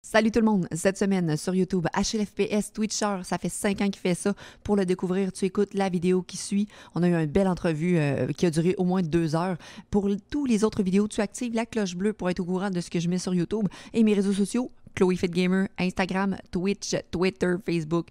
[0.00, 0.68] Salut tout le monde!
[0.72, 4.32] Cette semaine sur YouTube, HLFPS Twitcher, ça fait 5 ans qu'il fait ça.
[4.62, 6.66] Pour le découvrir, tu écoutes la vidéo qui suit.
[6.94, 9.58] On a eu une belle entrevue euh, qui a duré au moins deux heures.
[9.90, 12.80] Pour tous les autres vidéos, tu actives la cloche bleue pour être au courant de
[12.80, 13.68] ce que je mets sur YouTube.
[13.92, 18.06] Et mes réseaux sociaux, Chloé Fit Gamer, Instagram, Twitch, Twitter, Facebook.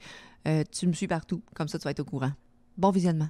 [0.48, 2.32] Euh, tu me suis partout, comme ça tu vas être au courant.
[2.78, 3.30] Bon visionnement!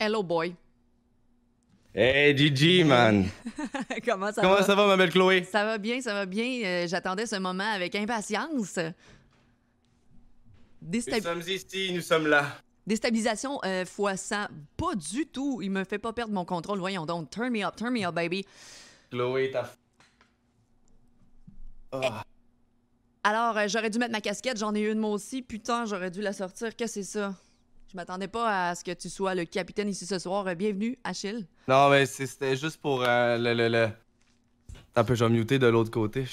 [0.00, 0.54] Hello boy!
[1.94, 3.28] Hey Gigi, man!
[4.06, 4.62] Comment ça Comment va?
[4.62, 5.44] ça va, ma belle Chloé?
[5.44, 6.62] Ça va bien, ça va bien.
[6.64, 8.78] Euh, J'attendais ce moment avec impatience.
[8.78, 8.92] Nous
[10.90, 12.46] Déstab- sommes ici, nous sommes là.
[12.86, 14.46] Déstabilisation euh, fois 100.
[14.76, 15.60] Pas du tout.
[15.62, 16.78] Il me fait pas perdre mon contrôle.
[16.78, 17.28] Voyons donc.
[17.30, 18.46] Turn me up, turn me up, baby.
[19.10, 19.70] Chloé, ta...
[21.92, 22.22] Ah.
[23.24, 24.56] Alors, euh, j'aurais dû mettre ma casquette.
[24.56, 25.42] J'en ai une, moi aussi.
[25.42, 26.74] Putain, j'aurais dû la sortir.
[26.74, 27.34] Qu'est-ce que c'est ça?
[27.90, 30.44] Je m'attendais pas à ce que tu sois le capitaine ici ce soir.
[30.54, 31.44] Bienvenue, Achille.
[31.66, 33.88] Non, mais c'était juste pour euh, le, le, le...
[34.94, 36.24] Un peu, je vais muter de l'autre côté.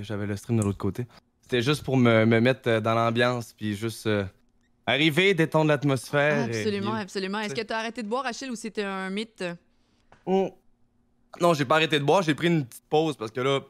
[0.00, 1.06] J'avais le stream de l'autre côté.
[1.42, 4.24] C'était juste pour me, me mettre euh, dans l'ambiance, puis juste euh,
[4.84, 6.46] arriver, détendre l'atmosphère.
[6.46, 7.38] Absolument, absolument.
[7.38, 9.44] Est-ce que tu as arrêté de boire, Achille, ou c'était un mythe?
[10.26, 10.50] Oh.
[11.40, 13.60] Non, j'ai pas arrêté de boire, j'ai pris une petite pause parce que là,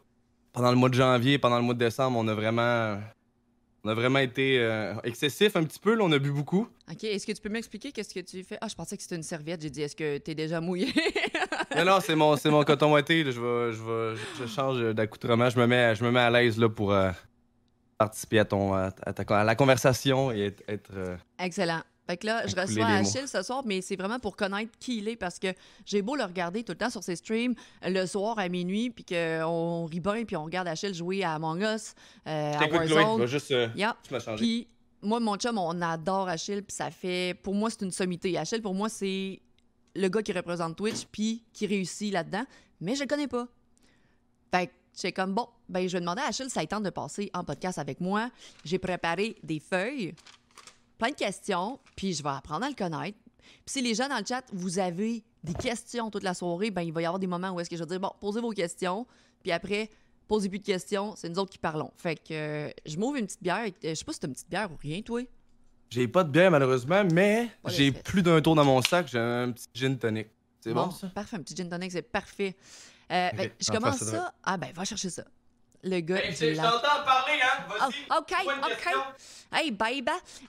[0.54, 2.98] pendant le mois de janvier, pendant le mois de décembre, on a vraiment.
[3.84, 6.68] On a vraiment été euh, excessif un petit peu, là, on a bu beaucoup.
[6.90, 7.02] OK.
[7.04, 8.56] Est-ce que tu peux m'expliquer qu'est-ce que tu fais?
[8.60, 9.60] Ah, je pensais que c'était une serviette.
[9.60, 10.88] J'ai dit, est-ce que t'es déjà mouillé?
[11.74, 13.32] Non, non, c'est mon, c'est mon coton là.
[13.32, 15.48] Je, vais, je, vais, je, je change d'accoutrement.
[15.48, 17.10] Je me mets, je me mets à l'aise là, pour euh,
[17.96, 20.62] participer à, ton, à, ta- à la conversation et être.
[20.68, 21.80] être, euh, Excellent.
[22.12, 22.84] Fait que là, je reçois.
[22.84, 25.48] Achille ce soir, mais c'est vraiment pour connaître qui il est parce que
[25.86, 29.02] j'ai beau le regarder tout le temps sur ses streams le soir à minuit, puis
[29.02, 31.94] qu'on rit bien, puis on regarde Achille jouer à Among Us,
[32.26, 33.20] euh, à Warzone.
[33.20, 33.96] vais juste, euh, Yeah.
[34.36, 34.68] Puis
[35.00, 37.34] moi, mon chum, on adore Achille, puis ça fait.
[37.42, 38.36] Pour moi, c'est une sommité.
[38.36, 39.40] Achille, pour moi, c'est
[39.96, 42.44] le gars qui représente Twitch, puis qui réussit là-dedans,
[42.82, 43.48] mais je le connais pas.
[44.54, 47.30] Fait que j'ai comme, bon, ben, je vais demander à Achille, ça tente de passer
[47.32, 48.30] en podcast avec moi.
[48.66, 50.14] J'ai préparé des feuilles,
[50.98, 53.18] plein de questions, puis je vais apprendre à le connaître.
[53.38, 56.82] Puis si les gens dans le chat, vous avez des questions toute la soirée, ben,
[56.82, 58.50] il va y avoir des moments où est-ce que je vais dire, bon, posez vos
[58.50, 59.06] questions,
[59.42, 59.90] puis après,
[60.28, 61.90] posez plus de questions, c'est nous autres qui parlons.
[61.96, 63.64] Fait que euh, je m'ouvre une petite bière.
[63.66, 65.20] euh, Je sais pas si c'est une petite bière ou rien, toi.
[65.90, 69.08] J'ai pas de bière, malheureusement, mais j'ai plus d'un tour dans mon sac.
[69.08, 70.28] J'ai un petit gin tonic.
[70.60, 71.08] C'est bon, ça?
[71.08, 72.56] Parfait, un petit gin tonic, c'est parfait.
[73.10, 74.32] Euh, que je commence ça.
[74.42, 75.24] Ah, ben, va chercher ça.
[75.84, 77.64] Le gars Hey, du je t'entends parler, hein?
[77.68, 77.94] Vas-y.
[78.10, 78.34] Oh, OK,
[78.64, 78.94] OK.
[79.52, 80.02] Hey, bye.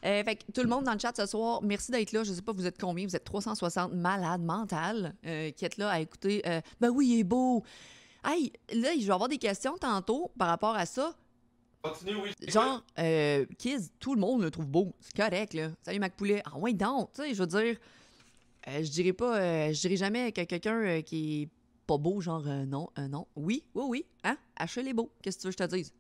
[0.06, 2.24] Euh, fait que tout le monde dans le chat ce soir, merci d'être là.
[2.24, 3.06] Je sais pas, vous êtes combien?
[3.08, 6.44] Vous êtes 360 malades mentales euh, qui êtes là à écouter.
[6.48, 7.64] euh, ben oui, il est beau.
[8.24, 11.14] Hey, là, je vais avoir des questions tantôt par rapport à ça.
[11.82, 12.32] Continue, oui.
[12.48, 14.94] Genre, euh, Kiz, tout le monde le trouve beau.
[15.02, 15.70] C'est correct, là.
[15.82, 16.42] Salut, Mac Poulet.
[16.46, 17.76] Ah, ouais, donc, tu sais, je veux dire,
[18.70, 21.50] euh, je dirais pas, euh, je dirais jamais que quelqu'un euh, qui
[21.86, 23.28] pas beau, genre, euh, non, euh, non.
[23.36, 24.38] Oui, oui, oui, hein?
[24.56, 25.12] Achille est beau.
[25.22, 25.94] Qu'est-ce que tu veux que je te dise?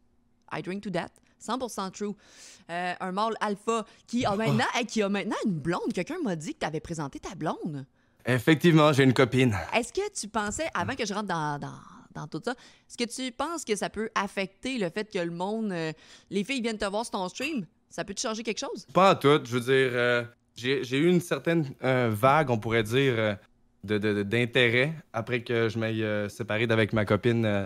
[0.52, 1.10] I drink to that.
[1.44, 2.16] 100% true.
[2.70, 5.92] Euh, un mâle alpha qui a maintenant, hey, qui a maintenant une blonde.
[5.94, 7.86] Quelqu'un m'a dit que tu avais présenté ta blonde.
[8.26, 9.54] Effectivement, j'ai une copine.
[9.74, 11.80] Est-ce que tu pensais, avant que je rentre dans, dans,
[12.14, 15.32] dans tout ça, est-ce que tu penses que ça peut affecter le fait que le
[15.32, 15.92] monde, euh,
[16.30, 17.66] les filles viennent te voir sur ton stream?
[17.90, 18.86] Ça peut te changer quelque chose?
[18.94, 19.42] Pas en tout.
[19.44, 20.24] Je veux dire, euh,
[20.56, 23.38] j'ai eu une certaine euh, vague, on pourrait dire,
[23.84, 27.66] de- de- de- d'intérêt après que je m'aille euh, séparé d'avec ma copine euh,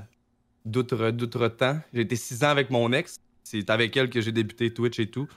[0.65, 1.79] d'outre temps.
[1.93, 3.17] J'ai été six ans avec mon ex.
[3.43, 5.27] C'est avec elle que j'ai débuté Twitch et tout.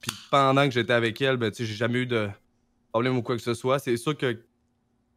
[0.00, 2.28] Puis pendant que j'étais avec elle, ben, j'ai jamais eu de
[2.92, 3.78] problème ou quoi que ce soit.
[3.78, 4.40] C'est sûr que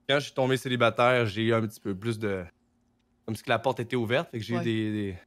[0.09, 2.44] quand je suis tombé célibataire, j'ai eu un petit peu plus de.
[3.25, 4.30] Comme si la porte était ouverte.
[4.31, 4.62] Fait que j'ai Ouais.
[4.62, 5.18] eu des, des,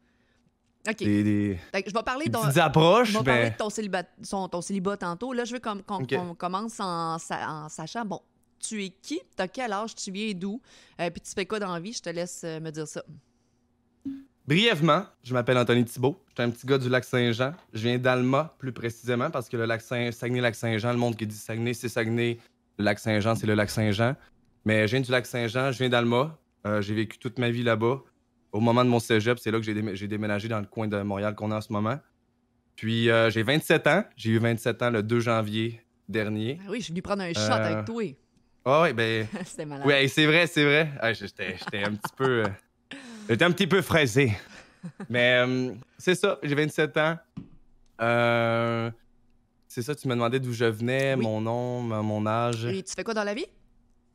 [0.91, 0.97] OK.
[0.99, 2.27] des- des- je vais parler
[2.61, 3.51] approches, je vais parler mais.
[3.51, 5.33] de ton célibat, son- ton célibat tantôt.
[5.33, 8.21] Là, je veux qu'on commence en, en sachant, bon,
[8.59, 9.21] tu es qui?
[9.37, 9.95] T'as quel âge?
[9.95, 10.61] Tu viens d'où?
[11.01, 11.93] Euh, Puis tu fais quoi dans la vie?
[11.93, 13.03] Je te laisse euh, me dire ça.
[14.47, 16.23] Brièvement, je m'appelle Anthony Thibault.
[16.29, 17.53] Je suis un petit gars du lac Saint-Jean.
[17.73, 21.35] Je viens d'Alma, plus précisément, parce que le lac Saint- Saguenay-Lac-Saint-Jean, le monde qui dit
[21.37, 22.39] Saguenay, c'est Saguenay.
[22.79, 24.15] Le lac Saint-Jean, c'est le lac Saint-Jean.
[24.65, 26.39] Mais je viens du lac Saint-Jean, je viens d'Alma.
[26.67, 28.03] Euh, j'ai vécu toute ma vie là-bas.
[28.53, 31.01] Au moment de mon cégep, c'est là que j'ai j'ai déménagé dans le coin de
[31.03, 31.99] Montréal qu'on a en ce moment.
[32.77, 34.05] Puis euh, j'ai 27 ans.
[34.17, 36.55] J'ai eu 27 ans le 2 janvier dernier.
[36.55, 38.03] Ben oui, je suis venu prendre un shot avec toi.
[38.69, 39.27] Ah ouais, ben.
[39.45, 39.87] C'était malade.
[39.87, 40.91] Oui, c'est vrai, c'est vrai.
[41.01, 42.43] Ah, J'étais j'étais un petit peu.
[42.43, 42.47] euh,
[43.29, 44.33] J'étais un petit peu fraisé.
[45.09, 47.17] Mais euh, c'est ça, j'ai 27 ans.
[48.01, 48.91] Euh,
[49.69, 51.23] c'est ça, tu me demandais d'où je venais, Oui.
[51.23, 52.65] mon nom, mon âge.
[52.67, 53.47] Et tu fais quoi dans la vie?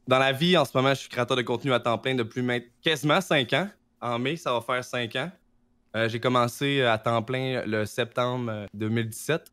[0.07, 2.41] Dans la vie, en ce moment, je suis créateur de contenu à temps plein depuis
[2.41, 3.69] maintenant quasiment 5 ans.
[4.01, 5.31] En mai, ça va faire 5 ans.
[5.95, 9.45] Euh, j'ai commencé à temps plein le septembre euh, 2017.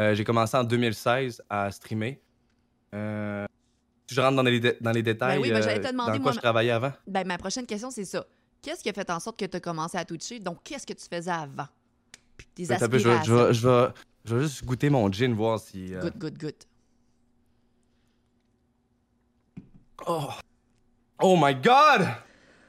[0.00, 2.20] Euh, j'ai commencé en 2016 à streamer.
[4.12, 5.36] Je rentre dans les, dé- dans les détails.
[5.38, 6.92] Ben oui, ben, j'allais te euh, demander, dans quoi moi, je travaillais avant.
[7.06, 8.24] Ben, ma prochaine question, c'est ça.
[8.60, 10.38] Qu'est-ce qui a fait en sorte que tu as commencé à Twitcher?
[10.38, 11.66] Donc, qu'est-ce que tu faisais avant?
[12.36, 13.34] Puis tes peu, je, vais, je, aspirations.
[13.46, 13.88] vais, je, vais,
[14.24, 15.94] je vais juste goûter mon gin, voir si.
[15.94, 16.54] euh, Good, good, good.
[20.06, 20.28] Oh.
[21.20, 22.08] oh my god!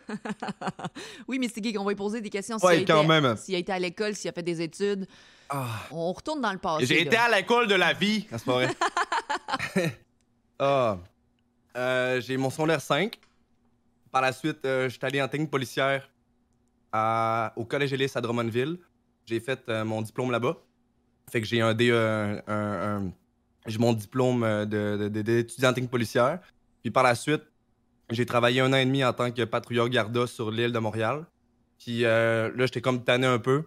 [1.27, 2.59] Oui, mais c'est on va lui poser des questions.
[2.59, 3.37] S'il Ouais, même.
[3.37, 5.07] S'il a été à l'école, s'il a fait des études.
[5.49, 5.65] Ah.
[5.91, 6.85] On retourne dans le passé.
[6.85, 8.27] J'ai été à l'école de la vie.
[8.31, 9.99] Ah, c'est pas vrai.
[10.59, 10.97] Ah.
[11.75, 13.19] Euh, j'ai mon secondaire 5.
[14.11, 16.09] Par la suite, euh, je suis allé en technique policière
[17.55, 18.77] au Collège Ellis à Drummondville.
[19.25, 20.57] J'ai fait euh, mon diplôme là-bas.
[21.31, 21.73] Fait que j'ai un,
[22.47, 23.11] un-
[23.65, 26.39] j'ai mon diplôme euh, de- de- d'étudiant en technique policière.
[26.81, 27.41] Puis par la suite,
[28.11, 31.25] j'ai travaillé un an et demi en tant que patrouilleur Garda sur l'île de Montréal.
[31.79, 33.63] Puis là, j'étais comme tanné un peu.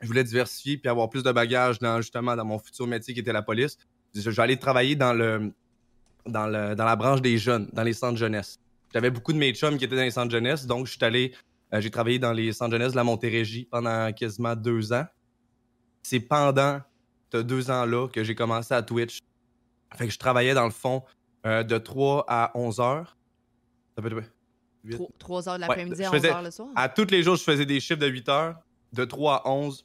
[0.00, 3.20] Je voulais diversifier puis avoir plus de bagages dans justement dans mon futur métier qui
[3.20, 3.76] était la police.
[4.14, 5.52] Je vais aller travailler dans le
[6.26, 8.58] dans le dans la branche des jeunes, dans les centres jeunesse.
[8.92, 11.32] J'avais beaucoup de mes chums qui étaient dans les centres jeunesse, donc je suis allé
[11.72, 15.06] euh, j'ai travaillé dans les centres jeunesse de la Montérégie pendant quasiment deux ans.
[16.02, 16.80] C'est pendant
[17.32, 19.20] ces deux ans-là que j'ai commencé à Twitch.
[19.96, 21.02] Fait que je travaillais dans le fond
[21.46, 23.16] euh, de 3 à 11 heures.
[23.96, 24.28] Ça peut être-
[24.84, 24.94] huit.
[24.96, 26.68] Trois- Trois heures de l'après-midi à 11 faisais- heures le soir?
[26.74, 28.56] À tous les jours, je faisais des chiffres de 8 heures,
[28.92, 29.84] de 3 à 11.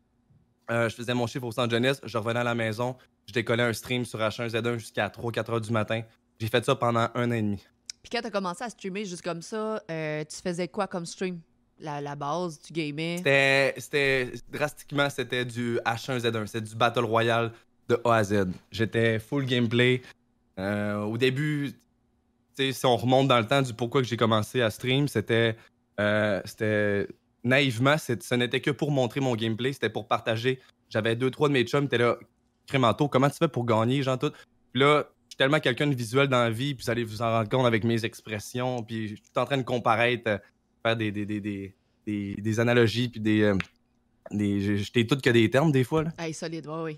[0.72, 2.96] Euh, je faisais mon chiffre au centre jeunesse, je revenais à la maison,
[3.28, 6.02] je décollais un stream sur H1Z1 jusqu'à 3-4 heures du matin.
[6.40, 7.66] J'ai fait ça pendant un an et demi.
[8.04, 11.06] Puis quand tu as commencé à streamer juste comme ça, euh, tu faisais quoi comme
[11.06, 11.40] stream?
[11.80, 13.18] La, la base, tu gamais?
[13.18, 17.52] C'était, c'était drastiquement, c'était du H1Z1, c'était du Battle Royale
[17.90, 18.48] de A à Z.
[18.72, 20.02] J'étais full gameplay.
[20.60, 21.74] Euh, au début,
[22.58, 25.58] si on remonte dans le temps du pourquoi que j'ai commencé à stream, c'était,
[26.00, 27.08] euh, c'était
[27.44, 30.60] naïvement, ce n'était que pour montrer mon gameplay, c'était pour partager.
[30.90, 32.18] J'avais deux, trois de mes chums, étaient là,
[32.68, 34.32] Crémanto, comment tu fais pour gagner, genre tout.
[34.72, 35.06] Puis là,
[35.36, 37.66] suis tellement quelqu'un de visuel dans la vie, puis vous allez vous en rendre compte
[37.66, 40.38] avec mes expressions, puis je suis tout en train de comparaître, euh,
[40.84, 41.42] faire des, des, des,
[42.06, 43.42] des, des, analogies, puis des.
[43.42, 43.58] euh,
[44.32, 46.12] des je je t'ai toutes que des termes, des fois, là.
[46.18, 46.98] Hey, solide, ouais, oui.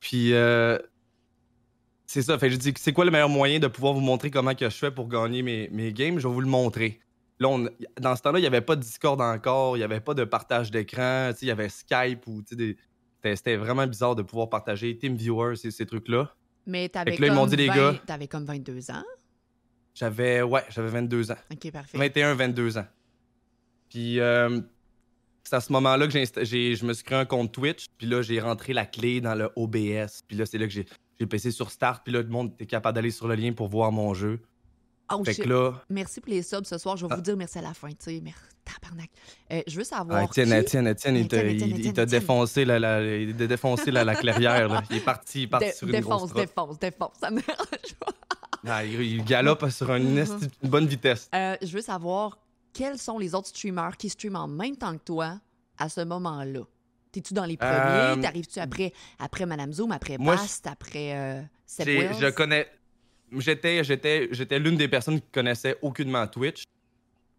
[0.00, 0.78] Puis, euh,
[2.06, 2.38] c'est ça.
[2.38, 4.76] Fait je dis, c'est quoi le meilleur moyen de pouvoir vous montrer comment que je
[4.76, 6.18] fais pour gagner mes, mes games?
[6.18, 7.00] Je vais vous le montrer.
[7.40, 7.68] Là, on-
[8.00, 10.24] dans ce temps-là, il n'y avait pas de Discord encore, il n'y avait pas de
[10.24, 12.76] partage d'écran, il y avait Skype ou, des-
[13.22, 16.34] c'était vraiment bizarre de pouvoir partager TeamViewer, ces, ces trucs-là.
[16.66, 19.04] Mais t'avais ils comme, m'ont dit, les 20 gars- t'avais comme 22 ans?
[19.94, 21.36] J'avais, ouais, j'avais 22 ans.
[21.52, 21.98] OK, parfait.
[21.98, 22.86] 21, 22 ans.
[23.88, 24.60] Puis euh,
[25.44, 27.86] c'est à ce moment-là que j'ai, je me suis créé un compte Twitch.
[27.96, 30.22] Puis là, j'ai rentré la clé dans le OBS.
[30.26, 30.86] Puis là, c'est là que j'ai,
[31.20, 32.02] j'ai passé sur Start.
[32.04, 34.40] Puis là, le monde était capable d'aller sur le lien pour voir mon jeu.
[35.12, 35.44] Oh, fait shit.
[35.44, 36.96] que là, Merci pour les subs ce soir.
[36.96, 37.16] Je vais Ah.
[37.16, 38.20] vous dire merci à la fin, tu sais.
[38.22, 39.10] Merci, tabarnak.
[39.52, 40.18] Euh, je veux savoir.
[40.20, 44.14] ah, Étienne, qui- Étienne, Étienne, il t'a, défoncé la, la- il t'a défoncé la, la
[44.14, 44.68] clairière.
[44.68, 44.82] là.
[44.90, 46.46] Il est parti, il est parti sur une défonce, grosse trotte.
[46.46, 47.12] défonce, défonce.
[47.20, 48.06] Ça me dérange pas.
[48.66, 50.24] Ah, il, il galope sur une,
[50.62, 51.28] une bonne vitesse.
[51.34, 52.38] Euh, je veux savoir
[52.72, 55.38] quels sont les autres streamers qui streament en même temps que toi
[55.76, 56.60] à ce moment-là.
[57.12, 57.72] T'es-tu dans les premiers?
[57.74, 62.16] Euh, T'arrives-tu après, après Madame Zoom, après moi, Bast, après euh, Seb J'ai- Wells?
[62.18, 62.66] je connais.
[63.38, 66.64] J'étais, j'étais, j'étais l'une des personnes qui connaissait aucunement Twitch.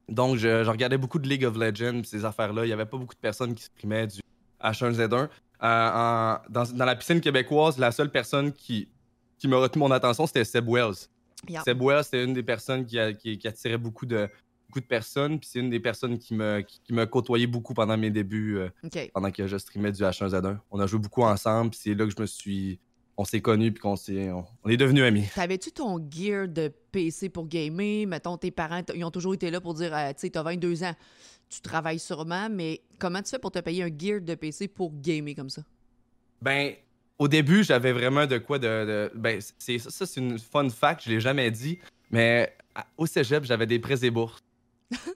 [0.07, 2.63] Donc, je, je regardais beaucoup de League of Legends, pis ces affaires-là.
[2.63, 4.19] Il n'y avait pas beaucoup de personnes qui streamaient du
[4.61, 5.13] H1Z1.
[5.13, 5.27] Euh,
[5.61, 8.87] en- dans, dans la piscine québécoise, la seule personne qui,
[9.39, 11.07] qui m'a retenu mon attention, c'était Seb Wells.
[11.49, 11.61] Yeah.
[11.63, 14.29] Seb Wells, c'était une des personnes qui, a- qui, qui attirait beaucoup de,
[14.67, 15.39] beaucoup de personnes.
[15.39, 18.57] Puis c'est une des personnes qui me, qui, qui me côtoyait beaucoup pendant mes débuts,
[18.57, 18.69] euh,
[19.13, 20.57] pendant que je streamais du H1Z1.
[20.71, 22.79] On a joué beaucoup ensemble, puis c'est là que je me suis.
[23.17, 24.29] On s'est connus, puis qu'on s'est.
[24.31, 25.25] On, on est devenus amis.
[25.33, 28.05] T'avais-tu ton gear de PC pour gamer?
[28.05, 30.83] Mettons, tes parents, ils ont toujours été là pour dire, euh, tu sais, t'as 22
[30.83, 30.93] ans,
[31.49, 34.91] tu travailles sûrement, mais comment tu fais pour te payer un gear de PC pour
[34.93, 35.61] gamer comme ça?
[36.41, 36.73] Ben,
[37.17, 38.67] au début, j'avais vraiment de quoi de.
[38.67, 41.79] de- ben, c'est, ça, c'est une fun fact, je l'ai jamais dit,
[42.11, 44.39] mais à- au cégep, j'avais des prêts et bourses.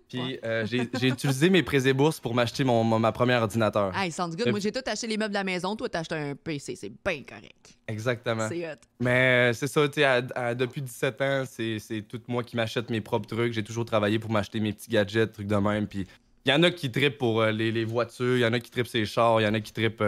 [0.08, 0.40] Puis Ouais.
[0.44, 3.96] euh, j'ai, utilisé mes prêts et bourses pour m'acheter mon, mon- ma première ordinateur.
[3.96, 4.48] Hey, sounds good.
[4.48, 5.76] Euh, Moi, j'ai tout acheté les meubles de la maison.
[5.76, 6.76] Toi, t'as acheté un PC.
[6.76, 7.78] C'est bien correct.
[7.88, 8.48] Exactement.
[8.50, 8.76] C'est hot.
[9.00, 12.90] Mais euh, c'est ça, tu sais, depuis 17 ans, c'est, c'est tout moi qui m'achète
[12.90, 13.54] mes propres trucs.
[13.54, 15.86] J'ai toujours travaillé pour m'acheter mes petits gadgets, trucs de même.
[15.88, 16.08] Puis
[16.46, 18.60] il y en a qui trippent pour euh, les, les voitures, il y en a
[18.60, 20.04] qui trippent ses chars, il y en a qui trippent,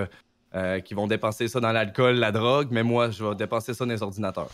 [0.83, 3.91] qui vont dépenser ça dans l'alcool, la drogue, mais moi, je vais dépenser ça dans
[3.93, 4.49] les ordinateurs.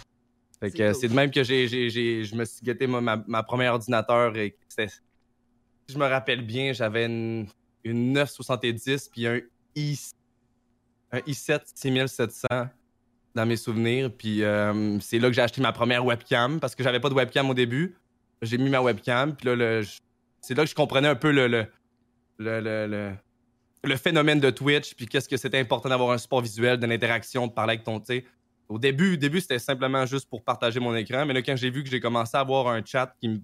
[0.59, 3.43] Fait C'est que c'est de même que j'ai, je me suis guetté ma, ma, ma
[3.43, 4.99] première ordinateur et c'était, si
[5.89, 7.47] je me rappelle bien, j'avais une,
[7.83, 9.39] une 970 puis un
[9.75, 9.99] i
[11.11, 12.47] un i7 6700
[13.35, 14.11] dans mes souvenirs.
[14.17, 17.13] Puis euh, c'est là que j'ai acheté ma première webcam parce que j'avais pas de
[17.13, 17.95] webcam au début.
[18.41, 19.35] J'ai mis ma webcam.
[19.35, 19.99] Puis là, le- je-
[20.41, 21.65] c'est là que je comprenais un peu le, le,
[22.39, 23.13] le, le,
[23.83, 24.95] le- phénomène de Twitch.
[24.95, 28.03] Puis qu'est-ce que c'était important d'avoir un support visuel, de l'interaction, de parler avec ton.
[28.03, 28.25] sais.
[28.69, 31.25] Au début, début c'était simplement juste pour partager mon écran.
[31.25, 33.43] Mais là, quand j'ai vu que j'ai commencé à avoir un chat qui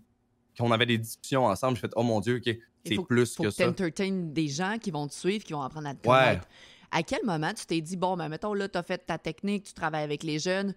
[0.58, 3.48] qu'on avait des discussions ensemble, j'ai fait oh mon dieu, ok, c'est plus faut que,
[3.50, 3.72] que ça.
[3.74, 6.16] Tu des gens qui vont te suivre, qui vont apprendre à te Ouais.
[6.16, 6.48] connaître.
[6.92, 9.74] À quel moment tu t'es dit bon, ben mettons là, t'as fait ta technique, tu
[9.74, 10.76] travailles avec les jeunes.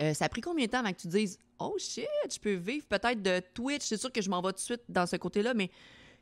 [0.00, 2.54] euh, ça a pris combien de temps avant que tu dises oh shit, je peux
[2.54, 3.82] vivre peut-être de Twitch.
[3.82, 5.68] C'est sûr que je m'en vais tout de suite dans ce côté-là, mais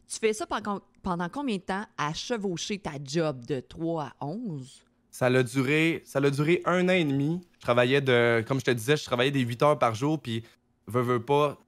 [0.09, 4.27] tu fais ça pendant, pendant combien de temps à chevaucher ta job de 3 à
[4.27, 4.85] 11?
[5.19, 7.41] Ça a duré, ça duré un an et demi.
[7.57, 10.45] Je travaillais de, comme je te disais, je travaillais des 8 heures par jour, puis
[10.87, 11.59] veux, veux pas,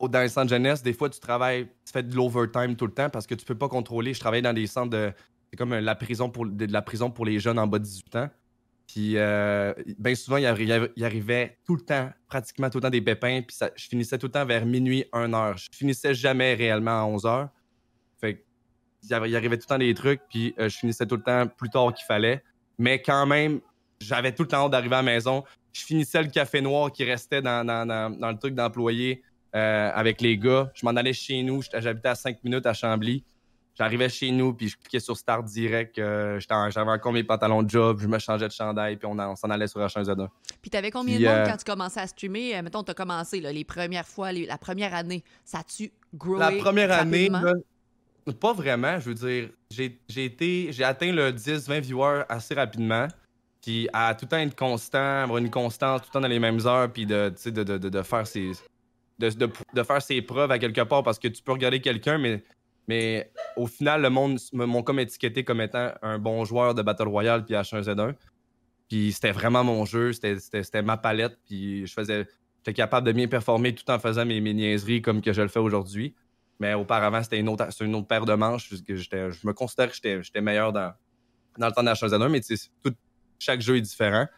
[0.00, 3.08] dans les centres jeunesse, des fois tu travailles, tu fais de l'overtime tout le temps
[3.08, 4.12] parce que tu peux pas contrôler.
[4.12, 5.12] Je travaillais dans des centres de,
[5.48, 7.78] c'est comme euh, la prison pour, de, de la prison pour les jeunes en bas
[7.78, 8.30] de 18 ans.
[8.88, 12.78] Puis euh, bien souvent, il, arri- il arri- il arrivait tout le temps, pratiquement tout
[12.78, 15.56] le temps des pépins, puis je finissais tout le temps vers minuit, 1 heure.
[15.58, 17.50] Je finissais jamais réellement à 11 heures.
[18.20, 18.44] Fait
[19.04, 21.70] il arrivait tout le temps des trucs, puis euh, je finissais tout le temps plus
[21.70, 22.42] tard qu'il fallait.
[22.80, 23.60] Mais quand même,
[24.00, 25.44] j'avais tout le temps hâte d'arriver à la maison.
[25.72, 29.22] Je finissais le café noir qui restait dans, dans- dans- dans le truc d'employé
[29.54, 30.70] euh, avec les gars.
[30.74, 31.60] Je m'en allais chez nous.
[31.76, 33.22] J'habitais à 5 minutes à Chambly.
[33.76, 35.98] J'arrivais chez nous, puis je cliquais sur Start direct.
[35.98, 36.38] euh,
[36.70, 39.36] J'avais encore mes pantalons de job, je me changeais de chandail, puis on, en- on
[39.36, 40.28] s'en allait sur H1Z1.
[40.62, 42.60] Puis t'avais combien Puis, de monde euh, quand tu commençais à streamer?
[42.62, 45.22] Mettons, t'as commencé là, les premières fois, les- la première année.
[45.44, 47.52] Ça a-tu growé La première année, là,
[48.40, 49.50] pas vraiment, je veux dire.
[49.70, 53.08] J'ai été, j'ai atteint le 10-20 viewers assez rapidement.
[53.62, 56.38] Puis à tout le temps être constant, avoir une constance tout le temps dans les
[56.38, 58.52] mêmes heures, puis de, de, de, de, faire ses.
[59.18, 62.42] De, faire ses preuves à quelque part parce que tu peux regarder quelqu'un, mais,
[62.88, 67.08] mais au final, le monde m'ont comme étiqueté comme étant un bon joueur de Battle
[67.08, 68.14] Royale puis H1Z1.
[68.88, 72.26] Puis c'était vraiment mon jeu, c'était ma palette, puis je faisais.
[72.58, 75.48] J'étais capable de bien performer tout en faisant mes, mes niaiseries comme que je le
[75.48, 76.14] fais aujourd'hui.
[76.60, 78.68] Mais auparavant, c'était une autre, une autre paire de manches.
[78.86, 80.92] que Je me considère que j'étais meilleur dans,
[81.58, 82.94] dans le temps d'H1Z1, mais tu sais, tout-
[83.38, 84.28] chaque jeu est différent.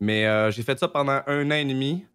[0.00, 2.06] Mais euh, j'ai fait ça pendant un an et demi.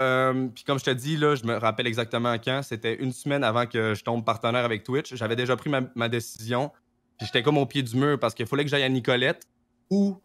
[0.00, 2.62] Euh, Puis comme je te dis, là, je me rappelle exactement quand.
[2.62, 5.14] C'était une semaine avant que je tombe partenaire avec Twitch.
[5.14, 6.70] J'avais déjà pris ma, ma décision.
[7.18, 9.46] Puis j'étais comme au pied du mur parce qu'il fallait que j'aille à Nicolette
[9.90, 10.16] ou,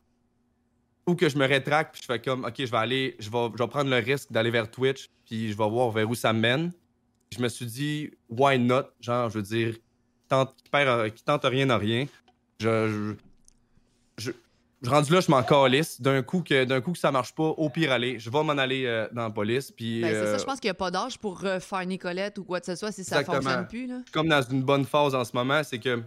[1.05, 1.93] ou que je me rétracte.
[1.93, 4.31] Puis je fais comme, OK, je vais aller, je vais, je vais prendre le risque
[4.31, 5.09] d'aller vers Twitch.
[5.25, 6.71] Puis je vais voir vers où ça mène.
[7.35, 8.83] Je me suis dit, why not?
[9.01, 9.81] Genre, je veux dire, qui
[10.29, 12.05] tente, qui perd, euh, qui tente rien n'a rien.
[12.59, 13.13] Je, je,
[14.17, 14.31] je-
[14.81, 15.99] je- rendu là, je m'en calisse.
[16.01, 18.57] D'un coup, que, d'un coup que ça marche pas, au pire aller, je vais m'en
[18.57, 19.71] aller euh, dans la police.
[19.71, 22.37] Puis, Ben, c'est euh, ça, je pense qu'il n'y a pas d'âge pour refaire Nicolette
[22.37, 23.41] ou quoi que ce soit si ça Exactement.
[23.41, 23.87] fonctionne plus.
[23.87, 23.95] Là.
[23.99, 26.01] je suis comme dans une bonne phase en ce moment, c'est que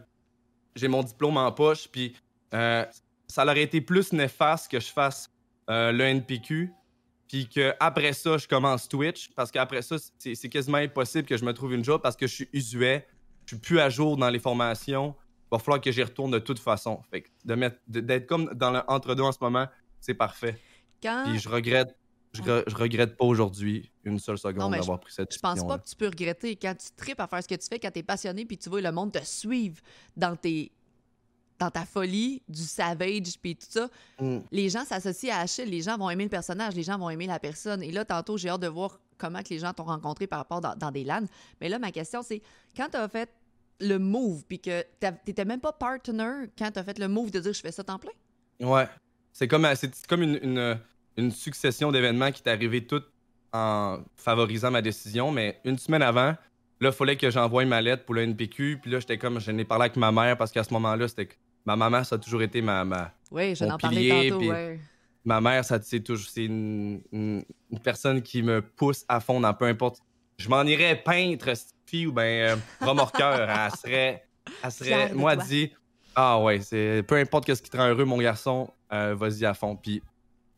[0.76, 2.14] j'ai mon diplôme en poche, puis
[2.54, 2.84] euh,
[3.28, 5.28] ça aurait été plus néfaste que je fasse
[5.68, 6.72] euh, le NPQ,
[7.30, 11.52] puis qu'après ça, je commence Twitch, parce qu'après ça, c'est quasiment impossible que je me
[11.54, 13.04] trouve une job parce que je suis usuel,
[13.46, 16.40] je suis plus à jour dans les formations, il va falloir que j'y retourne de
[16.40, 17.00] toute façon.
[17.08, 19.66] Fait que de mettre- de- d'être comme dans l'entre-deux en ce moment,
[20.00, 20.58] c'est parfait.
[21.00, 21.96] Quand Puis je regrette,
[22.32, 25.78] je, re- je regrette pas aujourd'hui une seule seconde d'avoir pris cette je pense pas
[25.78, 28.00] que tu peux regretter quand tu tripes à faire ce que tu fais, quand tu
[28.00, 29.76] es passionné, puis tu vois le monde te suivre
[30.16, 30.72] dans tes
[31.60, 33.88] dans ta folie du savage puis tout ça,
[34.50, 37.26] les gens s'associent à Achille, les gens vont aimer le personnage, les gens vont aimer
[37.26, 37.82] la personne.
[37.82, 40.60] Et là, tantôt, j'ai hâte de voir comment que les gens t'ont rencontré par rapport
[40.62, 41.26] dans, dans des LAN.
[41.60, 42.40] Mais là, ma question, c'est
[42.76, 43.28] quand tu as fait
[43.78, 47.30] le move, puis que t'as- t'étais même pas partner quand tu as fait le move
[47.30, 48.10] de dire je fais ça temps plein?
[48.60, 48.88] Ouais.
[49.32, 50.78] C'est comme, c'est c'est comme une, une-
[51.18, 53.02] une succession d'événements qui est arrivé tout
[53.52, 56.34] en favorisant ma décision, mais une semaine avant,
[56.80, 59.50] là, il fallait que j'envoie ma lettre pour le NPQ, puis là, j'étais comme, je
[59.50, 61.34] n'ai parlé avec ma mère parce qu'à ce moment-là, c'était que
[61.76, 64.80] ma maman, ça a toujours été ma, ma, Oui, je n'en parlais tantôt, ouais.
[65.24, 69.40] ma mère, ça, c'est toujours, c'est une, une- une personne qui me pousse à fond
[69.40, 70.00] dans peu importe.
[70.38, 73.48] Je m'en irais peintre, cette fille, ou ben euh, remorqueur.
[73.50, 74.24] elle serait,
[74.62, 75.70] elle serait, moi, dit,
[76.14, 79.54] ah ouais, c'est peu importe ce qui te rend heureux, mon garçon, euh, vas-y à
[79.54, 79.76] fond.
[79.76, 80.02] Puis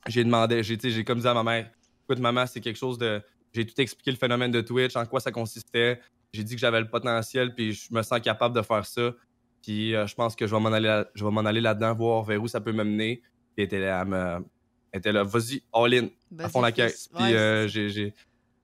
[0.06, 1.70] j'ai demandé, j'ai, j'ai comme dit à ma mère,
[2.04, 3.20] écoute, maman, c'est quelque chose de,
[3.52, 6.00] j'ai tout expliqué le phénomène de Twitch, en quoi ça consistait.
[6.32, 9.10] J'ai dit que j'avais le potentiel, puis je me sens capable de faire ça.
[9.62, 11.94] Puis euh, je pense que je vais m'en aller, là- je vais m'en aller là-dedans,
[11.94, 13.22] voir vers où ça peut me mener.
[13.54, 14.44] Puis elle était là, me-
[14.92, 17.08] elle était là, vas-y, all in, à fond la caisse.
[17.08, 18.14] Puis Ouais, euh, j'ai, j'ai-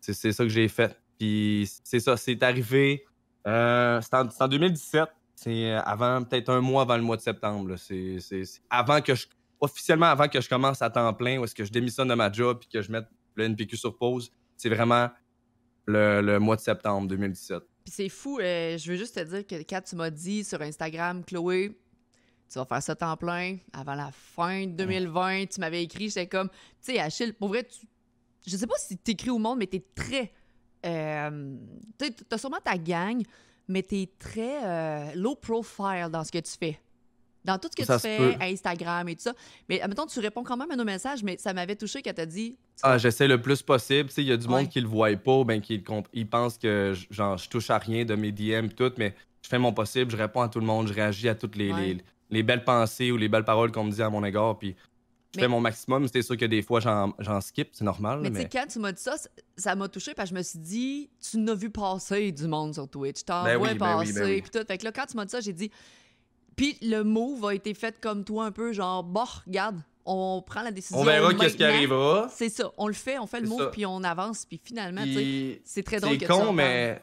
[0.00, 0.96] c'est, c'est ça que j'ai fait.
[1.18, 3.04] Puis c'est ça, c'est arrivé.
[3.46, 5.08] euh, c'est, en, c'est en 2017.
[5.34, 7.70] C'est euh, avant, peut-être un mois avant le mois de septembre.
[7.70, 7.76] là.
[7.76, 9.26] C'est- c'est avant que je.
[9.60, 12.30] Officiellement, avant que je commence à temps plein, où est-ce que je démissionne de ma
[12.30, 15.08] job puis que je mette le NPQ sur pause, c'est vraiment
[15.86, 17.62] le, le mois de septembre 2017.
[17.88, 20.60] Puis c'est fou, euh, je veux juste te dire que quand tu m'as dit sur
[20.60, 21.74] Instagram, Chloé,
[22.46, 26.26] tu vas faire ça temps plein avant la fin de 2020, tu m'avais écrit, j'étais
[26.26, 26.56] comme, tu
[26.92, 27.86] sais, Achille, pour vrai, tu,
[28.46, 30.34] je sais pas si t'écris au monde, mais t'es très.
[30.84, 31.56] Euh,
[31.98, 33.22] tu t'as sûrement ta gang,
[33.68, 36.78] mais t'es très euh, low profile dans ce que tu fais.
[37.48, 38.34] Dans tout ce que Ça tu fais, peut.
[38.42, 39.32] Instagram et tout ça.
[39.70, 42.26] Mais admettons, tu réponds quand même à nos messages, mais ça m'avait touché qu'elle t'a
[42.26, 42.56] dit.
[42.82, 44.10] Ah, j'essaie le plus possible.
[44.18, 44.52] Il y a du Ouais.
[44.60, 48.04] monde qui le voit pas, ben, qui ils pensent que genre, je touche à rien
[48.04, 50.66] de mes DM et tout, mais je fais mon possible, je réponds à tout le
[50.66, 51.80] monde, je réagis à toutes les, Ouais.
[51.86, 51.98] les,
[52.30, 54.76] les belles pensées ou les belles paroles qu'on me dit à mon égard, puis
[55.34, 56.06] je Mais- fais mon maximum.
[56.12, 58.20] C'est sûr que des fois, j'en skip, c'est normal.
[58.20, 59.14] Mais Mais, tu sais, quand tu m'as dit ça,
[59.56, 62.74] ça m'a touché parce que je me suis dit, tu n'as vu passer du monde
[62.74, 63.24] sur Twitch.
[63.24, 64.12] T'en Ben oui, ben oui, passer.
[64.12, 64.42] ben oui.
[64.42, 64.66] Puis tout.
[64.66, 65.70] Fait que là, quand tu m'as dit ça, j'ai dit.
[66.58, 70.62] Puis le move a été fait comme toi, un peu genre, bah, regarde, on prend
[70.62, 70.98] la décision.
[70.98, 72.28] on verra qu'est-ce qui arrivera.
[72.30, 72.70] C'est ça.
[72.76, 73.66] On le fait, on fait le C'est move, ça.
[73.68, 77.00] puis on avance, puis finalement, Puis- c'est très drôle que C'est tu en con, mais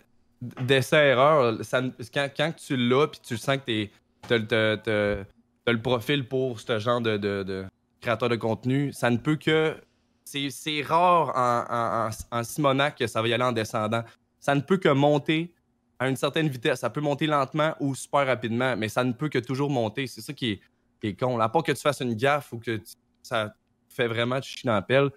[0.61, 1.81] d'essai-erreur, ça
[2.13, 3.91] quand, quand tu l'as, puis tu sens que t'es-
[4.27, 7.65] t'as le- profil pour ce genre de, de- de
[8.01, 9.75] créateur de contenu, ça ne peut que.
[10.27, 14.03] C'est c'est rare en, en, en, en Simonac que ça va y aller en descendant.
[14.39, 15.53] Ça ne peut que monter
[15.99, 16.79] à une certaine vitesse.
[16.81, 20.07] Ça peut monter lentement ou super rapidement, mais ça ne peut que toujours monter.
[20.07, 20.59] C'est ça qui
[21.03, 21.39] est, con.
[21.39, 23.53] À part que tu fasses une gaffe ou que tu- ça
[23.89, 25.09] fait vraiment te chier dans la pelle,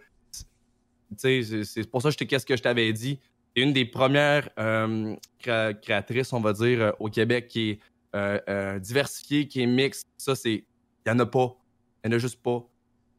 [1.19, 3.19] tu c'est- pour ça que je qu'est-ce que je t'avais dit?
[3.57, 7.79] C'est une des premières euh, créa- créatrices, on va dire, euh, au Québec qui est
[8.15, 10.07] euh, diversifiée, qui est mixte.
[10.17, 10.53] Ça, c'est.
[10.55, 10.65] Il
[11.07, 11.57] n'y en a pas.
[12.05, 12.65] Il n'y en a juste pas.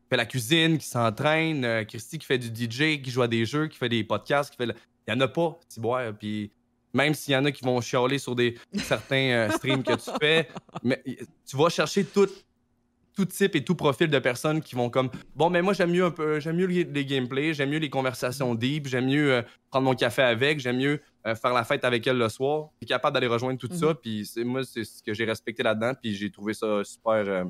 [0.09, 3.67] Fait la cuisine, qui s'entraîne, Christy qui fait du DJ, qui joue à des jeux,
[3.67, 4.65] qui fait des podcasts, qui fait.
[4.67, 4.73] le-
[5.07, 6.13] Il n'y en a pas, Tiboire.
[6.17, 6.51] Puis
[6.93, 10.09] même s'il y en a qui vont chialer sur des certains euh, streams que tu
[10.19, 10.47] fais,
[10.83, 11.01] mais
[11.47, 12.27] tu vas chercher tout,
[13.15, 16.05] tout type et tout profil de personnes qui vont comme bon mais moi j'aime mieux
[16.05, 19.41] un peu j'aime mieux les, les gameplays j'aime mieux les conversations deep j'aime mieux euh,
[19.69, 22.85] prendre mon café avec j'aime mieux euh, faire la fête avec elle le soir je
[22.85, 23.77] suis capable d'aller rejoindre tout Mhm.
[23.77, 27.45] ça puis c'est moi c'est ce que j'ai respecté là-dedans puis j'ai trouvé ça super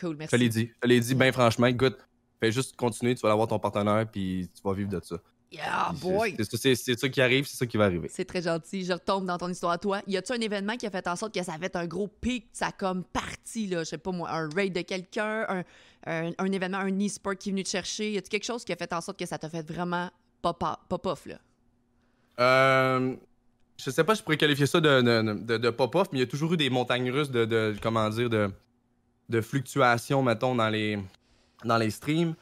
[0.00, 0.30] Cool, je merci.
[0.34, 1.98] te l'ai dit je l'ai dit bien franchement écoute
[2.40, 5.16] fais juste continuer tu vas avoir ton partenaire puis tu vas vivre de ça
[5.52, 6.34] Yeah, boy!
[6.38, 8.84] c'est, ça qui arrive c'est ça qui va arriver C'est très gentil.
[8.84, 10.00] Je retombe dans ton histoire à toi.
[10.08, 12.08] Y a-tu un événement qui a fait en sorte que ça a fait un gros
[12.08, 15.62] pic, ça a comme parti, là, je sais pas moi, un raid de quelqu'un, un,
[16.06, 18.12] un, un événement, un e-sport qui est venu te chercher?
[18.12, 20.10] Y a-tu quelque chose qui a fait en sorte que ça t'a fait vraiment
[20.42, 20.62] pop
[21.06, 21.38] off là?
[22.40, 23.14] Euh,
[23.76, 26.22] je sais pas si je pourrais qualifier ça de, de, de- de pop-off, mais il
[26.22, 28.50] y a toujours eu des montagnes russes de, de- comment dire, de,
[29.28, 30.98] de fluctuations, mettons, dans les,
[31.64, 32.34] dans les streams.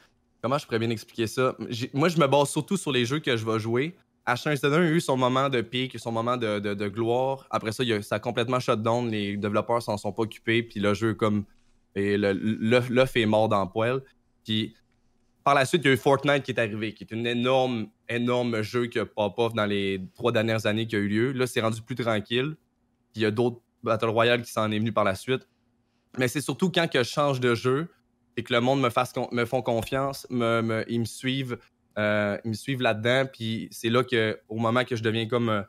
[0.43, 1.55] Comment je pourrais bien expliquer ça?
[1.93, 3.95] Moi, je me base surtout sur les jeux que je vais jouer.
[4.27, 7.47] H1Z1 a eu son moment de pic, son moment de, de- gloire.
[7.49, 9.09] Après ça, il a- ça a complètement shut down.
[9.09, 10.61] Les développeurs s'en sont pas occupés.
[10.61, 11.45] Puis le jeu, comme.
[11.95, 14.01] Et l'œuf est mort dans le poêle.
[14.43, 14.75] Puis
[15.45, 17.87] par la suite, il y a eu Fortnite qui est arrivé, qui est un énorme,
[18.09, 21.31] énorme jeu qui a pop-off dans les trois dernières années qui a eu lieu.
[21.33, 22.55] Là, c'est rendu plus tranquille.
[23.13, 25.47] Puis il y a d'autres Battle Royale qui s'en est venu par la suite.
[26.17, 27.89] Mais c'est surtout quand que je change de jeu
[28.37, 31.57] et que le monde me, fasse me font confiance, me, ils me suivent,
[31.97, 33.25] euh, ils me suivent là-dedans.
[33.31, 35.61] Puis c'est là que, au moment que je deviens comme, euh,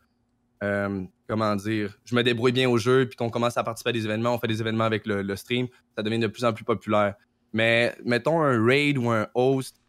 [0.63, 3.93] euh, comment dire, je me débrouille bien au jeu, puis qu'on commence à participer à
[3.93, 6.65] des événements, on fait des événements avec le, stream, ça devient de plus en plus
[6.65, 7.15] populaire.
[7.53, 9.81] Mais mettons un raid ou un host.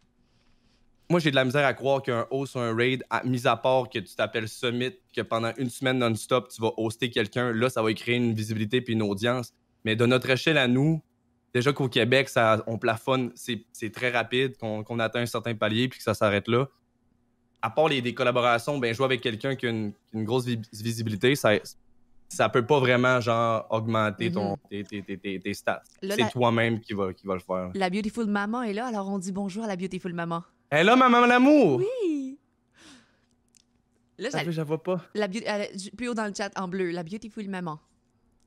[1.08, 3.88] Moi, j'ai de la misère à croire qu'un host ou un raid, mis à part
[3.88, 7.80] que tu t'appelles Summit, que pendant une semaine non-stop, tu vas hoster quelqu'un, là, ça
[7.80, 9.52] va créer une visibilité puis une audience.
[9.84, 11.00] Mais de notre échelle à nous,
[11.54, 15.98] déjà qu'au Québec, ça, on plafonne, c'est très rapide, qu'on atteint un certain palier puis
[15.98, 16.68] que ça s'arrête là.
[17.62, 21.34] À part les, des collaborations, ben, jouer avec quelqu'un qui a une, grosse vi- visibilité,
[21.34, 21.52] ça,
[22.28, 25.82] ça peut pas vraiment genre augmenter ton, tes, tes- tes- tes- tes stats.
[26.02, 27.70] Là, C'est la- toi-même qui va, qui va le faire.
[27.74, 30.44] La Beautiful Maman est là, alors on dit bonjour à la Beautiful Maman.
[30.70, 31.78] Hé là, ma maman l'amour!
[31.80, 32.38] Oui!
[34.18, 35.00] Là, fait, je la vois pas.
[35.14, 37.78] la elle- j- plus haut dans le chat, en bleu, la Beautiful Maman.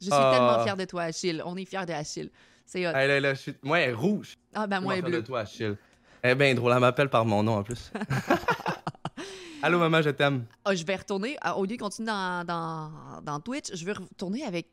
[0.02, 0.32] Je suis Ah.
[0.34, 1.44] tellement fière de toi, Achille.
[1.46, 2.32] On est fiers de Achille.
[2.72, 2.92] C'est hot.
[2.96, 3.56] Hey, là, là, je suis...
[3.64, 4.38] Moi, elle est rouge.
[4.54, 5.22] Ah, ben moi, elle est bleue.
[5.22, 5.76] de toi, Achille.
[6.22, 6.72] Est bien drôle.
[6.74, 7.92] Elle m'appelle par mon nom en plus.
[9.64, 10.46] Allô, maman, je t'aime.
[10.64, 13.94] Ah, je vais retourner, ah, au lieu de continuer dans, dans, dans Twitch, je vais
[13.94, 14.68] retourner avec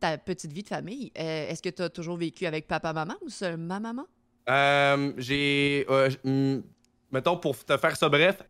[0.00, 1.10] ta petite vie de famille.
[1.18, 4.04] Euh, Est-ce que tu as toujours vécu avec papa-maman ou seulement maman?
[4.48, 5.84] Euh, j'ai.
[5.90, 6.62] euh, hum,
[7.10, 8.42] mettons, pour te faire ça bref,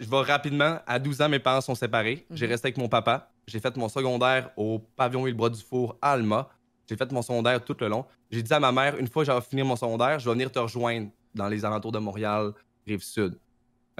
[0.00, 0.78] je vais rapidement.
[0.86, 2.26] À 12 ans, mes parents sont séparés.
[2.30, 2.52] J'ai Mhm.
[2.52, 3.30] resté avec mon papa.
[3.46, 6.48] J'ai fait mon secondaire au pavillon et le bras du four à Alma.
[6.88, 8.06] J'ai fait mon secondaire tout le long.
[8.30, 10.50] J'ai dit à ma mère, une fois que j'aurai fini mon secondaire, je vais venir
[10.50, 12.52] te rejoindre dans les alentours de Montréal,
[12.86, 13.38] Rive-Sud.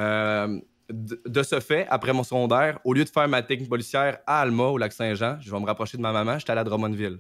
[0.01, 4.41] Euh, de, ce fait, après mon secondaire, au lieu de faire ma technique policière à
[4.41, 7.19] Alma, au lac Saint-Jean, je vais me rapprocher de ma maman, j'étais allé à Drummondville.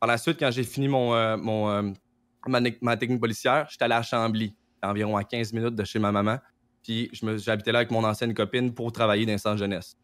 [0.00, 1.82] Par la suite, quand j'ai fini mon, euh, mon, euh,
[2.48, 6.38] ma, technique policière, j'étais allé à Chambly, environ à 15 minutes de chez ma maman.
[6.82, 9.96] Puis j'habitais là avec mon ancienne copine pour travailler dans un centre jeunesse.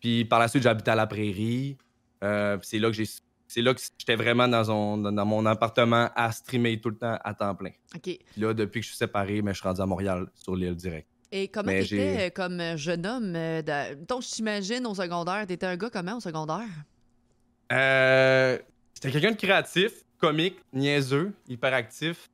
[0.00, 1.76] Puis par la suite, j'habitais à la prairie.
[2.20, 3.06] C'est là que j'ai.
[3.46, 6.96] C'est là que j'étais vraiment dans, son- dans- dans mon appartement à streamer tout le
[6.96, 7.70] temps à temps plein.
[7.94, 8.02] OK.
[8.02, 10.74] Puis là, depuis que je suis séparé, mais je suis rendu à Montréal sur l'île
[10.74, 11.06] direct.
[11.30, 13.34] Et comment t'étais euh, comme euh, jeune homme?
[13.36, 14.04] euh, de...
[14.06, 16.68] Donc, je t'imagine au secondaire, t'étais un gars comment au secondaire?
[17.72, 18.58] Euh,
[18.94, 22.30] J'étais quelqu'un de créatif, comique, niaiseux, hyperactif.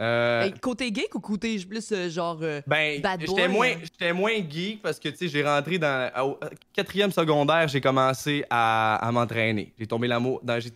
[0.00, 2.38] Euh, Hey, côté geek ou côté plus euh, genre.
[2.42, 3.78] euh, ben, bad j'étais moins, hein.
[3.82, 6.10] j'étais moins geek parce que, tu sais, j'ai rentré dans...
[6.24, 6.38] Au
[6.72, 9.72] quatrième secondaire, j'ai commencé à, à m'entraîner.
[9.78, 10.08] J'ai tombé,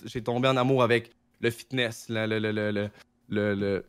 [0.05, 2.91] j'ai, tombé en amour avec le fitness, le, le, le, le, le-
[3.29, 3.85] le- le-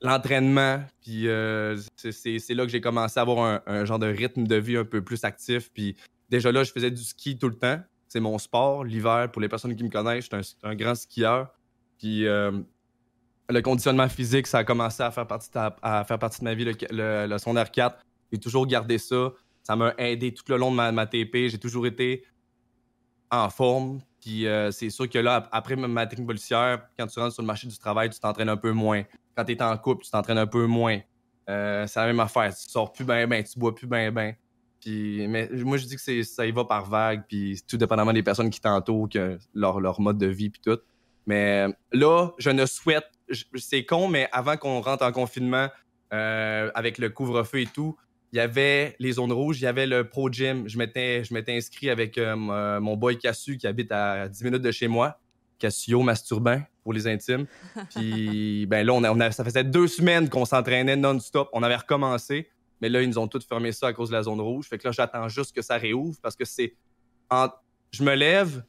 [0.00, 0.82] l'entraînement.
[1.02, 4.56] Puis euh, c'est, là que j'ai commencé à avoir un, un genre de rythme de
[4.56, 5.70] vie un peu plus actif.
[5.72, 5.96] Puis
[6.30, 7.80] déjà là, je faisais du ski tout le temps.
[8.08, 9.30] C'est mon sport, l'hiver.
[9.30, 11.48] Pour les personnes qui me connaissent, je suis un, un grand skieur.
[11.98, 12.26] Puis
[13.48, 17.38] le conditionnement physique, ça a commencé à faire partie de, ma vie, le, le, le
[17.38, 17.98] secondaire 4.
[18.32, 19.32] J'ai toujours gardé ça.
[19.62, 21.48] Ça m'a aidé tout le long de ma, TP.
[21.48, 22.24] J'ai toujours été
[23.30, 24.00] en forme.
[24.20, 27.42] Puis euh, c'est sûr que là, ap- après ma- technique policière, quand tu rentres sur
[27.42, 29.02] le marché du travail, tu t'entraînes un peu moins.
[29.36, 30.98] Quand tu es en couple, tu t'entraînes un peu moins.
[31.48, 32.54] Euh, c'est la même affaire.
[32.54, 34.34] Tu sors plus ben ben, tu bois plus ben ben.
[34.80, 38.22] Puis, mais moi, je dis que ça y va par vague, puis tout dépendamment des
[38.22, 40.78] personnes qui t'entourent, que leur, leur mode de vie, puis tout.
[41.26, 43.08] Mais euh, là, je ne souhaite.
[43.56, 45.68] C'est con, mais avant qu'on rentre en confinement,
[46.12, 47.96] euh, avec le couvre-feu et tout,
[48.32, 50.68] il y avait les zones rouges, il y avait le Pro Gym.
[50.68, 54.44] Je m'étais, je m'étais inscrit avec euh, euh, mon boy Cassu qui habite à 10
[54.44, 55.18] minutes de chez moi.
[55.58, 57.46] Cassio Masturbin pour les intimes.
[57.94, 61.48] Puis ben là, on a, on a- ça faisait deux semaines qu'on s'entraînait non-stop.
[61.52, 62.48] On avait recommencé,
[62.80, 64.66] mais là, ils nous ont tous fermé ça à cause de la zone rouge.
[64.68, 66.74] Fait que là, j'attends juste que ça réouvre parce que c'est.
[67.30, 67.48] en-
[67.90, 68.62] Je me lève.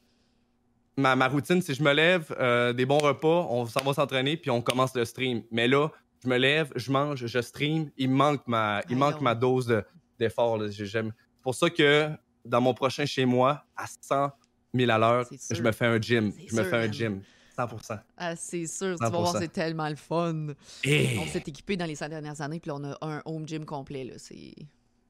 [1.00, 4.36] Ma, ma routine, c'est je me lève, euh, des bons repas, on s'en va s'entraîner,
[4.36, 5.42] puis on commence le stream.
[5.50, 5.88] Mais là,
[6.22, 7.90] je me lève, je mange, je stream.
[7.96, 9.84] Il manque ma, il manque ma dose de-
[10.18, 10.60] d'effort.
[10.68, 12.10] j'aime- C'est pour ça que
[12.44, 14.30] dans mon prochain chez moi, à 100
[14.74, 16.32] 000 à l'heure, je me fais un gym.
[16.46, 17.22] Je me sûr, fais un gym.
[17.56, 17.68] 100
[18.16, 19.10] Ah, c'est sûr, tu vas 100%.
[19.22, 20.48] voir, c'est tellement le fun.
[20.84, 21.16] Et...
[21.18, 24.04] On s'est équipé dans les cinq dernières années, puis on a un home gym complet,
[24.04, 24.14] là.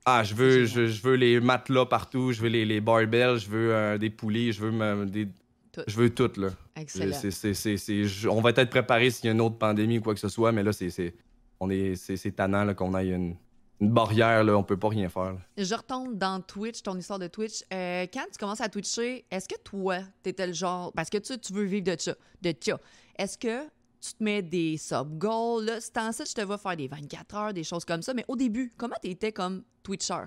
[0.07, 3.49] Ah, je veux, je, je veux les matelas partout, je veux les, les barbells, je
[3.49, 5.29] veux euh, des poulies, je veux me- des,
[5.73, 5.83] Tout.
[5.87, 6.49] je veux tout là.
[6.77, 7.17] Excellent.
[7.19, 9.99] C'est- c'est- c'est- c'est- je- on va être préparé s'il y a une autre pandémie
[9.99, 11.15] ou quoi que ce soit, mais là c'est,
[11.61, 13.37] on est, c'est, tannant là, qu'on ait une,
[13.81, 15.33] une barrière là, on peut pas rien faire.
[15.35, 15.39] là.
[15.57, 17.63] Je retombe dans Twitch, ton histoire de Twitch.
[17.73, 20.93] Euh, quand tu commences à Twitcher, est-ce que toi, t'étais le genre.
[20.93, 22.79] Parce que tu, tu veux vivre de ça, de ça.
[23.19, 23.65] Est-ce que
[24.01, 25.65] tu te mets des sub-goals?
[25.65, 28.13] Là, c'est en ça, je te vois faire des 24 heures, des choses comme ça.
[28.15, 30.25] Mais au début, comment t'étais comme Twitcher?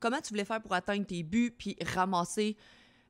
[0.00, 2.56] Comment tu voulais faire pour atteindre tes buts puis ramasser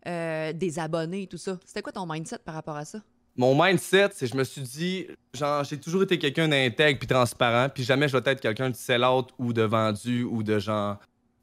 [0.06, 1.58] euh, des abonnés et tout ça?
[1.64, 3.00] C'était quoi ton mindset par rapport à ça?
[3.36, 7.68] Mon mindset, c'est je me suis dit, genre, j'ai toujours été quelqu'un d'intègre puis transparent,
[7.68, 10.96] puis jamais je vais être quelqu'un de sell-out ou de vendu ou de genre,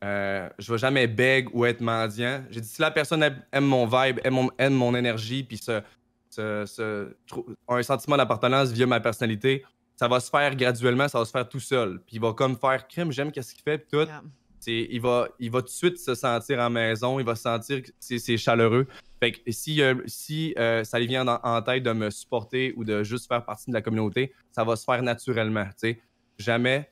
[0.04, 2.44] euh, je vais jamais beg ou être mendiant.
[2.50, 7.46] J'ai dit, si la personne aime, mon vibe, aime mon, aime mon énergie, puis trou-
[7.68, 9.64] a un sentiment d'appartenance via ma personnalité,
[9.96, 12.00] ça va se faire graduellement, ça va se faire tout seul.
[12.08, 14.06] Puis il va comme faire crime, j'aime qu'est-ce qu'il fait, puis tout.
[14.08, 14.24] Yeah.
[14.68, 17.90] Il, va, il va tout de suite se sentir en maison, il va sentir que
[18.00, 18.88] c'est chaleureux.
[19.20, 22.84] Fait que si, euh, si euh, ça lui vient en, tête de me supporter ou
[22.84, 26.00] de juste faire partie de la communauté, ça va se faire naturellement, tu sais.
[26.38, 26.90] Jamais.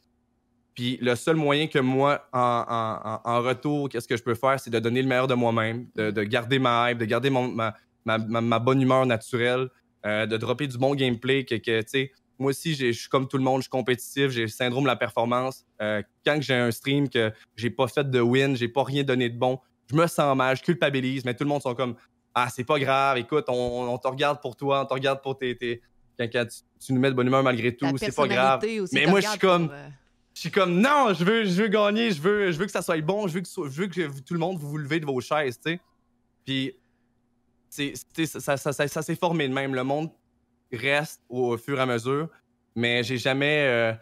[0.75, 4.79] Puis le seul moyen que moi, en, retour, qu'est-ce que je peux faire, c'est de
[4.79, 9.05] donner le meilleur de moi-même, de, de garder ma hype, de garder ma bonne humeur
[9.05, 9.69] naturelle,
[10.03, 13.27] euh, de dropper du bon gameplay, que, que tu sais, moi aussi, je suis comme
[13.27, 15.65] tout le monde, je suis compétitif, j'ai le syndrome de la performance.
[15.81, 19.29] Euh, quand j'ai un stream que j'ai pas fait de win, j'ai pas rien donné
[19.29, 21.95] de bon, je me sens mal, je culpabilise, mais tout le monde sont comme
[22.33, 25.37] Ah, c'est pas grave, écoute, on, on te regarde pour toi, on te regarde pour
[25.37, 25.55] tes.
[25.55, 25.81] tes...
[26.17, 28.59] Quand, quand tu, tu nous mets de bonne humeur malgré tout, c'est pas grave.
[28.93, 29.87] Mais moi, je suis comme- pour, euh,
[30.33, 32.81] Je suis comme non, je veux, je veux gagner, je veux, je veux que ça
[32.81, 34.99] soit bon, je veux que, so- je veux que tout le monde vous vous levez
[35.01, 35.79] de vos chaises, tu sais.
[36.45, 36.73] Puis
[37.69, 39.75] c'est, c'est- ça, ça, ça, ça- ça s'est formé de même.
[39.75, 40.09] Le monde
[40.73, 42.29] reste au fur et à mesure,
[42.75, 43.65] mais j'ai jamais.
[43.67, 43.93] euh,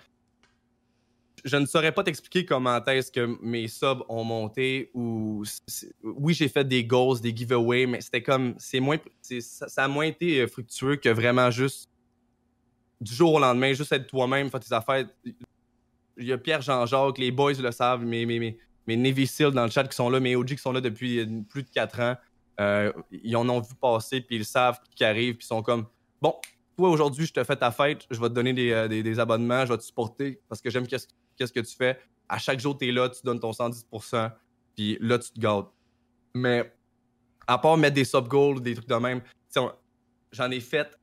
[1.46, 5.44] je ne saurais pas t'expliquer comment est-ce que mes subs ont monté ou
[6.04, 10.06] oui j'ai fait des goals, des giveaways, mais c'était comme c'est moins ça, a moins
[10.06, 11.90] été euh, fructueux que vraiment juste
[13.00, 15.08] du jour au lendemain, juste être toi-même, faire tes affaires.
[16.18, 19.64] Il y a Pierre Jean-Jacques, les boys le savent, mes, mes, mes, mes Navy dans
[19.64, 22.00] le chat qui sont là, mes OG qui sont là depuis euh, plus de 4
[22.02, 22.16] ans.
[23.12, 25.86] Ils en ont vu passer, puis ils savent qui arrive, puis ils sont comme
[26.22, 26.36] Bon,
[26.88, 29.78] aujourd'hui, je te fais ta fête, je vais te donner des, euh, abonnements, je vais
[29.78, 32.00] te supporter parce que j'aime qu'est-ce que tu fais.
[32.28, 34.32] À chaque jour, tu es là, tu donnes ton 110%,
[34.76, 35.70] puis là, tu te gâtes.
[36.36, 36.74] Mais
[37.48, 39.22] à part mettre des sub-goals, des trucs de même,
[40.32, 41.00] j'en ai fait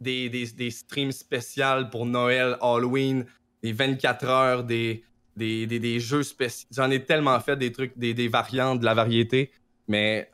[0.00, 3.26] des, streams spéciaux pour Noël, Halloween,
[3.62, 5.04] des 24 heures, des,
[5.36, 6.68] des jeux spéciaux.
[6.72, 9.52] J'en ai tellement fait des trucs, des, des variantes, de la variété,
[9.86, 10.30] mais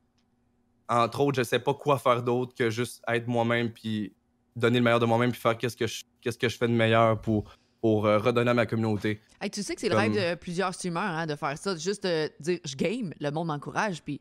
[0.88, 4.14] entre autres, je sais pas quoi faire d'autre que juste être moi-même, puis
[4.59, 6.73] donner le meilleur de moi-même, puis faire qu'est-ce que je, qu'est-ce que je fais de
[6.73, 9.21] meilleur pour, pour euh, redonner à ma communauté.
[9.40, 12.05] Hey, tu sais que c'est le rêve de plusieurs streamers hein, de faire ça, juste
[12.05, 14.21] de dire je game, le monde m'encourage, puis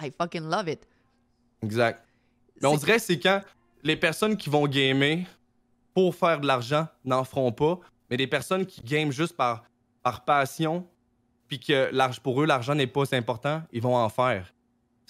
[0.00, 0.86] I fucking love it.
[1.62, 2.04] Exact.
[2.60, 3.40] Mais on dirait que c'est quand.
[3.82, 5.26] les personnes qui vont gamer
[5.94, 9.64] pour faire de l'argent n'en feront pas, mais des personnes qui game juste par,
[10.02, 10.86] par passion,
[11.48, 14.52] puis que pour eux, l'argent n'est pas important, ils vont en faire.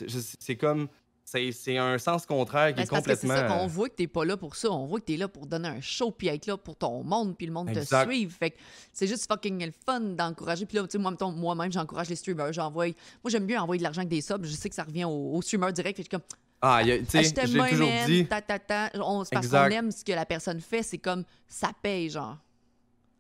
[0.07, 0.88] C'est comme.
[1.31, 3.35] C'est un sens contraire qui ben, est, complètement.
[3.35, 4.71] C'est ça qu'on voit que t'es pas là pour ça.
[4.71, 7.37] On voit que t'es là pour donner un show puis être là pour ton monde
[7.37, 8.35] puis le monde te suive.
[8.35, 8.55] Fait
[8.93, 10.64] c'est juste fucking le fun d'encourager.
[10.64, 12.53] Puis là, tu sais, moi, moi-même, j'encourage les streamers.
[12.53, 12.87] J'envoie.
[12.87, 14.45] Moi, j'aime mieux envoyer de l'argent que des subs.
[14.45, 15.99] Je sais que ça revient aux, streamers direct.
[15.99, 16.23] Fait comme.
[16.62, 18.27] Ah, tu sais, j'ai toujours dit.
[18.27, 18.91] Ta, ta, ta.
[18.95, 20.83] On, parce qu'on aime ce que la personne fait.
[20.83, 22.38] C'est comme ça paye, genre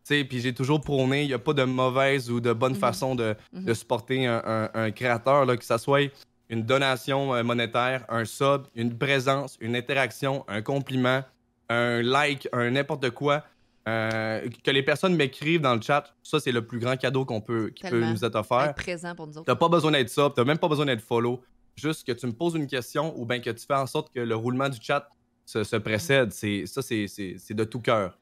[0.08, 2.78] puis j'ai toujours prôné, il n'y a pas de mauvaise ou de bonne mhm.
[2.78, 3.64] façon de, mhm.
[3.64, 6.10] de, supporter un, créateur, là, que ce soit
[6.48, 11.22] une donation euh, monétaire, un sub, une présence, une interaction, un compliment,
[11.68, 13.44] un like, un n'importe quoi.
[13.88, 17.40] Euh, que les personnes m'écrivent dans le chat, ça c'est le plus grand cadeau qu'on
[17.40, 18.64] peut, qui peut nous être offert.
[18.64, 19.46] Être présent pour nous autres.
[19.46, 21.42] T'as pas besoin d'être sub, t'as même pas besoin d'être follow.
[21.74, 24.20] Juste que tu me poses une question ou bien que tu fais en sorte que
[24.20, 25.08] le roulement du chat
[25.46, 26.32] se, se précède.
[26.32, 28.18] C'est ça, c'est de tout cœur.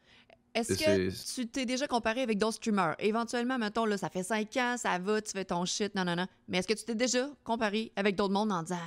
[0.57, 2.95] Est-ce que tu t'es déjà comparé avec d'autres streamers?
[2.99, 6.17] Éventuellement, mettons, là, ça fait cinq ans, ça va, tu fais ton shit, non, non,
[6.17, 6.27] non.
[6.49, 8.79] Mais est-ce que tu t'es déjà comparé avec d'autres mondes en disant,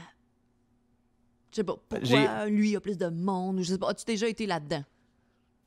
[1.52, 4.28] je sais pas, pourquoi lui a plus de monde, ou je sais pas, as-tu déjà
[4.28, 4.84] été là-dedans?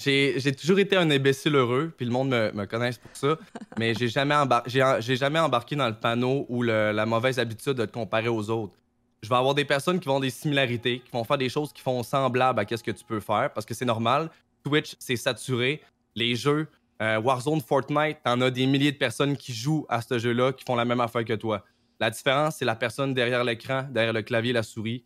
[0.05, 3.39] J'ai toujours été un imbécile heureux, puis le monde me, me connaît pour ça,
[3.79, 4.35] mais j'ai jamais,
[4.67, 8.77] j'ai jamais embarqué dans le panneau ou la mauvaise habitude de te comparer aux autres.
[9.23, 11.81] Je vais avoir des personnes qui vont des similarités, qui vont faire des choses qui
[11.81, 14.29] font semblable à ce que tu peux faire, parce que c'est normal.
[14.63, 15.81] Twitch, c'est saturé
[16.15, 16.69] les jeux
[17.03, 20.65] euh, Warzone, Fortnite, t'en as des milliers de personnes qui jouent à ce jeu-là, qui
[20.65, 21.65] font la même affaire que toi.
[21.99, 25.05] La différence, c'est la personne derrière l'écran, derrière le clavier, la souris,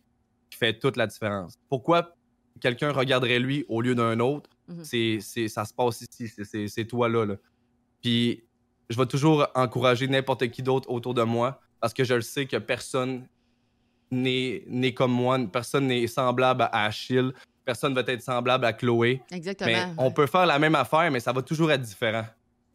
[0.49, 1.57] qui fait toute la différence.
[1.69, 2.15] Pourquoi
[2.61, 4.49] quelqu'un regarderait lui au lieu d'un autre?
[4.67, 4.83] Mhm.
[4.83, 6.27] c'est, ça se passe ici,
[6.67, 7.25] c'est, toi là,
[8.01, 8.43] Puis
[8.89, 12.47] je vais toujours encourager n'importe qui d'autre autour de moi parce que je le sais
[12.47, 13.27] que personne
[14.11, 17.33] n'est, comme moi, personne n'est semblable à Achille,
[17.67, 19.21] personne va être semblable à Chloé.
[19.29, 19.69] Exactement.
[19.69, 22.25] Mais on peut faire la même affaire, mais ça va toujours être différent.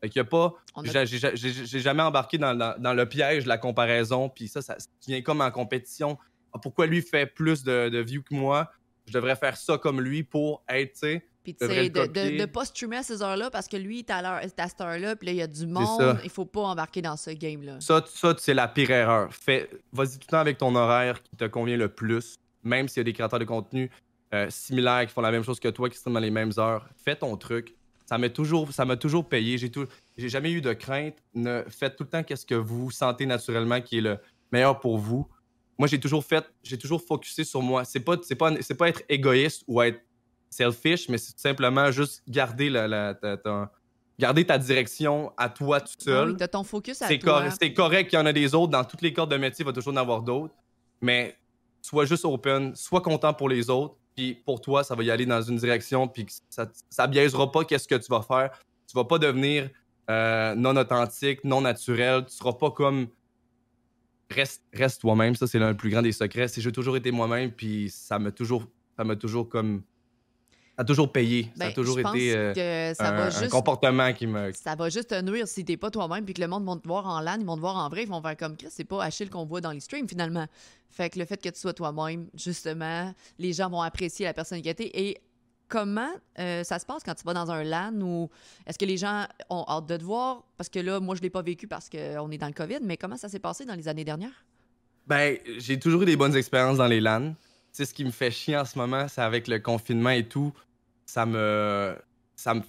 [0.02, 0.52] Fait qu'il y a pas.
[0.84, 5.40] J'ai jamais embarqué dans, le piège de la comparaison, puis ça, ça, tu viens comme
[5.40, 6.18] en compétition.
[6.52, 8.70] Ah, pourquoi lui fait plus de, de views que moi?
[9.06, 11.26] Je devrais faire ça comme lui pour être, tu sais.
[11.42, 14.10] Puis, tu sais, de, ne pas streamer à ces heures-là parce que lui, il est
[14.10, 16.20] à, cette heure-là, puis là, il y a du monde.
[16.22, 17.80] Il faut pas embarquer dans ce game-là.
[17.80, 19.30] Ça, ça c'est la pire erreur.
[19.92, 23.00] Vas-y tout le temps avec ton horaire qui te convient le plus, même s'il y
[23.00, 23.90] a des créateurs de contenu
[24.34, 26.88] euh, similaires qui font la même chose que toi, qui sont dans les mêmes heures.
[27.04, 27.74] Fais ton truc.
[28.06, 29.58] Ça m'a toujours, ça m'a toujours payé.
[29.58, 31.14] J'ai tout, j'ai jamais eu de crainte.
[31.34, 34.18] Ne, faites tout le temps qu'est-ce que vous sentez naturellement qui est le
[34.50, 35.28] meilleur pour vous.
[35.78, 37.84] Moi, j'ai toujours fait, j'ai toujours focusé sur moi.
[37.84, 40.00] C'est pas, c'est pas, c'est pas être égoïste ou être
[40.50, 43.72] selfish, mais c'est simplement juste garder la, ta,
[44.18, 46.36] garder ta direction à toi tout ah seul.
[46.36, 47.50] de ton focus à toi.
[47.50, 48.70] c'est correct qu'il y en a des autres.
[48.72, 50.54] Dans toutes les cordes de métier, il va toujours en avoir d'autres.
[51.00, 51.36] Mais
[51.80, 55.26] sois juste open, sois content pour les autres, puis pour toi, ça va y aller
[55.26, 58.50] dans une direction, puis ça, ça biaisera pas qu'est-ce que tu vas faire.
[58.86, 59.70] Tu vas pas devenir
[60.10, 62.24] euh, non authentique, non naturel.
[62.26, 63.08] Tu seras pas comme.
[64.30, 66.48] Reste, reste toi-même, ça c'est l'un des plus grands des secrets.
[66.48, 69.82] C'est j'ai toujours été moi-même, puis ça m'a toujours, ça m'a toujours comme
[70.82, 71.50] a toujours payé.
[71.56, 74.52] ça a ben, toujours été euh, un, comportement qui me.
[74.52, 76.86] Ça va juste te nuire si t'es pas toi-même puis que le monde va te
[76.86, 78.84] voir en LAN, ils vont te voir en vrai, ils vont faire comme Chris, c'est
[78.84, 80.46] pas Achille qu'on voit dans les streams finalement.
[80.90, 85.08] Fait que le fait que tu sois toi-même, justement, les gens vont apprécier la personnalité
[85.08, 85.18] et
[85.68, 88.28] comment euh, ça se passe quand tu vas dans un LAN ou
[88.66, 90.44] est-ce que les gens ont hâte de te voir?
[90.56, 92.96] Parce que là, moi, je l'ai pas vécu parce qu'on est dans le COVID, mais
[92.96, 94.44] comment ça s'est passé dans les années dernières?
[95.06, 97.34] Ben, j'ai toujours eu des bonnes expériences dans les LAN
[97.72, 100.52] sais, ce qui me fait chier en ce moment, c'est avec le confinement et tout,
[101.12, 101.96] ça me.
[102.36, 102.62] Ça me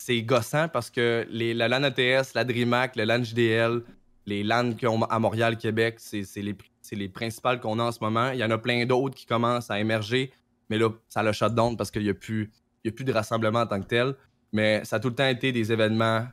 [0.00, 3.82] c'est gossant parce que les, la LAN ETS, la DreamHack, le LAN JDL,
[4.26, 4.70] les LAN
[5.10, 6.56] à Montréal, Québec, c'est les,
[6.92, 8.30] les principales qu'on a en ce moment.
[8.30, 10.32] Il y en a plein d'autres qui commencent à émerger,
[10.70, 12.52] mais là, ça le shutdown parce qu'il n'y a, plus,
[12.86, 14.14] a plus de rassemblement en tant que tel.
[14.52, 16.26] Mais ça a tout le temps été des événements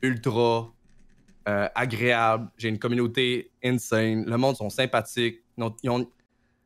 [0.00, 0.72] ultra
[1.46, 2.48] euh, agréables.
[2.56, 4.24] J'ai une communauté insane.
[4.24, 5.40] Le monde sont sympathiques.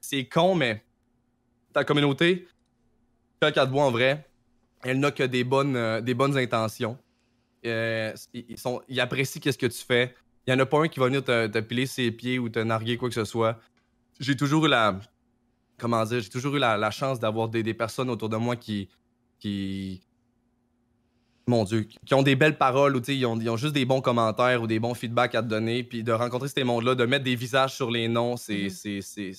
[0.00, 0.84] C'est con, mais
[1.72, 2.46] ta communauté,
[3.42, 4.24] quand elle te voit en vrai,
[4.84, 6.98] elle n'a que des bonnes, euh, des bonnes intentions.
[7.66, 10.14] Euh, ils, sont, ils apprécient ce que tu fais.
[10.46, 12.58] Il n'y en a pas un qui va venir te, piler ses pieds ou te
[12.58, 13.58] narguer quoi que ce soit.
[14.20, 15.00] J'ai toujours eu la.
[15.78, 16.20] Comment dire?
[16.20, 18.88] J'ai toujours eu la, chance d'avoir des, personnes autour de moi qui.
[19.38, 20.02] qui
[21.46, 24.00] mon Dieu, qui ont des belles paroles ou ils ont, ils ont juste des bons
[24.00, 25.82] commentaires ou des bons feedbacks à te donner.
[25.84, 29.38] Puis de rencontrer ces mondes-là, de mettre des visages sur les noms, c'est mm-hmm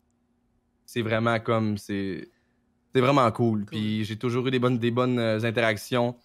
[0.86, 1.78] c'est vraiment comme.
[1.78, 2.30] C'est
[3.02, 3.66] vraiment cool.
[3.66, 6.16] Puis j'ai toujours eu des bonnes, des bonnes euh, interactions.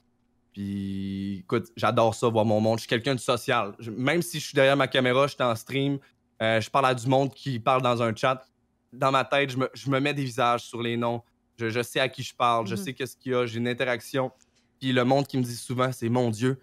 [0.53, 2.79] Puis écoute, j'adore ça, voir mon monde.
[2.79, 3.75] Je suis quelqu'un de social.
[3.97, 5.99] même si je suis derrière ma caméra, je suis en stream,
[6.43, 8.45] euh, je parle à du monde qui parle dans un chat.
[8.93, 11.23] Dans ma tête, je me, mets des visages sur les noms.
[11.57, 12.81] Je, je sais à qui je parle, je Mhm.
[12.83, 14.33] sais qu'est-ce qu'il y a, j'ai une interaction.
[14.81, 16.59] Puis le monde qui me dit souvent, c'est mon Dieu,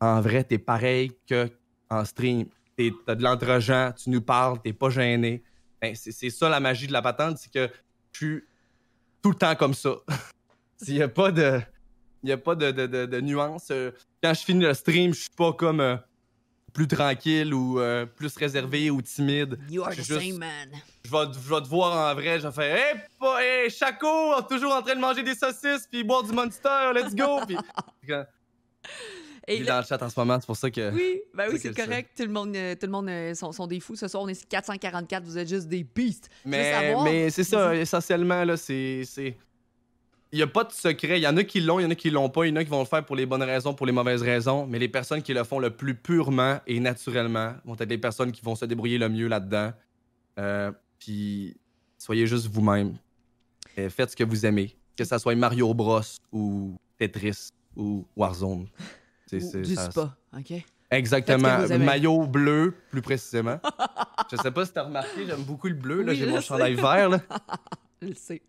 [0.00, 1.48] en vrai, t'es pareil que
[1.88, 2.46] en stream.
[2.76, 5.42] T'es- T'as de l'entre-gens, tu nous parles, t'es pas gêné.
[5.80, 7.70] Ben, c'est c'est ça la magie de la patente, c'est que
[8.12, 8.42] je suis
[9.22, 9.94] tout le temps comme ça.
[10.86, 11.60] Il n'y a pas de,
[12.24, 13.68] il a pas de, de, de, de nuance.
[13.70, 15.96] Euh, Quand je finis le stream, je suis pas comme euh,
[16.72, 19.58] plus tranquille ou euh, plus réservé ou timide.
[19.70, 20.68] You are Je the suis juste- same man.
[21.04, 24.42] Je vais, je vais te voir en vrai, je vais faire Hey, pas, hey, Chaco,
[24.48, 27.40] toujours en train de manger des saucisses puis boire du Monster, let's go!
[27.46, 27.56] Puis,
[29.48, 30.92] Et il est là- dans le chat en ce moment, c'est pour ça que.
[30.92, 32.10] Oui, ben oui, C'est correct.
[32.16, 33.96] Tout le monde, euh, tout le monde euh, sont, sont des fous.
[33.96, 35.24] Ce soir, on est 444.
[35.24, 36.28] Vous êtes juste des beasts.
[36.44, 39.02] Mais, savoir- mais c'est ça, essentiellement, là, c'est.
[40.34, 41.18] Il n'y a pas de secret.
[41.18, 42.46] Il y en a qui l'ont, il y en a qui l'ont pas.
[42.46, 44.22] Il y en a qui vont le faire pour les bonnes raisons, pour les mauvaises
[44.22, 44.66] raisons.
[44.66, 48.32] Mais les personnes qui le font le plus purement et naturellement vont être les personnes
[48.32, 49.72] qui vont se débrouiller le mieux là-dedans.
[50.38, 51.54] Euh, puis
[51.98, 52.94] soyez juste vous-même.
[53.90, 54.74] Faites ce que vous aimez.
[54.96, 56.00] Que ça soit Mario Bros
[56.32, 58.68] ou Tetris ou Warzone.
[59.40, 60.52] C'est- c'est- du ça- spa, OK?
[60.90, 61.66] Exactement.
[61.78, 63.58] Maillot bleu, plus précisément.
[64.30, 66.02] Je sais pas si t'as remarqué, j'aime beaucoup le bleu.
[66.02, 66.46] Là, Oui, j'ai mon sais.
[66.46, 67.08] chandail vert.
[67.08, 67.20] Là.
[68.02, 68.42] Je le sais.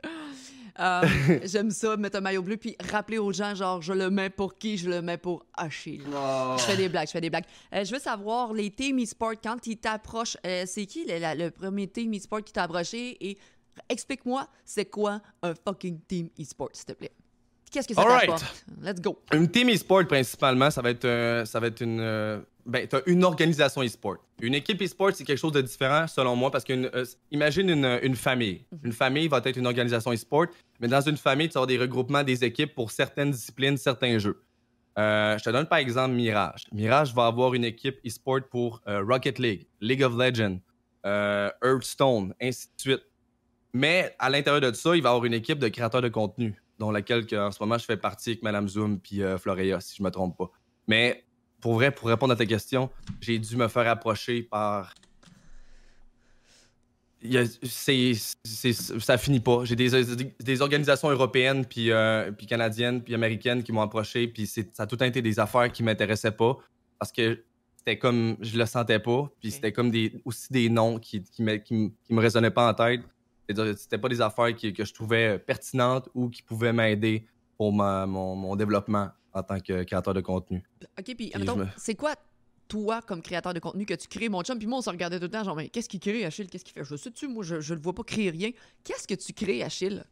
[0.79, 1.01] Euh,
[1.45, 4.57] J'aime ça, mettre un maillot bleu, puis rappeler aux gens, genre, je le mets pour
[4.57, 4.75] qui?
[4.77, 6.01] Je le mets pour Achille.
[6.03, 7.45] Je fais des blagues, je fais des blagues.
[7.73, 11.35] Euh, je veux savoir, les team e-sport, quand ils t'approchent, euh, c'est qui le, la-
[11.35, 13.15] le premier team e-sport qui t'a approché?
[13.23, 13.37] Et
[13.87, 17.11] explique-moi, c'est quoi un fucking team e-sport, s'il te plaît?
[17.73, 18.21] Qu'est-ce que ça Alright.
[18.29, 18.65] t'apporte?
[18.81, 19.19] Let's go.
[19.33, 21.99] Une team e-sport, principalement, ça va être, euh, ça va être une.
[21.99, 24.17] euh, ben, t'as une organisation e-sport.
[24.41, 28.15] Une équipe e-sport, c'est quelque chose de différent, selon moi, parce que imagine une, une
[28.15, 28.63] famille.
[28.83, 30.45] Une famille va être une organisation e-sport,
[30.79, 34.17] mais dans une famille, tu vas avoir des regroupements des équipes pour certaines disciplines, certains
[34.19, 34.41] jeux.
[34.97, 36.65] Euh, je te donne par exemple Mirage.
[36.71, 40.59] Mirage va avoir une équipe e-sport pour euh, Rocket League, League of Legends,
[41.05, 43.01] euh, Hearthstone, ainsi de suite.
[43.73, 46.53] Mais à l'intérieur de ça, il va y avoir une équipe de créateurs de contenu,
[46.83, 49.79] dont laquelle que, en ce moment je fais partie avec Madame Zoom puis euh, Florea,
[49.79, 50.49] si je me trompe pas.
[50.87, 51.23] Mais
[51.61, 52.89] pour vrai, pour répondre à ta question,
[53.21, 54.93] j'ai dû me faire approcher par.
[57.63, 58.11] C'est,
[58.43, 59.63] c'est- ça finit pas.
[59.63, 59.89] J'ai des,
[60.41, 64.83] des organisations européennes, puis, euh, puis canadiennes, puis américaines qui m'ont approché, puis c'est, ça
[64.83, 66.57] a tout été des affaires qui m'intéressaient pas
[66.99, 67.41] parce que
[67.77, 71.43] c'était comme je le sentais pas, puis c'était comme des, aussi des noms qui, qui,
[71.43, 73.01] me, qui, me- qui me résonnaient pas en tête.
[73.47, 77.25] C'est-à-dire, C'était pas des affaires qui- que je trouvais pertinentes ou qui pouvaient m'aider
[77.57, 80.63] pour ma- mon, mon développement en tant que créateur de contenu.
[80.99, 82.15] OK, puis, me- c'est quoi,
[82.67, 84.57] toi, comme créateur de contenu, que tu crées, mon chum?
[84.57, 86.47] Puis moi, on se regardait tout le temps, genre, mais qu'est-ce qu'il crée, Achille?
[86.47, 86.83] Qu'est-ce qu'il fait?
[86.85, 88.51] Je sais-tu, moi, je, je le vois pas créer rien.
[88.83, 90.03] Qu'est-ce que tu crées, Achille?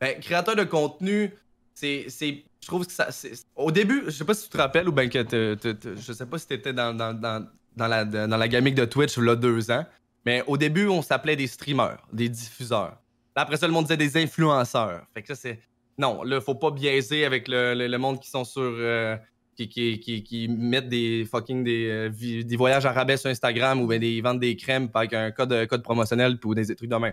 [0.00, 1.32] Ben, créateur de contenu,
[1.74, 2.06] c'est.
[2.08, 3.10] c'est- Je trouve que ça.
[3.10, 5.22] c'est- Au début, je sais pas si tu te rappelles ou bien que.
[5.22, 8.48] te- te- te- je sais pas si t'étais dans, dans, dans, dans la, dans la
[8.48, 9.84] gamique de Twitch a deux ans.
[10.24, 12.96] Mais au début, on s'appelait des streamers, des diffuseurs.
[13.34, 15.04] Après ça, le monde disait des influenceurs.
[15.14, 15.58] Fait que ça, c'est.
[15.98, 18.62] Non, là, faut pas biaiser avec le, le- monde qui sont sur.
[18.62, 19.16] euh,
[19.56, 23.80] qui, qui, qui, qui mettent des fucking des, euh, des voyages à rabais sur Instagram
[23.82, 26.96] ou bien des vendent des crèmes avec un code, code promotionnel ou des trucs de
[26.96, 27.12] même.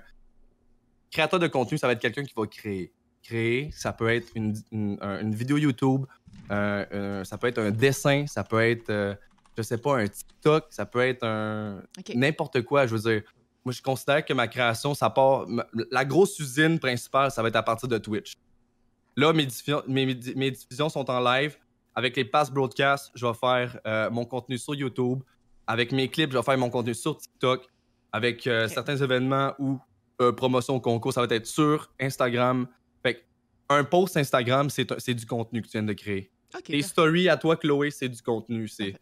[1.12, 2.94] Créateur de contenu, ça va être quelqu'un qui va créer.
[3.24, 6.06] Créer, ça peut être une, une, un- une vidéo YouTube,
[6.50, 9.14] ça peut être un dessin, ça peut être, euh,
[9.60, 11.82] je sais pas, un TikTok, ça peut être un
[12.16, 12.88] n'importe quoi.
[12.88, 13.24] Je veux dire,
[13.66, 15.46] moi, je considère que ma création, ça part.
[15.92, 18.36] La grosse usine principale, ça va être à partir de Twitch.
[19.18, 21.58] Là, mes, diffusions- mes, mes- diffusions sont en live.
[21.94, 25.20] Avec les pass broadcasts, je vais faire euh, mon contenu sur YouTube.
[25.68, 27.68] Avec mes clips, je vais faire mon contenu sur TikTok.
[28.14, 29.78] Avec euh, certains événements ou
[30.22, 32.66] euh, promotion concours, ça va être sur Instagram.
[33.04, 33.20] Fait que
[33.68, 36.32] un post Instagram, c'est du contenu que tu viens de créer.
[36.58, 36.70] OK.
[36.70, 38.68] Les stories à toi, Chloé, c'est du contenu.
[38.68, 38.96] C'est.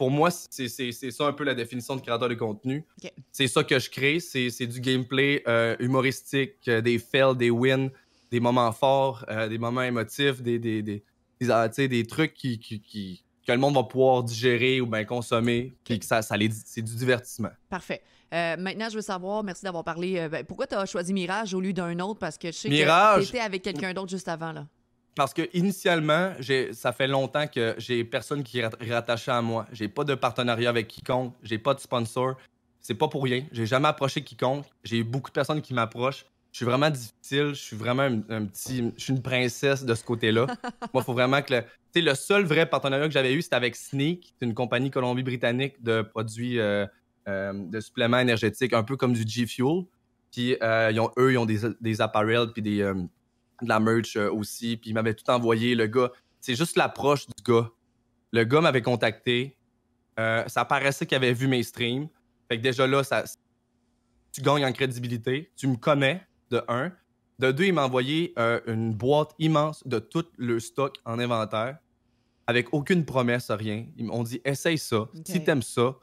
[0.00, 0.68] Pour moi, c'est
[1.10, 2.86] ça un peu la définition de créateur de contenu.
[3.30, 4.18] C'est ça que je crée.
[4.18, 7.90] C'est du gameplay euh, humoristique, euh, des fails, des wins,
[8.30, 11.04] des moments forts, euh, des moments émotifs, des des, des,
[11.38, 15.04] des, ah, des trucs qui, qui, qui- que le monde va pouvoir digérer ou bien
[15.04, 15.74] consommer.
[15.84, 17.50] Puis que ça, ça c'est du divertissement.
[17.68, 18.00] Parfait.
[18.32, 20.18] Euh, maintenant, je veux savoir, merci d'avoir parlé.
[20.18, 22.20] euh, ben, pourquoi tu as choisi Mirage au lieu d'un autre?
[22.20, 24.52] Parce que je sais Mirage- que tu étais avec quelqu'un d'autre juste avant.
[24.52, 24.66] là.
[25.20, 26.32] Parce que initialement,
[26.72, 29.66] ça fait longtemps que j'ai personne qui est rat- rattaché à moi.
[29.70, 31.34] J'ai pas de partenariat avec quiconque.
[31.42, 32.36] J'ai pas de sponsor.
[32.80, 33.44] C'est pas pour rien.
[33.52, 34.64] J'ai jamais approché quiconque.
[34.82, 36.24] J'ai eu beaucoup de personnes qui m'approchent.
[36.52, 37.48] Je suis vraiment difficile.
[37.48, 38.94] Je suis vraiment un, un petit.
[38.96, 40.46] Je suis une princesse de ce côté-là.
[40.94, 41.62] Moi, il faut vraiment que le.
[41.64, 45.82] Tu sais, le seul vrai partenariat que j'avais eu, c'était avec Sneak, une compagnie colombie-britannique
[45.82, 46.86] de produits euh,
[47.28, 49.82] euh, de suppléments énergétiques, un peu comme du G Fuel.
[50.32, 52.90] Puis euh, ils ont, eux, ils ont des, des apparels puis des,
[53.64, 54.76] de la merch euh, aussi.
[54.76, 55.74] Puis ils m'avaient tout envoyé.
[55.74, 57.70] Le gars, c'est juste l'approche du gars.
[58.32, 59.56] Le gars m'avait contacté.
[60.18, 62.08] Euh, ça paraissait qu'il avait vu mes streams.
[62.48, 63.24] Fait que déjà là, ça,
[64.32, 65.50] tu gagnes en crédibilité.
[65.56, 66.92] Tu me connais, de un.
[67.38, 71.78] De deux, il m'a envoyé euh, une boîte immense de tout le stock en inventaire,
[72.46, 73.86] avec aucune promesse, rien.
[73.96, 75.08] Ils m'ont dit essaye ça.
[75.24, 75.96] Si t'aimes ça,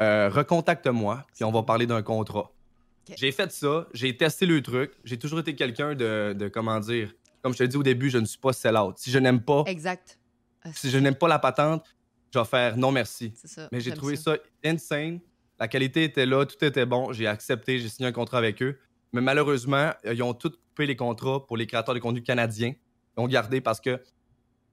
[0.00, 2.52] euh, recontacte-moi, puis on va parler d'un contrat.
[3.16, 4.92] J'ai fait ça, j'ai testé le truc.
[5.04, 8.18] J'ai toujours été quelqu'un de, de, comment dire, comme je te dis au début, je
[8.18, 8.98] ne suis pas sell-out.
[8.98, 10.18] Si je n'aime pas, Exact.
[10.64, 11.84] Ah, si je n'aime pas la patente,
[12.32, 13.32] je vais faire non merci.
[13.44, 13.68] Ça.
[13.70, 14.36] Mais j'ai trouvé ça.
[14.64, 15.20] insane.
[15.58, 17.12] La qualité était là, tout était bon.
[17.12, 18.78] J'ai accepté, j'ai signé un contrat avec eux.
[19.12, 22.74] Mais malheureusement, euh, ils ont tous coupé les contrats pour les créateurs de contenu canadiens.
[23.16, 24.02] Ils ont gardé parce que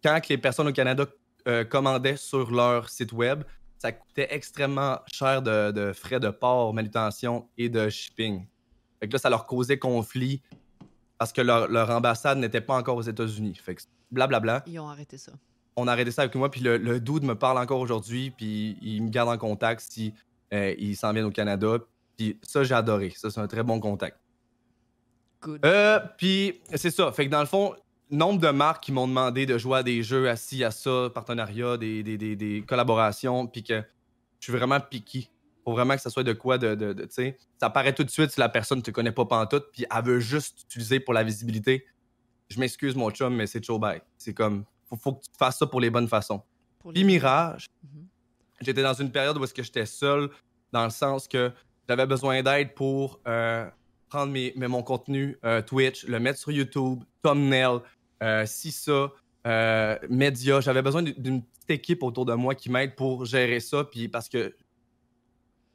[0.04, 1.06] quand les personnes au Canada
[1.48, 3.44] euh, commandaient sur leur site web,
[3.84, 8.48] ça coûtait extrêmement cher de, de frais de port, manutention et de shipping.
[9.02, 10.42] Fait que là, ça leur causait conflit
[11.18, 13.56] parce que leur, leur ambassade n'était pas encore aux États-Unis.
[13.56, 15.34] Fait que blablabla Ils ont arrêté ça.
[15.76, 18.78] on a arrêté ça avec moi, puis le, le dude me parle encore aujourd'hui, puis
[18.82, 20.14] il me garde en contact si
[20.54, 21.78] euh, il s'en vient au Canada.
[22.16, 23.10] Puis ça, j'ai adoré.
[23.18, 24.18] Ça, c'est un très bon contact.
[25.42, 25.60] Good.
[25.66, 27.12] Euh, puis c'est ça.
[27.12, 27.76] Fait que dans le fond,
[28.12, 31.78] nombre de marques qui m'ont demandé de jouer à des jeux assis à ça, partenariat,
[31.78, 33.82] des, des, des, des collaborations, puis que
[34.40, 35.30] je suis vraiment piqué.
[35.64, 36.76] Faut vraiment que ça soit de quoi de.
[36.76, 39.12] de, de- tu sais, ça paraît tout de suite si la personne ne te connaît
[39.14, 41.86] pas pantoute, puis elle veut juste t'utiliser pour la visibilité.
[42.50, 44.04] Je m'excuse, mon chum, mais c'est bête.
[44.18, 44.66] C'est comme.
[44.90, 46.44] Faut, faut que tu fasses ça pour les bonnes façons.
[46.84, 48.06] Puis les- Mirage, Mhm.
[48.62, 50.30] j'étais dans une période où est-ce que j'étais seul,
[50.74, 51.52] dans le sens que
[51.88, 53.66] j'avais besoin d'aide pour euh,
[54.14, 57.80] prendre mes, mon contenu euh, Twitch, le mettre sur YouTube, thumbnail,
[58.22, 59.12] euh, si ça,
[59.48, 59.98] euh.
[60.62, 64.28] J'avais besoin d'une- petite équipe autour de moi qui m'aide pour gérer ça, puis parce
[64.30, 64.54] que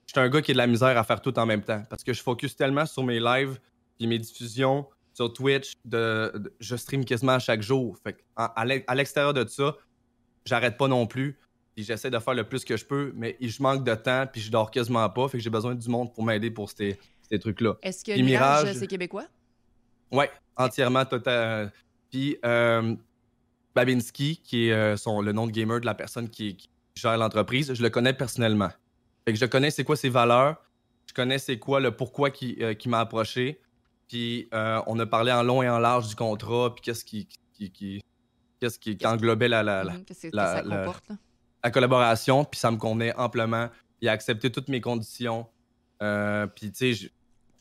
[0.06, 2.04] j'étais un gars qui a de la misère à faire tout en même temps, parce
[2.04, 3.58] que je focus tellement sur mes lives,
[3.96, 7.96] puis mes diffusions sur Twitch, de, je stream quasiment à chaque jour.
[8.04, 9.76] Fait à, à l'extérieur de ça,
[10.44, 11.38] j'arrête pas non plus.
[11.74, 14.40] Puis j'essaie de faire le plus que je peux, mais je manque de temps, puis
[14.40, 15.28] je dors quasiment pas.
[15.28, 16.98] Fait que j'ai besoin du monde pour m'aider pour ces,
[17.30, 17.74] ces trucs-là.
[17.82, 19.26] Est-ce que Puis Mirage, Mirage- c'est québécois?
[20.10, 21.72] Ouais, entièrement, total.
[22.10, 22.94] Puis euh,
[23.74, 27.16] Babinski, qui est euh, son, le nom de gamer de la personne qui, qui gère
[27.18, 28.70] l'entreprise, je le connais personnellement.
[29.26, 30.56] Fait que je connais c'est quoi ses valeurs,
[31.06, 33.60] je connais c'est quoi le pourquoi qui, euh, qui m'a approché.
[34.08, 37.70] Puis on a parlé en long et en large du contrat, puis qu'est-ce qui, qui,
[37.70, 38.00] qui-
[38.58, 41.10] qu'est-ce qui, englobait la, la, la- Mhm, la- comporte?
[41.72, 43.68] collaboration, puis ça me convenait amplement.
[44.00, 45.46] Il a accepté toutes mes conditions.
[46.02, 47.10] Euh, puis, tu sais,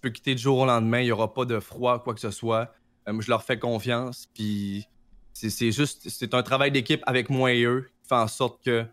[0.08, 2.32] peux quitter du jour au lendemain, il n'y aura pas de froid, quoi que ce
[2.32, 2.74] soit.
[3.08, 4.88] Euh, je leur fais confiance, puis
[5.34, 8.64] c'est c'est juste, c'est un travail d'équipe avec moi et eux qui fait en sorte
[8.64, 8.86] que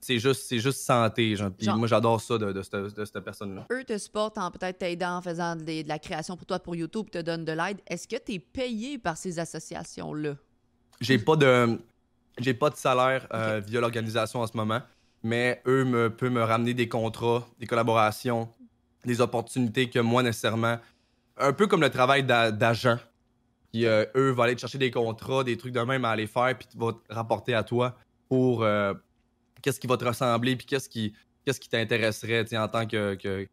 [0.00, 1.34] c'est juste, c'est juste santé.
[1.34, 1.50] Genre.
[1.50, 3.66] Puis Genre- moi, j'adore ça de, de cette, de cette personne-là.
[3.72, 7.08] Eux te supportent en peut-être t'aidant en faisant de la création pour toi pour YouTube,
[7.10, 7.80] te donnent de l'aide.
[7.86, 10.34] Est-ce que tu es payé par ces associations-là?
[11.00, 11.78] J'ai pas de
[12.36, 14.82] j'ai pas de salaire euh, via l'organisation en ce moment,
[15.22, 18.48] mais eux me, peuvent me ramener des contrats, des collaborations,
[19.04, 20.78] des opportunités que moi nécessairement,
[21.36, 22.98] un peu comme le travail d'a- d'agent,
[23.72, 26.26] qui euh, eux vont aller te chercher des contrats, des trucs de même à aller
[26.26, 27.96] faire, puis tu vas te rapporter à toi
[28.28, 28.94] pour euh,
[29.62, 31.12] qu'est-ce qui va te ressembler, puis qu'est-ce qui
[31.44, 33.46] qu'est-ce qui t'intéresserait en tant que, que-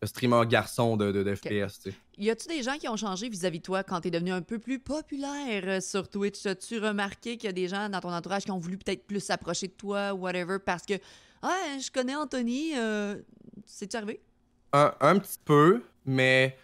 [0.00, 1.88] que streamer garçon de, de, de FPS.
[2.18, 4.58] Y a-tu des gens qui ont changé vis-à-vis de toi quand t'es devenu un peu
[4.58, 6.44] plus populaire euh, sur Twitch?
[6.46, 9.20] As-tu remarqué qu'il y a des gens dans ton entourage qui ont voulu peut-être plus
[9.20, 10.94] s'approcher de toi, whatever, parce que
[11.42, 13.16] Ah, je connais Anthony, euh,
[13.64, 14.20] c'est-tu arrivé?
[15.00, 16.56] Un, petit peu, mais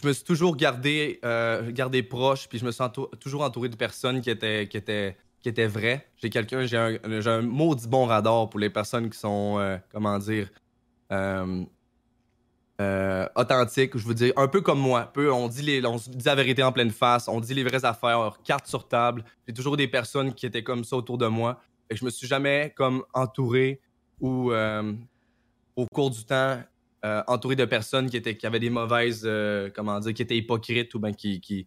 [0.00, 2.84] je me suis toujours gardé, euh, gardé proche, puis je me suis
[3.20, 6.06] toujours entouré de personnes qui étaient, qui étaient, qui étaient vraies.
[6.16, 10.18] J'ai quelqu'un, j'ai un, un maudit bon radar pour les personnes qui sont, euh, comment
[10.18, 10.50] dire,
[11.10, 11.64] euh,
[13.34, 13.96] authentiques.
[13.96, 15.10] Je veux dire, un peu comme moi.
[15.14, 17.86] Peu, on, dit les, on dit la vérité en pleine face, on dit les vraies
[17.86, 19.24] affaires, carte sur table.
[19.46, 21.60] J'ai toujours des personnes qui étaient comme ça autour de moi.
[21.88, 23.80] Et je me suis jamais comme entouré
[24.20, 26.58] ou au cours du temps
[27.04, 30.36] euh, entouré de personnes qui étaient qui avaient des mauvaises euh, comment dire qui étaient
[30.36, 31.66] hypocrites ou ben qui, qui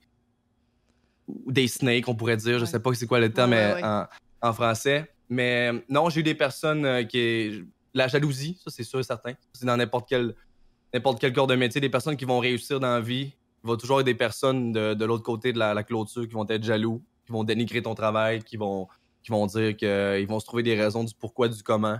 [1.28, 2.60] ou des snakes on pourrait dire.
[2.60, 3.88] Je sais pas c'est quoi le terme Ouais, mais ouais, ouais.
[3.88, 4.08] En,
[4.50, 5.10] en français.
[5.30, 7.64] Mais non j'ai eu des personnes euh, qui
[7.94, 9.34] la jalousie ça c'est sûr et certain.
[9.54, 10.36] C'est dans n'importe quel
[10.94, 11.80] n'importe quel corps de métier.
[11.80, 14.72] Des personnes qui vont réussir dans la vie il va toujours y avoir des personnes
[14.72, 17.82] de, de l'autre côté de la, la clôture qui vont être jaloux qui vont dénigrer
[17.82, 18.88] ton travail qui vont
[19.24, 21.98] qui vont dire qu'ils vont se trouver des raisons du pourquoi du comment.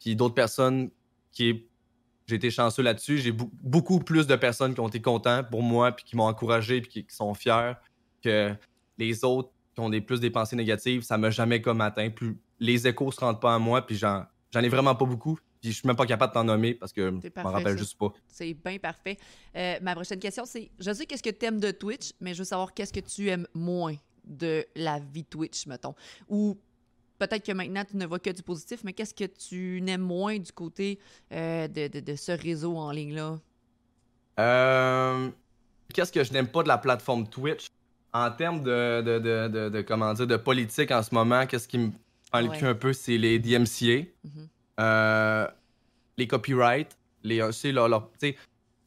[0.00, 0.90] Puis d'autres personnes
[1.32, 1.66] qui
[2.32, 3.18] j'ai été chanceux là-dessus.
[3.18, 6.80] J'ai beaucoup plus de personnes qui ont été contents pour moi, puis qui m'ont encouragé,
[6.80, 7.74] puis qui, qui sont fiers
[8.22, 8.54] que
[8.96, 11.02] les autres qui ont des plus des pensées négatives.
[11.02, 12.08] Ça m'a jamais comme atteint.
[12.08, 15.38] Plus les échos se rendent pas à moi, puis j'en j'en ai vraiment pas beaucoup.
[15.60, 17.98] Puis je suis même pas capable de t'en nommer parce que je m'en rappelle juste
[17.98, 18.12] pas.
[18.26, 19.18] C'est bien parfait.
[19.54, 22.38] Euh, ma prochaine question, c'est je sais qu'est-ce que tu aimes de Twitch, mais je
[22.38, 25.94] veux savoir qu'est-ce que tu aimes moins de la vie Twitch, mettons.
[26.28, 26.56] Ou
[27.26, 30.38] peut-être que maintenant, tu ne vois que du positif, mais qu'est-ce que tu n'aimes moins
[30.38, 30.98] du côté
[31.32, 33.38] euh, de, de- de ce réseau en ligne-là?
[34.40, 35.28] Euh,
[35.94, 37.66] qu'est-ce que je n'aime pas de la plateforme Twitch?
[38.14, 41.90] En termes de, de, comment dire, de politique en ce moment, qu'est-ce qui me
[42.30, 42.58] prend le Ouais.
[42.58, 44.48] cul un peu, c'est les DMCA, Mhm.
[44.80, 45.46] euh,
[46.18, 47.38] les copyrights, les,
[47.72, 48.10] leur, leur-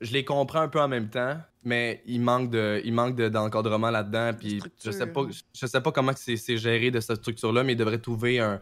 [0.02, 3.28] je les comprends un peu en même temps, mais il manque de, il manque de-
[3.28, 5.46] d'encadrement là-dedans, puis je sais pas, structure.
[5.54, 8.62] je sais pas comment c'est géré de cette structure-là, mais ils devraient trouver un,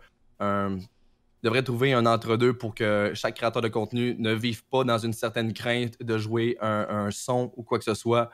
[1.43, 5.13] devraient trouver un entre-deux pour que chaque créateur de contenu ne vive pas dans une
[5.13, 8.29] certaine crainte de jouer un, un son ou quoi que ce soit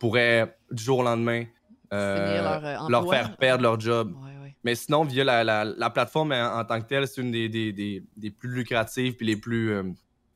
[0.00, 1.44] pourrait du jour au lendemain
[1.92, 4.12] euh, leur, euh, leur faire perdre leur job.
[4.22, 4.56] Ouais, ouais.
[4.64, 7.48] Mais sinon, via la, la- la plateforme en, en tant que telle, c'est une des,
[7.48, 9.84] des- des- des plus lucratives puis les plus, euh,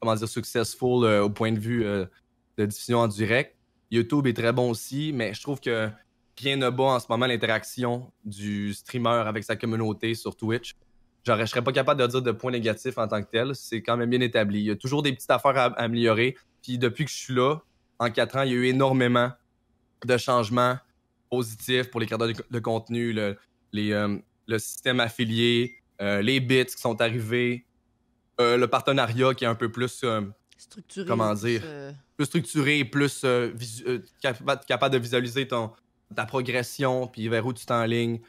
[0.01, 3.57] comment dire, successful au point de vue de diffusion en direct.
[3.93, 5.91] YouTube est très bon aussi, mais je trouve que
[6.41, 10.75] rien ne bat en ce moment l'interaction du streamer avec sa communauté sur Twitch.
[11.25, 13.55] Genre, je serais pas capable de dire de points négatifs en tant que tel.
[13.55, 14.61] C'est quand même bien établi.
[14.61, 16.37] Il y a toujours des petites affaires à, améliorer.
[16.63, 17.59] Puis depuis que je suis là,
[17.99, 19.31] en quatre ans, il y a eu énormément
[20.05, 20.79] de changements
[21.31, 23.35] positifs pour les créateurs de, contenu, euh,
[23.75, 27.67] le système affilié, euh, les bits qui sont arrivés,
[28.41, 30.05] euh, le partenariat qui est un peu plus,
[30.73, 31.07] Structuré.
[31.07, 31.63] Comment dire?
[31.65, 35.71] euh, plus structuré, plus euh, visu- euh, capa- capable de visualiser ton,
[36.15, 38.21] ta progression, puis vers où tu t'enlignes.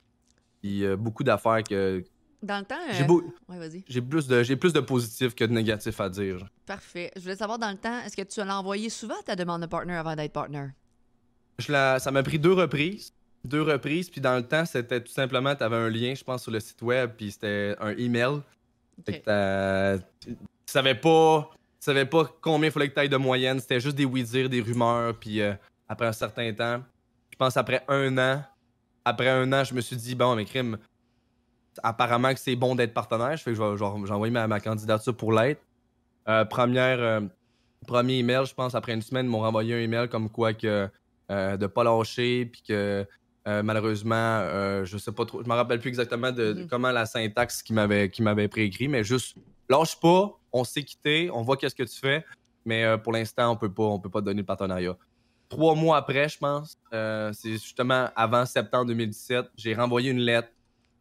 [0.61, 2.03] Puis beaucoup d'affaires que.
[2.41, 2.75] Dans le temps.
[2.91, 3.83] J'ai beau- Ouais, vas-y.
[3.87, 6.39] j'ai plus, de, j'ai plus de positifs que de négatifs à dire.
[6.39, 6.49] genre.
[6.65, 7.11] Parfait.
[7.15, 9.67] Je voulais savoir dans le temps, est-ce que tu l'as envoyé souvent ta demande de
[9.67, 10.67] partner avant d'être partner?
[11.59, 13.13] Je la- ça m'a pris deux reprises.
[13.45, 16.43] Deux reprises, puis dans le temps, c'était tout simplement, tu avais un lien, je pense,
[16.43, 18.39] sur le site web, puis c'était un email.
[19.05, 19.23] Fait que Ok.
[19.25, 20.35] t'as- tu
[20.65, 21.49] savais pas,
[21.83, 23.59] tu savais pas combien il fallait que tu de moyenne.
[23.59, 25.15] C'était juste des oui-dire, des rumeurs.
[25.19, 25.53] Puis euh,
[25.89, 26.81] après un certain temps,
[27.29, 28.41] je pense après un an,
[29.03, 30.77] après un an, je me suis dit, bon, mais crime,
[31.83, 33.35] apparemment que c'est bon d'être partenaire.
[33.35, 35.61] Je fais que j'ai envoyé ma, ma candidature pour l'être.
[36.29, 37.19] Euh, première, euh,
[37.85, 40.87] premier email, je pense, après une semaine, ils m'ont renvoyé un email comme quoi que
[41.31, 43.05] euh, de pas lâcher, puis que
[43.45, 44.39] malheureusement,
[44.85, 46.67] je sais pas trop, je me rappelle plus exactement de, de Mhm.
[46.69, 49.35] comment la syntaxe qui m'avait qui m'avait préécrit, mais juste
[49.67, 52.23] lâche pas, on s'est quitté, on voit qu'est-ce que tu fais,
[52.63, 54.95] mais euh, pour l'instant, on peut pas, on peut pas te donner le partenariat.
[55.49, 60.49] Trois mois après, je pense, euh, c'est justement avant septembre 2017, j'ai renvoyé une lettre.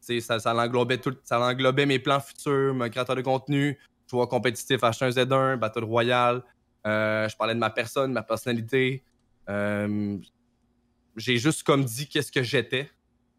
[0.00, 0.68] Ça, ça,
[1.00, 1.54] tout, ça
[1.86, 3.78] mes plans futurs, mon créateur de contenu,
[4.10, 6.42] joueur compétitif H1Z1, Battle Royale.
[6.84, 9.04] Euh, je parlais de ma personne, ma personnalité.
[9.48, 12.90] J'ai juste comme dit qu'est-ce que j'étais.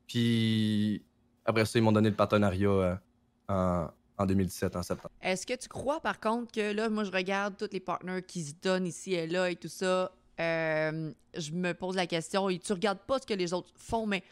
[0.08, 1.04] Puis
[1.44, 3.02] après ça, ils m'ont donné le partenariat
[3.50, 3.88] en,
[4.24, 5.12] en 2017, en septembre.
[5.22, 8.44] Est-ce que tu crois, par contre, que là, moi, je regarde tous les partenaires qui
[8.44, 10.12] se donnent ici et là et tout ça.
[10.40, 14.06] euh, je me pose la question, et tu regardes pas ce que les autres font,
[14.08, 14.24] mais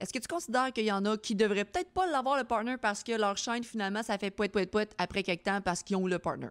[0.00, 2.76] est-ce que tu considères qu'il y en a qui devraient peut-être pas l'avoir, le partner,
[2.76, 5.96] parce que leur chaîne, finalement, ça fait poète, poète, poète après quelques temps parce qu'ils
[5.96, 6.48] ont le partner?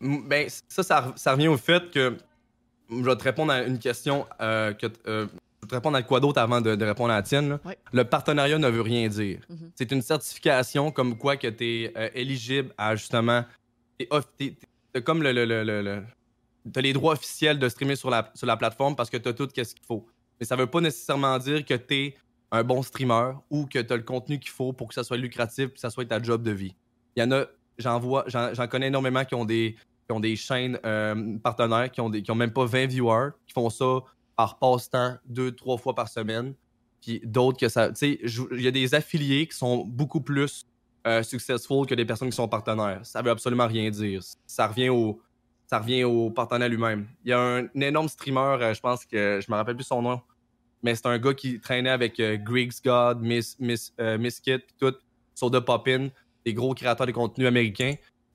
[0.00, 2.16] Ben, ça, ça, re- ça revient au fait que
[2.90, 5.26] je vais te répondre à une question euh, que euh,
[5.66, 7.48] je vais te répondre à quoi d'autre avant de, de répondre à la tienne.
[7.48, 7.60] là?
[7.92, 9.40] Le partenariat ne veut rien dire.
[9.48, 9.70] Mhm.
[9.74, 13.44] C'est une certification comme quoi que tu es éligible à justement.
[13.98, 15.32] t'as comme le.
[15.32, 16.02] le, le, le-
[16.72, 19.32] t'as les droits officiels de streamer sur la, sur la plateforme parce que tu as
[19.32, 20.04] tout ce qu'il faut.
[20.40, 22.14] Mais ça veut pas nécessairement dire que tu es
[22.50, 25.16] un bon streamer ou que tu as le contenu qu'il faut pour que ça soit
[25.16, 26.74] lucratif et que ça soit ta job de vie.
[27.14, 27.44] Il y en a,
[27.78, 29.76] j'en vois, j'en j'en connais énormément qui ont des,
[30.08, 33.30] qui ont des chaînes euh, partenaires, qui ont, des, qui ont même pas 20 viewers,
[33.46, 34.00] qui font ça
[34.36, 36.54] par passe-temps deux, trois fois par semaine.
[37.00, 37.90] Puis d'autres que ça.
[37.90, 38.20] Tu sais,
[38.52, 40.66] il y a des affiliés qui sont beaucoup plus
[41.06, 43.00] euh, successful que des personnes qui sont partenaires.
[43.04, 44.22] Ça veut absolument rien dire.
[44.46, 45.20] Ça revient au,
[45.66, 47.06] ça revient au partenaire lui-même.
[47.24, 50.02] Il y a un, énorme streamer, euh, je pense que je me rappelle plus son
[50.02, 50.20] nom,
[50.82, 54.76] mais c'est un gars qui traînait avec euh, Griggs God, Miss, Miss, euh, Misskit, puis
[54.78, 54.94] tout,
[55.34, 56.08] sur The Poppin,
[56.44, 57.94] des gros créateurs de contenu américains.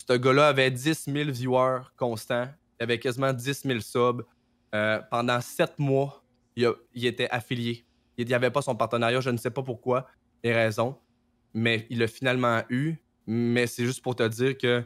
[0.09, 2.49] Ce gars-là avait 10 000 viewers constants,
[2.79, 4.23] il avait quasiment 10 000 subs.
[4.73, 6.23] Euh, pendant 7 mois,
[6.55, 7.85] il, il était affilié.
[8.17, 10.07] Il n'y avait pas son partenariat, je ne sais pas pourquoi,
[10.43, 10.97] les raisons,
[11.53, 12.95] mais il l'a finalement eu.
[13.27, 14.83] Mais c'est juste pour te dire que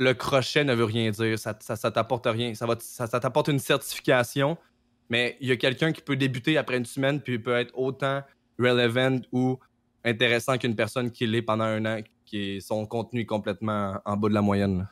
[0.00, 2.54] le crochet ne veut rien dire, ça, ça, t'apporte rien.
[2.54, 4.56] Ça, va ça, t'apporte une certification,
[5.10, 8.22] mais il y a quelqu'un qui peut débuter après une semaine puis peut être autant
[8.58, 9.58] relevant ou
[10.04, 14.16] intéressant qu'une personne qui l'est pendant un an, qui est, son contenu est complètement en
[14.16, 14.88] bas de la moyenne.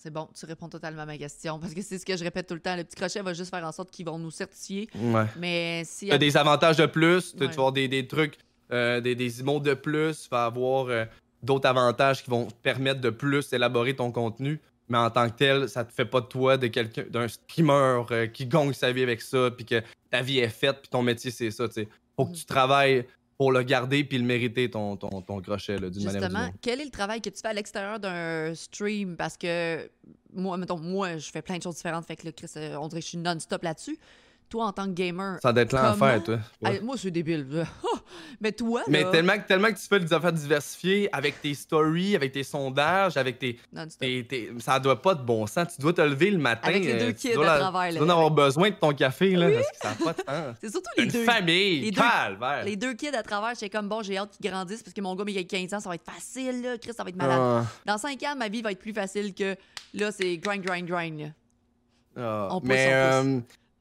[0.00, 2.46] C'est bon, tu réponds totalement à ma question, parce que c'est ce que je répète
[2.46, 2.76] tout le temps.
[2.76, 5.24] Le petit crochet va juste faire en sorte qu'ils vont nous certifier, Ouais.
[5.36, 6.06] mais si...
[6.06, 8.38] Tu as des avantages de plus, tu vas avoir des, des trucs,
[8.70, 11.04] euh, des, des emotes de plus, tu vas avoir euh,
[11.42, 14.60] d'autres avantages qui vont te permettre de plus élaborer ton contenu.
[14.88, 18.04] Mais en tant que tel, ça te fait pas de toi de quelqu'un d'un streamer
[18.12, 21.02] euh, qui gagne sa vie avec ça, puis que ta vie est faite, puis ton
[21.02, 21.66] métier c'est ça.
[21.68, 21.88] tu sais.
[22.16, 22.36] Faut que Mhm.
[22.36, 23.06] tu travailles
[23.38, 26.36] pour le garder puis le mériter ton, ton, ton crochet là, d'une manière ou d'une
[26.36, 29.16] Justement, quel est le travail que tu fais à l'extérieur d'un stream?
[29.16, 29.88] Parce que
[30.34, 32.88] moi, mettons, moi, je fais plein de choses différentes, fait que là, Chris, euh, on
[32.88, 33.96] dirait que je suis non-stop là-dessus.
[34.48, 35.38] Toi, en tant que gamer.
[35.42, 36.38] Ça doit être l'enfer, toi.
[36.62, 36.80] Ouais.
[36.80, 37.66] moi, c'est débile.
[38.40, 41.54] mais toi, Mais là, tellement, que- tellement que tu fais des affaires diversifiées avec tes
[41.54, 43.58] stories, avec tes sondages, avec tes.
[43.72, 44.00] non-stop.
[44.00, 45.74] tes- tes- ça doit pas de bon sens.
[45.76, 46.68] Tu dois te lever le matin.
[46.68, 48.74] Avec les deux euh, tu kids dois à travers, Tu dois en avoir besoin de
[48.76, 50.56] ton café, là, parce que ça n'a pas de sens.
[50.60, 51.24] C'est surtout les Une deux.
[51.24, 52.64] famille, les deux- calvaire.
[52.64, 55.14] Les deux kids à travers, j'étais comme bon, j'ai hâte qu'ils grandissent parce que mon
[55.14, 56.78] gars, mais il a 15 ans, ça va être facile, là.
[56.78, 57.38] Chris, ça va être malade.
[57.40, 59.56] Ah, Dans 5 ans, ma vie va être plus facile que
[59.94, 61.32] là, c'est grind, grind, grind.
[62.16, 62.48] ah.
[62.50, 63.26] On pousse, Mais on pousse.
[63.36, 63.40] euh,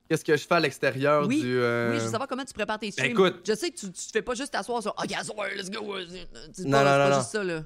[0.09, 1.57] qu'est-ce que je fais à l'extérieur Oui, du.
[1.59, 3.11] euh, Oui, je veux savoir comment tu prépares tes streams.
[3.11, 3.41] écoute.
[3.47, 5.95] je sais que tu, tu te fais pas juste t'asseoir sur OK, asseoir, let's go.
[5.95, 7.15] euh, C'est c'est Non, pas, non, c'est non, pas non.
[7.19, 7.63] juste ça, là.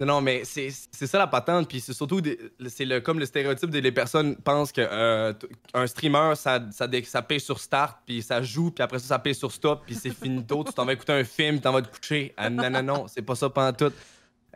[0.00, 3.20] Non, non, mais c'est c'est ça la patente, puis c'est surtout des- c'est le comme
[3.20, 5.32] le stéréotype des les personnes pensent que euh,
[5.74, 9.18] un streamer ça ça, ça paye sur start puis ça joue puis après ça ça
[9.20, 11.82] paye sur stop puis c'est finito, tu t'en vas écouter un film, tu t'en vas
[11.82, 12.34] te coucher.
[12.36, 13.48] Ah, non non non, c'est pas ça
[13.78, 13.92] tout.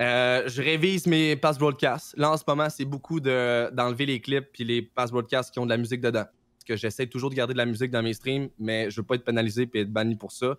[0.00, 2.14] Euh, je révise mes pass broadcasts.
[2.16, 5.58] Là en ce moment, c'est beaucoup de d'enlever les clips puis les pass broadcasts qui
[5.60, 6.24] ont de la musique dedans.
[6.66, 9.14] Que j'essaie toujours de garder de la musique dans mes streams, mais je veux pas
[9.14, 10.58] être pénalisé puis être banni pour ça.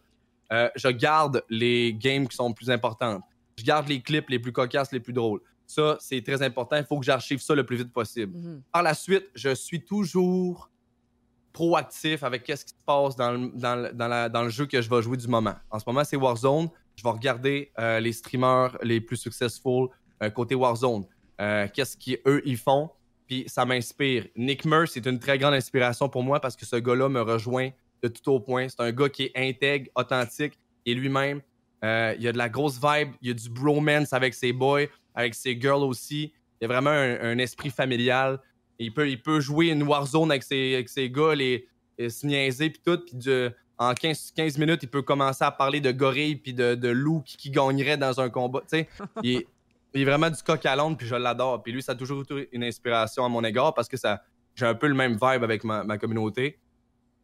[0.54, 3.22] Euh, je garde les games qui sont plus importantes
[3.60, 5.42] je garde les clips les plus cocasses, les plus drôles.
[5.66, 6.76] Ça, c'est très important.
[6.78, 8.38] Il faut que j'archive ça le plus vite possible.
[8.38, 8.62] Mhm.
[8.72, 10.70] Par la suite, je suis toujours
[11.54, 14.68] proactif avec qu'est-ce qui se passe dans le, dans, le, dans la- dans le jeu
[14.68, 15.56] que je vais jouer du moment.
[15.72, 16.70] En ce moment, c'est Warzone.
[16.96, 19.90] Je vais regarder euh, les streamers les plus successful
[20.22, 21.06] euh, côté Warzone.
[21.40, 22.90] Qu'est-ce qu'eux, ils font?
[23.28, 24.28] Puis ça m'inspire.
[24.36, 27.70] Nick Murr, c'est une très grande inspiration pour moi parce que ce gars-là me rejoint
[28.02, 28.68] de tout au point.
[28.70, 31.42] C'est un gars qui est intègre, authentique et lui-même.
[31.84, 34.86] Euh, il a de la grosse vibe, il y a du bromance avec ses boys,
[35.14, 36.34] avec ses girls aussi.
[36.60, 38.40] Il y a vraiment un, esprit familial.
[38.80, 41.68] Il, peut, jouer une Warzone avec ses, avec ses gars, les,
[41.98, 43.00] les se niaiser puis tout.
[43.80, 47.22] En 15, 15 minutes, il peut commencer à parler de gorilles puis de, de loups
[47.24, 48.64] qui, qui gagneraient dans un combat.
[49.22, 49.44] Il,
[50.02, 51.62] il vraiment du coq à l'onde, puis je l'adore.
[51.64, 54.22] Puis lui, ça a toujours été une inspiration à mon égard parce que ça
[54.56, 56.60] j'ai un peu le même vibe avec ma, ma communauté.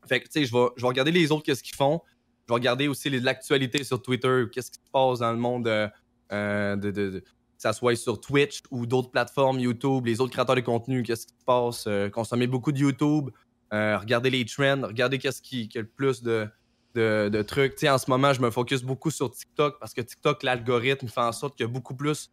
[0.07, 2.01] Fait que, tu sais, je vais, je regarder les autres, qu'est-ce qu'ils font.
[2.47, 5.88] Je vais regarder aussi l'actualité sur Twitter, qu'est-ce qui se passe dans le monde euh,
[6.32, 7.24] euh, de, de- de-
[7.57, 11.34] ça soit sur Twitch ou d'autres plateformes, YouTube, les autres créateurs de contenu, qu'est-ce qui
[11.34, 11.86] se passe.
[11.88, 13.30] euh, consommer beaucoup de YouTube,
[13.74, 16.47] euh, regarder les trends, regarder qu'est-ce qui, qui a le plus de,
[16.93, 17.82] de, de trucs.
[17.86, 21.32] En ce moment, je me focus beaucoup sur TikTok parce que TikTok, l'algorithme fait en
[21.32, 22.30] sorte qu'il y a beaucoup plus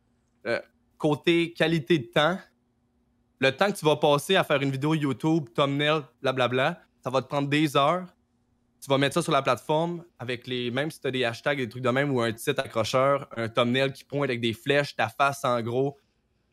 [0.47, 0.61] euh,
[0.99, 2.39] côté qualité de temps.
[3.39, 7.23] Le temps que tu vas passer à faire une vidéo YouTube, thumbnail, blablabla, ça va
[7.23, 8.07] te prendre des heures.
[8.81, 10.71] Tu vas mettre ça sur la plateforme avec les.
[10.71, 13.49] Même si tu as des hashtags, des trucs de même ou un titre accrocheur, un
[13.49, 15.99] thumbnail qui pointe avec des flèches, ta face en gros.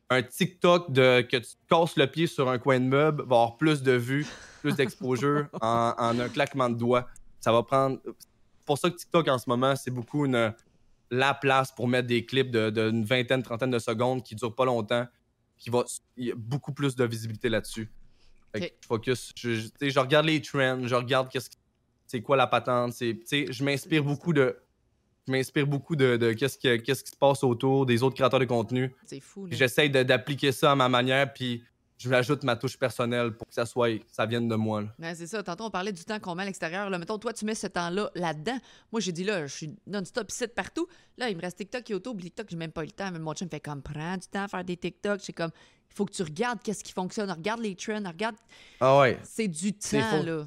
[0.10, 3.58] Un TikTok de que tu casses le pied sur un coin de meuble va avoir
[3.58, 4.26] plus de vues,
[4.62, 7.08] plus d'exposure en, en un claquement de doigts.
[7.42, 8.00] Ça va prendre.
[8.06, 10.54] C'est pour ça que TikTok en ce moment, c'est beaucoup une,
[11.12, 14.66] la place pour mettre des clips d'une de, vingtaine, trentaine de secondes qui durent pas
[14.66, 15.08] longtemps,
[15.58, 15.84] qui va.
[16.18, 17.90] Il y a beaucoup plus de visibilité là-dessus.
[18.56, 19.34] Je focus.
[19.36, 21.58] Je, regarde les trends, je regarde qu'est-ce qui-
[22.08, 22.94] c'est quoi la patente.
[22.94, 24.58] c'est- Je m'inspire beaucoup de.
[25.28, 28.46] Je m'inspire beaucoup de, de qu'est-ce qui, qui se passe autour des autres créateurs de
[28.46, 28.96] contenu.
[29.06, 29.48] C'est fou,
[29.90, 31.64] de- d'appliquer ça à ma manière, puis
[31.98, 34.84] je rajoute ma touche personnelle pour que ça soit ça vienne de moi.
[35.00, 35.42] Ben, c'est ça.
[35.42, 36.90] Tantôt, on parlait du temps qu'on met à l'extérieur.
[36.90, 38.58] Là, mettons, toi, tu mets ce temps-là là-dedans.
[38.92, 40.88] Moi, j'ai dit là, je suis non-stop de partout.
[41.18, 42.22] Là, il me reste TikTok, YouTube.
[42.22, 43.10] TikTok, j'ai même pas eu le temps.
[43.12, 45.20] Mais mon chum me fait comme prends du temps à faire des TikTok.
[45.24, 45.52] C'est comme,
[45.90, 47.32] il faut que tu regardes qu'est-ce qui fonctionne.
[47.32, 48.04] Regarde les trends.
[48.06, 48.36] Regarde.
[48.80, 49.18] Ah ouais.
[49.24, 50.46] C'est du temps, là.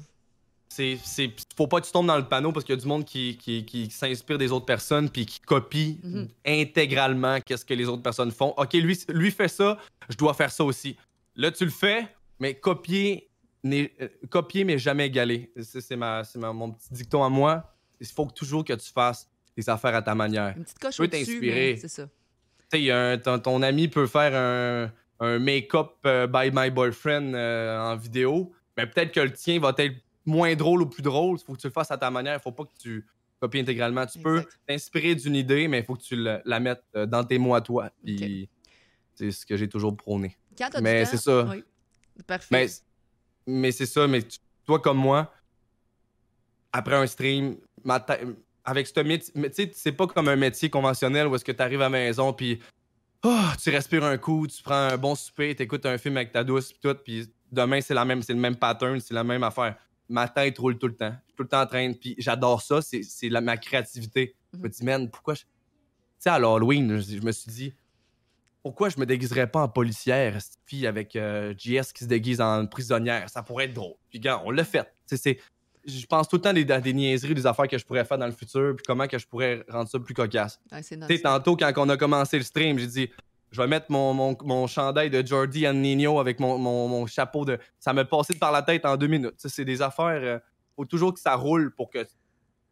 [0.69, 2.87] c'est c'est faut pas que tu tombes dans le panneau parce qu'il y a du
[2.87, 6.29] monde qui, qui, qui s'inspire des autres personnes puis qui copie Mhm.
[6.45, 8.53] intégralement qu'est-ce que les autres personnes font.
[8.55, 9.77] OK, lui lui fait ça,
[10.09, 10.95] je dois faire ça aussi.
[11.41, 12.07] Là tu le fais,
[12.39, 13.29] mais copier
[13.63, 15.51] n'est- euh, copier mais jamais égaler.
[15.59, 16.23] C'est ma
[16.53, 17.73] mon petit dicton à moi.
[17.99, 20.55] Il faut toujours que tu fasses des affaires à ta manière.
[20.55, 21.71] Une petite coche peux au-dessus, t'inspirer.
[21.73, 22.07] mais c'est ça.
[22.71, 27.77] Tu un- ton, ton ami peut faire un, un make-up euh, by my boyfriend euh,
[27.79, 31.37] en vidéo, mais peut-être que le tien va être moins drôle ou plus drôle.
[31.39, 32.35] Il faut que tu le fasses à ta manière.
[32.35, 33.05] Il faut pas que tu
[33.39, 34.05] copies intégralement.
[34.05, 37.55] Tu peux t'inspirer d'une idée, mais il faut que tu la mettes dans tes mots
[37.55, 37.89] à toi.
[39.15, 40.37] C'est ce que j'ai toujours prôné.
[40.57, 41.45] Quand t'as Mais c'est ça.
[41.49, 41.63] Oui.
[42.27, 42.47] Parfait.
[42.51, 42.67] Mais,
[43.47, 45.33] mais c'est ça, mais tu- toi comme moi,
[46.71, 48.05] après un stream, ma
[48.63, 51.61] avec ce métier, tu sais, c'est pas comme un métier conventionnel où est-ce que tu
[51.61, 52.59] arrives à la maison, puis
[53.23, 56.31] oh, tu respires un coup, tu prends un bon souper, tu écoutes un film avec
[56.31, 59.23] ta douce, puis tout, puis demain, c'est la même, c'est le même pattern, c'est la
[59.23, 59.75] même affaire.
[60.09, 61.11] Ma tête roule tout le temps.
[61.11, 64.35] Je suis tout le temps en train, puis j'adore ça, c'est, ma créativité.
[64.53, 65.41] Je me dis, man, pourquoi je.
[65.41, 65.47] Tu
[66.19, 67.73] sais, à l'Halloween, je, je me suis dit,
[68.63, 72.41] pourquoi je me déguiserais pas en policière, cette fille avec euh, JS qui se déguise
[72.41, 73.29] en prisonnière?
[73.29, 73.95] Ça pourrait être drôle.
[74.09, 74.83] Puis, gars, on l'a fait.
[75.07, 75.39] Tu sais, c'est.
[75.83, 78.27] Je pense tout le temps à des niaiseries, des affaires que je pourrais faire dans
[78.27, 80.59] le futur, puis comment que je pourrais rendre ça plus cocasse.
[80.71, 83.09] Ouais, Tu tantôt, quand on a commencé le stream, j'ai dit,
[83.51, 87.57] je vais mettre mon, mon, mon chandail de Jordi and Nino avec mon, chapeau de.
[87.79, 89.37] Ça me passé par la tête en deux minutes.
[89.37, 90.21] Tu sais, c'est des affaires.
[90.21, 90.39] euh,
[90.75, 92.09] faut toujours que ça roule pour que tu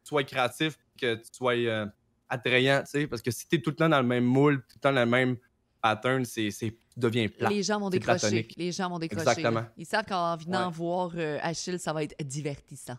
[0.03, 1.85] sois créatif, que tu sois euh,
[2.29, 4.61] attrayant, tu sais, parce que si tu es tout le temps dans le même moule,
[4.61, 5.37] tout le temps dans le même
[5.81, 6.49] pattern, c'est,
[6.97, 7.49] deviens plat.
[7.49, 8.19] Les gens vont décrocher.
[8.19, 8.53] platonique.
[8.57, 9.21] Les gens vont décrocher.
[9.29, 9.61] Exactement.
[9.61, 9.71] là.
[9.77, 10.73] Ils savent qu'en venant Ouais.
[10.73, 12.97] voir euh, Achille, ça va être divertissant.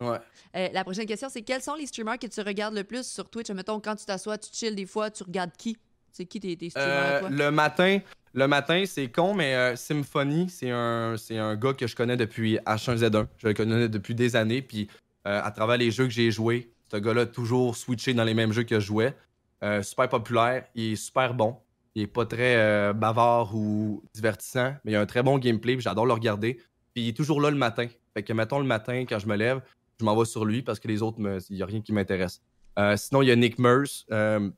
[0.00, 0.18] Ouais.
[0.56, 3.28] Euh, la prochaine question, c'est quels sont les streamers que tu regardes le plus sur
[3.30, 3.50] Twitch?
[3.50, 5.76] Mettons, quand tu t'assois, tu chill des fois, tu regardes qui?
[6.10, 7.30] C'est qui tes, tes streamers, Euh, toi?
[7.30, 7.98] le matin,
[8.34, 12.16] le matin, c'est con, mais euh, Symphony, c'est un, c'est un gars que je connais
[12.16, 13.26] depuis H1Z1.
[13.38, 14.88] Je le connais depuis des années, puis
[15.26, 18.34] euh, à travers les jeux que j'ai joués, ce gars-là a toujours switché dans les
[18.34, 19.14] mêmes jeux que je jouais.
[19.62, 21.56] Euh, super populaire, il est super bon.
[21.94, 25.78] Il est pas très euh, bavard ou divertissant, mais il a un très bon gameplay,
[25.78, 26.58] j'adore le regarder.
[26.94, 27.86] Puis il est toujours là le matin.
[28.14, 29.60] Fait que, mettons, le matin, quand je me lève,
[29.98, 31.18] je m'en vais sur lui parce que les autres,
[31.50, 32.42] il n'y a rien qui m'intéresse.
[32.78, 34.06] Euh, sinon, il y a Nick Merce.
[34.10, 34.50] euh,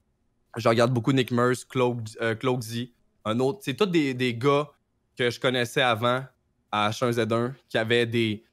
[0.57, 1.33] je regarde beaucoup Nick
[1.69, 2.89] Claude, euh, Claude Z.
[3.25, 3.61] Un autre.
[3.63, 4.71] C'est tous des, des gars
[5.17, 6.25] que je connaissais avant
[6.71, 8.45] à H1Z1 qui avaient des.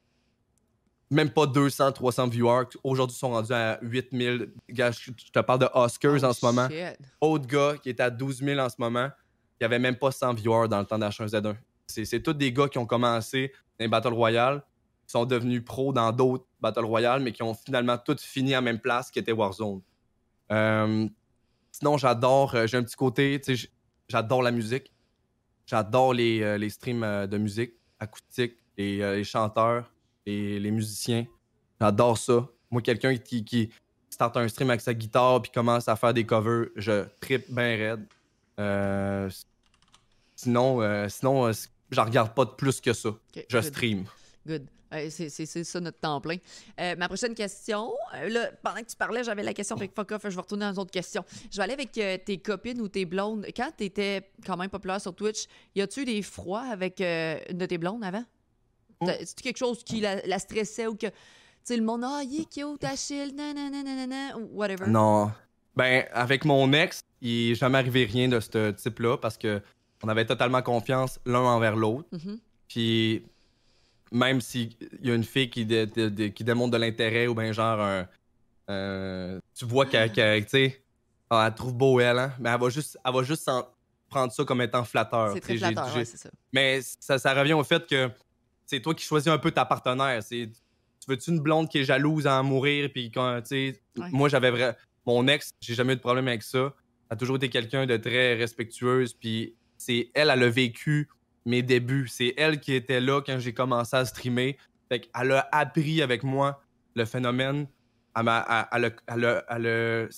[1.12, 2.64] Même pas 200, 300 viewers.
[2.82, 4.50] Aujourd'hui, ils sont rendus à 8000.
[4.70, 6.68] Gars, je te parle de Oscars Oh, en ce moment.
[6.70, 6.98] shit.
[7.20, 9.10] Autre gars qui est à 12 000 en ce moment,
[9.58, 11.54] qui avait même pas 100 viewers dans le temps d'H1Z1.
[11.86, 14.62] C'est, tous des gars qui ont commencé dans les Battle Royale,
[15.06, 18.62] qui sont devenus pros dans d'autres Battle Royale, mais qui ont finalement tous fini en
[18.62, 19.82] même place, qui était Warzone.
[20.50, 21.06] Euh,
[21.72, 23.68] sinon, j'adore, euh, j'ai un petit côté, tu sais, j-
[24.08, 24.90] j'adore la musique.
[25.66, 29.91] J'adore les, euh, les streams de musique acoustique, les, les chanteurs,
[30.26, 31.26] les, les musiciens.
[31.80, 32.46] J'adore ça.
[32.70, 33.70] Moi, quelqu'un qui, qui
[34.08, 37.76] start un stream avec sa guitare puis commence à faire des covers, je trippe bien
[37.76, 38.06] raide.
[38.60, 39.30] Euh,
[40.36, 41.52] sinon, euh, sinon euh,
[41.90, 43.10] je regarde pas de plus que ça.
[43.34, 43.64] Je good.
[43.64, 44.04] stream.
[44.46, 44.66] Good.
[44.92, 46.36] Ouais, c'est, ça notre temps plein.
[46.78, 49.94] Euh, ma prochaine question, euh, là, pendant que tu parlais, j'avais la question, fait que
[49.94, 51.24] fuck off, je vais retourner dans une autre question.
[51.50, 53.46] Je vais aller avec euh, tes copines ou tes blondes.
[53.56, 57.64] Quand tu étais quand même populaire sur Twitch, y a-tu des froids avec une de
[57.64, 58.24] tes blondes avant?
[59.02, 59.12] Mm.
[59.20, 61.12] C'est-tu quelque chose qui la, la stressait ou que, tu
[61.64, 64.86] sais, le monde, ah, il est cute, Achille, nanana, nanana, ou whatever?
[64.88, 65.30] Non.
[65.76, 69.60] Ben, avec mon ex, il est jamais arrivé rien de ce type-là parce que
[70.02, 72.08] on avait totalement confiance l'un envers l'autre.
[72.12, 72.38] Mhm.
[72.68, 73.22] Puis
[74.10, 74.72] même s'il
[75.02, 78.08] y a une fille qui, dé- qui démontre de l'intérêt ou bien genre un.
[78.68, 80.82] un- tu vois qu'elle, tu sais,
[81.30, 83.50] ah, elle trouve beau elle, hein, mais elle va juste, elle va juste
[84.10, 85.32] prendre ça comme étant flatteur.
[85.32, 86.30] C'est très flatteur, ouais, c'est ça.
[86.52, 88.10] Mais ça, ça revient au fait que
[88.72, 90.22] c'est toi qui choisis un peu ta partenaire.
[90.22, 92.88] C'est, tu veux-tu une blonde qui est jalouse à en mourir?
[92.92, 93.74] Puis quand, Ouais.
[94.10, 94.76] moi, j'avais vrai.
[95.04, 96.72] Mon ex, j'ai jamais eu de problème avec ça.
[97.10, 99.12] Elle a toujours été quelqu'un de très respectueuse.
[99.14, 101.08] Puis c'est elle, elle a vécu
[101.44, 102.08] mes débuts.
[102.08, 104.56] C'est elle qui était là quand j'ai commencé à streamer.
[104.88, 106.62] Fait qu'elle a appris avec moi
[106.94, 107.66] le phénomène.
[108.16, 110.08] Elle m'a- elle- elle a- elle elle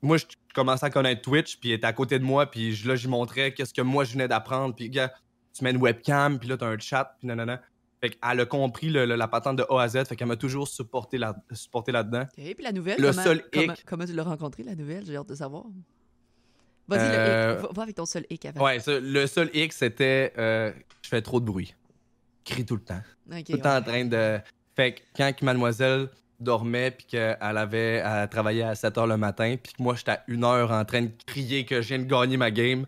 [0.00, 2.94] Moi, je commençais à connaître Twitch, puis elle était à côté de moi, puis là,
[2.94, 4.76] je lui montrais qu'est-ce que moi, je venais d'apprendre.
[4.76, 5.12] Puis, gars,
[5.52, 7.60] tu mets une webcam, puis là, t'as un chat, puis nanana.
[8.00, 10.36] Fait qu'elle a compris le- le- la patente de A à Z, fait qu'elle m'a
[10.36, 12.22] toujours supporté, là, supporté là-dedans.
[12.22, 15.04] OK, puis la nouvelle, Le comment, seul hic- comment tu l'as rencontrée, la nouvelle?
[15.04, 15.64] J'ai hâte de savoir.
[16.86, 17.62] Vas-y, Euh, le hic.
[17.66, 18.64] Va, va avec ton seul hic avant.
[18.64, 20.72] Ouais, le seul X, c'était euh,
[21.02, 21.74] je fais trop de bruit.
[22.46, 23.00] Je crie tout le temps.
[23.28, 24.38] Tout le temps en train de.
[24.74, 26.08] Fait que quand que mademoiselle
[26.40, 30.12] dormait, puis qu'elle avait elle travaillait à 7 h le matin, puis que moi, j'étais
[30.12, 32.86] à 1 heure en train de crier que je viens de gagner ma game,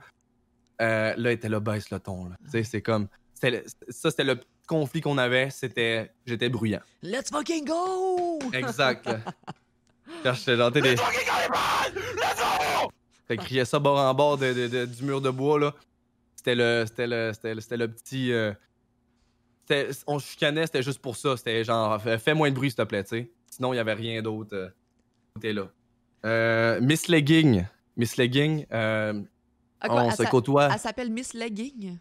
[0.81, 2.27] euh, là, elle était là, baisse le ton.
[2.27, 2.37] là.
[2.45, 3.09] Tu sais, c'est comme.
[3.35, 4.39] Ça, c'était le
[4.71, 6.13] conflit qu'on avait, c'était.
[6.25, 6.81] J'étais bruyant.
[7.03, 8.39] Let's fucking go!
[8.53, 9.09] Exact.
[10.23, 10.97] Quand j'étais dans des.
[13.27, 15.75] Fait que crier ça bord en bord de- de- de- du mur de bois, là.
[16.37, 18.33] C'était le, c'était le, c'était le, c'était le petit.
[18.33, 18.53] euh,
[20.07, 21.37] on chicanait, c'était juste pour ça.
[21.37, 23.31] C'était genre, fais moins de bruit, s'il te plaît, tu sais.
[23.51, 24.55] Sinon, il n'y avait rien d'autre.
[24.57, 24.69] Euh,
[25.35, 25.69] côté là.
[26.25, 27.65] Euh, Miss Legging.
[27.97, 29.13] Miss Legging, euh,
[29.85, 30.69] quoi, on se côtoie.
[30.73, 31.99] Elle s'appelle Miss Legging?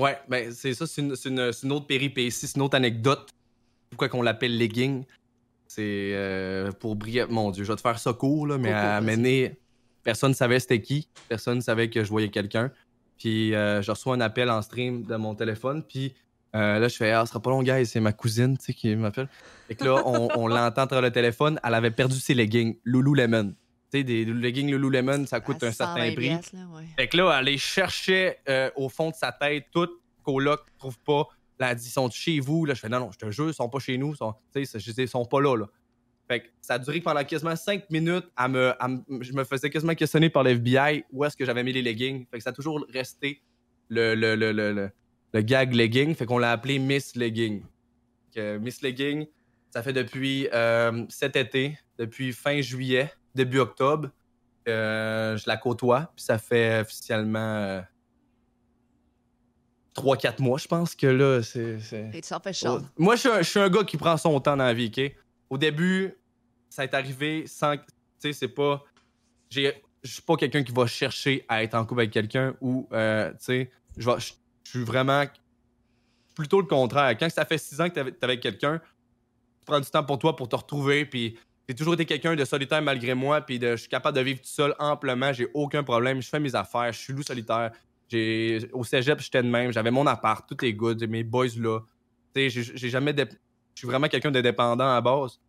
[0.00, 3.28] Ouais, ben c'est ça, c'est une, une- une autre péripétie, c'est une autre anecdote.
[3.90, 5.04] Pourquoi qu'on l'appelle legging?
[5.66, 7.26] C'est euh, pour briller.
[7.28, 9.00] Mon Dieu, je vais te faire ça court, là, mais à
[10.02, 11.08] personne ne savait c'était qui.
[11.28, 12.70] Personne ne savait que je voyais quelqu'un.
[13.18, 15.82] Puis euh, je reçois un appel en stream de mon téléphone.
[15.82, 16.14] Puis
[16.56, 18.74] euh, là, je fais Ah, ce sera pas long, gars, c'est ma cousine tu sais,
[18.74, 19.28] qui m'appelle.
[19.68, 21.60] Et que là, on, on l'entend travers le téléphone.
[21.62, 23.54] Elle avait perdu ses leggings, Lululemon.
[23.92, 26.28] Tu sais, des leggings Lululemon, ça coûte À un certain 120 prix.
[26.28, 26.40] là,
[26.76, 26.84] ouais.
[26.96, 30.98] Fait que là, elle les cherchait euh, au fond de sa tête, toutes, coloc, trouve
[31.00, 31.26] pas.
[31.58, 32.64] Là, elle dit, sont chez vous?
[32.64, 34.12] Là, je fais, non, non, je te jure, ils sont pas chez nous.
[34.14, 35.66] ils Sont, tu sais, je dis, ils sont pas là, là.
[36.28, 38.26] Fait que ça a duré pendant quasiment cinq minutes.
[38.38, 38.72] Elle me,
[39.20, 42.24] je me faisais quasiment questionner par le FBI où est-ce que j'avais mis les leggings.
[42.30, 43.42] Fait que ça a toujours resté
[43.88, 44.90] le, le, le, le, le-
[45.32, 46.14] le gag legging.
[46.14, 47.62] Fait qu'on l'a appelé Miss Legging.
[48.34, 49.26] Que Miss Legging,
[49.70, 54.10] ça fait depuis euh, cet été, depuis fin juillet, début octobre.
[54.68, 57.80] euh, je la côtoie, puis ça fait officiellement euh,
[59.94, 61.78] 3-4 mois, je pense que là, c'est.
[62.14, 62.78] Et tu fais chaud.
[62.80, 64.74] Oh, Moi, je suis, un, je suis un gars qui prend son temps dans la
[64.74, 65.12] vie, OK?
[65.50, 66.14] Au début,
[66.68, 67.76] ça est arrivé sans.
[67.76, 67.82] Tu
[68.18, 68.84] sais, c'est pas.
[69.50, 69.72] Je
[70.04, 73.36] suis pas quelqu'un qui va chercher à être en couple avec quelqu'un ou, euh, tu
[73.40, 74.10] sais, je
[74.64, 75.24] suis vraiment.
[76.36, 77.18] Plutôt le contraire.
[77.18, 80.04] Quand ça fait 6 ans que t'es avec- t'es avec quelqu'un, tu prends du temps
[80.04, 81.36] pour toi pour te retrouver, puis
[81.70, 84.48] j'ai toujours été quelqu'un de solitaire malgré moi, puis je suis capable de vivre tout
[84.48, 87.70] seul amplement, j'ai aucun problème, je fais mes affaires, je suis loup solitaire.
[88.08, 91.78] J'ai au cégep, j'étais de même, j'avais mon appart, tout est good, mes boys là.
[92.34, 93.24] J'ai- jamais je
[93.76, 95.40] suis vraiment quelqu'un de dépendant à base.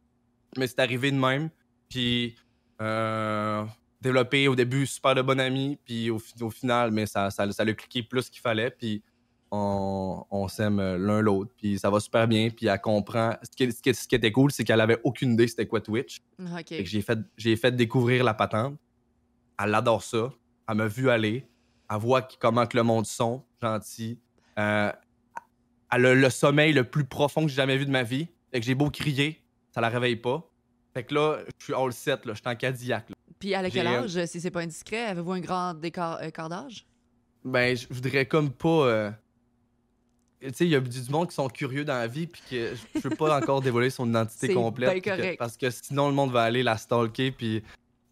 [0.58, 1.50] Mais c'est arrivé de même,
[1.90, 2.36] puis
[2.82, 3.64] euh,
[4.00, 7.52] développé au début super de bon ami, puis au, fi- au final, mais ça ça
[7.52, 9.02] ça l'a cliqué plus qu'il fallait, puis
[9.52, 13.36] on, on s'aime l'un l'autre, puis ça va super bien, puis elle comprend.
[13.44, 15.82] Ce qui, ce qui- ce qui était cool, c'est qu'elle avait aucune idée c'était quoi
[15.82, 16.22] Twitch.
[16.40, 16.68] OK.
[16.70, 18.78] Fait que j'ai fait, j'ai fait découvrir la patente.
[19.62, 20.32] Elle adore ça.
[20.70, 21.46] Elle m'a vu aller.
[21.90, 24.18] Elle voit comment que le monde son, gentil.
[24.58, 24.92] Euh,
[25.92, 28.28] elle a le sommeil le plus profond que j'ai jamais vu de ma vie.
[28.52, 29.42] Fait que j'ai beau crier,
[29.72, 30.48] ça la réveille pas.
[30.94, 32.34] Fait que là, je suis all set, là.
[32.34, 33.10] Je suis en Cadillac.
[33.10, 33.16] là.
[33.40, 36.86] Puis à quel euh, âge, si c'est pas indiscret, avez-vous un grand écart d'âge?
[37.44, 38.68] Ben, je voudrais comme pas.
[38.88, 39.12] euh,
[40.42, 42.74] Tu sais, il y a du monde qui sont curieux dans la vie, puis que
[42.96, 44.90] je peux pas encore dévoiler son identité complète.
[45.04, 47.64] que- parce que sinon, le monde va aller la stalker, puis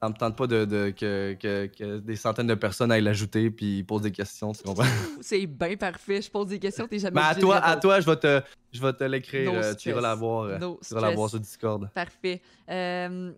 [0.02, 3.50] ça me tente pas de, de- que, que- que des centaines de personnes aillent l'ajouter,
[3.50, 4.86] puis ils posent des questions, tu comprends?
[5.22, 6.22] C'est bien parfait.
[6.22, 8.82] Je pose des questions, t'es jamais Mais à toi, à toi, je vais te, je
[8.82, 9.52] vais te l'écrire.
[9.52, 10.44] No euh, tu iras la voir.
[10.44, 11.90] euh, No tu iras la voir sur Discord.
[11.94, 12.42] Parfait.
[12.70, 13.32] Euh,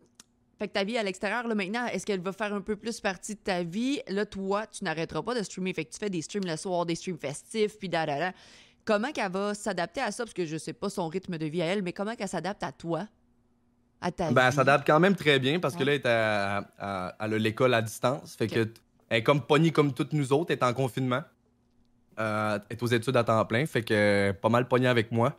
[0.59, 2.99] fait que ta vie à l'extérieur, là, maintenant, est-ce qu'elle va faire un peu plus
[2.99, 3.99] partie de ta vie?
[4.07, 5.73] Là, toi, tu n'arrêteras pas de streamer.
[5.73, 8.31] Fait que tu fais des streams le soir, des streams festifs, puis da, da, da.
[8.85, 10.23] Comment qu'elle va s'adapter à ça?
[10.23, 12.63] Parce que je sais pas son rythme de vie à elle, mais comment qu'elle s'adapte
[12.63, 13.07] à toi?
[14.01, 14.47] À ta Ben, vie?
[14.47, 16.57] elle s'adapte quand même très bien parce que là, elle, est à-
[17.19, 18.35] à- l'école à distance.
[18.35, 18.67] Fait que
[19.09, 21.21] elle est comme pognée comme toutes nous autres, elle est en confinement.
[22.19, 23.65] Euh, elle est aux études à temps plein.
[23.65, 25.37] Fait que euh, pas mal pognée avec moi.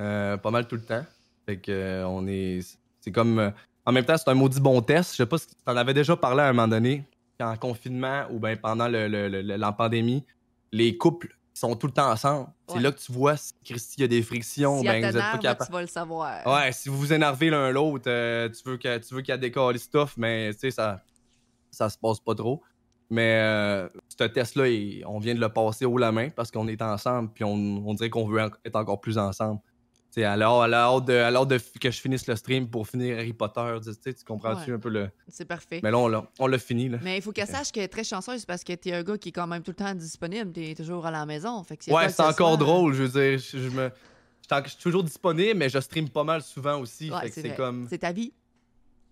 [0.00, 1.04] Euh, pas mal tout le temps.
[1.46, 2.60] Fait que on est.
[3.00, 3.52] C'est comme.
[3.84, 5.12] en même temps, c'est un maudit bon test.
[5.12, 7.04] Je sais pas si tu en avais déjà parlé à un moment donné.
[7.40, 10.22] En confinement ou ben pendant le- le- la pandémie,
[10.72, 12.48] les couples sont tout le temps ensemble.
[12.68, 14.80] C'est là que tu vois si Christy, il y a des frictions.
[14.80, 15.66] si ben, vous êtes pas capable.
[15.66, 16.46] tu vas le savoir.
[16.46, 19.36] Ouais, si vous vous énervez l'un l'autre, euh, tu veux que tu veux qu'il y
[19.36, 21.02] ait des stuff, mais tu sais, ça,
[21.70, 22.62] ça se passe pas trop.
[23.10, 24.64] Mais euh, ce test-là,
[25.06, 27.94] on vient de le passer haut la main parce qu'on est ensemble, puis on, on
[27.94, 29.60] dirait qu'on veut être encore plus ensemble.
[30.12, 33.16] Tu sais, à l'heure à l'heure de, de que je finisse le stream pour finir
[33.18, 34.76] Harry Potter, tu comprends-tu Ouais.
[34.76, 35.08] un peu le.
[35.28, 35.78] C'est parfait.
[35.84, 36.98] Mais là, on l'a, fini, là.
[37.00, 39.28] Mais il faut qu'elle sache qu'elle est très chanceuse parce que t'es un gars qui
[39.28, 40.50] est quand même tout le temps disponible.
[40.50, 41.62] T'es toujours à la maison.
[41.62, 43.38] Fait que Ouais, c'est ce encore drôle, je veux dire.
[43.38, 43.88] Je, je me.
[44.42, 47.08] Je suis en- je suis toujours disponible, mais je stream pas mal souvent aussi.
[47.12, 47.86] Ouais, c'est comme.
[47.88, 48.32] C'est ta vie.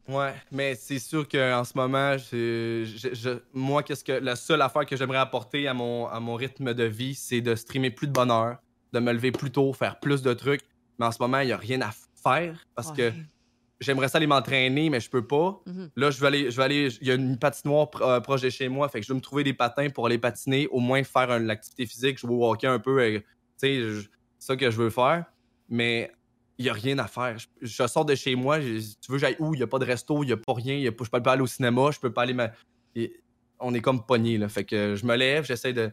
[0.09, 4.63] Ouais, mais c'est sûr qu'en ce moment, je- je- je- moi, qu'est-ce que la seule
[4.63, 8.07] affaire que j'aimerais apporter à mon, à mon rythme de vie, c'est de streamer plus
[8.09, 8.57] de bonheur,
[8.95, 10.63] de me lever plus tôt, faire plus de trucs.
[10.99, 11.91] Mais en ce moment, il n'y a rien à
[12.23, 13.13] faire parce que
[13.81, 15.61] j'aimerais ça aller m'entraîner, mais je peux pas.
[15.67, 15.91] Mhm.
[15.97, 16.89] Là, je vais aller, je vais aller.
[17.01, 19.23] Il y a une patinoire euh, proche de chez moi, fait que je vais me
[19.23, 22.67] trouver des patins pour aller patiner, au moins faire un- l'activité physique, jouer au hockey
[22.67, 23.01] un peu.
[23.01, 23.25] euh, tu
[23.59, 24.01] sais, je-
[24.39, 25.25] c'est ça que je veux faire.
[25.69, 26.11] Mais
[26.59, 27.39] il n'y a rien à faire.
[27.39, 29.55] Je, je sors de chez moi, tu veux, j'aille où?
[29.55, 30.75] Il n'y a pas de resto, il n'y a pas rien.
[30.77, 32.35] y a pas- je peux pas aller au cinéma, je peux pas aller.
[32.35, 32.51] ma-
[32.97, 33.21] et
[33.61, 34.49] on est comme pogné, là.
[34.49, 35.93] Fait que je me lève, j'essaie de.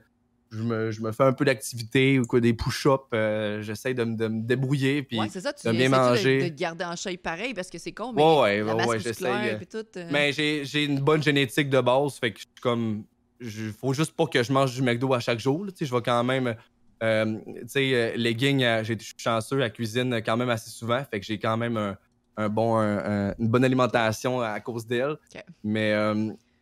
[0.56, 3.04] Je me, je me fais un peu d'activité ou quoi, des push-ups.
[3.14, 5.04] euh, j'essaie de, me- de me débrouiller.
[5.04, 5.54] Puis, ouais, c'est ça.
[5.54, 6.38] Tu de bien manger.
[6.40, 7.54] De, de te garder en shape pareil?
[7.54, 9.26] Parce que c'est con, mais ouais, ouais, ouais, ouais, j'essaie.
[9.50, 9.56] euh,
[9.98, 13.04] euh, Mais j'ai une bonne génétique de base, fait que je suis comme.
[13.40, 15.66] je- faut juste pas que je mange du McDo à chaque jour.
[15.66, 16.56] là, Je vais quand même.
[17.04, 21.04] Euh, tu sais, leggings, euh, j'ai- je suis chanceux à cuisine quand même assez souvent,
[21.12, 21.98] fait que j'ai quand même un,
[22.38, 25.18] un bon, un- un- une bonne alimentation à cause d'elle.
[25.64, 25.92] Mais,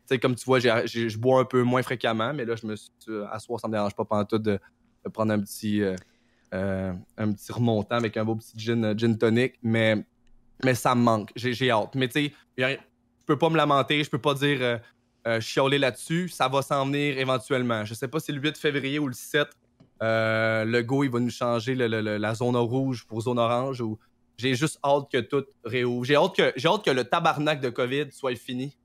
[0.06, 2.92] sais, comme tu vois, je bois un peu moins fréquemment, mais là, je me suis.
[3.32, 4.60] À soir, ça me dérange pas pendant tout de,
[5.04, 5.96] de prendre un petit, euh,
[6.54, 9.56] euh, un petit remontant avec un beau petit gin, euh, gin tonic.
[9.62, 10.04] Mais,
[10.64, 11.32] mais ça me manque.
[11.36, 11.96] J'ai hâte.
[11.96, 12.80] Mais tu sais,
[13.24, 14.78] je peux pas me lamenter, je peux pas dire euh,
[15.28, 16.28] euh, chialer là-dessus.
[16.28, 17.86] Ça va s'en venir éventuellement.
[17.86, 19.48] Je sais pas si le 8 février ou le 7,
[20.02, 23.80] euh, le go, il va nous changer la zone rouge pour zone orange.
[23.80, 23.98] Ou...
[24.38, 26.04] J'ai juste hâte que tout réouvre.
[26.04, 28.78] J'ai hâte que, j'ai hâte que le tabarnak de COVID soit fini.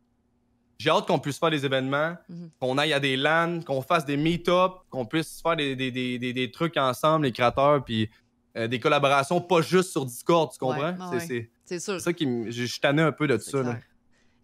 [0.81, 2.51] J'ai hâte qu'on puisse faire des événements, Mhm.
[2.61, 6.19] qu'on aille à des LAN, qu'on fasse des meet-up, qu'on puisse faire des, des, des,
[6.33, 8.09] des, trucs ensemble, les créateurs, puis
[8.57, 10.93] euh, des collaborations, pas juste sur Discord, tu comprends?
[10.93, 11.21] Ouais, C'est- ouais.
[11.27, 11.95] c'est c'est sûr.
[11.95, 12.51] c'est ça qui me.
[12.51, 13.63] Je suis tanné un peu de ça.
[13.63, 13.77] là.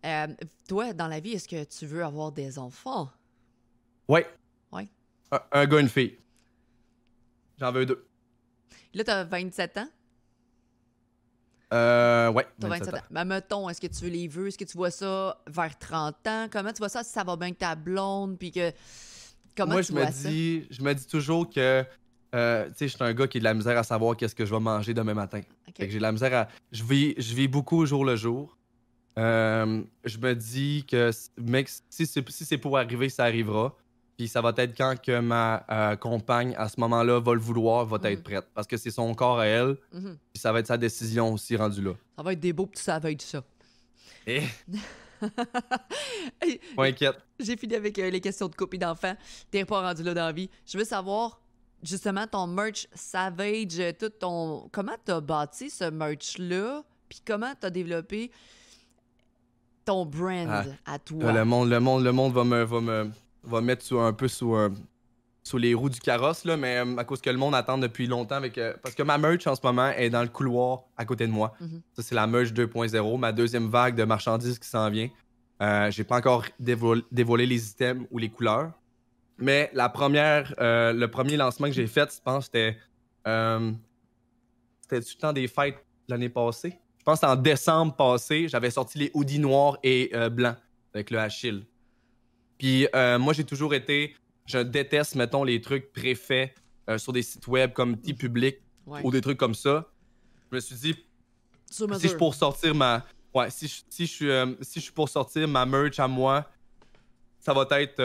[0.05, 0.27] Euh,
[0.69, 3.09] toi, dans la vie, est-ce que tu veux avoir des enfants?
[4.09, 4.27] Ouais.
[4.73, 4.89] Ouais.
[5.31, 6.19] Un, un gars, une fille.
[7.61, 8.05] J'en veux deux.
[8.93, 9.89] Là, t'as 27 ans?
[11.73, 12.47] Euh, ouais.
[12.61, 13.07] T'as 27 27 ans.
[13.11, 14.49] Mais mettons, est-ce que tu les veux?
[14.49, 16.47] Est-ce que tu vois ça vers 30 ans?
[16.51, 18.39] Comment tu vois ça si ça va bien que ta blonde?
[18.39, 18.73] Puis que
[19.57, 20.29] Comment moi, tu je me vois ça?
[20.29, 21.85] dis, je me dis toujours que,
[22.35, 24.35] euh, tu sais, je suis un gars qui a de la misère à savoir qu'est-ce
[24.35, 25.41] que je vais manger demain matin.
[25.77, 26.49] Fait que j'ai de la misère à.
[26.73, 28.57] Je vis, je vis beaucoup au jour le jour.
[29.19, 33.75] Euh, je me dis que, mec, si c'est si c'est pour arriver, ça arrivera.
[34.17, 37.85] Puis ça va être quand que ma euh, compagne, à ce moment-là, va le vouloir,
[37.85, 38.07] va Mhm.
[38.07, 38.47] être prête.
[38.55, 39.77] Parce que c'est son corps à elle.
[39.93, 40.17] Mhm.
[40.33, 41.93] Puis ça va être sa décision aussi rendue là.
[42.17, 43.43] Ça va être des beaux petits savages, ça.
[46.43, 47.17] Hey, pas inquiète.
[47.41, 49.17] J'ai fini avec euh, les questions de couple et d'enfants.
[49.51, 50.51] T'es pas rendu là dans la vie.
[50.67, 51.41] Je veux savoir,
[51.83, 54.69] justement, ton merch Savage, euh, tout ton.
[54.71, 56.83] Comment t'as bâti ce merch-là?
[57.09, 58.31] Puis comment t'as développé
[59.85, 61.33] ton brand Ah, à toi?
[61.33, 63.11] Le monde, le monde, le monde va me, va me,
[63.47, 64.71] va me mettre sous, un peu sous, euh,
[65.45, 68.07] sous les roues du carrosse, là, mais euh, à cause que le monde attend depuis
[68.07, 68.37] longtemps.
[68.37, 71.27] Avec, euh, parce que ma merch en ce moment est dans le couloir à côté
[71.27, 71.55] de moi.
[71.61, 71.83] Mhm.
[71.93, 75.11] Ça, c'est la merch 2.0, ma deuxième vague de marchandises qui s'en vient.
[75.63, 78.73] Euh, J'ai pas encore dévoilé, dévoilé les items ou les couleurs.
[79.37, 82.79] Mais la première, le premier lancement que j'ai fait, je pense, c'était.
[84.81, 86.79] C'était du temps des fêtes l'année passée?
[86.99, 90.57] Je pense que en décembre passé, j'avais sorti les hoodies noirs et blancs
[90.95, 91.65] avec le Achille.
[92.59, 94.15] Puis euh, moi, j'ai toujours été.
[94.47, 96.55] Je déteste, mettons, les trucs préfaits
[96.91, 99.01] euh, sur des sites web comme T-Public Ouais.
[99.03, 99.89] ou des trucs comme ça.
[100.51, 100.95] Je me suis dit,
[101.71, 102.17] si je mesure.
[102.19, 103.03] pour sortir ma.
[103.33, 106.07] Ouais, si je, si je suis, euh, si je suis pour sortir ma merch à
[106.07, 106.51] moi,
[107.41, 107.99] ça va être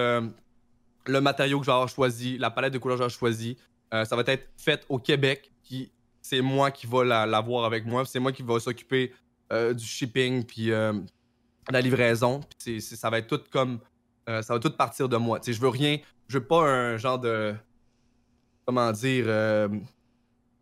[1.05, 3.57] le matériau que j'aurai choisi, la palette de couleurs que j'aurai choisi.
[3.91, 5.51] Ça va être fait au Québec.
[5.63, 5.91] Qui,
[6.21, 8.05] c'est moi qui va la- l'avoir avec moi.
[8.05, 9.13] C'est moi qui va s'occuper
[9.51, 11.03] du shipping puis de
[11.71, 12.39] la livraison.
[12.63, 13.79] Puis ça va être tout comme.
[14.29, 15.39] Euh, ça va tout partir de moi.
[15.39, 15.97] Tu sais, je veux rien.
[16.27, 17.55] Je veux pas un genre de.
[18.65, 19.25] Comment dire.
[19.27, 19.67] euh,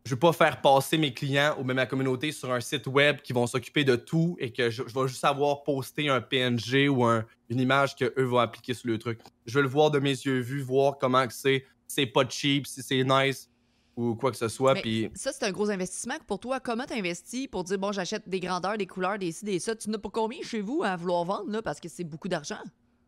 [0.06, 3.18] je veux pas faire passer mes clients ou même ma communauté sur un site web
[3.22, 6.88] qui vont s'occuper de tout et que je, je vais juste avoir poster un PNG
[6.88, 9.20] ou un- une image que eux vont appliquer sur le truc.
[9.46, 12.82] Je veux le voir de mes yeux vus, voir comment c'est, c'est pas cheap, si
[12.82, 13.50] c'est nice
[13.98, 14.76] ou quoi que ce soit.
[14.76, 16.16] Mais Ça, c'est un gros investissement.
[16.26, 19.60] Pour toi, comment t'investis pour dire, bon, j'achète des grandeurs, des couleurs, des ci, des
[19.60, 19.76] ça?
[19.76, 22.62] Tu n'as pas combien chez vous à vouloir vendre, là, parce que c'est beaucoup d'argent?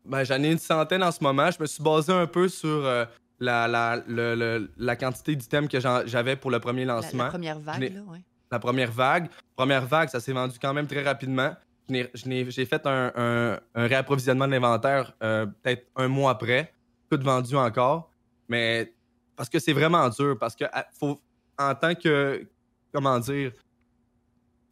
[0.06, 1.50] Ben, j'en ai une centaine en ce moment.
[1.52, 3.06] Je me suis basé un peu sur euh,
[3.40, 7.26] la, la, le- le- la quantité d'items que j'avais pour le premier La, lancement.
[7.26, 8.22] la première vague, là, ouais.
[8.52, 9.30] la première vague.
[9.56, 11.54] Première vague, ça s'est vendu quand même très rapidement.
[11.90, 16.74] J'ai fait un, un- un réapprovisionnement de l'inventaire euh, peut-être un mois après.
[17.10, 18.12] Tout vendu encore.
[18.48, 18.94] Mais
[19.36, 20.38] parce que c'est vraiment dur.
[20.40, 21.20] Parce que à- faut,
[21.58, 22.48] en tant que.
[22.94, 23.52] Comment dire?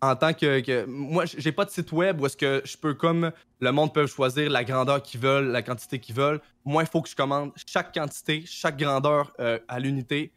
[0.07, 0.59] En tant que.
[0.61, 3.93] que- moi, j'ai pas de site web où est-ce que je peux, comme le monde
[3.93, 6.39] peut choisir la grandeur qu'ils veulent, la quantité qu'ils veulent.
[6.65, 10.31] Moi, il faut que je commande chaque quantité, chaque grandeur euh, à l'unité,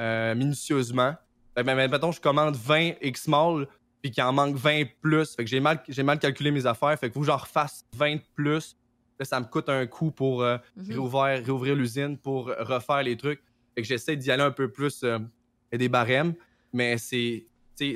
[0.00, 1.14] euh, minutieusement.
[1.54, 3.66] Fait que, ben, ben, mettons, je commande 20 X small,
[4.02, 5.34] puis qu'il en manque 20 plus.
[5.34, 6.98] Fait que j'ai mal, j'ai mal calculé mes affaires.
[6.98, 8.76] Fait que que j'en refasse 20 plus.
[9.18, 10.90] Là, ça me coûte un coût pour euh, Mhm.
[10.90, 13.40] réouvrir, réouvrir l'usine, pour refaire les trucs.
[13.74, 15.04] Fait que j'essaie d'y aller un peu plus
[15.72, 16.34] et des barèmes.
[16.72, 17.44] Mais c'est,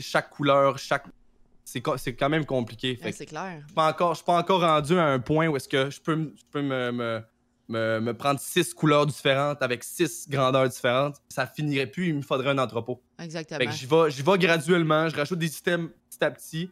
[0.01, 1.05] chaque couleur, chaque.
[1.71, 1.83] C'est,
[2.15, 2.99] quand même compliqué.
[3.05, 3.59] Ouais, c'est clair.
[3.61, 5.91] je suis pas encore, je suis pas encore rendu à un point où est-ce que
[5.91, 7.21] je peux, me- je peux me, me,
[7.69, 11.17] me- me prendre six couleurs différentes avec six grandeurs différentes.
[11.29, 13.03] Ça finirait plus, il me faudrait un entrepôt.
[13.23, 13.59] Exactement.
[13.71, 16.71] J'y vais, vais graduellement, je rajoute des systèmes petit à petit,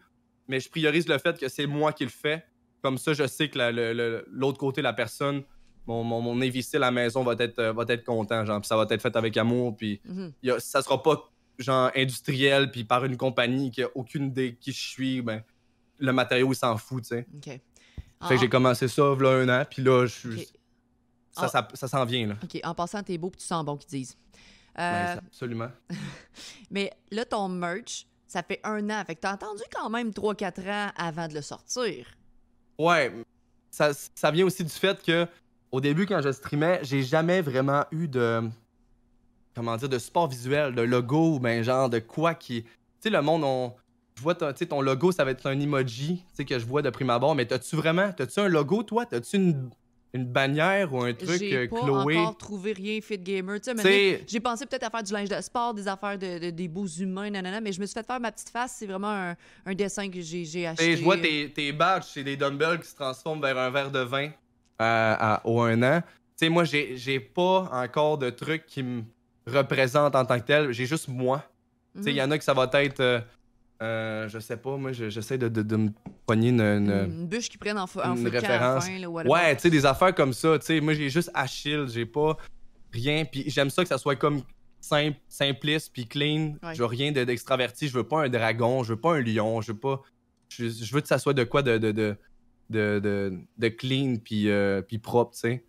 [0.48, 2.42] mais je priorise le fait que c'est moi qui le fais.
[2.82, 5.42] Comme ça, je sais que la- le- le- l'autre côté, la personne,
[5.86, 8.86] mon, mon, mon à la maison va être, euh, va être content, genre, ça va
[8.88, 10.00] être fait avec amour, puis
[10.42, 14.52] y a- ça sera pas genre industriel, puis par une compagnie qui a aucune idée
[14.52, 15.42] de qui je suis, ben,
[15.98, 17.26] le matériau, il s'en fout, tu sais.
[17.36, 17.60] OK.
[18.28, 20.40] Fait que j'ai commencé ça, là, un an, puis là, je suis.
[20.42, 20.46] OK.
[21.32, 21.48] Ça, Ah.
[21.48, 22.34] ça, ça s'en vient, là.
[22.42, 22.60] OK.
[22.64, 24.16] En passant, t'es beau puis tu sens bon, qu'ils disent.
[24.78, 25.70] Euh, ça- absolument.
[26.70, 29.02] Mais là, ton merch, ça fait un an.
[29.06, 32.06] Fait que t'as attendu quand même 3-4 ans avant de le sortir.
[32.78, 33.12] Ouais,
[33.70, 35.26] ça, ça vient aussi du fait que
[35.72, 38.48] au début, quand je streamais, j'ai jamais vraiment eu de.
[39.56, 42.64] Comment dire, de support visuel, de logo, ou ben genre de quoi qui.
[42.64, 43.72] Tu sais, le monde, on.
[44.18, 46.82] Je vois ton, ton logo, ça va être un emoji, tu sais, que je vois
[46.82, 48.12] de prime abord, mais t'as-tu vraiment.
[48.12, 49.04] T'as-tu un logo, toi?
[49.06, 49.70] T'as-tu une,
[50.14, 52.16] une bannière ou un truc J'ai euh, pas Chloé?
[52.18, 53.60] encore trouvé rien fit gamer.
[53.60, 56.50] Tu sais, j'ai pensé peut-être à faire du linge de sport, des affaires de, de-
[56.50, 58.76] des beaux humains, nanana, mais je me suis fait faire ma petite face.
[58.78, 59.36] C'est vraiment un,
[59.66, 60.82] un dessin que j'ai acheté.
[60.92, 63.90] sais, je vois tes, tes badges, c'est des dumbbells qui se transforment vers un verre
[63.90, 64.30] de vin
[64.78, 66.00] à, à- au un an.
[66.00, 69.02] Tu sais, moi, j'ai j'ai pas encore de truc qui me
[69.46, 70.72] représente en tant que tel.
[70.72, 71.44] J'ai juste moi.
[72.02, 73.00] Sais, il y en a que ça va être.
[73.00, 73.20] euh,
[73.82, 75.90] euh, je sais pas, moi, je- j'essaie de, de, de me
[76.26, 76.60] pogner une.
[76.60, 78.86] une- bûche qui prennent en, feu, en une à la référence.
[78.86, 79.32] fin, là, whatever.
[79.32, 80.58] Ouais, tu sais, des affaires comme ça.
[80.58, 82.36] Tu sais, moi, j'ai juste Achille, j'ai pas
[82.92, 83.24] rien.
[83.24, 84.42] Puis j'aime ça que ça soit comme
[84.80, 86.56] simple, simpliste, puis clean.
[86.62, 86.74] Ouais.
[86.74, 87.88] Je veux rien de- d'extraverti.
[87.88, 90.02] Je veux pas un dragon, je veux pas un lion, je veux pas.
[90.48, 92.16] Je, je veux que ça soit de quoi de, de, de,
[92.70, 95.64] de, de, de clean, puis, euh, puis propre, tu sais.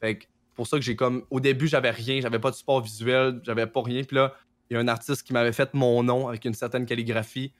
[0.00, 0.24] Fait que
[0.54, 1.24] pour ça que j'ai comme.
[1.30, 4.02] Au début, j'avais rien, j'avais pas de support visuel, j'avais pas rien.
[4.04, 4.34] Puis là,
[4.70, 7.52] il y a un artiste qui m'avait fait mon nom avec une certaine calligraphie.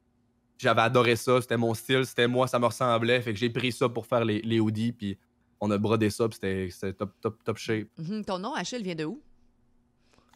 [0.58, 3.20] J'avais adoré ça, c'était mon style, c'était moi, ça me ressemblait.
[3.20, 5.18] Fait que j'ai pris ça pour faire les, les hoodies, puis
[5.60, 6.38] on a brodé ça, puis
[6.70, 7.88] c'était top, top, top shape.
[7.98, 8.24] Mhm.
[8.24, 9.20] Ton nom, Achille, vient de où?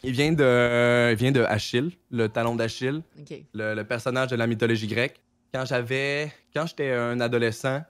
[0.02, 3.02] Il vient de, il vient de Achille, le talon d'Achille,
[3.54, 5.20] le, le personnage de la mythologie grecque.
[5.52, 6.32] Quand j'avais.
[6.52, 7.82] Quand j'étais un adolescent,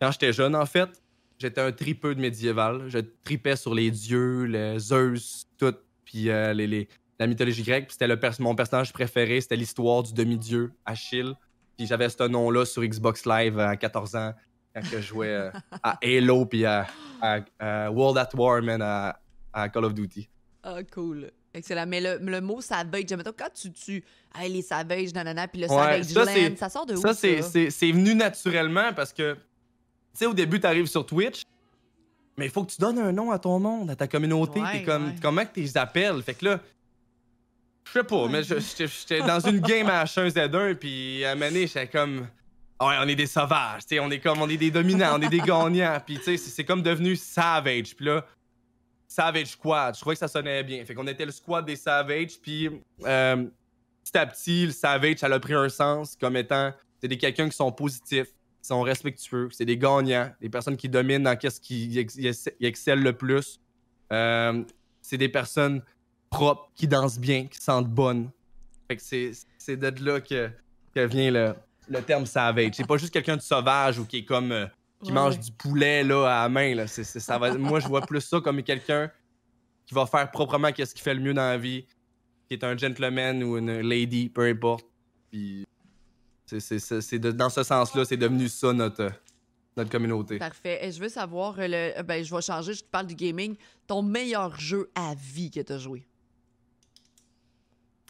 [0.00, 0.90] quand j'étais jeune en fait,
[1.38, 2.84] j'étais un tripeux de médiéval.
[2.88, 5.74] Je tripais sur les dieux, les Zeus, tout,
[6.04, 7.86] puis euh, les, les- la mythologie grecque.
[7.86, 11.34] Puis c'était le pers- mon personnage préféré, c'était l'histoire du demi-dieu, Achille.
[11.76, 14.32] Puis j'avais ce nom-là sur Xbox Live à 14 ans,
[14.74, 15.50] quand je jouais euh,
[15.82, 16.86] à Halo, puis à,
[17.20, 19.20] à- à World at War, man, à,
[19.52, 20.28] à Call of Duty.
[20.62, 21.30] Ah, cool.
[21.52, 21.86] Excellent.
[21.86, 24.02] Mais le, le mot savage, mettons, quand tu tues
[24.36, 27.00] hey, les savages, nanana, puis le Ouais, savage ça, land, ça sort de où?
[27.00, 29.36] Ça, c'est, c'est, venu naturellement parce que,
[30.18, 31.42] sais, au début, t'arrives sur Twitch,
[32.36, 34.60] mais il faut que tu donnes un nom à ton monde, à ta communauté.
[34.60, 35.14] Ouais, T'es comme, ouais.
[35.22, 36.22] comment que tu les appelles?
[36.22, 36.60] Fait que là,
[37.86, 41.66] je sais pas, mais j'étais dans une game à H1Z1, puis à un moment donné,
[41.66, 42.26] j'étais comme,
[42.78, 45.16] Ah ouais, on est des sauvages, tu sais, on est comme, on est des dominants,
[45.18, 48.24] on est des gagnants, puis tu sais, c'est, comme devenu Savage, puis là,
[49.06, 50.84] Savage Squad, je trouvais que ça sonnait bien.
[50.84, 52.68] Fait qu'on était le squad des Savage, puis
[53.04, 53.44] euh,
[54.02, 57.48] petit à petit, le Savage, ça a pris un sens comme étant, c'est des quelqu'un
[57.48, 58.28] qui sont positifs,
[58.66, 63.02] sont respectueux, c'est des gagnants, des personnes qui dominent dans qu'est-ce qui ex- ex- excellent
[63.02, 63.60] le plus.
[64.12, 64.62] Euh,
[65.02, 65.82] c'est des personnes
[66.30, 68.30] propres, qui dansent bien, qui sentent bonnes.
[68.88, 70.50] Fait que c'est, de là que,
[70.94, 71.54] que vient le,
[71.88, 72.72] le terme Savage.
[72.74, 74.52] C'est pas juste quelqu'un de sauvage ou qui est comme...
[74.52, 74.66] euh,
[75.02, 76.74] qui Ouais, mange du poulet là, à la main.
[76.74, 76.86] Là.
[76.86, 77.52] C'est- c'est- ça va...
[77.54, 79.10] Moi, je vois plus ça comme quelqu'un
[79.84, 81.84] qui va faire proprement qu'est-ce qu'il fait le mieux dans la vie,
[82.48, 84.86] qui est un gentleman ou une lady, peu importe.
[85.30, 85.66] Puis
[86.46, 89.10] c'est, dans ce sens-là, c'est devenu ça notre,
[89.76, 90.38] notre communauté.
[90.38, 90.78] Parfait.
[90.86, 93.14] Et je veux savoir, euh, le, euh, ben, je vais changer, je te parle du
[93.14, 93.56] gaming.
[93.86, 96.06] Ton meilleur jeu à vie que tu as joué?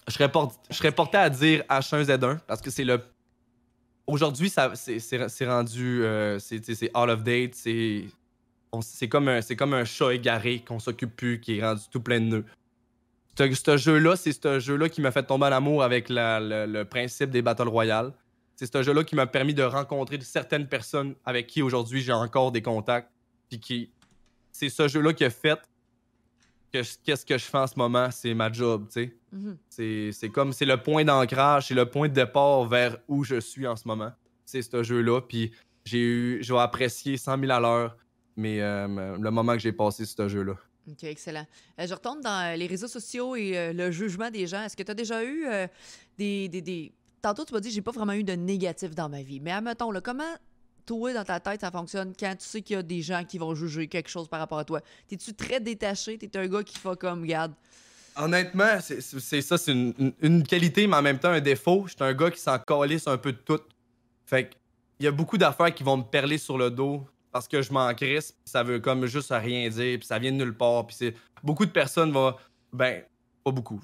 [0.06, 3.00] Je serais, port- je serais porté à dire H1Z1 parce que c'est le.
[4.06, 6.04] Aujourd'hui, c'est rendu.
[6.04, 7.54] euh, c'est all of date.
[7.54, 12.20] C'est comme, un- comme un chat égaré qu'on s'occupe plus, qui est rendu tout plein
[12.20, 12.44] de nœuds.
[13.38, 16.66] Ce ce jeu-là, c'est ce jeu-là qui m'a fait tomber en amour avec la- le,
[16.66, 18.12] le principe des Battle Royale.
[18.56, 22.52] C'est ce jeu-là qui m'a permis de rencontrer certaines personnes avec qui aujourd'hui j'ai encore
[22.52, 23.10] des contacts.
[23.48, 23.90] Puis qui.
[24.52, 25.58] C'est ce jeu-là qui a fait
[26.72, 29.16] que qu'est-ce que je fais en ce moment, c'est ma job, tu sais.
[29.32, 29.56] Mhm.
[29.68, 33.40] C'est c'est comme, c'est le point d'ancrage, c'est le point de départ vers où je
[33.40, 34.12] suis en ce moment.
[34.44, 35.20] C'est ce jeu-là.
[35.22, 35.52] Puis
[35.84, 37.96] j'ai eu, j'ai apprécié 100 000 à l'heure,
[38.36, 40.54] mais euh, le moment que j'ai passé sur ce jeu-là.
[40.90, 41.46] OK, excellent.
[41.80, 44.62] Euh, je retourne dans euh, les réseaux sociaux et euh, le jugement des gens.
[44.64, 45.46] Est-ce que tu as déjà eu
[46.18, 46.92] des, des, des-
[47.24, 49.40] Tantôt, tu m'as dit j'ai pas vraiment eu de négatif dans ma vie.
[49.40, 50.34] Mais admettons, là, comment
[50.84, 53.38] toi, dans ta tête, ça fonctionne quand tu sais qu'il y a des gens qui
[53.38, 54.82] vont juger quelque chose par rapport à toi?
[55.08, 56.18] T'es-tu très détaché?
[56.18, 57.54] T'es un gars qui fait comme, regarde,
[58.16, 61.84] Honnêtement, c'est ça, c'est une, qualité, mais en même temps un défaut.
[61.86, 63.60] Je suis un gars qui s'en calisse un peu de tout.
[64.26, 64.50] Fait
[65.00, 67.72] il y a beaucoup d'affaires qui vont me perler sur le dos parce que je
[67.72, 70.86] m'en crisse, puis ça veut comme juste rien dire, puis ça vient de nulle part.
[70.86, 72.34] Puis beaucoup de personnes vont.
[72.70, 73.02] Ben,
[73.44, 73.80] pas beaucoup.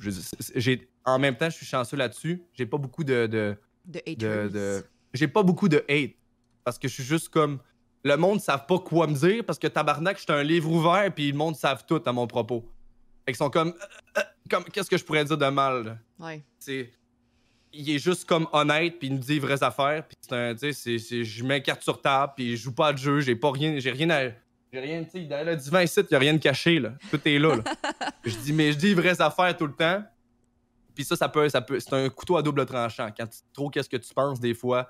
[0.57, 2.43] J'ai, en même temps, je suis chanceux là-dessus.
[2.55, 3.57] J'ai pas beaucoup de- de,
[3.87, 6.13] de j'ai pas beaucoup de hate
[6.65, 7.59] parce que je suis juste comme
[8.05, 10.71] le monde ne savent pas quoi me dire parce que tabarnak je suis un livre
[10.71, 12.61] ouvert puis le monde savent tout à mon propos
[13.25, 15.99] fait qu'ils sont comme, euh, euh, comme qu'est-ce que je pourrais dire de mal là?
[16.21, 16.43] Ouais.
[16.61, 16.93] c'est
[17.73, 20.73] il est juste comme honnête puis il nous dit vraies affaires puis c'est un tu
[20.73, 23.79] sais je mets carte sur table puis je joue pas de jeu j'ai pas rien
[23.81, 24.31] j'ai rien à
[24.73, 26.93] j'ai rien tu sais dans le divan ici il y a rien de caché là
[27.11, 27.63] tout est là, là.
[28.25, 30.03] je dis mais je dis les vraies affaires tout le temps
[30.95, 33.71] puis ça ça peut ça peut c'est un couteau à double tranchant quand tu trop
[33.71, 34.89] qu'est-ce que tu penses des fois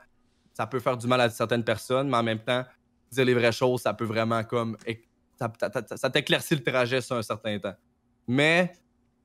[0.54, 2.64] ça peut faire du mal à certaines personnes mais en même temps
[3.10, 4.76] dire les vraies choses ça peut vraiment comme
[5.38, 5.52] ça-
[5.96, 7.74] ça t'éclaircit le trajet sur un certain temps
[8.26, 8.72] mais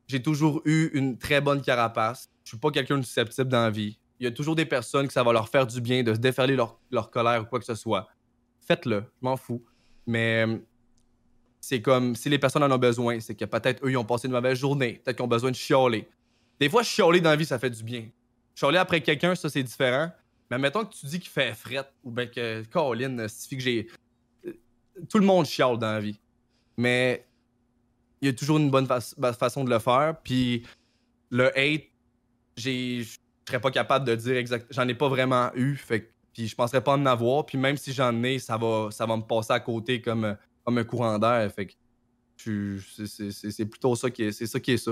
[0.07, 2.29] j'ai toujours eu une très bonne carapace.
[2.43, 3.99] Je suis pas quelqu'un de susceptible dans la vie.
[4.19, 6.19] Il y a toujours des personnes que ça va leur faire du bien de se
[6.19, 8.07] déferler leur, leur colère ou quoi que ce soit.
[8.61, 9.63] Faites-le, je m'en fous.
[10.07, 10.57] Mais euh,
[11.61, 14.27] c'est comme si les personnes en ont besoin, c'est que peut-être eux ils ont passé
[14.27, 16.07] une mauvaise journée, peut-être qu'ils ont besoin de chialer.
[16.59, 18.05] Des fois, chialer dans la vie, ça fait du bien.
[18.55, 20.11] Chialer après quelqu'un, ça c'est différent.
[20.51, 23.87] Mais mettons que tu dis qu'il fait fret ou bien que Colin, suffit que j'ai.
[24.45, 24.51] euh,
[25.09, 26.19] Tout le monde chiale dans la vie.
[26.77, 27.25] Mais
[28.21, 30.15] il y a toujours une bonne fa- fa- façon de le faire.
[30.23, 30.63] Puis
[31.31, 31.85] le hate,
[32.57, 33.03] je
[33.47, 34.67] serais pas capable de dire exact.
[34.69, 35.75] J'en ai pas vraiment eu.
[35.75, 37.45] Fait que- puis je penserais pas en avoir.
[37.47, 40.77] Puis même si j'en ai, ça va, ça va me passer à côté comme, comme
[40.77, 41.49] un courant d'air.
[41.51, 41.73] Fait que
[42.37, 44.91] c'est- c'est c'est- c'est plutôt ça qui est, c'est ça qui est ça.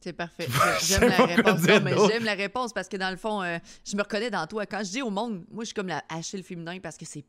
[0.00, 0.46] C'est parfait.
[0.86, 1.62] J'aime la réponse.
[1.66, 4.46] Non, mais j'aime la réponse parce que dans le fond, euh, je me reconnais dans
[4.46, 4.64] toi.
[4.66, 7.24] Quand je dis au monde, moi, je suis comme la Achille féminin parce que c'est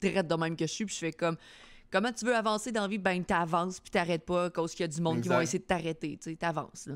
[0.00, 0.84] très de même que je suis.
[0.86, 1.36] Puis je fais comme,
[1.92, 2.98] Comment tu veux avancer dans la vie?
[2.98, 5.64] Ben, t'avances puis t'arrêtes pas cause qu'il y a du monde qui vont essayer de
[5.64, 6.18] t'arrêter.
[6.20, 6.86] Tu sais, t'avances.
[6.88, 6.94] là.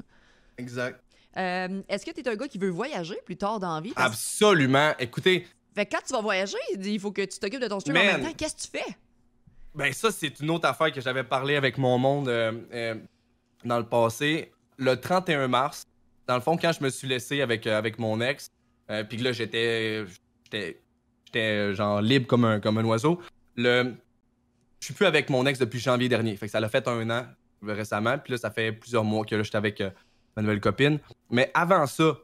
[0.56, 1.00] Exact.
[1.36, 3.92] Euh, Est-ce que t'es un gars qui veut voyager plus tard dans la vie?
[3.92, 4.94] Parce- Absolument.
[4.98, 7.96] Écoutez, Fait que quand tu vas voyager, il faut que tu t'occupes de ton stream
[7.96, 8.32] en même temps.
[8.36, 8.96] Qu'est-ce que tu fais?
[9.74, 12.94] Ben ça, c'est une autre affaire que j'avais parlé avec mon monde euh, euh,
[13.64, 14.50] dans le passé.
[14.76, 15.84] Le 31 mars,
[16.26, 18.50] dans le fond, quand je me suis laissé avec, euh, avec mon ex,
[19.08, 20.04] puis que là, j'étais
[20.44, 20.80] j'étais
[21.26, 23.20] j'étais genre libre comme un, comme un oiseau,
[23.54, 23.94] le,
[24.80, 26.34] je suis plus avec mon ex depuis janvier dernier.
[26.36, 27.26] Fait que ça l'a fait un an
[27.62, 29.82] récemment, puis là, ça fait plusieurs mois que là, j'étais avec
[30.34, 30.98] ma nouvelle copine.
[31.30, 32.16] Mais avant ça,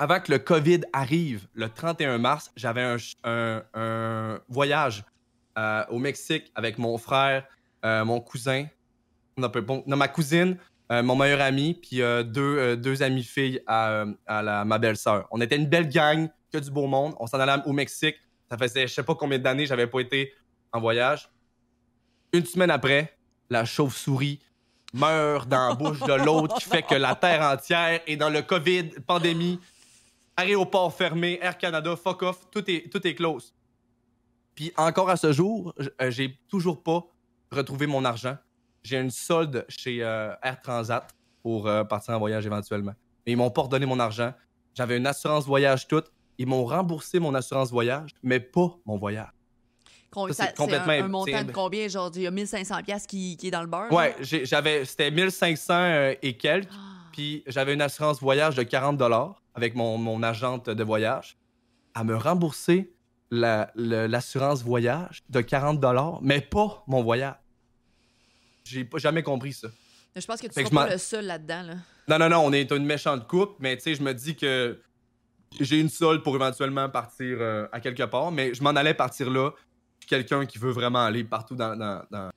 [0.00, 5.04] avant que le COVID arrive, le 31 mars, j'avais un, voyage
[5.58, 7.44] euh, au Mexique avec mon frère,
[7.84, 8.66] euh, mon cousin,
[9.36, 10.56] ma cousine,
[10.90, 14.06] euh, mon meilleur ami, puis deux, deux amies filles à,
[14.64, 15.28] ma belle-sœur.
[15.30, 17.14] On était une belle gang, que du beau monde.
[17.20, 18.16] On s'en allait au Mexique.
[18.50, 20.32] Ça faisait je sais pas combien d'années j'avais pas été
[20.72, 21.30] en voyage.
[22.32, 23.16] Une semaine après,
[23.50, 24.40] la chauve-souris
[24.94, 28.42] meurt dans la bouche de l'autre qui fait que la terre entière est dans le
[28.42, 29.60] COVID, pandémie,
[30.40, 33.54] aéroport fermé, Air Canada, fuck off, tout est, tout est close.
[34.54, 37.04] Puis encore à ce jour, euh, j'ai toujours pas
[37.50, 38.36] retrouvé mon argent.
[38.82, 41.06] J'ai une solde chez euh, Air Transat
[41.42, 42.92] pour euh, partir en voyage éventuellement.
[43.26, 44.32] Mais ils m'ont pas redonné mon argent.
[44.74, 46.06] J'avais une assurance voyage toute.
[46.38, 49.28] Ils m'ont remboursé mon assurance voyage, mais pas mon voyage.
[50.10, 51.86] Con- Ça, ça- c'est complètement- un, un montant de combien?
[51.88, 53.92] Genre, il y a 1500$ piastres qui, qui est dans le beurre?
[53.92, 56.68] Ouais, j'avais, c'était 1500 euh, et quelques.
[56.72, 56.76] Ah.
[57.12, 58.96] Puis j'avais une assurance voyage de 40
[59.54, 61.36] avec mon, mon agente de voyage.
[61.94, 62.92] À me rembourser
[63.30, 67.34] la- l'assurance voyage de 40 mais pas mon voyage.
[68.64, 69.68] J'ai pas jamais compris ça.
[70.16, 71.62] Je pense que tu seras pas le seul là-dedans.
[71.62, 71.74] Là.
[72.08, 74.80] Non, non, non, on est une méchante coupe, mais tu sais, je me dis que
[75.60, 79.30] j'ai une solde pour éventuellement partir euh, à quelque part, mais je m'en allais partir
[79.30, 79.50] là.
[80.06, 81.76] Quelqu'un qui veut vraiment aller partout dans.
[81.76, 82.30] dans- dans-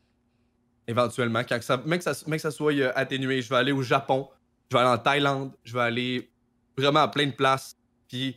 [0.85, 3.55] Éventuellement, quand que ça, même, que ça, même que ça soit euh, atténué, je vais
[3.55, 4.27] aller au Japon,
[4.69, 6.29] je vais aller en Thaïlande, je vais aller
[6.77, 7.75] vraiment à plein de places.
[8.07, 8.35] Puis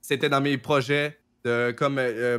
[0.00, 2.38] c'était dans mes projets, de, comme euh,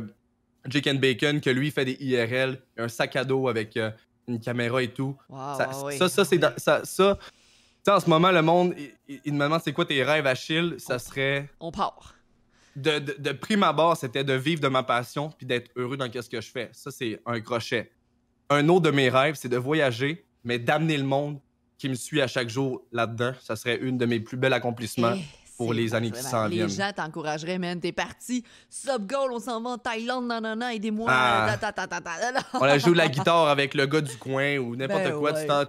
[0.66, 3.90] Jake and Bacon, que lui fait des IRL, un sac à dos avec euh,
[4.28, 5.16] une caméra et tout.
[5.28, 6.40] Wow, Ça, ouais, ça, ça, c'est oui.
[6.40, 9.60] dans- ça, ça- tu sais, en ce moment, le monde, il, il- il me demande
[9.62, 10.76] c'est quoi tes rêves, Achille?
[10.78, 11.50] Ça serait.
[11.60, 12.14] On part.
[12.76, 16.10] De, de, de prime abord, c'était de vivre de ma passion puis d'être heureux dans
[16.10, 16.70] ce que je fais.
[16.72, 17.92] Ça, c'est un crochet.
[18.50, 21.38] Un autre de mes rêves, c'est de voyager, mais d'amener le monde
[21.78, 23.32] qui me suit à chaque jour là-dedans.
[23.42, 25.14] Ça serait une de mes plus belles accomplissements.
[25.16, 25.24] Eh,
[25.56, 26.66] pour les années qui s'en viennent.
[26.66, 27.78] Les gens t'encourageraient, man.
[27.80, 28.42] T'es parti.
[28.68, 31.06] Sub goal, on s'en va en Thaïlande, non, non, non, aidez-moi.
[31.08, 31.56] Ah.
[31.60, 31.72] Ta.
[32.54, 35.32] On a joué la guitare avec le gars du coin ou n'importe Ben quoi.
[35.32, 35.42] ouais.
[35.42, 35.62] Tu t'en-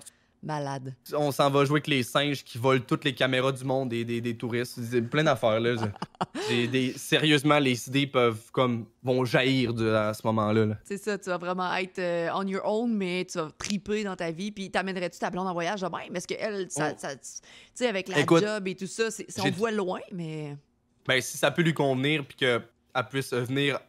[0.45, 0.93] Malade.
[1.13, 4.05] on s'en va jouer avec les singes qui volent toutes les caméras du monde et
[4.05, 4.79] des, des touristes.
[5.09, 5.75] Plein d'affaires, là.
[6.49, 10.65] Des- Sérieusement, les idées peuvent, comme, vont jaillir de, à ce moment-là.
[10.67, 10.77] là.
[10.83, 14.15] C'est ça, tu vas vraiment être euh, on your own, mais tu vas triper dans
[14.15, 14.51] ta vie.
[14.51, 16.15] Puis t'amènerais-tu ta blonde en voyage de même?
[16.15, 16.95] Est-ce qu'elle, ça, Oh.
[16.97, 17.21] ça- tu
[17.73, 20.55] sais, avec la Écoute, job et tout ça, c'est, c'est- on voit loin, mais.
[21.07, 22.61] Ben, si ça peut lui convenir puis qu'elle
[23.09, 23.79] puisse venir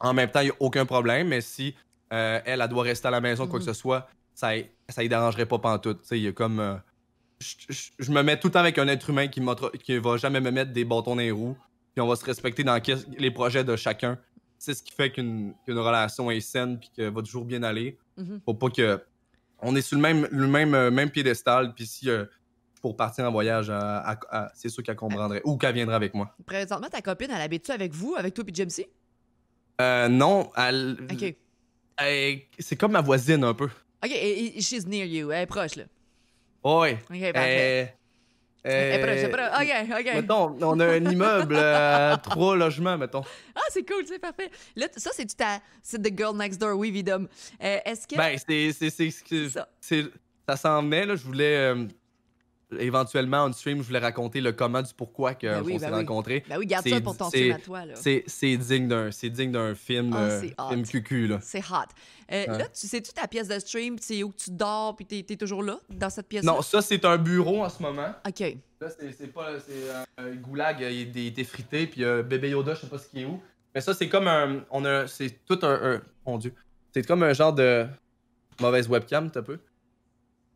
[0.00, 1.28] en même temps, il n'y a aucun problème.
[1.28, 1.74] Mais si
[2.12, 3.72] euh, elle, elle doit rester à la maison, quoi que Mhm.
[3.72, 6.02] ce soit, ça y- ça y dérangerait pas pantoute.
[6.02, 6.60] Tu sais, il y a comme...
[6.60, 6.74] euh,
[7.40, 9.40] je- me mets tout le temps avec un être humain qui,
[9.82, 11.56] qui va jamais me mettre des bâtons dans les roues.
[11.94, 12.80] Puis on va se respecter dans
[13.18, 14.18] les projets de chacun.
[14.58, 17.98] C'est ce qui fait qu'une relation est saine puis qu'elle va toujours bien aller.
[18.16, 18.40] Mhm.
[18.44, 19.00] Faut pas que...
[19.60, 21.74] On est sur le même, le même, euh, même piédestal.
[21.74, 22.10] Puis si...
[22.10, 22.24] euh,
[22.80, 25.40] pour partir en voyage, à- c'est sûr qu'elle comprendrait.
[25.44, 26.34] Ou qu'elle viendrait avec moi.
[26.44, 28.84] Présentement, ta copine, elle habite-tu avec vous, avec toi puis Jamesy?
[29.80, 31.34] Euh, non, elle, OK.
[31.96, 33.68] elle- c'est comme ma voisine un peu.
[34.04, 35.30] OK, et- et- she's near you.
[35.32, 35.84] Elle est proche, là.
[36.64, 36.98] Ouais.
[37.10, 37.94] OK, parfait.
[38.66, 40.00] Euh, Elle est proche, elle est euh, proche.
[40.00, 40.14] OK, OK.
[40.14, 43.22] Mettons, on a un immeuble à trois logements, mettons.
[43.54, 44.50] Ah, c'est cool, c'est parfait.
[44.74, 45.60] Là, ça, c'est tu ta...
[45.82, 47.28] C'est The Girl Next Door, oui, évidemment.
[47.62, 48.16] Euh, Est-ce que...
[48.16, 49.68] Ben, c'est, ça.
[50.48, 51.14] ça s'en venait, là.
[51.16, 51.84] Je voulais, euh,
[52.78, 55.92] éventuellement, on stream, je voulais raconter le comment du pourquoi qu'on Ben oui, s'est ben
[55.92, 55.98] oui.
[56.00, 56.44] rencontrés.
[56.48, 57.94] Ben oui, garde ça pour ton stream à toi, là.
[57.96, 61.38] C'est, c'est digne d'un, c'est digne d'un film, Ah, euh, film cucu, là.
[61.42, 61.86] C'est hot.
[62.32, 62.46] Euh.
[62.46, 65.62] Là, tu sais-tu ta pièce de stream, c'est où tu dors, puis t'es t'es toujours
[65.62, 68.14] là, dans cette pièce Non, ça, c'est un bureau en ce moment.
[68.26, 68.40] OK.
[68.80, 69.58] Là, c'est pas.
[69.60, 72.86] C'est euh, un goulag, il est- il était frité, puis euh, bébé Yoda, je sais
[72.86, 73.40] pas ce qui est où.
[73.74, 74.64] Mais ça, c'est comme un.
[74.70, 75.06] On a.
[75.06, 76.54] C'est tout un, un- Mon dieu.
[76.94, 77.86] C'est comme un genre de.
[78.60, 79.58] Mauvaise webcam, t'as peu.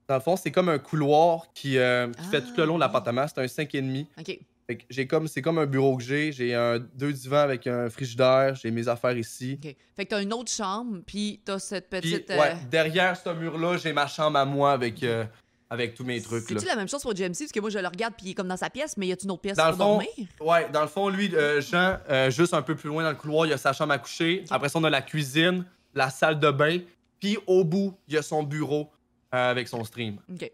[0.08, 2.82] Dans le fond, c'est comme un couloir qui, euh, qui fait tout le long de
[2.82, 2.86] Ah.
[2.86, 3.26] l'appartement.
[3.28, 4.06] C'est un 5,5.
[4.18, 4.38] OK.
[4.66, 5.28] Fait que j'ai comme.
[5.28, 6.32] C'est comme un bureau que j'ai.
[6.32, 8.54] J'ai un deux divans avec un frigidaire.
[8.54, 9.58] J'ai mes affaires ici.
[9.62, 9.74] OK.
[9.96, 12.28] Fait que t'as une autre chambre, puis t'as cette petite...
[12.30, 15.24] ouais, euh, derrière ce mur-là, j'ai ma chambre à moi avec, euh,
[15.70, 16.50] avec tous mes trucs.
[16.50, 16.58] là.
[16.58, 17.38] C'est-tu la même chose pour JMC?
[17.40, 19.12] Parce que moi, je le regarde, puis il est comme dans sa pièce, mais y
[19.12, 20.08] a-tu une autre pièce Dans le pour fond, dormir?
[20.40, 21.98] Ouais, dans le fond, lui, euh, Jean,
[22.30, 24.44] juste un peu plus loin dans le couloir, il y a sa chambre à coucher.
[24.50, 25.64] Après ça, on a la cuisine,
[25.94, 26.78] la salle de bain,
[27.20, 28.90] Puis au bout, il y a son bureau
[29.34, 30.18] euh, avec son stream.
[30.32, 30.50] OK.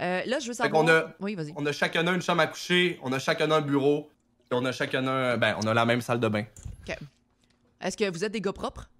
[0.00, 0.82] Euh, là, je veux savoir...
[0.84, 1.52] qu'on a- Oui, vas-y.
[1.56, 4.10] On a chacun une chambre à coucher, on a chacun un bureau,
[4.50, 5.36] et on a chacun un.
[5.36, 6.44] Ben, on a la même salle de bain.
[7.80, 8.90] Est-ce que vous êtes des gars propres?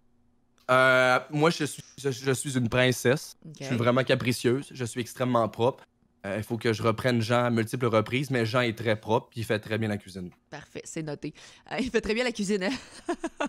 [0.70, 3.36] Euh, moi, je suis, je, je suis une princesse.
[3.44, 3.54] OK.
[3.60, 4.68] Je suis vraiment capricieuse.
[4.72, 5.84] Je suis extrêmement propre.
[6.26, 9.28] Euh, Il faut que je reprenne Jean à multiples reprises, mais Jean est très propre
[9.30, 10.30] puis il fait très bien la cuisine.
[10.50, 11.32] Parfait, c'est noté.
[11.72, 12.64] Euh, il fait très bien la cuisine.
[12.64, 13.06] hein?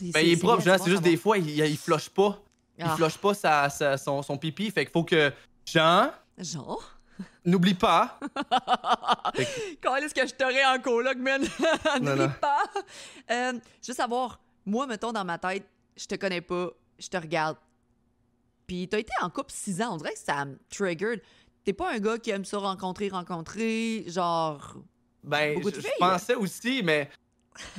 [0.00, 0.76] Ben, il est propre, Jean.
[0.78, 2.40] c'est juste des fois, il, il flush pas.
[2.78, 2.96] Il Ah.
[2.96, 4.70] flush pas sa, sa- son, son pipi.
[4.70, 5.32] Fait qu'il faut que
[5.66, 6.82] Jean, Genre?
[7.44, 8.18] n'oublie pas.
[9.82, 11.42] Quand est-ce que je t'aurais en coloc, man?
[12.00, 12.64] N'oublie pas.
[13.30, 13.52] Euh,
[13.82, 17.56] je veux savoir, moi, mettons, dans ma tête, je te connais pas, je te regarde.
[18.66, 21.20] Puis t'as été en couple six ans, on dirait que ça me triggered.
[21.64, 24.76] T'es pas un gars qui aime ça rencontrer, rencontrer, genre...
[25.22, 27.08] Ben, je, pensais aussi, mais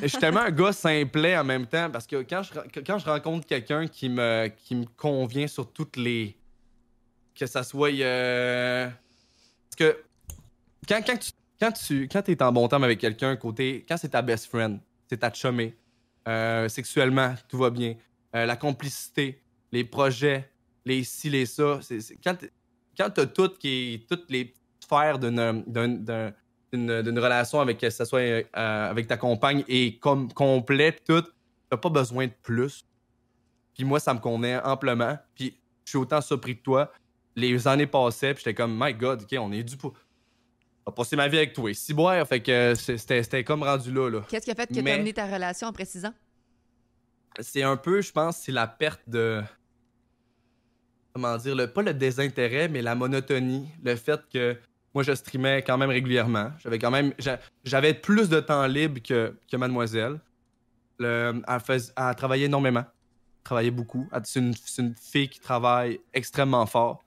[0.02, 3.06] je suis tellement un gars simplet en même temps parce que quand je, quand je
[3.06, 6.36] rencontre quelqu'un qui me, qui me convient sur toutes les.
[7.34, 7.92] Que ça soit.
[7.92, 8.88] euh,
[9.70, 10.00] Parce que
[10.88, 11.32] quand, quand tu.
[11.60, 13.86] Quand tu quand es en bon terme avec quelqu'un, côté.
[13.88, 14.80] Quand c'est ta best friend,
[15.10, 15.74] c'est ta chumée,
[16.28, 17.96] euh, sexuellement, tout va bien.
[18.36, 19.42] euh, la complicité,
[19.72, 20.50] les projets,
[20.86, 21.80] les ci, les ça.
[21.82, 22.38] c'est quand
[22.98, 23.26] quand t'as.
[23.26, 23.62] Toutes
[24.30, 25.64] les sphères d'un-
[26.78, 31.24] d'une relation avec que ça soit euh, avec ta compagne et comme complet pis tout,
[31.70, 32.86] t'as pas besoin de plus.
[33.74, 35.18] Puis moi, ça me convenait amplement.
[35.36, 36.92] Puis je suis autant surpris que toi.
[37.36, 39.94] Les années passaient, puis j'étais comme, my God, ok, on est dû pour.
[40.86, 41.74] On va passer ma vie avec toi.
[41.74, 44.10] Si boire, fait que c'était comme rendu là.
[44.10, 44.22] là.
[44.30, 46.14] Qu'est-ce qui a fait que Mais- t'as mené ta relation six ans?
[47.40, 49.42] C'est un peu, je pense, c'est la perte de.
[51.14, 53.68] Comment dire, le, pas le désintérêt, mais la monotonie.
[53.84, 54.58] Le fait que
[54.96, 56.54] moi, je streamais quand même régulièrement.
[56.58, 57.14] J'avais quand même.
[57.20, 60.22] j'a- J'avais plus de temps libre que, que Mademoiselle.
[60.98, 62.80] Le, elle, fais- elle travaillait énormément.
[62.80, 64.10] Elle travaillait beaucoup.
[64.24, 67.04] C'est une, fille qui travaille extrêmement fort.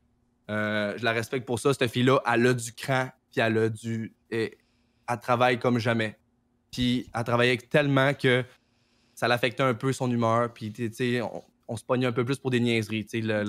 [0.50, 1.72] Euh, je la respecte pour ça.
[1.72, 4.14] Cette fille-là, elle a du cran, puis elle a du.
[4.30, 4.50] elle
[5.22, 6.18] travaille comme jamais.
[6.70, 8.44] Puis elle travaillait tellement que
[9.14, 10.52] ça l'affectait un peu son humeur.
[10.52, 11.22] Puis, tu sais,
[11.66, 13.06] on, se pognait un peu plus pour des niaiseries.
[13.06, 13.44] Tu sais,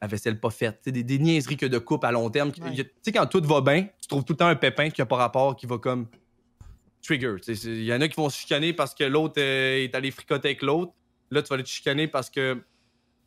[0.00, 0.88] la vaisselle pas faite.
[0.88, 2.50] Des, des niaiseries que de couple à long terme.
[2.60, 2.74] Ouais.
[2.74, 5.06] Tu sais, quand tout va bien, tu trouves tout le temps un pépin qui a
[5.06, 6.06] pas rapport, qui va comme
[7.02, 7.36] trigger.
[7.46, 10.48] Il y en a qui vont se chicaner parce que l'autre euh, est allé fricoter
[10.48, 10.92] avec l'autre.
[11.30, 12.62] Là, tu vas aller te chicaner parce que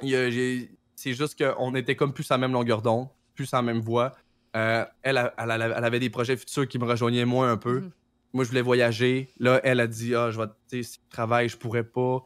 [0.01, 3.79] c'est juste qu'on était comme plus à la même longueur d'onde, plus à la même
[3.79, 4.15] voix.
[4.55, 7.81] Euh, elle, elle, avait des projets futurs qui me rejoignaient moins un peu.
[7.81, 7.91] Mhm.
[8.33, 9.29] Moi, je voulais voyager.
[9.39, 12.23] Là, elle a dit Ah, je vais, tu sais, si je travaille, je pourrais pas.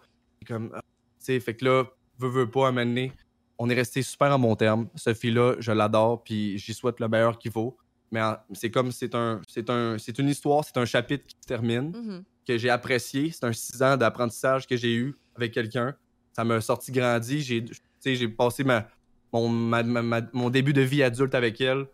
[0.47, 0.81] Comme, ah,
[1.19, 1.85] tu sais, fait que là,
[2.19, 3.13] veux, veux pas, à un moment donné,
[3.57, 4.87] on est resté super en bon terme.
[4.95, 7.77] Ce fille-là, je l'adore, puis j'y souhaite le meilleur qu'il faut.
[8.11, 8.21] Mais
[8.53, 11.91] c'est comme, c'est un, c'est un, c'est une histoire, c'est un chapitre qui se termine,
[11.95, 12.23] Mhm.
[12.47, 13.31] que j'ai apprécié.
[13.31, 15.95] C'est un six ans d'apprentissage que j'ai eu avec quelqu'un.
[16.33, 17.41] Ça m'a sorti grandi.
[17.41, 18.87] J'ai, passé ma,
[19.31, 21.85] mon, ma- ma- mon début de vie adulte avec elle.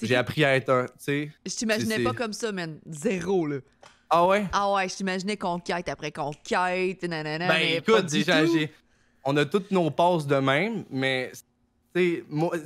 [0.00, 1.32] J'ai appris à être un, tu sais.
[1.46, 2.78] Je t'imaginais pas comme ça, man.
[2.88, 3.56] Zéro, là.
[4.10, 4.44] Ah ouais?
[4.52, 8.70] Ah ouais, je t'imaginais conquête après conquête, nanana, Ben écoute, déjà, j'ai-
[9.24, 11.30] on a toutes nos passes de même, mais
[11.94, 12.56] tu sais, moi,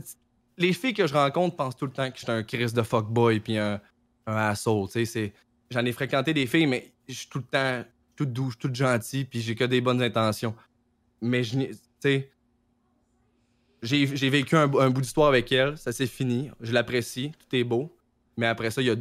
[0.59, 2.83] les filles que je rencontre pensent tout le temps que je suis un Chris de
[2.83, 3.81] fuckboy puis un,
[4.27, 4.87] un asshole.
[4.87, 5.33] tu sais, c'est-
[5.71, 7.85] J'en ai fréquenté des filles, mais je suis tout le temps
[8.15, 10.55] tout doux, tout gentil, puis j'ai que des bonnes intentions.
[11.21, 11.59] Mais je
[12.01, 12.31] sais,
[13.83, 17.65] j'ai vécu un, un bout d'histoire avec elle, ça s'est fini, je l'apprécie, tout est
[17.65, 17.93] beau.
[18.39, 18.97] Mais après ça, il y a,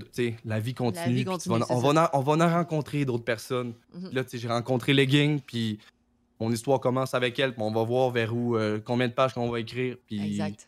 [0.46, 1.26] la vie continue.
[1.50, 3.74] on, va en, on va en rencontrer d'autres personnes.
[3.94, 4.10] Mhm.
[4.14, 5.80] Là, tu sais, j'ai rencontré Legging, puis
[6.40, 9.34] mon histoire commence avec elle, puis on va voir vers où, euh, combien de pages
[9.34, 10.68] qu'on va écrire, puis Exact.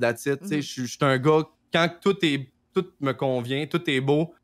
[0.00, 0.40] that's it.
[0.42, 0.60] Mhm.
[0.60, 1.42] je suis- un gars,
[1.72, 4.34] quand tout, est, tout me convient, tout est beau,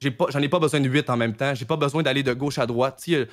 [0.00, 2.22] j'ai pas, j'en ai pas besoin de huit en même temps, j'ai pas besoin d'aller
[2.22, 3.02] de gauche à droite.
[3.08, 3.26] Euh,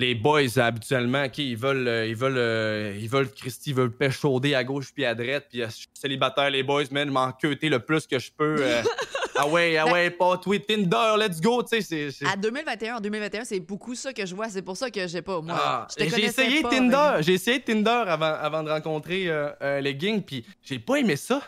[0.00, 4.54] les boys, habituellement, ils veulent, euh, ils veulent, euh, ils veulent, Christy, ils veulent péchauder
[4.54, 7.80] à gauche puis à droite, puis je suis célibataire, les boys, man, m'en queuter le
[7.80, 8.56] plus que je peux.
[9.38, 12.10] ah ouais, ah ouais, pas tweet Tinder, let's go, tu sais, c'est...
[12.10, 14.48] c'est- À 2021, en 2021, c'est beaucoup ça que je vois.
[14.48, 15.40] C'est pour ça que j'ai pas.
[15.40, 18.70] Moi, Ah, je te j'ai essayé pas, Tinder, mais- j'ai essayé Tinder avant, avant de
[18.70, 21.40] rencontrer euh, euh, les gangs, puis j'ai pas aimé ça.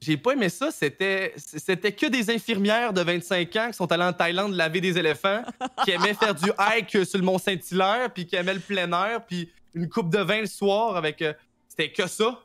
[0.00, 4.02] J'ai pas aimé ça, c'était c'était que des infirmières de 25 ans qui sont allées
[4.02, 5.42] en Thaïlande laver des éléphants,
[5.84, 9.24] qui aimaient faire du hike sur le Mont Saint-Hilaire, puis qui aimaient le plein air,
[9.24, 11.32] puis une coupe de vin le soir avec euh,
[11.68, 12.36] c'était que ça.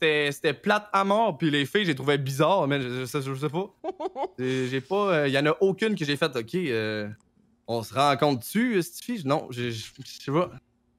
[0.00, 3.34] C'était plate à mort, puis les filles, j'ai trouvé bizarre, mais je, je sais- je
[3.34, 3.74] sais pas.
[4.38, 7.08] J'ai pas il y en a aucune que j'ai fait OK, euh,
[7.66, 9.22] on se rencontre dessus, cette fille?
[9.24, 10.50] Non, je sais pas.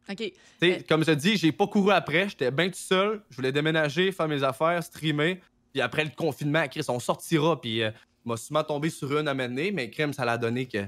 [0.10, 0.16] OK.
[0.18, 2.28] Tu sais, Mais- Comme je te dis, j'ai pas couru après.
[2.30, 3.22] J'étais bien tout seul.
[3.30, 5.42] Je voulais déménager, faire mes affaires, streamer.
[5.74, 7.60] Puis après le confinement, Chris, on sortira.
[7.62, 7.92] Puis euh,
[8.26, 10.80] m'a souvent tombé sur une à mener, mais crème, ça l'a donné que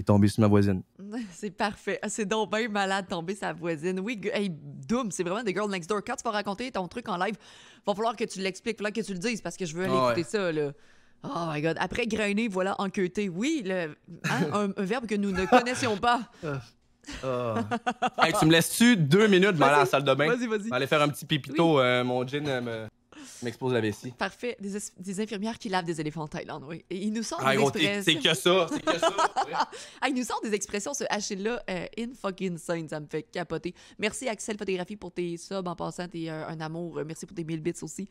[0.00, 0.82] est tombé sur ma voisine.
[1.32, 1.98] C'est parfait.
[2.02, 4.00] Ah, C'est donc bien malade de tomber sa voisine.
[4.00, 6.00] Oui, hey, Doom, c'est vraiment The Girl Next Door.
[6.06, 7.36] Quand tu vas raconter ton truc en live,
[7.86, 9.84] va falloir que tu l'expliques, va falloir que tu le dises parce que je veux
[9.84, 10.12] aller Ah ouais.
[10.12, 10.72] écouter ça, là.
[11.22, 11.76] Oh my god.
[11.78, 13.28] Après grainer, voilà, enquêter.
[13.28, 13.94] Oui, le,
[14.30, 16.20] hein, un, un verbe que nous ne connaissions pas.
[18.22, 19.88] Hey, tu me laisses-tu deux minutes, m'aller à la Vas-y.
[19.90, 20.26] salle de bain?
[20.34, 20.72] Vas-y, vas-y.
[20.72, 22.86] Aller faire un petit pipito, euh, mon gin euh, me-
[23.44, 24.10] m'expose la vessie.
[24.12, 24.56] Parfait.
[24.60, 26.84] Des, es- des infirmières qui lavent des éléphants en Thaïlande, oui.
[26.90, 28.02] Et ils nous sortent Ah, des expressions.
[28.02, 29.14] c'est que ça, c'est que ça.
[30.00, 33.22] Ah, il nous sort des expressions, ce Achille-là, euh, in fucking insane, ça me fait
[33.24, 33.74] capoter.
[33.98, 36.98] Merci Axel Photographie pour tes subs en passant, t'es euh, un amour.
[36.98, 38.08] Euh, Merci pour tes 1000 bits aussi.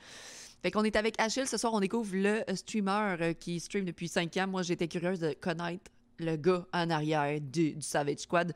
[0.61, 3.85] Fait qu'on est avec Achille, ce soir on découvre le euh, streamer euh, qui stream
[3.85, 4.47] depuis 5 ans.
[4.47, 8.53] Moi j'étais curieuse de connaître le gars en arrière du, du Savage Squad.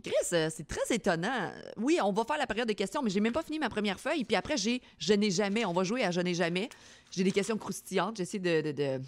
[0.00, 1.52] Chris, euh, c'est très étonnant.
[1.76, 4.00] Oui, on va faire la période de questions, mais j'ai même pas fini ma première
[4.00, 4.24] feuille.
[4.24, 5.64] Puis après, j'ai Je n'ai jamais.
[5.64, 6.68] On va jouer à Je n'ai jamais.
[7.10, 8.16] J'ai des questions croustillantes.
[8.16, 9.00] J'essaie de, de,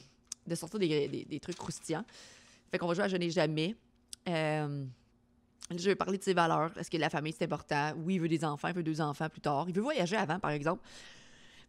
[0.47, 2.05] de, sortir des, des- trucs croustillants.
[2.71, 3.75] Fait qu'on va jouer à Je n'ai jamais.
[4.29, 4.85] Euh,
[5.71, 6.77] je vais parler de ses valeurs.
[6.79, 7.95] Est-ce que la famille, c'est important?
[8.05, 9.65] Oui, il veut des enfants, il veut deux enfants plus tard.
[9.69, 10.83] Il veut voyager avant, par exemple.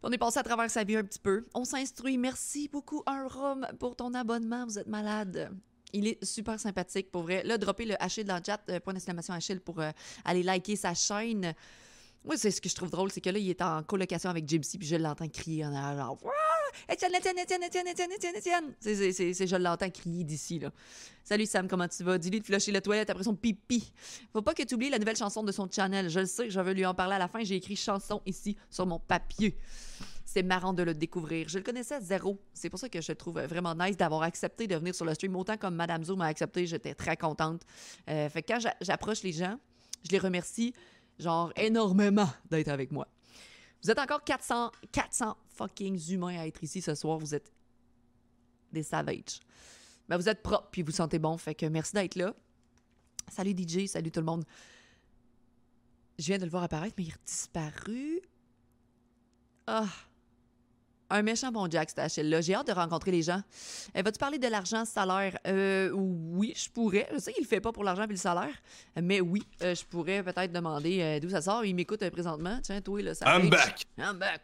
[0.03, 1.45] On est passé à travers sa vie un petit peu.
[1.53, 2.17] On s'instruit.
[2.17, 4.65] Merci beaucoup, un rhum, pour ton abonnement.
[4.65, 5.49] Vous êtes malade.
[5.97, 7.41] Il est super sympathique, pour vrai.
[7.43, 9.91] Là, droppez le Achille dans le chat, euh, point d'exclamation Achille, pour euh,
[10.25, 11.53] aller liker sa chaîne.
[12.25, 14.47] Moi, c'est ce que je trouve drôle, c'est que là, il est en colocation avec
[14.49, 16.17] Gypsy, puis je l'entends crier en arrière, genre
[16.89, 18.73] Étienne, Étienne, Étienne, Étienne.
[18.79, 20.71] C'est- c'est- c'est- c'est- je l'entends crier d'ici, là.
[21.23, 22.17] Salut Sam, comment tu vas?
[22.17, 23.93] Dis-lui de flusher la toilette après son pipi.
[24.33, 26.09] Faut pas que tu oublies la nouvelle chanson de son channel.
[26.09, 27.43] Je le sais, je veux lui en parler à la fin.
[27.43, 29.55] J'ai écrit chanson ici sur mon papier.
[30.27, 31.47] C'est marrant de le découvrir.
[31.47, 32.41] Je le connaissais à zéro.
[32.53, 35.35] C'est pour ça que je trouve vraiment nice d'avoir accepté de venir sur le stream.
[35.35, 37.61] Autant comme Madame Zo m'a accepté, j'étais très contente.
[38.09, 39.59] Euh, fait que quand j'a- j'approche les gens,
[40.03, 40.73] je les remercie,
[41.19, 43.07] genre, énormément d'être avec moi.
[43.83, 47.19] Vous êtes encore 400, 400 fucking humains à être ici ce soir.
[47.19, 47.53] Vous êtes
[48.71, 49.39] des savages.
[50.09, 51.37] Mais vous êtes propres, puis vous sentez bon.
[51.37, 52.33] Fait que merci d'être là.
[53.31, 54.43] Salut DJ, salut tout le monde.
[56.17, 58.21] Je viens de le voir apparaître, mais il est disparu.
[59.67, 59.87] Ah.
[61.09, 62.41] Un méchant bon Jack, cet Achille-là.
[62.41, 63.41] J'ai hâte de rencontrer les gens.
[63.95, 65.37] Euh, Vas-tu parler de l'argent, salaire?
[65.45, 67.07] Euh, oui, je pourrais.
[67.13, 68.55] Je sais qu'il le fait pas pour l'argent et le salaire.
[69.01, 71.63] Mais oui, euh, je pourrais peut-être demander euh, d'où ça sort.
[71.63, 72.59] Il m'écoute présentement.
[72.63, 73.83] Tiens, toi, là, ça I'm back.
[73.99, 74.41] I'm back.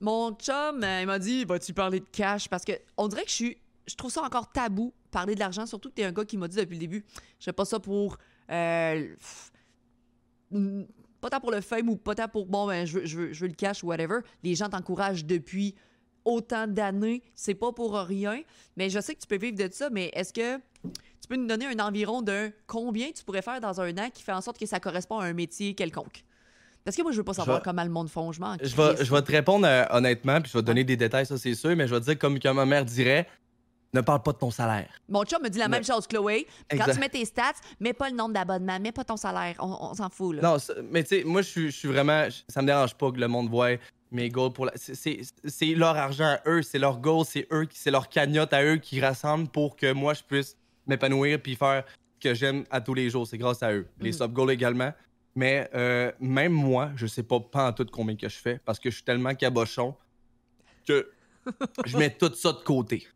[0.00, 2.48] Mon chum, il m'a dit Vas-tu parler de cash?
[2.48, 3.58] Parce que on dirait que je suis.
[3.86, 6.48] Je trouve ça encore tabou, parler de l'argent, surtout que t'es un gars qui m'a
[6.48, 7.04] dit depuis le début
[7.38, 8.16] Je fais pas ça pour.
[8.48, 9.52] pff,
[11.22, 13.32] pas tant pour le fame ou pas tant pour bon, ben, je, veux, je, veux,
[13.32, 14.18] je veux le cash ou whatever.
[14.42, 15.76] Les gens t'encouragent depuis
[16.24, 17.22] autant d'années.
[17.34, 18.42] C'est pas pour rien.
[18.76, 21.46] Mais je sais que tu peux vivre de ça, mais est-ce que tu peux nous
[21.46, 24.58] donner un environ d'un combien tu pourrais faire dans un an qui fait en sorte
[24.58, 26.24] que ça correspond à un métier quelconque?
[26.84, 28.32] Parce que moi, je veux pas savoir comment le monde fond.
[28.32, 31.26] Je vais, je vais te répondre euh, honnêtement, puis je vais te donner des détails,
[31.26, 33.28] ça c'est sûr, mais je vais te dire comme que ma mère dirait,
[33.92, 34.88] ne parle pas de ton salaire.
[35.08, 36.46] Mon chum me dit la Mais- même chose, Chloé.
[36.70, 39.56] Quand tu mets tes stats, mets pas le nombre d'abonnements, mets pas ton salaire.
[39.58, 40.42] On, on s'en fout, là.
[40.42, 40.56] Non,
[40.90, 43.72] mais tu sais, moi je suis- vraiment, ça me dérange pas que le monde voit
[44.10, 44.72] mes goals pour la...
[44.76, 45.20] c'est-
[45.74, 48.76] leur argent à eux, c'est leur goal, c'est eux, qui- c'est leur cagnotte à eux
[48.76, 50.56] qui rassemblent pour que moi je puisse
[50.86, 53.26] m'épanouir puis faire ce que j'aime à tous les jours.
[53.26, 53.86] C'est grâce à eux.
[54.00, 54.16] Les Mhm.
[54.18, 54.92] sub goals également.
[55.34, 58.78] Mais euh, même moi, je sais pas pas en tout combien que je fais parce
[58.78, 59.94] que je suis tellement cabochon
[60.86, 61.10] que
[61.86, 63.06] je mets tout ça de côté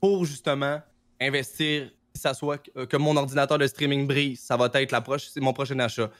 [0.00, 0.80] pour justement
[1.20, 5.00] investir, que ça soit que, que mon ordinateur de streaming brise, ça va être la
[5.00, 6.10] proche, c'est mon prochain achat.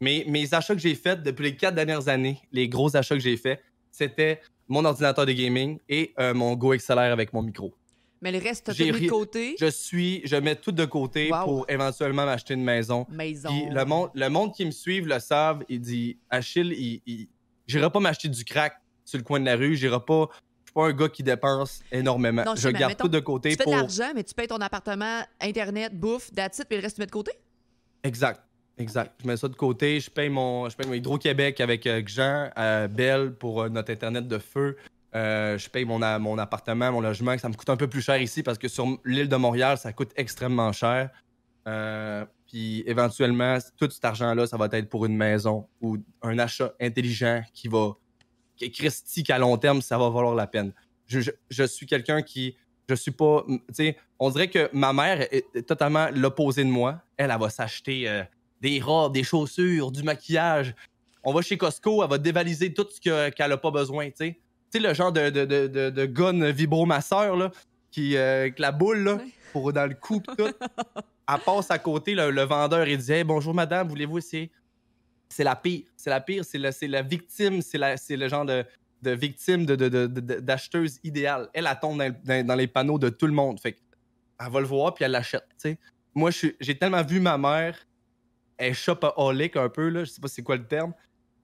[0.00, 3.20] Mais mes achats que j'ai faits depuis les quatre dernières années, les gros achats que
[3.20, 7.72] j'ai faits, c'était mon ordinateur de gaming et euh, mon Go XLR avec mon micro.
[8.20, 9.56] Mais le reste, J'ai mis de côté?
[9.60, 11.44] Je suis, je mets tout de côté Wow.
[11.44, 13.06] pour éventuellement m'acheter une maison.
[13.10, 13.48] Maison.
[13.50, 15.62] Puis le monde, le monde qui me suit le savent.
[15.68, 17.28] Il dit Achille, il, il...
[17.66, 19.76] j'irai pas m'acheter du crack sur le coin de la rue.
[19.76, 20.28] J'irai pas.
[20.76, 22.44] Pas un gars qui dépense énormément.
[22.44, 23.72] Non, je je sais, mais garde mettons, tout de côté Tu fais pour.
[23.72, 27.00] de l'argent, mais tu payes ton appartement, Internet, bouffe, that's it, puis le reste, tu
[27.00, 27.32] mets de côté?
[28.04, 28.42] Exact.
[28.76, 29.14] Exact.
[29.22, 30.00] Je mets ça de côté.
[30.00, 33.90] Je paye mon, je paye mon Hydro-Québec avec euh, Jean, euh, Belle pour euh, notre
[33.90, 34.76] Internet de feu.
[35.14, 38.20] Euh, je paye mon, mon appartement, mon logement, ça me coûte un peu plus cher
[38.20, 41.08] ici parce que sur l'île de Montréal, ça coûte extrêmement cher.
[42.46, 47.42] Puis éventuellement, tout cet argent-là, ça va être pour une maison ou un achat intelligent
[47.54, 47.94] qui va.
[48.58, 50.72] Christy, qu'à long terme, ça va valoir la peine.
[51.06, 52.56] Je, je- je suis quelqu'un qui.
[52.88, 53.44] Je suis pas.
[53.48, 57.00] Tu sais, on dirait que ma mère est, totalement l'opposé de moi.
[57.16, 58.22] Elle, elle va s'acheter euh,
[58.60, 60.74] des robes, des chaussures, du maquillage.
[61.24, 64.12] On va chez Costco, elle va dévaliser tout ce que- qu'elle a pas besoin, tu
[64.16, 64.32] sais.
[64.72, 67.50] Tu sais, le genre de, de, de, de, de gun vibromasseur, là,
[67.90, 69.18] qui, euh, avec la boule, là,
[69.52, 70.46] pour dans le cou, tout.
[71.28, 74.50] Elle passe à côté, le, le vendeur, il dit Hey, Bonjour madame, voulez-vous essayer
[75.28, 75.84] C'est la pire.
[75.96, 78.64] C'est la pire, c'est la, victime, c'est la- c'est le genre de,
[79.02, 80.06] de victime de, de,
[80.40, 81.48] d'acheteuse idéale.
[81.52, 83.60] Elle, elle tombe dans, les panneaux de tout le monde.
[83.60, 83.76] Fait
[84.38, 85.46] elle va le voir, puis elle l'achète.
[86.14, 86.30] Moi,
[86.60, 87.76] j'ai tellement vu ma mère,
[88.58, 90.92] elle shopaholic un peu, là, je sais pas c'est quoi le terme,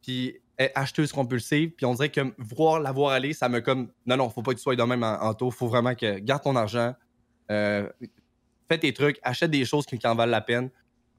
[0.02, 3.60] puis elle est acheteuse compulsive, puis on dirait que voir la voir aller, ça me
[3.60, 5.94] comme, non, non, faut pas que tu sois de même en, en taux, faut vraiment
[5.94, 6.94] que, garde ton argent,
[7.50, 7.88] euh,
[8.68, 10.70] fais tes trucs, achète des choses qui, qui en valent la peine,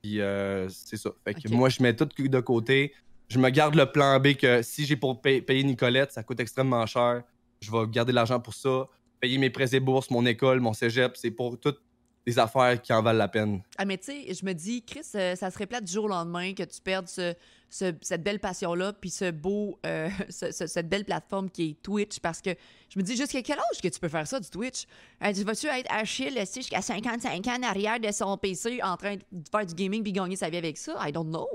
[0.03, 1.09] puis euh, c'est ça.
[1.23, 2.93] Fait que moi, je mets tout de côté,
[3.29, 6.39] je me garde le plan B que si j'ai pour pay- payer Nicolette, ça coûte
[6.41, 7.23] extrêmement cher,
[7.61, 8.85] je vais garder l'argent pour ça,
[9.21, 11.81] payer mes prêts et bourses, mon école, mon cégep, c'est pour toutes
[12.25, 13.61] les affaires qui en valent la peine.
[13.77, 16.07] Ah, mais tu sais, je me dis, Chris, euh, ça serait plate du jour au
[16.07, 17.33] lendemain que tu perdes ce,
[17.69, 21.81] ce- cette belle passion-là, puis ce beau, euh, ce- ce- cette belle plateforme qui est
[21.81, 22.51] Twitch, parce que
[22.89, 24.85] je me dis, jusqu'à quel âge que tu peux faire ça, du Twitch?
[25.23, 29.15] Euh, tu vas-tu être Achille, jusqu'à 55 ans en arrière de son PC en train
[29.15, 30.95] de faire du gaming puis gagner sa vie avec ça?
[31.05, 31.49] I don't know.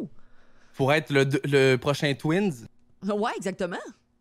[0.74, 2.66] Pour être le, le prochain Twins,
[3.07, 3.77] Ouais, exactement.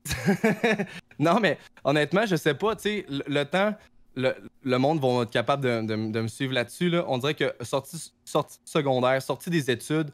[1.19, 3.74] non, mais honnêtement, je sais pas, tu sais, le, le temps,
[4.18, 6.89] le, le monde va être capable de, de- de me suivre là-dessus.
[6.89, 7.06] Là.
[7.07, 10.10] On dirait que sortie, sortie secondaire, sortie des études,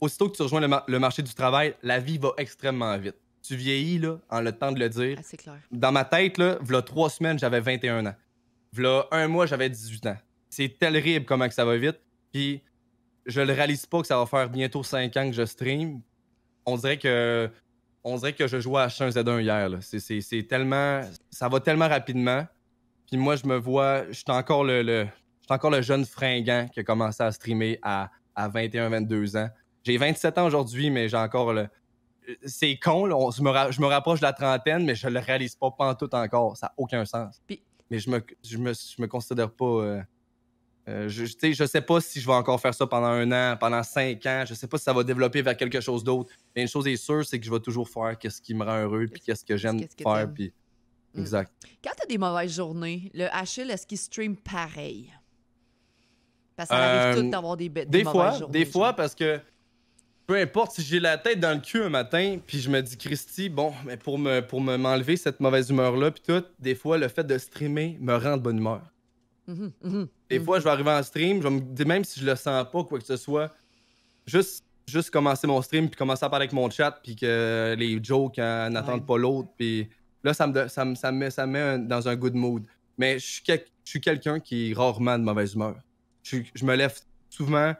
[0.00, 3.16] aussitôt que tu rejoins le, mar- le marché du travail, la vie va extrêmement vite.
[3.42, 5.16] Tu vieillis, là, en le temps de le dire.
[5.18, 5.58] Ah, c'est clair.
[5.70, 8.14] Dans ma tête, là, v'là trois semaines, j'avais 21 ans.
[8.72, 10.16] V'là un mois, j'avais 18 ans.
[10.50, 12.00] C'est terrible comment que ça va vite.
[12.32, 12.62] Puis,
[13.26, 16.00] je le réalise pas que ça va faire bientôt 5 ans que je stream.
[16.66, 17.50] On dirait que,
[18.02, 19.70] on dirait que je jouais à H1Z1 hier.
[19.82, 21.02] c'est tellement.
[21.30, 22.46] Ça va tellement rapidement.
[23.14, 24.06] Puis moi, je me vois.
[24.08, 25.06] Je suis encore le,
[25.48, 29.48] encore le jeune fringant qui a commencé à streamer à, à 21, 22 ans.
[29.84, 31.68] J'ai 27 ans aujourd'hui, mais j'ai encore le.
[32.44, 35.06] C'est con, là, on- je, me ra- je me rapproche de la trentaine, mais je
[35.06, 36.56] le réalise pas pantoute encore.
[36.56, 37.40] Ça n'a aucun sens.
[37.46, 39.64] Puis- Mais je me, je me, je me considère pas.
[39.64, 40.02] euh,
[40.88, 43.84] euh, je, je sais pas si je vais encore faire ça pendant un an, pendant
[43.84, 44.42] cinq ans.
[44.44, 46.32] Je sais pas si ça va développer vers quelque chose d'autre.
[46.56, 48.78] Mais une chose est sûre, c'est que je vais toujours faire qu'est-ce qui me rend
[48.82, 50.32] heureux, puis qu'est-ce que j'aime que faire.
[50.34, 50.52] Puis...
[51.14, 51.20] Mm.
[51.20, 51.52] Exact.
[51.82, 55.12] Quand t'as des mauvaises journées, le Achille, est-ce qu'il stream pareil?
[56.56, 58.52] Parce que ça Euh, arrive tout d'avoir des, Des, des fois, journées.
[58.52, 58.96] des fois, genre.
[58.96, 59.40] parce que
[60.26, 62.96] peu importe si j'ai la tête dans le cul un matin, puis je me dis,
[62.96, 66.96] Christy, bon, mais pour me pour me m'enlever cette mauvaise humeur-là, puis tout, des fois,
[66.98, 68.82] le fait de streamer me rend de bonne humeur.
[69.46, 70.44] Mhm, mhm, Des mhm.
[70.44, 72.64] fois, je vais arriver en stream, je vais me dire, même si je le sens
[72.72, 73.52] pas, quoi que ce soit,
[74.26, 78.02] juste, juste commencer mon stream, puis commencer à parler avec mon chat, puis que les
[78.02, 79.06] jokes n'attendent Ouais.
[79.06, 79.88] pas l'autre, puis
[80.24, 82.16] là, ça me, do- ça me, ça me met, ça me met un- dans un
[82.16, 82.64] good mood.
[82.98, 85.76] Mais je suis, quel- je suis quelqu'un qui est rarement de mauvaise humeur.
[86.22, 86.98] Je, me lève
[87.28, 87.74] souvent.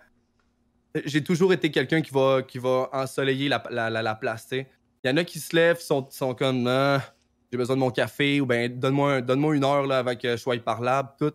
[1.05, 4.47] J'ai toujours été quelqu'un qui va, qui va ensoleiller la, la, la, la place.
[4.53, 4.67] Il
[5.05, 7.03] y en a qui se lèvent, sont, sont comme, Ah,
[7.51, 10.33] j'ai besoin de mon café, ou ben donne-moi un- donne-moi une heure là, avant que
[10.33, 11.33] je sois parlable, tout.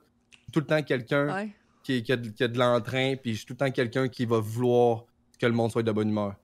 [0.53, 1.49] Tout le temps quelqu'un Ouais.
[1.83, 5.05] qui, qui a, de- l'entrain, puis je suis tout le temps quelqu'un qui va vouloir
[5.39, 6.35] que le monde soit de bonne humeur.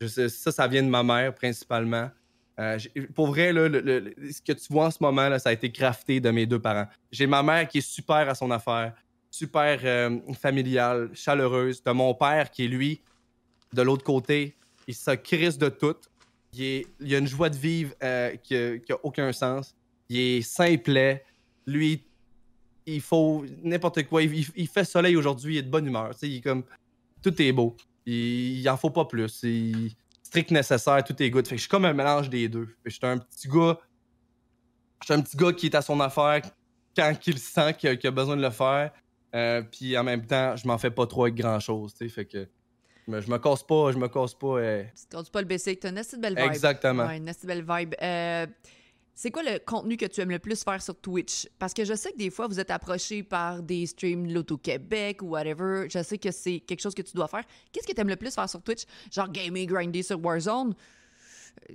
[0.00, 2.10] Je sais, ça, ça vient de ma mère principalement.
[2.58, 2.78] Euh,
[3.14, 6.30] pour vrai, là, ce que tu vois en ce moment, ça a été crafté de
[6.30, 6.86] mes deux parents.
[7.12, 8.94] J'ai ma mère qui est super à son affaire,
[9.30, 11.82] super euh, familiale, chaleureuse.
[11.82, 13.02] T'as mon père qui est, lui,
[13.72, 14.56] de l'autre côté,
[14.88, 15.96] il se crisse de tout.
[16.54, 19.74] Il, est- a une joie de vivre euh, qui, a, qui a aucun sens.
[20.08, 21.24] Il est simplet.
[21.66, 22.04] Lui,
[22.86, 24.22] il faut n'importe quoi.
[24.22, 26.12] Il, fait soleil aujourd'hui, il est de bonne humeur.
[26.22, 26.64] Il est comme
[27.22, 27.76] tout est beau.
[28.06, 29.44] Il, il en faut pas plus.
[30.26, 31.46] Strict nécessaire, tout est good.
[31.46, 32.66] Fait que je suis comme un mélange des deux.
[32.66, 33.78] Fait que je suis un petit gars.
[35.00, 36.42] Je suis un petit gars qui est à son affaire
[36.96, 38.90] quand il sent qu'il a, besoin de le faire.
[39.34, 41.94] Euh, puis en même temps, je m'en fais pas trop avec grand chose.
[41.94, 42.48] Fait que
[43.06, 44.58] je me, je me casse pas, je me casse pas.
[44.58, 46.46] euh, Tu te pas le BC, t'as une assez belle vibe.
[46.46, 47.06] Exactement.
[47.06, 47.94] Ouais, une assez belle vibe.
[48.02, 48.46] Euh,
[49.18, 51.48] c'est quoi le contenu que tu aimes le plus faire sur Twitch?
[51.58, 55.22] Parce que je sais que des fois, vous êtes approché par des streams de l'Auto-Québec
[55.22, 55.88] ou whatever.
[55.90, 57.42] Je sais que c'est quelque chose que tu dois faire.
[57.72, 58.84] Qu'est-ce que tu aimes le plus faire sur Twitch?
[59.10, 60.74] Genre gamer, grinder sur Warzone?
[61.70, 61.74] Euh,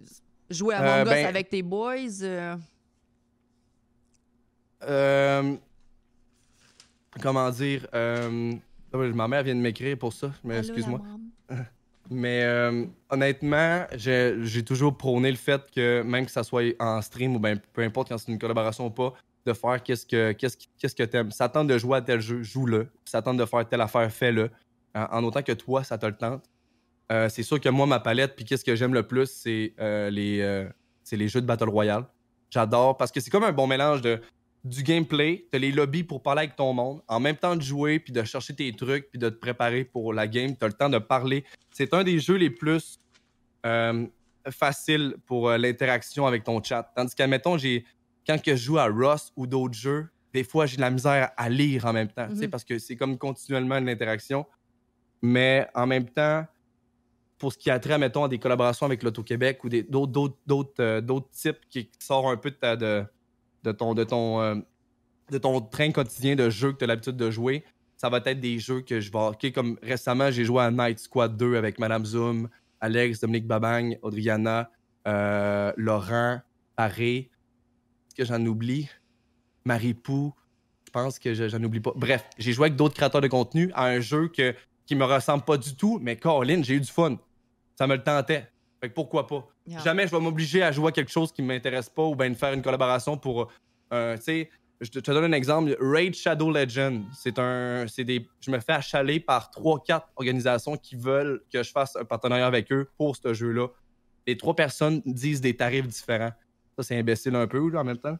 [0.51, 2.21] Jouer à Euh, Among Us ben- avec tes boys?
[2.21, 2.55] euh,
[4.83, 5.55] Euh,
[7.21, 8.53] comment dire euh,
[8.93, 11.01] Ma mère vient de m'écrire pour ça, mais excuse-moi.
[12.13, 17.37] Mais euh, honnêtement, j'ai toujours prôné le fait que même que ça soit en stream
[17.37, 19.13] ou ben peu importe quand c'est une collaboration ou pas,
[19.45, 21.29] de faire qu'est-ce que qu'est-ce qu'est-ce que t'aimes.
[21.65, 22.89] De jouer à tel jeu, joue-le.
[23.05, 24.51] Ça tente de faire telle affaire, fais-le.
[24.93, 26.43] En, autant que toi, ça te le tente.
[27.13, 30.69] Euh, c'est sûr que moi, ma palette, puis qu'est-ce que j'aime le plus, euh,
[31.03, 32.05] c'est les jeux de Battle Royale.
[32.49, 34.19] J'adore parce que c'est comme un bon mélange de
[34.63, 37.99] du gameplay, t'as les lobbies pour parler avec ton monde, en même temps de jouer,
[37.99, 40.89] puis de chercher tes trucs, puis de te préparer pour la game, t'as le temps
[40.89, 41.43] de parler.
[41.71, 42.99] C'est un des jeux les plus
[43.65, 44.05] euh,
[44.51, 46.91] faciles pour euh, l'interaction avec ton chat.
[46.95, 47.85] Tandis qu'admettons, j'ai
[48.27, 51.31] quand que je joue à Rust ou d'autres jeux, des fois j'ai de la misère
[51.37, 52.49] à lire en même temps, tu sais, Mhm.
[52.51, 54.45] parce que c'est comme continuellement de l'interaction.
[55.23, 56.45] Mais en même temps,
[57.39, 60.35] pour ce qui a trait, mettons, à des collaborations avec l'Auto-Québec ou d'autres,
[60.79, 63.03] euh, d'autres types qui, qui sortent un peu de, ta- de,
[63.63, 64.55] de ton, de ton, euh,
[65.31, 67.63] de ton train quotidien de jeux que tu as l'habitude de jouer,
[67.97, 69.17] ça va être des jeux que je vais.
[69.19, 73.97] ok, comme récemment, j'ai joué à Night Squad 2 avec Madame Zoom, Alex, Dominique Babang,
[74.01, 74.71] Audriana,
[75.07, 76.39] euh, Laurent,
[76.75, 77.29] Paré.
[78.09, 78.89] Est-ce que j'en oublie?
[79.65, 80.33] Marie Pou.
[80.85, 81.93] Je pense que je- j'en oublie pas.
[81.95, 84.55] Bref, j'ai joué avec d'autres créateurs de contenu à un jeu que,
[84.85, 87.17] qui me ressemble pas du tout, mais Colin, j'ai eu du fun.
[87.77, 88.51] Ça me le tentait.
[88.81, 89.47] Fait que pourquoi pas?
[89.79, 92.29] Jamais je vais m'obliger à jouer à quelque chose qui ne m'intéresse pas ou bien
[92.29, 93.51] de faire une collaboration pour.
[93.93, 94.49] euh, tu sais,
[94.81, 95.77] je te, donne un exemple.
[95.79, 97.85] Raid Shadow Legend, c'est un.
[97.87, 98.27] C'est des.
[98.39, 102.71] Je me fais achaler par 3-4 organisations qui veulent que je fasse un partenariat avec
[102.71, 103.67] eux pour ce jeu-là.
[104.25, 106.31] Les trois personnes disent des tarifs différents.
[106.75, 108.17] Ça, c'est imbécile un peu, là, en même temps.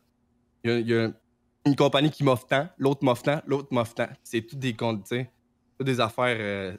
[0.64, 1.12] Il y a,
[1.66, 4.10] une compagnie qui m'offre tant, l'autre m'offre tant, l'autre m'offre tant.
[4.24, 5.32] C'est tout des comptes, tu sais.
[5.80, 6.38] Des affaires.
[6.40, 6.78] euh,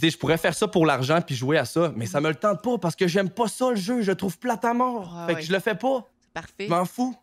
[0.00, 2.62] je pourrais faire ça pour l'argent puis jouer à ça, mais ça me le tente
[2.62, 5.14] pas parce que j'aime pas ça le jeu, je le trouve plate à mort.
[5.16, 5.40] Ah fait ouais.
[5.40, 6.64] que je le fais pas, C'est parfait.
[6.66, 7.16] je m'en fous.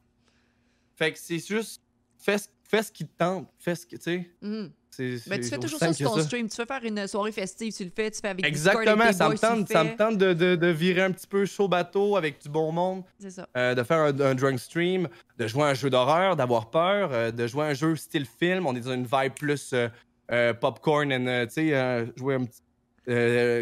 [0.95, 1.81] Fait que c'est juste
[2.17, 4.29] fais, ce- fais ce qui te tente, fais ce que tu sais.
[4.41, 4.71] Mhm.
[4.91, 6.23] c'est- Ben, tu fais toujours ça sur ton ça.
[6.23, 6.49] stream.
[6.49, 8.11] Tu fais faire une soirée festive, tu le fais.
[8.11, 11.03] Tu fais avec Exactement, tes ça me tente, ça me tente de, de- de virer
[11.03, 13.47] un petit peu chaud bateau avec du bon monde, C'est ça.
[13.55, 17.09] euh, de faire un, un drunk stream, de jouer à un jeu d'horreur, d'avoir peur,
[17.13, 18.67] euh, de jouer à un jeu style film.
[18.67, 19.87] On est dans une vibe plus euh,
[20.31, 22.61] euh, popcorn and, euh, tu sais, euh, jouer un petit.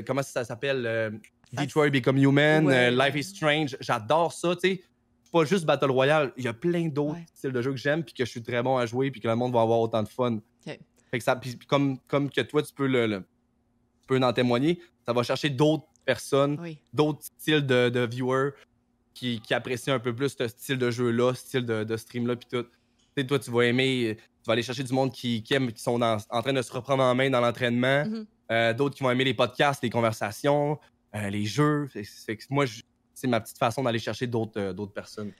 [0.05, 1.09] comment ça s'appelle euh,
[1.53, 2.91] Detroit Become Human, Ouais.
[2.91, 3.77] Life is Strange.
[3.79, 4.81] J'adore ça, tu sais.
[5.31, 7.25] Pas juste Battle Royale, il y a plein d'autres Ouais.
[7.33, 9.27] styles de jeux que j'aime puis que je suis très bon à jouer puis que
[9.27, 10.39] le monde va avoir autant de fun.
[10.65, 14.33] Fait que ça, puis comme, comme que toi, tu peux, le, le- tu peux en
[14.33, 16.79] témoigner, ça va chercher d'autres personnes, Oui.
[16.93, 18.51] d'autres styles de, de viewers
[19.13, 22.35] qui, qui apprécient un peu plus ce style de jeu-là, ce style de, de stream-là,
[22.35, 22.63] puis tout.
[22.63, 22.69] Tu
[23.21, 25.99] sais, toi, tu vas aimer, vas aller chercher du monde qui, qui aime, qui sont
[25.99, 28.25] dans- en train de se reprendre en main dans l'entraînement, Mhm.
[28.49, 30.79] Euh, d'autres qui vont aimer les podcasts, les conversations,
[31.13, 31.89] euh, les jeux.
[32.49, 32.65] Moi,
[33.13, 35.33] c'est ma petite façon d'aller chercher d'autres euh, personnes.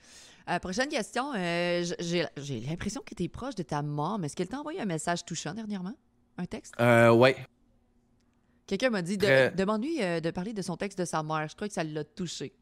[0.60, 1.32] Prochaine question.
[1.34, 4.24] j'ai l'impression que tu es proche de ta mom.
[4.24, 5.94] Est-ce qu'elle t'a envoyé un message touchant dernièrement?
[6.36, 6.74] Un texte?
[6.80, 7.36] Euh, ouais.
[8.66, 11.48] Quelqu'un m'a dit de, demande-lui de parler de son texte de sa mère.
[11.48, 12.52] Je crois que ça l'a touché.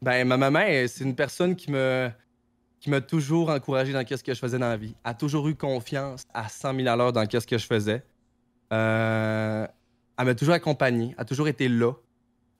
[0.00, 2.10] Ben, ma maman, c'est une personne qui me
[2.82, 4.96] qui m'a toujours encouragé dans ce que je faisais dans la vie.
[5.04, 8.02] A toujours eu confiance à 100 000 à l'heure dans ce que je faisais.
[8.72, 9.66] Euh,
[10.18, 11.92] elle m'a toujours accompagné, a toujours été là.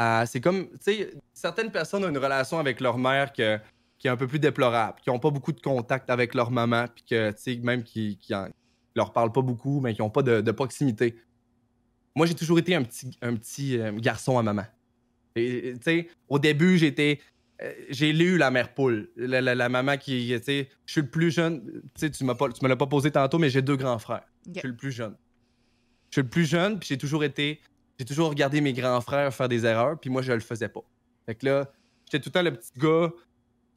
[0.00, 3.60] Euh, c'est comme, tu sais, certaines personnes ont une relation avec leur mère qui est
[4.06, 7.32] un peu plus déplorable, qui n'ont pas beaucoup de contact avec leur maman, puis que,
[7.32, 8.32] tu sais, même qui, qui
[8.94, 11.16] leur parlent pas beaucoup, mais qui n'ont pas de, proximité.
[12.14, 14.66] Moi, j'ai toujours été un petit, euh, garçon à maman.
[15.34, 17.18] Tu sais, au début, j'étais.
[17.62, 19.10] Euh, j'ai lu la mère poule.
[19.16, 20.28] La, la- la maman qui.
[20.36, 21.62] Tu sais, je suis le plus jeune.
[21.94, 23.98] Tu sais, tu m'as pas- tu me l'as pas posé tantôt, mais j'ai deux grands
[23.98, 24.24] frères.
[24.52, 25.16] Je suis le plus jeune.
[26.10, 27.60] Je suis le plus jeune, puis j'ai toujours été.
[27.98, 30.82] J'ai toujours regardé mes grands frères faire des erreurs, puis moi, je le faisais pas.
[31.26, 31.70] Fait que là,
[32.10, 33.10] j'étais tout le temps le petit gars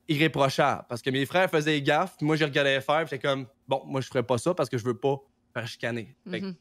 [0.07, 0.83] irréprochable.
[0.89, 3.81] Parce que mes frères faisaient gaffe, puis moi, je regardais faire, puis j'étais comme, bon,
[3.85, 5.17] moi, je ferais pas ça parce que je veux pas
[5.53, 6.15] faire chicaner.
[6.29, 6.55] Fait que Mhm.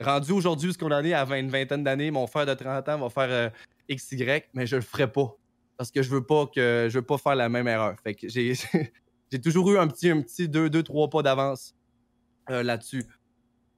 [0.00, 2.88] rendu aujourd'hui, ce qu'on en est à 20, une vingtaine d'années, mon frère de 30
[2.88, 3.50] ans va faire euh,
[3.90, 5.34] XY, mais je le ferai pas.
[5.76, 7.96] Parce que je veux pas que je veux pas faire la même erreur.
[8.02, 8.54] Fait que j'ai
[9.30, 11.74] j'ai toujours eu un petit, un petit 2, 2, 3 pas d'avance
[12.50, 13.04] euh, là-dessus.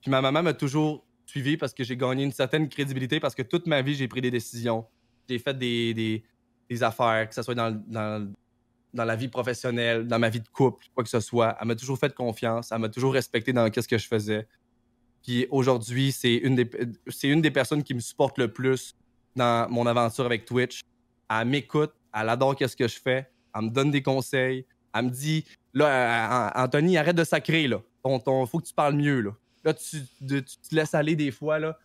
[0.00, 3.42] Puis ma maman m'a toujours suivi parce que j'ai gagné une certaine crédibilité parce que
[3.42, 4.86] toute ma vie, j'ai pris des décisions.
[5.28, 6.24] J'ai fait des, des,
[6.68, 8.32] des affaires, que ce soit dans, dans,
[8.94, 11.56] dans la vie professionnelle, dans ma vie de couple, quoi que ce soit.
[11.60, 12.70] Elle m'a toujours fait confiance.
[12.72, 14.46] Elle m'a toujours respecté dans ce que je faisais.
[15.22, 16.70] Puis aujourd'hui, c'est une, des,
[17.08, 18.94] c'est une des personnes qui me supporte le plus
[19.34, 20.80] dans mon aventure avec Twitch.
[21.30, 25.10] Elle m'écoute, elle adore ce que je fais, elle me donne des conseils, elle me
[25.10, 25.44] dit
[25.74, 27.80] là, euh, Anthony, arrête de sacrer, là.
[28.02, 29.30] Ton, ton, faut que tu parles mieux, là.
[29.64, 31.76] Là, tu, de- tu te laisses aller des fois, là.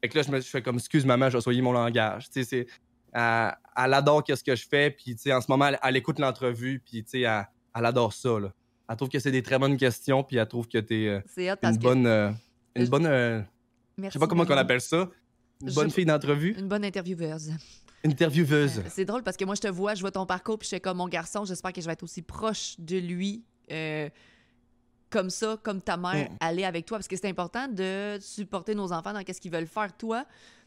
[0.00, 2.28] Fait que là, je me je fais comme, excuse maman, je vais soigner mon langage.
[2.30, 2.66] Tu sais.
[3.12, 5.96] Elle, elle adore ce que je fais, puis tu sais, en ce moment, elle, elle
[5.96, 8.52] écoute l'entrevue, puis tu sais, elle, elle adore ça, là.
[8.90, 11.74] Elle trouve que c'est des très bonnes questions, puis elle trouve que t'es euh, parce
[11.74, 11.82] une que.
[11.84, 12.06] bonne.
[12.06, 12.30] euh,
[12.74, 13.06] une Je- bonne.
[13.06, 13.40] euh,
[14.02, 15.08] je sais pas comment qu'on appelle ça.
[15.62, 16.54] Une Je- bonne fille d'entrevue.
[16.58, 17.52] Une bonne intervieweuse.
[18.04, 18.78] Intervieweuse.
[18.78, 20.74] Euh, C'est drôle parce que moi, je te vois, je vois ton parcours, puis je
[20.74, 23.44] suis comme mon garçon, j'espère que je vais être aussi proche de lui.
[23.70, 24.08] euh,
[25.10, 26.36] comme ça, comme ta mère, Mm.
[26.40, 29.66] aller avec toi, parce que c'est important de supporter nos enfants dans ce qu'ils veulent
[29.66, 29.90] faire.
[29.96, 30.24] Toi,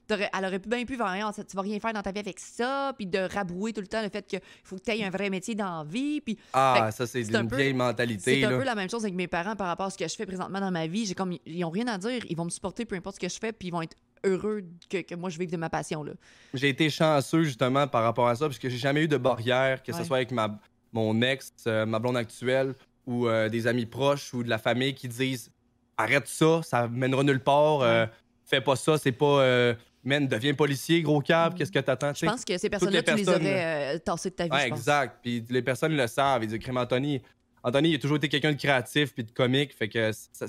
[0.09, 2.39] elle aurait pu bien pu faire rien, tu vas rien faire dans ta vie avec
[2.39, 5.09] ça, puis de rabrouer tout le temps le fait qu'il faut que tu aies un
[5.11, 8.41] vrai métier dans la vie, puis Ah, ça, c'est c'est un une peu- vieille mentalité,
[8.41, 10.15] c'est un peu la même chose avec mes parents par rapport à ce que je
[10.15, 11.05] fais présentement dans ma vie.
[11.05, 13.29] J'ai comme ils ont rien à dire, ils vont me supporter peu importe ce que
[13.29, 16.03] je fais, puis ils vont être heureux que, que moi je vive de ma passion
[16.03, 16.13] là.
[16.53, 19.81] J'ai été chanceux, justement, par rapport à ça, parce que j'ai jamais eu de barrière,
[19.83, 19.97] que Ouais.
[19.97, 20.59] ce soit avec ma,
[20.93, 22.75] mon ex, euh, ma blonde actuelle,
[23.07, 25.51] ou euh, des amis proches, ou de la famille qui disent
[25.97, 28.05] arrête ça, ça mènera nulle part, euh,
[28.45, 29.75] fais pas ça, c'est pas.
[30.03, 33.29] Man, deviens policier, gros câble, qu'est-ce que t'attends, Je pense que ces personnes-là, tu les
[33.29, 35.19] aurais euh, tassées de ta vie, Ouais, exact.
[35.21, 36.43] Puis les personnes le savent.
[36.43, 37.21] Ils disent, Crème Anthony,
[37.61, 39.75] Anthony, il a toujours été quelqu'un de créatif puis de comique.
[39.75, 40.47] Fait que ça-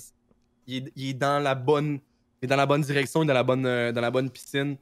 [0.66, 2.00] il, est, il est dans la bonne.
[2.42, 4.76] Est dans la bonne direction, il dans la bonne, euh, dans la bonne piscine.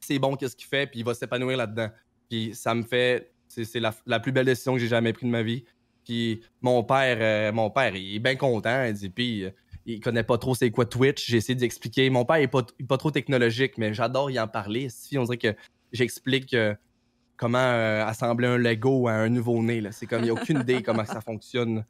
[0.00, 1.88] C'est bon, qu'est-ce qu'il fait, puis il va s'épanouir là-dedans.
[2.28, 3.32] Puis ça me fait.
[3.48, 5.64] C'est la, la plus belle décision que j'ai jamais prise de ma vie.
[6.04, 8.84] Puis mon père, euh, mon père, il est bien content.
[8.84, 9.50] Il dit, puis euh,
[9.86, 11.26] il connaît pas trop c'est quoi Twitch.
[11.26, 12.10] J'ai essayé d'expliquer.
[12.10, 14.88] Mon père est pas, pas trop technologique, mais j'adore y en parler.
[14.90, 15.54] Si on dirait que
[15.92, 16.56] j'explique
[17.36, 19.82] comment assembler un Lego à un nouveau-né.
[19.90, 21.84] C'est comme, il a aucune idée comment ça fonctionne.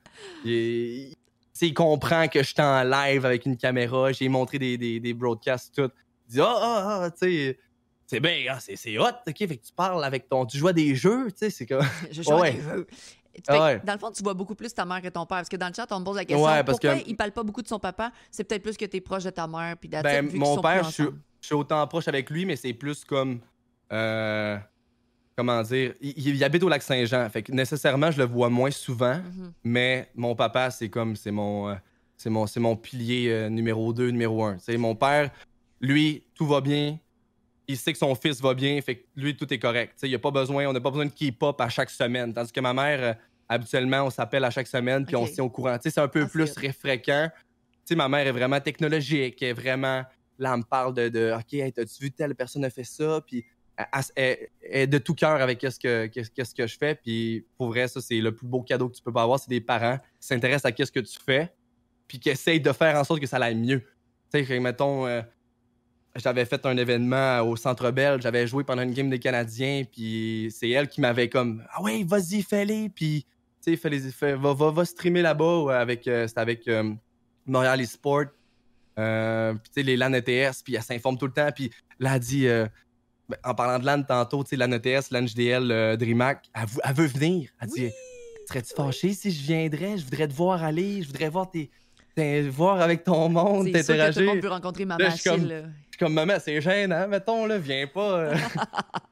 [1.61, 4.12] Il- tu comprend que je suis en live avec une caméra.
[4.12, 5.91] J'ai montré des, des, des broadcasts, tout.
[6.29, 7.59] Il dit, ah, ah, ah, tu sais,
[8.07, 10.45] c'est bien, ah, c'est hot, ok, fait que tu parles avec ton.
[10.47, 11.83] Tu joues à des jeux, tu sais, c'est comme.
[12.11, 12.53] Je joue à Ouais.
[12.55, 12.87] des jeux.
[13.35, 13.81] Fait Ah ouais.
[13.83, 15.39] Dans le fond, tu vois beaucoup plus ta mère que ton père.
[15.39, 17.16] Parce que dans le chat, on me pose la question Ouais, parce pourquoi que- il
[17.16, 18.12] parle pas beaucoup de son papa?
[18.31, 19.77] C'est peut-être plus que t'es proche de ta mère.
[19.79, 21.05] Puis Ben, mon père, je suis,
[21.41, 23.41] je suis autant proche avec lui, mais c'est plus comme.
[23.91, 24.59] euh,
[25.37, 27.29] comment dire il, il habite au lac Saint-Jean.
[27.31, 29.53] Fait que nécessairement, je le vois moins souvent, Mhm.
[29.65, 31.17] mais mon papa, c'est comme.
[31.17, 31.75] C'est mon, euh,
[32.17, 34.59] c'est mon, c'est mon pilier euh, numéro 2, numéro 1.
[34.59, 35.31] C'est mon père,
[35.81, 36.99] lui, tout va bien.
[37.69, 39.95] Il sait que son fils va bien, fait que lui, tout est correct.
[39.97, 42.35] T'sais, il y a pas besoin, on n'a pas besoin de keep-up à chaque semaine.
[42.35, 43.15] Tandis que ma mère, euh,
[43.49, 45.77] habituellement, on s'appelle à chaque semaine, puis on se tient au courant.
[45.81, 46.47] C'est un peu Ah, plus
[46.79, 47.29] fréquent.
[47.85, 50.03] T'sais, ma mère est vraiment technologique, elle est vraiment.
[50.39, 53.21] Là, elle me parle de, de OK, hey, t'as-tu vu telle personne a fait ça?
[53.27, 53.45] Puis
[54.15, 56.95] est de tout cœur avec qu'est-ce que, qu'est-ce que je fais.
[56.95, 59.39] Puis pour vrai, ça, c'est le plus beau cadeau que tu peux pas avoir.
[59.39, 61.53] C'est des parents qui s'intéressent à qu'est-ce que tu fais,
[62.09, 63.83] puis qui essayent de faire en sorte que ça aille mieux.
[64.33, 65.23] Tu sais, mettons, euh,
[66.17, 70.49] j'avais fait un événement au Centre Bell, j'avais joué pendant une game des Canadiens, puis
[70.55, 73.27] c'est elle qui m'avait comme Ah ouais, vas-y, fais-les, puis
[73.65, 75.79] tu sais, fais- va, va, va streamer là-bas.
[75.81, 76.93] avec, euh, c'était avec euh,
[77.47, 78.25] Montréal eSport,
[78.99, 82.15] euh, puis tu sais, les LAN ETS, puis elle s'informe tout le temps, puis là,
[82.17, 82.47] elle dit.
[83.33, 86.63] Ben, en parlant de LAN tantôt, tu sais, LAN ETS, LAN JDL, euh, DreamHack, elle,
[86.85, 87.51] elle veut venir.
[87.61, 87.91] Elle dit
[88.49, 89.97] Serais-tu fâché si je viendrais?
[89.99, 91.71] Je voudrais te voir aller, je voudrais voir tes.
[92.15, 94.23] t'es- voir avec ton monde, que tout le t'interagir.
[94.25, 95.61] monde Je peut rencontrer ma Là, je suis comme- là.
[95.91, 98.13] suis comme maman, c'est gênant, mettons, là, viens pas.
[98.19, 98.35] euh,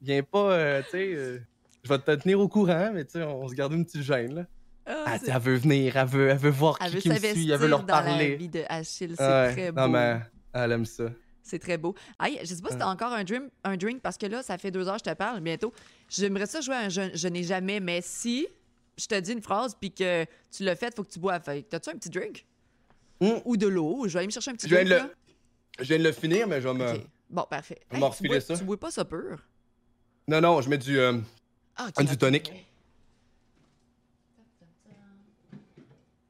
[0.00, 1.42] viens pas, euh, tu sais.
[1.84, 4.34] je vais te tenir au courant, mais tu sais, on se garde une petite gêne,
[4.34, 4.42] là.
[4.86, 7.16] Ah, Elle, elle veut venir, elle veut, elle veut voir elle qui, veut qui me
[7.34, 8.36] suit, elle veut leur dans la parler.
[8.36, 9.14] vie de Achille.
[9.18, 9.80] C'est Ouais, très beau.
[9.82, 10.16] Non, mais
[10.54, 11.04] elle aime ça.
[11.48, 11.94] C'est très beau.
[12.18, 14.58] Aïe, je sais pas si t'as encore un, dream, un drink parce que là, ça
[14.58, 15.72] fait deux heures que je te parle, bientôt.
[16.08, 18.46] J'aimerais ça jouer à un je, je n'ai jamais, mais si
[18.98, 21.40] je te dis une phrase puis que tu l'as fait, faut que tu bois.
[21.40, 22.44] Fait t'as-tu un petit drink?
[23.20, 23.28] Mm.
[23.46, 24.04] Ou de l'eau?
[24.06, 25.10] Je vais aller me chercher un petit Je viens, drink.
[25.78, 25.84] le...
[25.84, 27.00] je viens de le finir, mais je vais me.
[27.30, 27.80] Bon, parfait.
[27.90, 28.56] On va tu, refiler bois, ça.
[28.58, 29.38] tu bois pas ça pur?
[30.28, 30.98] Non, non, je mets du.
[30.98, 31.18] euh,
[31.76, 32.52] Ah, ok, Un du tonic.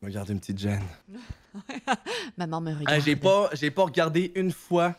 [0.01, 0.85] Je vais garder une petite gêne.
[2.37, 2.87] Maman me regarde.
[2.89, 4.95] Ah, j'ai pas, j'ai pas regardé une fois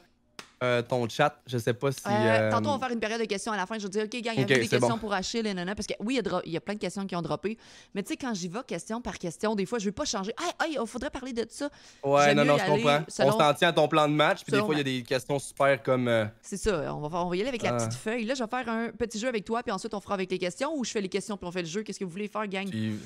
[0.64, 1.40] euh, ton chat.
[1.48, 2.00] Je sais pas si.
[2.06, 3.78] Euh, euh, Tantôt, on va faire une période de questions à la fin.
[3.80, 4.98] Je vais dire, OK, gang, il y a des questions bon.
[4.98, 5.74] pour Achille et nana.
[5.76, 7.58] Parce que oui, il y, a y plein de questions qui ont droppé.
[7.96, 10.34] Mais tu sais, quand j'y vais question par question, des fois, je veux pas changer.
[10.60, 11.70] Ah, il faudrait parler de ça.
[12.04, 13.04] Ouais, non, non, je comprends.
[13.08, 14.84] selon- On s'en tient à ton plan de match, puis des fois, il y a
[14.84, 16.08] des questions super comme.
[16.08, 16.94] euh, C'est ça.
[16.94, 17.78] On va, on va y aller avec la Ah.
[17.78, 18.26] petite feuille.
[18.26, 20.38] Là, je vais faire un petit jeu avec toi, puis ensuite, on fera avec les
[20.40, 20.76] questions.
[20.76, 21.84] Ou je fais les questions, puis on fait le jeu.
[21.84, 22.70] Qu'est-ce que vous voulez faire, gang?
[22.70, 23.00] tu-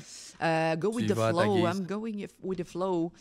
[0.80, 1.68] go with the flow.
[1.68, 3.12] I'm going with the flow.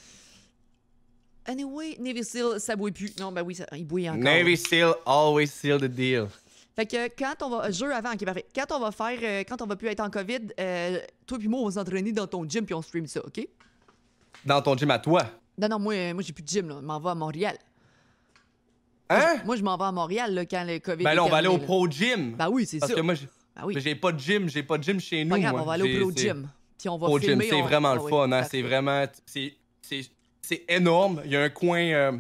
[1.47, 3.17] Anyway, Navy Seal, ça bouille plus.
[3.19, 4.23] Non, ben oui, ça- il bouille encore.
[4.23, 6.27] Navy Seal, always seal the deal.
[6.77, 7.71] Fait que quand on va.
[7.71, 8.47] Jeu avant, ok, parfait.
[8.55, 9.19] Quand on va faire.
[9.23, 12.13] euh, quand on va plus être en COVID, euh, toi puis moi, on va s'entraîner
[12.13, 13.47] dans ton gym puis on stream ça, ok?
[14.45, 15.23] Dans ton gym à toi.
[15.59, 16.77] Non, non, moi, euh, moi j'ai plus de gym, là.
[16.81, 17.59] Je m'en vais à Montréal.
[19.11, 19.43] Hein?
[19.45, 21.05] Moi, je m'en vais à Montréal, là, quand le COVID.
[21.05, 22.35] Ben là, on va aller au pro gym.
[22.37, 22.87] Ben oui, c'est ça.
[22.87, 23.75] Parce que moi, j'ai Ben oui.
[23.79, 25.31] j'ai pas de gym, j'ai pas de gym chez nous.
[25.31, 25.63] Pas grave, moi.
[25.63, 26.49] on va aller au pro gym.
[26.79, 27.49] Puis on va Pro gym, filmer.
[27.51, 28.31] c'est on- vraiment Ah le oui, fun, hein.
[28.31, 28.49] parfait.
[28.51, 29.05] C'est vraiment.
[29.27, 29.53] C'est
[30.43, 31.23] c'est- énorme.
[31.25, 32.13] Il y a un coin euh,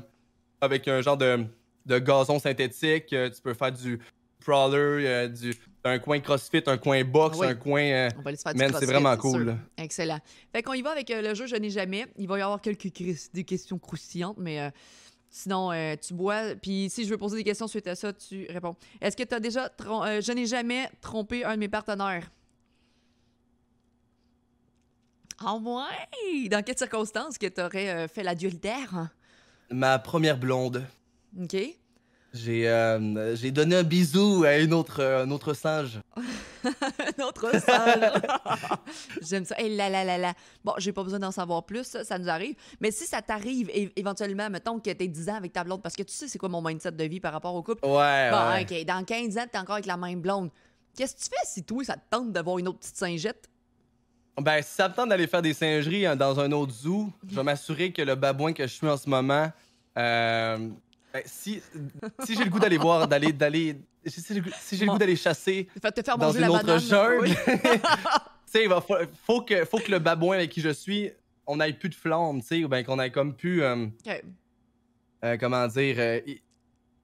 [0.60, 1.44] avec un genre de,
[1.86, 3.12] de gazon synthétique.
[3.12, 3.98] euh, tu peux faire du
[4.40, 5.54] crawler, euh, du,
[5.84, 7.46] un coin crossfit, un coin boxe, Oui.
[7.48, 7.82] un coin.
[7.82, 9.56] euh, On va aller se faire du Man, c'est vraiment cool, sûr.
[9.78, 10.18] Excellent.
[10.52, 12.06] Fait qu'on y va avec euh, le jeu Je n'ai jamais.
[12.16, 12.88] Il va y avoir quelques
[13.32, 14.70] des questions croustillantes, mais euh,
[15.30, 15.70] sinon,
[16.00, 16.54] tu bois.
[16.60, 18.76] Puis si je veux poser des questions suite à ça, tu réponds.
[19.00, 19.70] Est-ce que tu as déjà.
[19.78, 22.30] je n'ai jamais trompé un de mes partenaires?
[25.44, 26.48] Ah ouais!
[26.48, 29.08] Dans quelles circonstances que tu aurais fait la duolitaire?
[29.70, 30.84] ma première blonde.
[31.40, 31.56] OK?
[32.34, 36.00] J'ai euh, j'ai donné un bisou à une autre, euh, un autre singe.
[36.64, 38.22] Un autre singe.
[39.20, 39.58] J'aime ça.
[39.58, 40.32] Et là, là, là, là.
[40.64, 42.54] Bon, j'ai pas besoin d'en savoir plus, ça, ça nous arrive.
[42.80, 46.04] Mais si ça t'arrive, éventuellement, mettons que t'es 10 ans avec ta blonde, parce que
[46.04, 47.84] tu sais c'est quoi mon mindset de vie par rapport au couple?
[47.84, 48.62] Ouais, Bon, ouais.
[48.62, 50.50] OK, dans 15 ans, t'es encore avec la même blonde.
[50.96, 53.48] Qu'est-ce que tu fais si toi, ça te tente d'avoir une autre petite singette?
[54.40, 57.34] Ben, si ça me tente d'aller faire des singeries hein, dans un autre zoo, je
[57.36, 59.52] vais m'assurer que le babouin que je suis en ce moment.
[59.98, 60.68] euh,
[61.12, 61.62] ben, si
[62.24, 63.32] si j'ai le goût d'aller voir, d'aller.
[63.32, 63.76] d'aller
[64.06, 66.38] si j'ai le goût- si j'ai le goût d'aller chasser Fait te faire dans manger
[66.38, 66.80] une la autre banane.
[66.80, 67.34] jungle, Oui.
[68.46, 71.10] sais, il va fa- faut que, faut que le babouin avec qui je suis,
[71.46, 74.24] on ait plus de flamme, tu sais, ou bien qu'on ait comme plus, euh, Ok.
[75.24, 76.42] euh, comment dire, euh, y- tu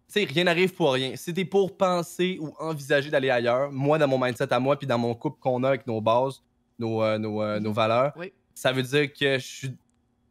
[0.08, 1.14] sais, rien n'arrive pour rien.
[1.16, 4.86] Si t'es pour penser ou envisager d'aller ailleurs, moi, dans mon mindset à moi, puis
[4.86, 6.40] dans mon couple qu'on a avec nos bases,
[6.78, 8.32] nos, euh, nos, euh, nos valeurs, Oui.
[8.54, 9.76] ça veut dire que je suis,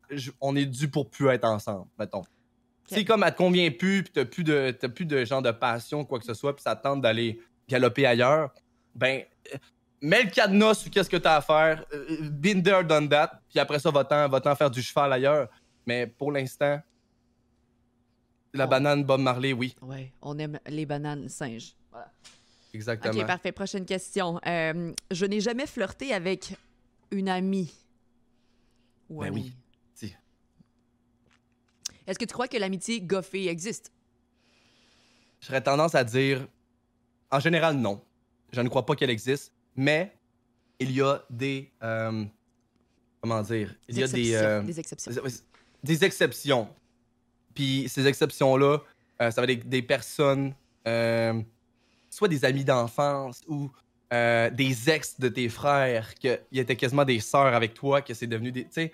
[0.09, 2.23] je- on est dû pour plus être ensemble, mettons.
[2.89, 5.51] C'est comme elle te convient plus, puis t'as plus de, t'as plus de genre de
[5.51, 8.53] passion, quoi que ce soit, puis ça te tente d'aller galoper ailleurs,
[8.95, 9.57] ben, euh,
[10.01, 11.83] mets le cadenas sur qu'est-ce que t'as à faire,
[12.31, 15.49] been there, done that, puis après ça, va-t'en, va-t'en faire du cheval ailleurs.
[15.85, 16.79] Mais pour l'instant,
[18.53, 21.75] la banane Bob Marley, oui, Ouais, on aime les bananes singes.
[21.91, 22.09] Voilà.
[22.73, 23.19] Exactement.
[23.19, 23.51] Ok, parfait.
[23.51, 24.39] Prochaine question.
[24.45, 26.53] Euh, je n'ai jamais flirté avec
[27.11, 27.73] une amie.
[29.09, 29.53] Ou Ben oui.
[32.05, 33.91] Est-ce que tu crois que l'amitié goffée existe?
[35.41, 36.47] J'aurais tendance à dire,
[37.31, 38.01] en général, non.
[38.53, 40.15] Je ne crois pas qu'elle existe, mais
[40.79, 42.23] il y a des, euh,
[43.21, 44.37] comment dire, il y a des, exceptions.
[44.47, 45.11] euh, Des exceptions.
[45.11, 45.31] des,
[45.83, 46.69] des exceptions.
[47.53, 48.77] Puis ces exceptions-là,
[49.21, 50.53] euh, ça va être des, des personnes,
[50.87, 51.41] euh,
[52.17, 53.69] soit des amis d'enfance ou
[54.11, 58.25] euh, des ex de tes frères, qui étaient quasiment des sœurs avec toi, que c'est
[58.27, 58.63] devenu des.
[58.63, 58.91] Tu sais,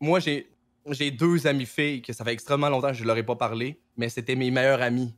[0.00, 0.48] moi, j'ai.
[1.10, 4.08] Deux amies filles que ça fait extrêmement longtemps que je leur ai pas parlé, mais
[4.08, 5.12] c'était mes meilleures amies.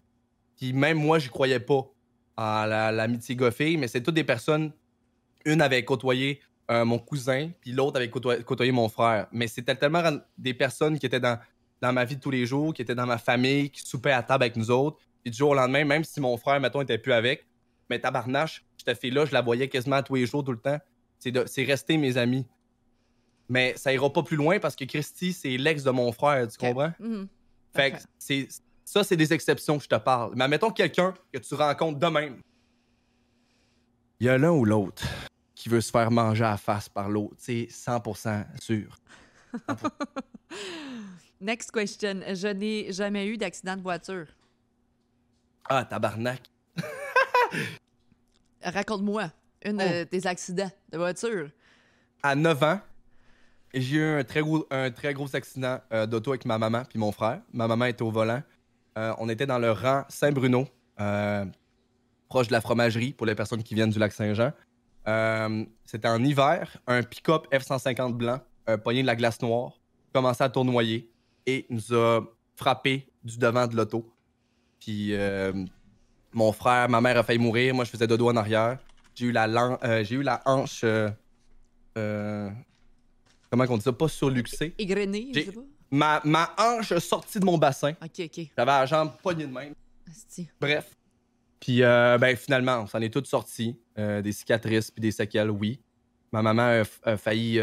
[0.57, 1.87] Puis même moi, je croyais pas
[2.39, 4.73] à la- l'amitié goffée, mais c'est toutes des personnes.
[5.45, 9.27] Une avait côtoyé euh, mon cousin, puis l'autre avait côtoyé, mon frère.
[9.31, 10.03] Mais c'était tellement
[10.39, 11.39] des personnes qui étaient dans,
[11.83, 14.45] dans ma vie tous les jours, qui étaient dans ma famille, qui soupaient à table
[14.45, 14.99] avec nous autres.
[15.29, 17.47] Puis du jour au lendemain, même si mon frère, mettons, était plus avec,
[17.91, 20.79] mais tabarnache, cette fille-là, je la voyais quasiment tous les jours, tout le temps.
[21.19, 22.47] C'est resté mes amis.
[23.47, 26.57] Mais ça ira pas plus loin parce que Christy, c'est l'ex de mon frère, tu
[26.57, 26.95] comprends?
[26.99, 27.29] Mhm.
[27.75, 28.49] Fait que c'est,
[28.87, 30.33] ça, c'est des exceptions que je te parle.
[30.35, 32.41] Mais mettons quelqu'un que tu rencontres de même.
[34.21, 35.05] Il y a l'un ou l'autre
[35.55, 37.35] qui veut se faire manger à la face par l'autre.
[37.37, 38.97] C'est 100% sûr.
[41.43, 42.23] Next question.
[42.33, 44.27] Je n'ai jamais eu d'accident de voiture.
[45.69, 46.41] Ah, tabarnak.
[48.63, 49.31] Raconte-moi
[49.65, 49.85] une Oh.
[49.89, 51.51] de tes accidents de voiture.
[52.23, 52.81] À 9 ans,
[53.75, 56.99] j'ai eu un très gros, un très gros accident euh, d'auto avec ma maman puis
[56.99, 57.41] mon frère.
[57.53, 58.43] Ma maman était au volant.
[58.97, 60.67] Euh, on était dans le rang Saint-Bruno,
[61.01, 61.45] euh,
[62.29, 64.53] proche de la fromagerie pour les personnes qui viennent du lac Saint-Jean.
[65.07, 69.81] Euh, C'était en hiver, un pick-up F-150 blanc, un poignet de la glace noire,
[70.13, 71.11] commençait à tournoyer
[71.47, 72.21] et nous a
[72.57, 74.13] frappé du devant de l'auto.
[74.81, 75.53] Puis euh,
[76.33, 78.79] mon frère, ma mère a failli mourir, moi je faisais dodo en arrière.
[79.15, 79.47] J'ai eu la,
[79.83, 80.83] euh, j'ai eu la hanche.
[80.85, 81.11] euh,
[81.97, 82.49] euh,
[83.51, 83.93] comment on dit ça?
[83.93, 84.75] Pas surluxée.
[84.79, 85.61] Égrené, je sais pas.
[85.91, 87.93] Ma, ma hanche sortie de mon bassin.
[88.03, 88.47] Ok, ok.
[88.57, 89.75] J'avais la jambe poignée de même.
[90.09, 90.49] Asti.
[90.61, 90.95] Bref.
[91.59, 93.77] Puis, euh, ben, finalement, on s'en est toutes sorties.
[93.97, 95.81] Des cicatrices puis des séquelles, oui.
[96.31, 97.59] Ma maman a, a failli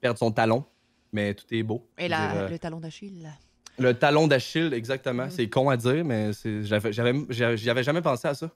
[0.00, 0.64] perdre son talon,
[1.12, 1.86] mais tout est beau.
[1.98, 3.28] Et le talon d'Achille.
[3.78, 5.24] Le talon d'Achille, exactement.
[5.24, 5.30] Mhm.
[5.30, 8.50] C'est con à dire, mais c'est- j'avais j'avais j'avais- j'y avais jamais pensé à ça.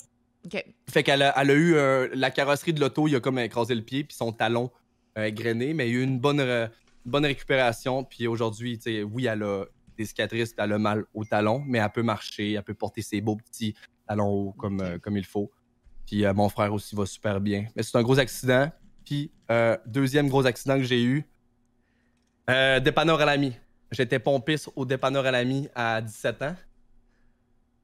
[0.44, 0.64] Ok.
[0.88, 3.74] Fait qu'elle a, elle a eu euh, la carrosserie de l'auto, il a comme écrasé
[3.74, 4.70] le pied, puis son talon
[5.18, 6.68] euh, égrené, mais il y a eu une bonne,
[7.04, 8.04] bonne récupération.
[8.04, 9.64] Puis aujourd'hui, tu sais, oui, elle a
[9.96, 13.00] des cicatrices, puis elle a mal au talon, mais elle peut marcher, elle peut porter
[13.02, 13.74] ses beaux petits
[14.06, 15.50] talons hauts comme, euh, comme il faut.
[16.06, 17.64] Puis euh, mon frère aussi va super bien.
[17.74, 18.70] Mais c'est un gros accident.
[19.04, 21.24] Puis euh, deuxième gros accident que j'ai eu,
[22.50, 23.56] euh, dépanneur à l'ami.
[23.90, 26.56] J'étais pompiste au dépanneur à l'ami à 17 ans.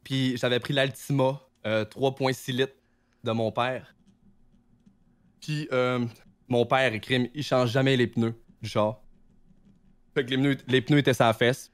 [0.05, 2.73] Puis j'avais pris l'Altima euh, 3.6 litres
[3.23, 3.95] de mon père.
[5.41, 6.05] Puis euh,
[6.49, 9.01] mon père, crime, il change jamais les pneus du char.
[10.15, 10.31] Fait que
[10.67, 11.73] les pneus, étaient sa fesse.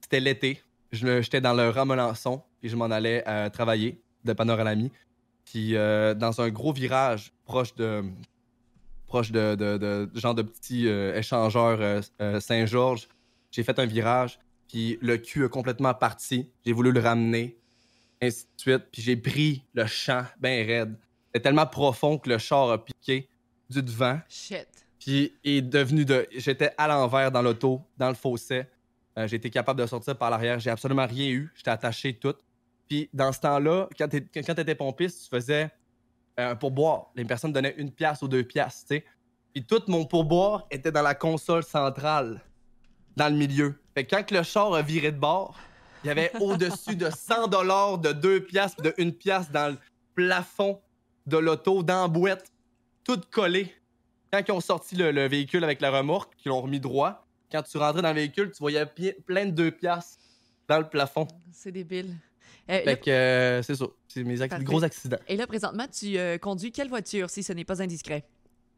[0.00, 0.60] C'était l'été.
[0.92, 4.74] J'étais dans le rang Melançon, puis je m'en allais euh, travailler de Panorama.
[5.44, 8.04] Puis euh, dans un gros virage proche de
[9.06, 13.08] proche de, de, de- genre de petit euh, échangeur euh, euh, Saint-Georges,
[13.54, 16.50] j'ai fait un virage, puis le cul a complètement parti.
[16.66, 17.56] J'ai voulu le ramener,
[18.20, 18.84] ainsi de suite.
[18.90, 20.98] Puis j'ai pris le champ bien raide.
[21.26, 23.28] C'était tellement profond que le char a piqué
[23.70, 24.18] du devant.
[24.28, 24.66] Shit.
[24.98, 26.26] Puis est devenu de.
[26.36, 28.64] J'étais à l'envers dans l'auto, dans le fossé.
[29.16, 30.58] Euh, j'ai été capable de sortir par l'arrière.
[30.58, 31.52] J'ai absolument rien eu.
[31.54, 32.34] J'étais attaché tout.
[32.88, 35.70] Puis dans ce temps-là, quand tu étais pompiste, tu faisais
[36.40, 37.12] euh, un pourboire.
[37.14, 39.04] Les personnes donnaient une pièce ou deux pièces, tu sais.
[39.52, 42.42] Puis tout mon pourboire était dans la console centrale,
[43.16, 43.74] dans le milieu.
[43.94, 45.56] Fait que quand le char a viré de bord,
[46.02, 49.78] il y avait au-dessus de 100 dollars de deux pièces de une pièce dans le
[50.14, 50.80] plafond
[51.26, 52.52] de l'auto, dans la boîte,
[53.04, 53.72] tout collé
[54.32, 57.62] quand ils ont sorti le, le véhicule avec la remorque, qu'ils l'ont remis droit, quand
[57.62, 58.84] tu rentrais dans le véhicule, tu voyais
[59.26, 60.18] plein de deux piastres
[60.68, 61.28] dans le plafond.
[61.52, 62.16] C'est débile.
[62.68, 63.84] Euh, là- Fait que euh, c'est ça.
[64.08, 64.64] C'est mes Parfait.
[64.64, 65.18] gros accidents.
[65.28, 68.24] et là, présentement, tu euh, conduis quelle voiture, si ce n'est pas indiscret?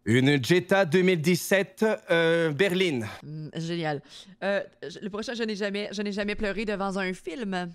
[0.07, 3.09] Une Jetta 2017 euh, berline.
[3.25, 4.01] Hmm, génial.
[4.45, 4.63] Euh,
[5.03, 7.73] le prochain, je n'ai jamais, je n'ai jamais pleuré devant un film.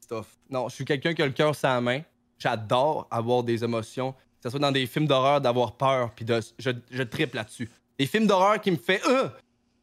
[0.00, 0.36] Stuff.
[0.50, 2.00] Non, je suis quelqu'un qui a le cœur la main.
[2.36, 4.10] J'adore avoir des émotions.
[4.12, 7.70] Que ce soit dans des films d'horreur, d'avoir peur, puis de, je, je tripe là-dessus.
[7.96, 9.28] Des films d'horreur qui me fait euh,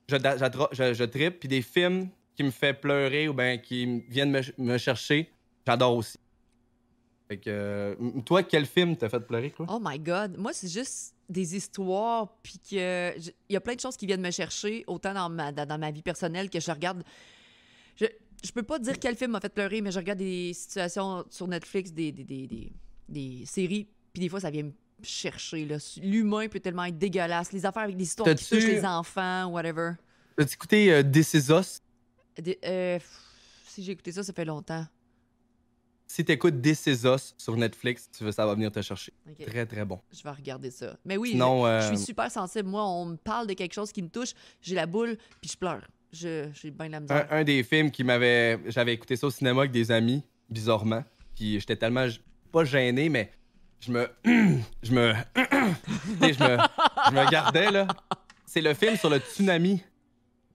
[0.10, 0.18] je,
[0.74, 4.41] je, je tripe, puis des films qui me fait pleurer ou ben qui viennent me,
[4.58, 5.32] me chercher,
[5.66, 6.18] j'adore aussi.
[7.32, 7.95] Fait que euh,
[8.26, 9.66] toi, quel film t'a fait pleurer, quoi?
[9.70, 10.38] Oh my God.
[10.38, 14.22] Moi, c'est juste des histoires, puis que il y a plein de choses qui viennent
[14.22, 17.03] me chercher, autant dans ma, dans, dans ma vie personnelle que je regarde.
[17.95, 18.06] Je,
[18.44, 21.48] je peux pas dire quel film m'a fait pleurer, mais je regarde des situations sur
[21.48, 22.72] Netflix, des, des, des, des,
[23.10, 24.72] des séries, puis des fois, ça vient me
[25.03, 25.68] chercher.
[26.02, 27.52] L'humain peut tellement être dégueulasse.
[27.53, 29.94] Les affaires avec des histoires qui touchent les enfants, whatever.
[30.38, 31.82] T'as-tu écouté euh, This Is Us?
[32.38, 32.99] Des- euh,
[33.68, 34.86] si j'ai écouté ça, ça fait longtemps.
[36.13, 39.13] Si t'écoutes This Is Us sur Netflix, tu veux, ça va venir te chercher.
[39.47, 40.01] Très, très bon.
[40.11, 40.97] Je vais regarder ça.
[41.05, 42.67] Mais oui, Sinon, je, euh, je suis super sensible.
[42.67, 45.57] Moi, on me parle de quelque chose qui me touche, j'ai la boule, puis je
[45.57, 45.88] pleure.
[46.11, 47.27] Je- J'ai bien la misère.
[47.31, 48.59] un des films qui m'avait.
[48.69, 51.01] J'avais écouté ça au cinéma avec des amis, bizarrement.
[51.33, 52.05] Puis j'étais tellement.
[52.51, 53.31] Pas gêné, mais
[53.79, 54.09] je me.
[54.83, 55.13] je me.
[55.35, 56.57] je me.
[57.07, 57.88] Je me gardais, là.
[58.45, 59.81] C'est le film sur le tsunami.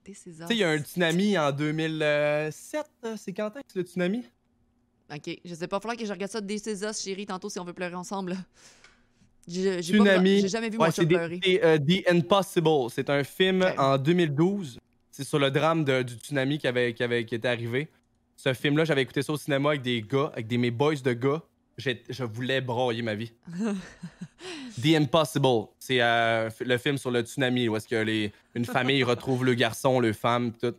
[0.03, 2.85] Tu sais, il y a un tsunami en 2007.
[3.05, 4.23] euh, C'est quand est-ce le tsunami?
[5.13, 7.59] Ok, je sais pas, il falloir que je regarde ça des Césars, chérie, tantôt si
[7.59, 8.35] on veut pleurer ensemble.
[9.47, 11.39] J'ai jamais vu Ouais, mon pleurer.
[11.43, 12.89] c'est, euh, The Impossible.
[12.93, 14.79] C'est un film en 2012.
[15.09, 17.87] C'est sur le drame de- du tsunami qui, avait, qui, avait, qui était arrivé.
[18.35, 21.13] Ce film-là, j'avais écouté ça au cinéma avec des gars, avec des, mes boys de
[21.13, 21.41] gars.
[21.77, 23.31] Je voulais broyer ma vie.
[24.81, 25.67] The Impossible.
[25.79, 29.53] C'est euh, le film sur le tsunami où est-ce que les, une famille retrouve le
[29.53, 30.75] garçon, le femme, tout.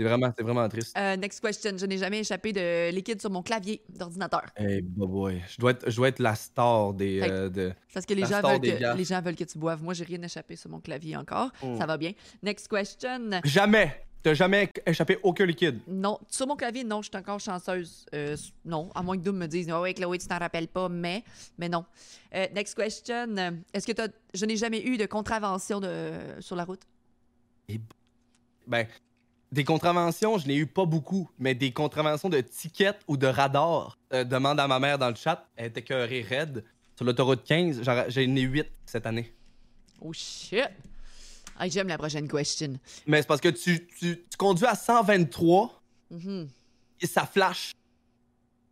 [0.00, 0.96] C'est vraiment, c'est vraiment triste.
[0.96, 1.72] Euh, next question.
[1.76, 4.46] Je n'ai jamais échappé de liquide sur mon clavier d'ordinateur.
[4.56, 5.42] Hey, boy.
[5.46, 7.20] Je dois être, je dois être la star des.
[7.20, 7.74] Euh, de...
[7.92, 9.82] Parce que les gens, veulent des que, les gens veulent que tu boives.
[9.82, 11.50] Moi, j'ai rien échappé sur mon clavier encore.
[11.62, 11.76] Mm.
[11.76, 12.12] Ça va bien.
[12.42, 13.28] Next question.
[13.44, 14.06] Jamais.
[14.22, 15.80] T'as jamais échappé aucun liquide.
[15.86, 18.06] Non, sur mon clavier, non, je suis encore chanceuse.
[18.14, 20.88] Euh, non, à moins que Doom me dise, oh, ouais, Chloé, tu t'en rappelles pas,
[20.88, 21.24] mais,
[21.58, 21.84] mais non.
[22.34, 23.36] Euh, next question.
[23.74, 26.82] Est-ce que t'as, je n'ai jamais eu de contravention de, sur la route?
[28.66, 28.86] Ben,
[29.52, 33.98] des contraventions, je n'ai eu pas beaucoup, mais des contraventions de tickets ou de radar.
[34.12, 36.64] Euh, demande à ma mère dans le chat, elle était cœurée raide.
[36.96, 39.32] Sur l'autoroute 15, j'en- ai 8 cette année.
[40.00, 40.68] Oh shit!
[41.58, 42.78] Ah, j'aime la prochaine question.
[43.06, 46.48] Mais c'est parce que tu, tu, tu conduis à 123 Mhm.
[47.00, 47.72] et ça flash.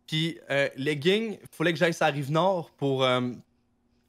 [0.07, 3.31] Puis, euh, legging, il fallait que j'aille sur la rive nord pour euh,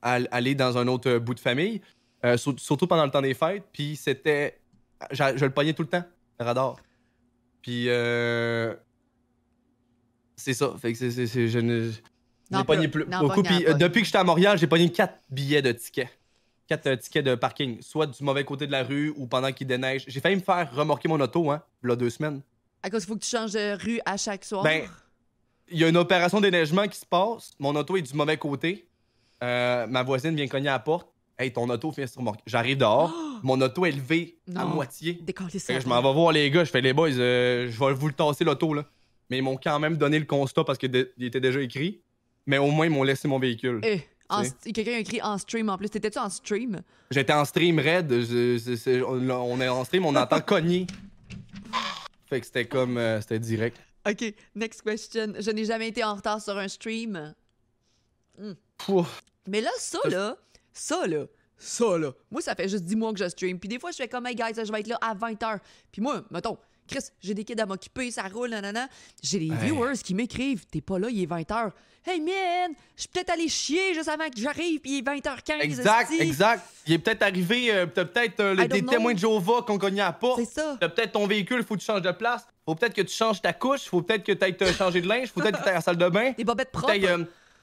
[0.03, 1.81] al- aller dans un autre bout de famille,
[2.25, 3.65] euh, sur- surtout pendant le temps des fêtes.
[3.73, 4.59] Puis, c'était.
[5.13, 6.05] Je le pognais tout le temps,
[6.45, 6.77] radar.
[7.63, 8.75] Puis, euh,
[10.37, 10.75] c'est ça.
[10.81, 11.11] Fait que c'est.
[11.11, 11.91] c'est- c'est- je ne.
[12.53, 13.43] J'ai pogné plus, n'en beaucoup.
[13.43, 16.09] Puis, euh, depuis que j'étais à Montréal, j'ai pogné 4 billets de tickets.
[16.67, 17.81] 4 tickets de parking.
[17.81, 20.05] Soit du mauvais côté de la rue ou pendant qu'il déneige.
[20.09, 22.41] J'ai failli me faire remorquer mon auto, hein, il y a deux semaines.
[22.83, 24.65] À cause qu'il faut que tu changes de rue à chaque soir?
[24.65, 24.85] Ben,
[25.69, 27.53] il y a une opération déneigement qui se passe.
[27.59, 28.89] Mon auto est du mauvais côté.
[29.45, 31.09] Euh, ma voisine vient cogner à la porte.
[31.41, 32.43] Hey, ton auto vient se remorquer.
[32.47, 33.13] J'arrive dehors.
[33.43, 34.75] Mon auto est levée à Non.
[34.75, 35.15] moitié.
[35.23, 35.75] Décoller Fait ça.
[35.75, 36.65] que je m'en vais voir les gars.
[36.65, 38.85] Je fais les boys, euh, je vais vous le tasser l'auto là.
[39.31, 42.03] Mais ils m'ont quand même donné le constat parce qu'il était déjà écrit.
[42.47, 43.81] Mais au moins, ils m'ont laissé mon véhicule.
[43.85, 44.55] Eh, en Tu sais?
[44.67, 45.89] st- Quelqu'un a écrit en stream en plus.
[45.89, 46.83] T'étais-tu en stream?
[47.11, 48.11] J'étais en stream raid.
[48.11, 50.87] je- on on est en stream, on entend cogner.
[52.29, 52.99] Fait que c'était comme.
[52.99, 53.79] euh, c'était direct.
[54.09, 55.33] OK, next question.
[55.39, 57.35] Je n'ai jamais été en retard sur un stream.
[58.79, 59.23] Pouf.
[59.47, 60.37] Mais là, Ça, là,
[60.73, 61.25] ça, là,
[61.59, 63.59] ça, là, moi, ça fait juste 10 mois que je stream.
[63.59, 65.59] Puis des fois, je fais comme, hey, guys, je vais être là à 20h.
[65.93, 66.57] Puis moi, mettons,
[66.89, 68.89] Chris, j'ai des kids à m'occuper, ça roule, nanana.
[69.23, 69.59] J'ai des Hey.
[69.67, 71.71] viewers qui m'écrivent, t'es pas là, il est 20h.
[72.07, 75.61] Hey, man, je suis peut-être allé chier juste avant que j'arrive, puis il est 20h15.
[75.61, 76.65] Exact, exact.
[76.87, 78.91] Il est peut-être arrivé, euh, t'as peut-être euh, des know.
[78.91, 80.41] témoins de Jéhovah qui ont cogné à la porte.
[80.41, 80.79] C'est ça.
[80.81, 82.47] T'as peut-être ton véhicule, faut que tu changes de place.
[82.65, 83.83] Faut peut-être que tu changes ta couche.
[83.83, 85.29] Faut peut-être que te changer de linge.
[85.29, 86.33] Faut peut-être que tu ailles à la salle de bain.
[86.37, 86.93] Des bobettes propres.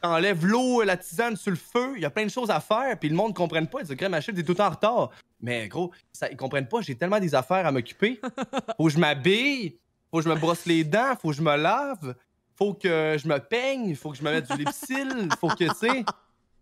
[0.02, 1.94] T'enlèves l'eau, la tisane sur le feu.
[1.95, 2.98] Il y a plein de choses à faire.
[2.99, 3.80] Puis le monde ne comprenne pas.
[3.82, 5.10] Ils disent, crème Achille, t'es tout en retard.
[5.41, 6.82] Mais gros, ça, ils comprennent pas.
[6.82, 8.19] J'ai tellement des affaires à m'occuper.
[8.78, 9.78] Faut que je m'habille.
[10.11, 11.15] Faut que je me brosse les dents.
[11.22, 12.15] Faut que je me lave.
[12.56, 13.95] Faut que je me peigne.
[13.95, 15.30] Faut que je me mette du lipsil.
[15.40, 16.06] Faut que, tu sais,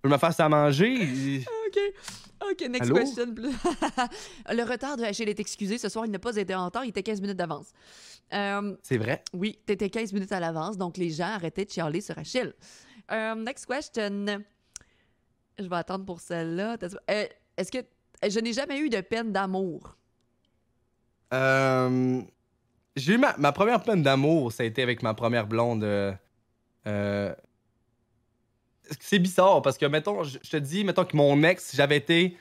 [0.04, 1.44] je me fasse à manger.
[1.68, 1.80] OK.
[2.52, 2.96] OK, next Allô?
[2.98, 3.26] question.
[4.52, 5.78] le retard de Achille est excusé.
[5.78, 6.84] Ce soir, il n'a pas été en retard.
[6.86, 7.68] Il était 15 minutes d'avance.
[8.34, 9.24] Euh, C'est vrai?
[9.34, 12.54] oui, t'étais 15 minutes à l'avance, donc les gens arrêtaient de chialer sur Achille.
[13.12, 14.44] Euh, next question.
[15.58, 16.78] Je vais attendre pour celle-là.
[17.10, 17.26] Euh,
[17.58, 17.86] Est-ce que...
[18.28, 19.96] Je n'ai jamais eu de peine d'amour?
[21.34, 22.22] Euh,
[22.96, 25.86] j'ai eu ma, première peine d'amour, ça a été avec ma première blonde.
[29.00, 32.38] c'est bizarre parce que, mettons, je te dis, mettons que mon ex, si j'avais été.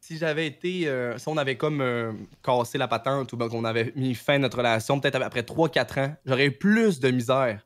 [0.00, 1.14] si j'avais été.
[1.16, 4.58] si on avait comme cassé la patente ou ben, qu'on avait mis fin à notre
[4.58, 7.64] relation, peut-être après 3-4 ans, j'aurais eu plus de misère.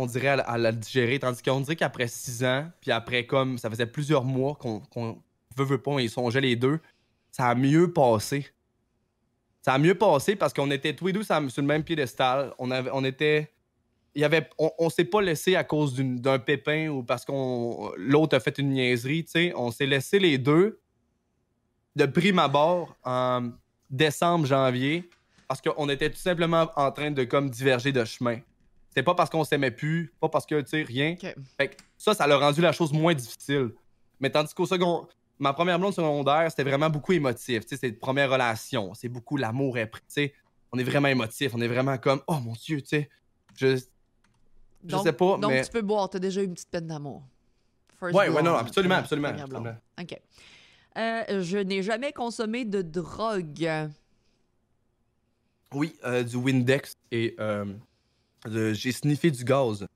[0.00, 1.18] On dirait à, la- digérer.
[1.18, 4.82] Tandis qu'on dirait qu'après 6 ans, puis après comme ça faisait plusieurs mois qu'on
[5.56, 6.80] veut, veut pas, ils songeait les deux,
[7.30, 8.46] ça a mieux passé.
[9.62, 12.54] Ça a mieux passé parce qu'on était tous les deux sur le même piédestal.
[12.58, 13.52] On, avait, on était
[14.14, 18.36] y avait on, on s'est pas laissé à cause d'un pépin ou parce qu'on l'autre
[18.36, 20.80] a fait une niaiserie, tu on s'est laissé les deux
[21.96, 23.50] de prime abord en
[23.90, 25.08] décembre janvier
[25.46, 28.38] parce qu'on était tout simplement en train de comme diverger de chemin.
[28.94, 31.12] C'est pas parce qu'on s'aimait plus, pas parce que tu sais rien.
[31.12, 31.34] Ok.
[31.56, 33.70] Fait que ça ça l'a rendu la chose moins difficile.
[34.18, 35.06] Mais tandis qu'au second
[35.38, 39.08] ma première blonde secondaire, c'était vraiment beaucoup émotif, tu sais, c'est une première relation, c'est
[39.08, 40.34] beaucoup l'amour est pris, tu sais,
[40.70, 43.08] on est vraiment émotif, on est vraiment comme oh mon dieu, tu sais.
[43.56, 46.08] Je Je Donc- sais pas, Donc, mais- tu peux boire.
[46.10, 47.22] T'as déjà eu une petite peine d'amour.
[47.98, 49.30] First Ouais, ouais, non, absolument, absolument.
[50.00, 50.20] OK.
[50.96, 53.68] Euh, je n'ai jamais consommé de drogue.
[55.72, 57.64] Oui, euh, du Windex et euh,
[58.48, 59.86] j'ai sniffé du gaz.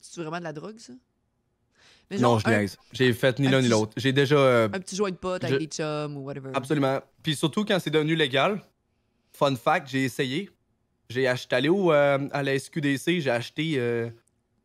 [0.00, 0.92] C'est vraiment de la drogue, ça?
[2.10, 2.76] Mais non, je un, niaise.
[2.92, 3.92] J'ai fait ni un l'un ni l'autre.
[3.96, 4.36] J'ai déjà.
[4.36, 6.50] euh, un petit joint de pote avec Je- des chums ou whatever.
[6.54, 7.00] absolument.
[7.22, 8.62] Puis surtout quand c'est devenu légal.
[9.32, 10.50] Fun fact, j'ai essayé.
[11.10, 14.10] J'ai acheté, allé au, euh, à la SQDC, j'ai acheté euh,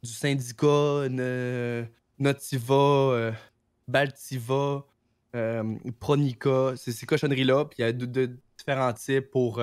[0.01, 1.83] du syndicat, ne-
[2.19, 3.33] Notiva,
[3.87, 4.85] Baltiva,
[5.99, 7.65] Pronica, c'est ces cochonneries-là.
[7.65, 9.59] Puis il y a de, de différents types pour.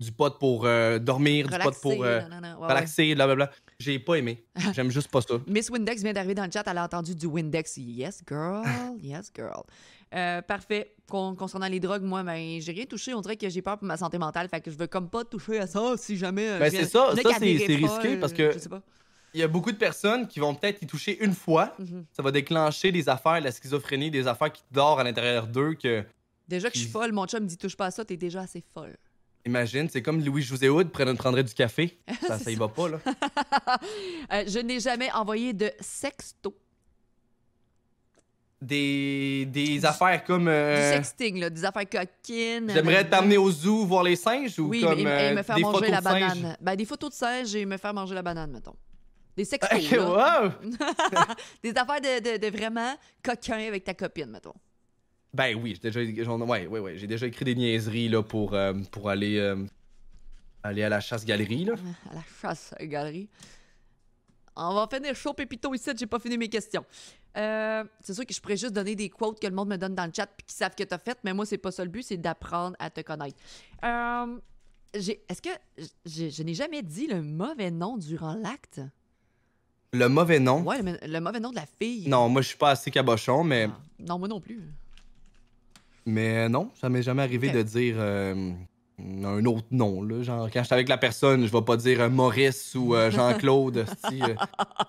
[0.00, 3.50] Du pot pour euh, dormir, du pot pour euh, non, non, non, ouais, relaxer, blablabla.
[3.80, 4.44] J'ai pas aimé.
[4.74, 5.34] J'aime juste pas ça.
[5.46, 6.62] Miss Windex vient d'arriver dans le chat.
[6.66, 7.76] Elle a entendu du Windex.
[7.78, 8.62] Yes, girl.
[9.02, 9.62] Yes, girl.
[10.14, 10.94] Euh, parfait.
[11.08, 13.12] Con- concernant les drogues, moi, ben, j'ai rien touché.
[13.12, 14.48] On dirait que j'ai peur pour ma santé mentale.
[14.48, 16.48] Fait que je veux comme pas toucher à ça si jamais.
[16.48, 17.44] euh, Ben, c'est ça, ça, c'est-
[17.74, 18.82] risqué parce que- Je sais pas.
[19.34, 21.74] Il y a beaucoup de personnes qui vont peut-être y toucher une fois.
[21.78, 22.04] Mhm.
[22.12, 26.04] Ça va déclencher des affaires, la schizophrénie, des affaires qui dorment à l'intérieur d'eux que.
[26.48, 28.40] Déjà que je suis folle, mon chum me dit touche pas à ça, t'es déjà
[28.40, 28.96] assez folle.
[29.48, 31.98] Imagine, c'est comme Louis José Hood prendrait du café.
[32.26, 32.98] Ça, ça y va pas, là.
[34.32, 36.54] Euh, je n'ai jamais envoyé de sexto.
[38.60, 40.48] Des, des affaires comme.
[40.48, 42.70] euh, Du sexting, là, des affaires coquines.
[42.74, 45.42] J'aimerais euh, t'amener au zoo voir les singes ou Oui, comme mais, et- et me
[45.42, 46.56] faire des manger la de banane.
[46.60, 48.74] Ben, des photos de singes et me faire manger la banane, mettons.
[49.36, 50.42] Des sextos, Ok, là.
[50.42, 50.50] wow!
[51.62, 52.92] Des affaires de, de- de vraiment
[53.22, 54.54] coquin avec ta copine, mettons.
[55.34, 58.54] Ben oui, j'ai déjà, j'en- ouais, ouais, ouais, j'ai déjà écrit des niaiseries là, pour,
[58.54, 59.64] euh, pour aller, euh,
[60.62, 61.64] aller à la chasse-galerie.
[61.66, 61.74] Là.
[62.10, 63.28] À la chasse à la galerie.
[64.56, 66.84] On va finir chaud pépito ici, j'ai pas fini mes questions.
[67.36, 69.94] Euh, c'est sûr que je pourrais juste donner des quotes que le monde me donne
[69.94, 71.90] dans le chat puis qu'ils savent que t'as fait, mais moi, c'est pas ça le
[71.90, 73.36] but, c'est d'apprendre à te connaître.
[74.94, 75.50] J'ai- Est-ce que
[76.06, 78.80] je, je n'ai jamais dit le mauvais nom durant l'acte?
[79.92, 80.62] Le mauvais nom?
[80.62, 82.08] Ouais, le, le mauvais nom de la fille.
[82.08, 84.62] Non, moi je suis pas assez cabochon, mais, Ah, Non, moi non plus.
[86.08, 88.52] Mais non, ça m'est jamais arrivé de dire euh,
[88.98, 90.02] un autre nom.
[90.02, 90.22] Là.
[90.22, 93.10] Genre, quand je suis avec la personne, je vais pas dire euh, Maurice ou euh,
[93.12, 93.78] Jean-Claude.
[94.12, 94.34] euh,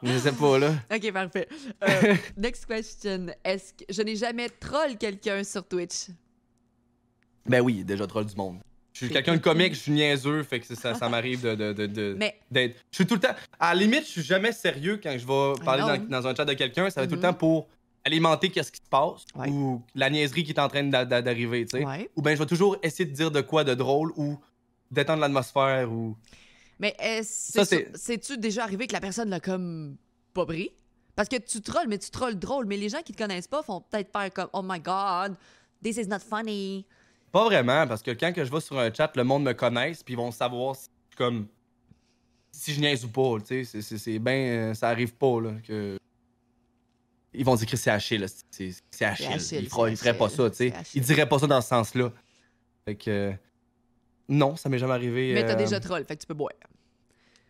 [0.04, 0.72] je sais pas, là.
[0.94, 1.48] Ok, parfait.
[1.88, 3.28] Euh, next question.
[3.44, 6.08] Est-ce que je n'ai jamais troll quelqu'un sur Twitch?
[7.48, 8.60] Ben oui, déjà troll du monde.
[8.94, 11.72] Je suis quelqu'un de comique, je suis niaiseux, fait que ça, ça m'arrive de, de,
[11.74, 12.76] de, de- Mais d'être.
[12.92, 13.36] Je suis tout le temps.
[13.60, 16.06] À la limite, je suis jamais sérieux quand je vais parler know.
[16.10, 16.90] dans, dans un chat de quelqu'un.
[16.90, 17.28] Ça va être tout le Mhm.
[17.30, 17.68] temps pour
[18.10, 19.50] alimenter qu'est-ce qui se passe Ouais.
[19.50, 21.86] ou la niaiserie qui est en train d'a- d'a- d'arriver, tu sais.
[21.86, 22.10] ouais.
[22.16, 24.38] Ou ben je vais toujours essayer de dire de quoi de drôle ou
[24.92, 26.16] détendre l'atmosphère ou.
[26.80, 29.98] Mais c'est- c'est-tu déjà arrivé que la personne l'a comme
[30.34, 30.72] pas pris?
[31.16, 32.66] Parce que tu trolls, mais tu trolls drôle.
[32.66, 35.36] Mais les gens qui te connaissent pas font peut-être faire comme Oh my god,
[35.84, 36.86] this is not funny.
[37.32, 40.02] Pas vraiment, parce que quand que je vais sur un chat, le monde me connaisse,
[40.02, 40.88] puis ils vont savoir si,
[41.18, 41.48] comme
[42.52, 45.98] si je niaise ou pas, tu sais, c'est- bien, ça arrive pas là que
[47.34, 50.30] ils vont dire que c'est Achille, c'est Achille, Achille, il, fera, c'est il ferait pas
[50.30, 51.02] ça, tu sais, c'est Achille.
[51.02, 52.12] il dirait pas ça dans ce sens-là.
[52.86, 53.32] Fait que euh,
[54.28, 55.34] non, ça m'est jamais arrivé.
[55.34, 56.52] Mais t'as euh, déjà troll, fait que tu peux boire.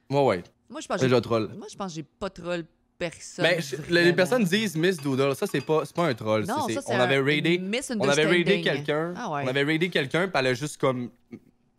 [0.10, 1.50] Ouais ouais, Moi, je pense que j'ai- déjà troll.
[1.58, 2.66] moi, je pense que j'ai pas troll
[2.98, 3.44] personne.
[3.46, 6.74] Mais je- les personnes disent Miss Doodle, ça c'est pas pas un troll, Non, c'est-
[6.74, 7.62] ça, c'est on avait raidé
[8.00, 9.14] on avait raidé quelqu'un.
[9.16, 9.44] Ah ouais.
[9.46, 11.10] On avait raidé quelqu'un, puis elle a juste comme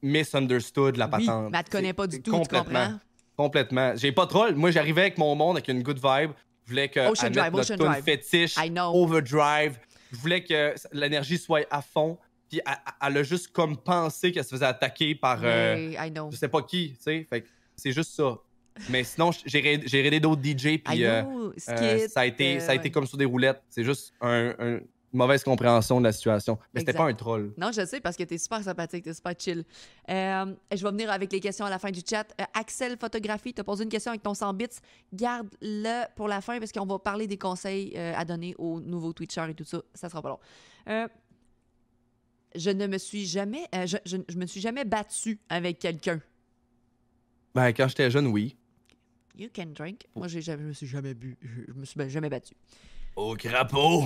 [0.03, 1.51] misunderstood la Oui, patente.
[1.53, 2.99] mais elle te connaît pas du tout, tu complètement, comprends?
[3.37, 3.93] Complètement.
[3.97, 4.55] J'ai pas troll.
[4.55, 6.31] Moi, j'arrivais avec mon monde avec une good vibe.
[6.71, 8.05] Je voulais que Ocean Drive, notre Ocean Drive.
[8.05, 8.93] fétiche, I know.
[8.95, 9.77] overdrive.
[10.13, 12.17] Je voulais que l'énergie soit à fond.
[12.49, 12.75] Puis elle,
[13.09, 16.31] elle a juste comme pensé qu'elle se faisait attaquer par euh, I know.
[16.31, 17.27] je sais pas qui, tu sais.
[17.29, 17.45] Fait
[17.75, 18.39] c'est juste ça.
[18.89, 22.71] Mais sinon, j'ai j'ai raidé d'autres DJ, puis euh, euh, ça, a été, euh, ça
[22.71, 22.91] a été ouais.
[22.91, 23.63] comme sur des roulettes.
[23.69, 24.81] C'est juste un, un-
[25.13, 26.59] mauvaise compréhension de la situation.
[26.73, 27.53] Mais c'était pas un troll.
[27.57, 29.65] Non, je sais parce que t'es super sympathique, t'es super chill.
[30.09, 32.27] Euh, je vais venir avec les questions à la fin du chat.
[32.41, 34.67] Euh, Axel Photographie, t'as posé une question avec ton 100 bits.
[35.13, 39.13] Garde-le pour la fin parce qu'on va parler des conseils euh, à donner aux nouveaux
[39.13, 39.83] Twitchers et tout ça.
[39.95, 40.39] Ça sera pas long.
[40.89, 41.09] Euh,
[42.55, 46.21] je ne me suis jamais, euh, je, je- je me suis jamais battu avec quelqu'un.
[47.55, 48.57] Ben, quand j'étais jeune, oui.
[49.37, 50.07] You can drink.
[50.15, 51.37] Moi, j'ai jamais, je me suis jamais bu.
[51.41, 52.55] Je, je me suis jamais battu.
[53.17, 54.05] Au crapaud!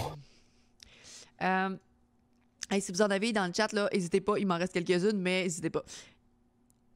[1.43, 1.77] Euh,
[2.71, 4.39] hey, si vous en avez dans le chat, là, n'hésitez pas.
[4.39, 5.85] Il m'en reste quelques-unes, mais n'hésitez pas.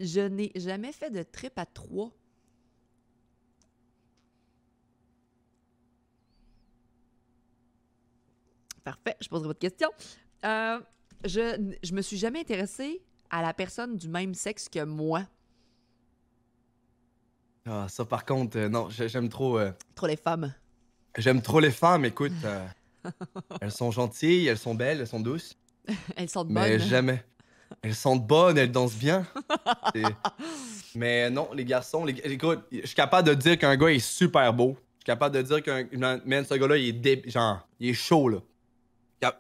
[0.00, 2.12] Je n'ai jamais fait de trip à trois.
[8.84, 9.90] Parfait, je poserai votre question.
[10.44, 10.78] Euh,
[11.24, 15.24] je, je me suis jamais intéressée à la personne du même sexe que moi.
[17.66, 19.58] Ah, ça, par contre, euh, non, j'ai- j'aime trop.
[19.58, 20.54] euh, Trop les femmes.
[21.18, 22.32] j'aime trop les femmes, écoute.
[22.44, 22.66] euh,
[23.60, 25.56] elles sont gentilles, elles sont belles, elles sont douces.
[26.16, 26.86] Elles sont Mais bonnes.
[26.86, 27.24] jamais.
[27.80, 29.26] Elles sont bonnes, elles dansent bien.
[30.94, 32.12] Mais non, les garçons, les...
[32.24, 34.76] écoute, je suis capable de dire qu'un gars est super beau.
[34.98, 35.86] Je suis capable de dire qu'un.
[36.24, 38.38] Man, ce gars-là, il est dé- genre, il est chaud, là.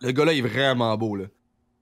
[0.00, 1.24] Le gars-là, il est vraiment beau, là.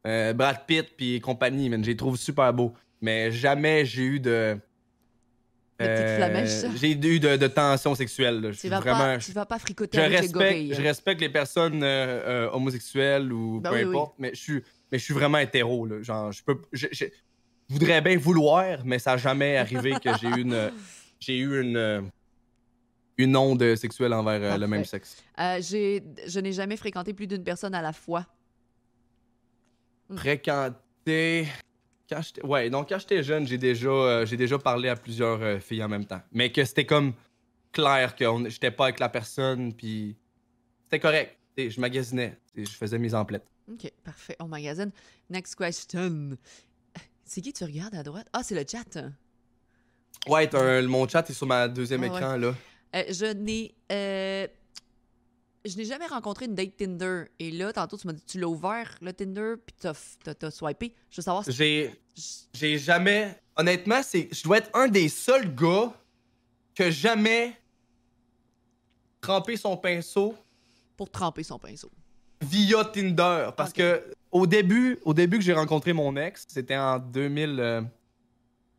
[0.07, 2.73] Euh, Brad Pitt puis compagnie, man, je les trouve super beaux.
[3.01, 4.59] Mais jamais j'ai eu de.
[5.79, 6.69] Ça.
[6.77, 8.53] J'ai eu de, de tension sexuelle, là.
[8.53, 8.99] Je Tu vas, vraiment.
[8.99, 10.75] pas, tu vas pas fricoter Je avec les gorilles.
[10.75, 13.89] je respecte les personnes euh, euh, homosexuelles ou Ben peu oui, oui.
[13.91, 15.85] importe, mais je suis, mais je suis vraiment hétéro.
[15.87, 16.03] Là.
[16.03, 17.05] Genre, je peux, je, je-
[17.69, 20.71] je voudrais bien vouloir, mais ça n'a jamais arrivé que j'ai eu une,
[21.21, 22.01] j'ai eu une, euh,
[23.19, 25.23] une onde sexuelle envers euh, le même sexe.
[25.39, 28.25] Euh, j'ai- je n'ai jamais fréquenté plus d'une personne à la fois.
[30.15, 31.49] Fréquenter.
[32.09, 35.43] Quand j'étais, ouais, donc quand j'étais jeune, j'ai déjà, euh, j'ai déjà parlé à plusieurs
[35.43, 37.15] euh, filles en même temps, mais que c'était comme
[37.73, 40.17] clair que on- j'étais pas avec la personne, puis
[40.85, 41.37] c'était correct.
[41.59, 43.47] Je magasinais, je faisais mes emplettes.
[43.71, 44.37] OK, parfait.
[44.41, 44.93] On magazine.
[45.31, 46.37] Next question.
[47.25, 48.29] C'est qui tu regardes à droite?
[48.33, 48.99] Ah, c'est le chat.
[50.29, 52.19] Ouais, t'as un- mon chat est sur ma deuxième Ah ouais.
[52.19, 52.55] écran, là.
[52.95, 53.75] Euh, je n'ai...
[55.69, 57.25] je n'ai jamais rencontré une date Tinder.
[57.39, 60.35] Et là, tantôt, tu m'as dit tu l'as ouvert, le Tinder, puis t'as, f- t'as,
[60.35, 60.95] t'as swipé.
[61.11, 61.53] Je veux savoir si...
[61.53, 61.95] J'ai,
[62.55, 63.41] j'ai jamais...
[63.57, 65.93] Honnêtement, c'est, je dois être un des seuls gars
[66.75, 67.57] que jamais
[69.21, 70.35] trempé son pinceau
[70.97, 71.91] Pour tremper son pinceau.
[72.43, 73.51] via Tinder.
[73.57, 73.77] Parce Ok.
[73.77, 77.57] que au début, au début que j'ai rencontré mon ex, c'était en 2000...
[77.61, 77.83] Euh,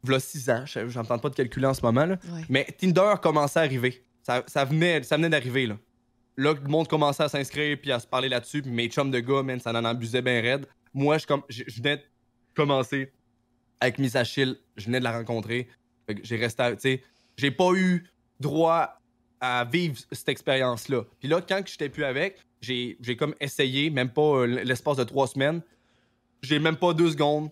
[0.03, 2.17] v'là 6 ans, je- j'en tente pas de calculer en ce moment, là.
[2.31, 2.45] Ouais.
[2.49, 4.05] Mais Tinder commençait à arriver.
[4.21, 5.77] Ça, ça venait, ça venait d'arriver, là.
[6.37, 8.61] Là, le monde commençait à s'inscrire puis à se parler là-dessus.
[8.61, 10.67] Puis mes chums de gars, man, ça en abusait bien raide.
[10.93, 12.03] Moi, je, venais de
[12.55, 13.11] commencer
[13.79, 14.57] avec Miss Achille.
[14.75, 15.67] Je venais de la rencontrer.
[16.23, 17.03] J'ai resté, tu sais,
[17.37, 18.07] j'ai pas eu
[18.39, 18.99] droit
[19.41, 21.03] à vivre cette expérience-là.
[21.19, 25.27] Puis là, quand j'étais plus avec, j'ai comme essayé, même pas euh, l'espace de trois
[25.27, 25.61] semaines.
[26.41, 27.49] J'ai même pas deux secondes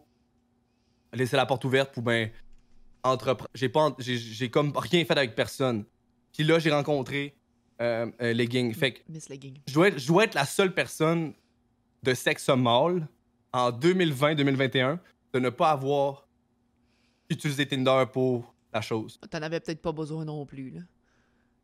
[1.13, 2.29] laissé la porte ouverte pour ben
[3.03, 3.95] entreprendre.
[3.99, 5.85] J'ai j'ai comme rien fait avec personne.
[6.33, 7.35] Puis là, j'ai rencontré
[7.81, 8.73] euh, euh, Legging.
[8.73, 9.59] Fait que Miss Legging.
[9.67, 11.33] je dois, être, je dois être la seule personne
[12.03, 13.07] de sexe mâle
[13.51, 14.99] en 2020-2021
[15.33, 16.27] de ne pas avoir
[17.29, 19.19] utilisé Tinder pour la chose.
[19.29, 20.81] T'en avais peut-être pas besoin non plus, là.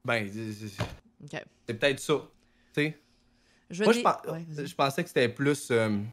[0.03, 0.69] Ben, c'est-
[1.67, 2.15] c'est peut-être ça.
[2.73, 2.99] Tu sais?
[3.69, 3.99] Je Moi, je,
[4.31, 5.69] Ouais, pensais que c'était plus.
[5.71, 6.03] euh, tu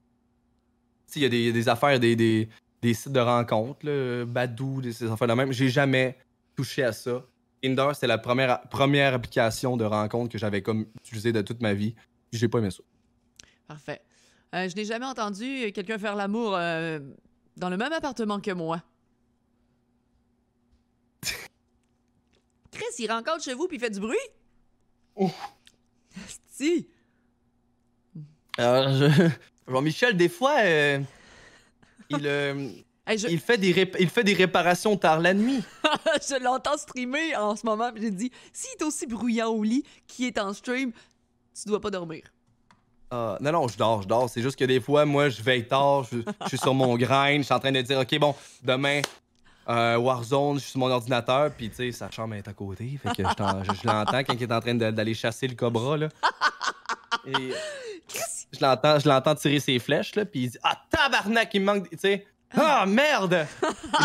[1.06, 2.48] sais, il y a des, il y a des affaires, des, des,
[2.82, 5.50] des sites de rencontres, là, Badou, des, ces affaires de même.
[5.52, 6.16] J'ai jamais
[6.54, 7.24] touché à ça.
[7.62, 11.74] Tinder, c'était la première, première application de rencontre que j'avais comme utilisée de toute ma
[11.74, 11.92] vie.
[12.30, 12.82] Puis J'ai pas aimé ça.
[13.66, 14.00] Parfait.
[14.54, 17.00] Euh, je n'ai jamais entendu quelqu'un faire l'amour euh,
[17.56, 18.82] dans le même appartement que moi.
[22.70, 24.16] Chris, il rencontre chez vous puis il fait du bruit?
[25.16, 25.30] Oh.
[26.50, 26.88] Si!
[28.56, 29.30] Alors, je-
[29.68, 31.00] Jean-Michel, des fois, euh,
[32.10, 32.70] il, euh,
[33.08, 35.62] Hey, je il, fait des il fait des réparations tard la nuit.
[36.28, 39.82] je l'entends streamer en ce moment puis j'ai dit, s'il est aussi bruyant au lit
[40.06, 40.92] qui est en stream,
[41.54, 42.22] tu dois pas dormir.
[43.10, 44.28] Ah, non, non, je dors, je dors.
[44.28, 47.38] C'est juste que des fois, moi, je veille tard, je, je suis sur mon grind,
[47.38, 49.00] je suis en train de dire, OK, bon, demain,
[49.66, 52.98] euh, Warzone, je suis sur mon ordinateur, puis tu sais, sa chambre est à côté.
[53.02, 55.54] Fait que je, t'en- je- je l'entends quand il est en train d'aller chasser le
[55.54, 56.08] cobra, là.
[57.26, 57.32] Et
[58.52, 61.96] je l'entends, tirer ses flèches, là, puis il dit, ah, tabarnak, il me manque, tu
[61.98, 62.26] sais,
[62.56, 63.46] ah, merde,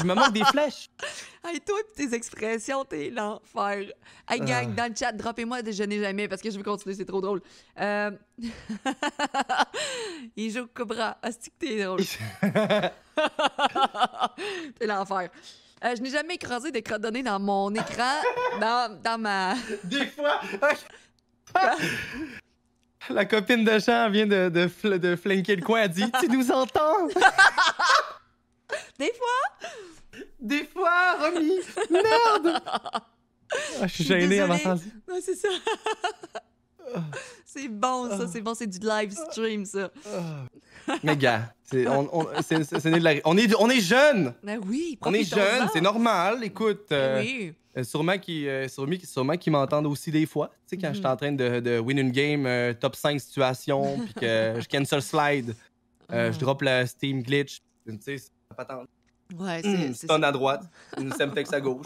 [0.01, 0.89] il me manque des flèches.
[1.45, 3.87] Hey, toi pis tes expressions, t'es l'enfer.
[4.29, 4.75] Hey, gang, Ah.
[4.77, 7.41] dans le chat, droppez-moi déjeuner jamais parce que je veux continuer, c'est trop drôle.
[7.81, 8.11] Euh...
[10.37, 11.17] Il joue Cobra.
[11.21, 11.99] Asti que t'es drôle?
[14.79, 15.29] t'es l'enfer.
[15.83, 18.21] Euh, je n'ai jamais écrasé de crottes données dans mon écran,
[18.61, 19.55] dans, dans ma...
[19.83, 20.39] Des fois,
[23.09, 25.81] La copine de Jean vient de, de, fl- de flanquer le coin.
[25.81, 27.09] Elle dit Tu nous entends
[28.99, 29.69] Des fois,
[30.39, 31.51] Des fois, Romy
[31.89, 34.47] Merde Ah, Je suis gêné à désolée.
[34.47, 34.81] m'entendre.
[35.09, 35.47] Ouais, c'est ça.
[37.45, 39.89] c'est bon, ça, c'est bon, c'est du live stream, ça.
[41.03, 43.79] Mais gars, c'est- on, on, c'est- c'est- c'est né de la- on est, on est
[43.79, 46.43] jeunes Ben oui, On est jeunes, c'est normal.
[46.43, 47.53] Écoute, euh, Oui.
[47.77, 50.49] euh, sûrement qu'ils euh, sûrement, sûrement qu'ils m'entendent aussi des fois.
[50.67, 50.93] Tu sais, quand Mhm.
[50.93, 54.53] je suis en train de, de win une game, euh, top 5 situation, puis que
[54.59, 55.55] je cancel slide,
[56.11, 56.31] euh, Ah.
[56.31, 57.61] je drop le Steam glitch.
[57.87, 58.17] Tu sais,
[58.57, 58.83] c'est pas tant.
[59.37, 59.67] Ouais, c'est.
[59.87, 60.63] Hum, c'est stun à droite,
[60.99, 61.85] une semtex à gauche.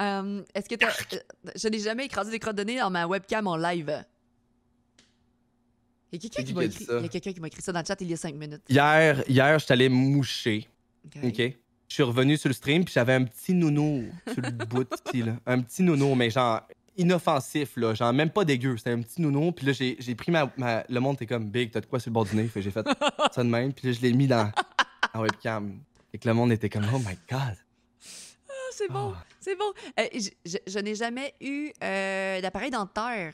[0.00, 0.88] Euh, Est-ce que t'as.
[0.88, 4.04] euh, je n'ai jamais écrasé des crottes de nez dans ma webcam en live?
[6.10, 6.96] Il y a quelqu'un C'est qui qui m'a écrit, ça?
[6.98, 8.34] il y a quelqu'un qui m'a écrit ça dans le chat il y a 5
[8.34, 8.62] minutes.
[8.68, 10.66] Hier, hier, je me moucher.
[11.22, 11.36] OK.
[11.88, 15.22] Je suis revenu sur le stream, puis j'avais un petit nounou sur le bout, ici,
[15.22, 15.36] là.
[15.46, 16.62] Un petit nounou, mais genre
[16.96, 17.94] inoffensif, là.
[17.94, 18.76] Genre même pas dégueu.
[18.78, 21.48] C'était un petit nounou, puis là, j'ai j'ai pris ma, ma- Le monde était comme
[21.50, 22.46] big, t'as de quoi sur le bord du nez?
[22.48, 22.86] Fait que j'ai fait
[23.32, 24.50] ça de même, puis là, je l'ai mis dans
[25.18, 25.78] en webcam.
[26.12, 27.56] Et que le monde était comme, oh my god.
[28.48, 29.24] Ah, c'est bon, Ah.
[29.40, 29.72] c'est bon.
[29.98, 33.32] Euh, je je- je n'ai jamais eu euh, d'appareil dentaire.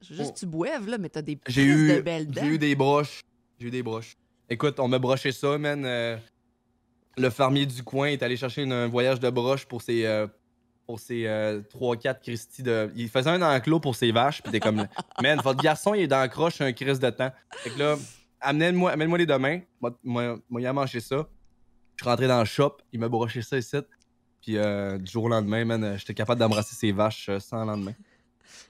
[0.00, 0.38] Juste Oh.
[0.40, 2.42] tu boives, là, mais t'as des J'ai eu, de belles dents.
[2.42, 3.20] j'ai eu des broches.
[3.58, 4.16] J'ai eu des broches.
[4.50, 5.84] Écoute, on m'a broché ça, man.
[5.86, 6.16] euh,
[7.16, 10.26] le fermier du coin est allé chercher une- un voyage de broche pour ses, euh,
[10.86, 11.24] pour ses
[11.70, 12.90] 3-4 Christy de.
[12.96, 14.86] Il faisait un enclos pour ses vaches, puis t'es comme,
[15.22, 17.30] man, votre garçon, il est dans la croche un crise de temps.
[17.58, 17.96] Fait que là,
[18.42, 19.60] amène-moi amène les demain.
[20.02, 21.26] Moi, il a mangé ça.
[21.96, 23.76] Je suis rentré dans le shop, il m'a broché ça ici.
[24.40, 27.64] Puis euh, du jour au lendemain, man, euh, j'étais capable d'embrasser ses vaches euh, sans
[27.64, 27.94] lendemain.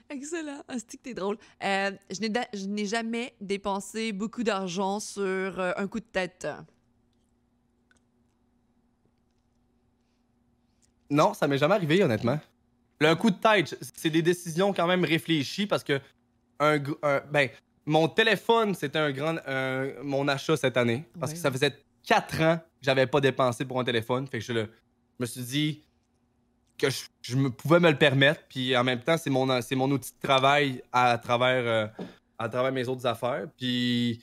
[0.09, 0.61] Excellent.
[0.67, 1.37] Ah, c'est que t'es drôle?
[1.63, 6.05] Euh, je n'ai da- je n'ai jamais dépensé beaucoup d'argent sur euh, un coup de
[6.05, 6.47] tête.
[11.09, 12.39] Non, ça m'est jamais arrivé, honnêtement.
[12.99, 15.99] Le un coup de tête, c'est des décisions quand même réfléchies parce que
[16.59, 17.49] un, un- ben,
[17.85, 21.35] mon téléphone, c'était un grand un- mon achat cette année parce Ouais.
[21.37, 21.73] que ça faisait
[22.05, 24.27] quatre ans que j'avais pas dépensé pour un téléphone.
[24.27, 24.69] Fait que je, le-
[25.19, 25.83] je me suis dit
[26.77, 28.41] que je, je me pouvais me le permettre.
[28.49, 32.05] Puis en même temps, c'est mon, c'est mon outil de travail à travers, euh,
[32.39, 33.45] à travers mes autres affaires.
[33.57, 34.21] Puis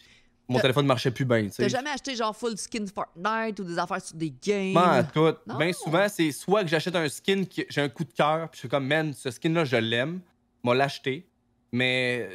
[0.48, 1.46] mon téléphone marchait plus bien.
[1.48, 4.74] T'as jamais acheté genre full skin Fortnite ou des affaires sur des games?
[4.74, 5.36] Pas en tout.
[5.58, 8.56] Bien souvent, c'est soit que j'achète un skin que j'ai un coup de cœur, puis
[8.56, 10.20] je suis comme, man, ce skin-là, je l'aime,
[10.64, 11.24] m'a l'acheter,
[11.72, 12.30] mais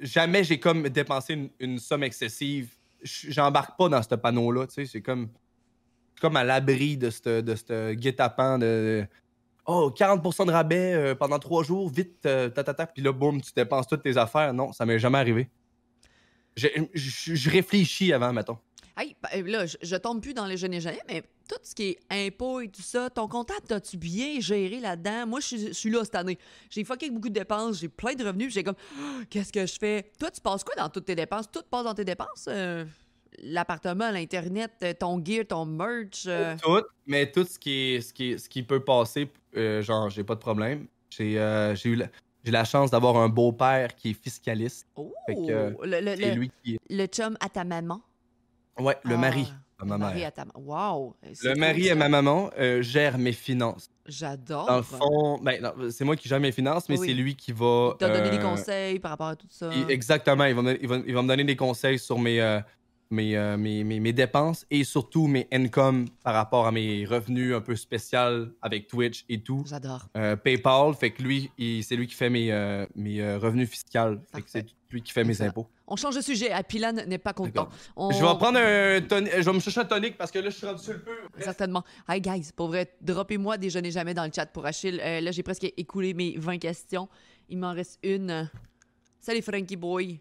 [0.00, 2.74] jamais j'ai comme dépensé une, somme excessive.
[3.02, 5.28] J'embarque pas dans ce panneau-là, c'est comme,
[6.20, 9.06] comme à l'abri de ce guet-apens de.
[9.66, 13.12] Oh, 40% de rabais euh, pendant trois jours, vite, euh, ta, ta, ta, puis là,
[13.12, 14.52] boum, tu dépenses toutes tes affaires.
[14.52, 15.48] Non, ça m'est jamais arrivé.
[16.56, 18.58] Je, je- je réfléchis avant, mettons.
[19.00, 21.74] Hey, ben, là, je, je tombe plus dans les jeunes et jamais, mais tout ce
[21.74, 25.26] qui est impôts et tout ça, ton comptable, t'as-tu bien géré là-dedans?
[25.26, 26.38] Moi, je suis- je suis là cette année.
[26.68, 29.64] J'ai fucké beaucoup de dépenses, j'ai plein de revenus, puis j'ai comme, Ah, qu'est-ce que
[29.64, 30.10] je fais?
[30.18, 31.50] Toi, tu passes quoi dans toutes tes dépenses?
[31.50, 32.44] Tout passe dans tes dépenses?
[32.48, 32.84] Euh,
[33.42, 36.24] L'appartement, l'Internet, euh, ton gear, ton merch.
[36.26, 39.80] euh, Tout, mais tout ce qui, est, ce qui, est- ce qui peut passer, euh,
[39.82, 40.88] genre, j'ai pas de problème.
[41.10, 42.06] J'ai euh, j'ai eu la,
[42.44, 44.86] j'ai la chance d'avoir un beau-père qui est fiscaliste.
[44.96, 45.14] Oh!
[45.28, 46.76] Que, euh, le, le, lui qui.
[46.90, 48.02] le chum à ta maman.
[48.80, 49.46] Ouais, le Ah, mari
[49.78, 50.28] à ma le mari mère.
[50.28, 50.60] à ta maman.
[50.60, 51.16] Wow!
[51.32, 53.88] c'est Le mari et ma maman euh, gèrent mes finances.
[54.06, 54.66] J'adore.
[54.66, 57.08] Dans le fond, ben, non, c'est moi qui gère mes finances, mais Oui.
[57.08, 57.94] c'est lui qui va.
[57.98, 59.70] T'as donné des euh, conseils par rapport à tout ça.
[59.72, 62.40] il- exactement, il va, me, il, va, il va me donner des conseils sur mes,
[62.40, 62.60] euh,
[63.10, 67.54] mes, euh, mes, mes, mes dépenses et surtout mes incomes par rapport à mes revenus
[67.54, 69.64] un peu spéciaux avec Twitch et tout.
[69.66, 70.06] J'adore.
[70.16, 73.68] Euh, PayPal, fait que lui, il- c'est lui qui fait mes, euh, mes euh, revenus
[73.70, 74.16] fiscaux.
[74.34, 74.76] Fait que c'est Parfait.
[74.92, 75.66] Lui qui fait mes impôts.
[75.86, 76.50] On change de sujet.
[76.52, 77.68] Ah, Pilan n'est pas content.
[77.96, 79.32] On- Je vais prendre un tonic.
[79.36, 81.12] Je vais me chercher un tonic parce que là, je suis rendu sur le peu.
[81.38, 81.84] Certainement.
[82.08, 85.00] Hey guys, pour vrai, droppez-moi déjeuner jamais dans le chat pour Achille.
[85.02, 87.08] Euh, là, j'ai presque écoulé mes 20 questions.
[87.48, 88.48] Il m'en reste une.
[89.20, 90.18] Salut Frankie Boy.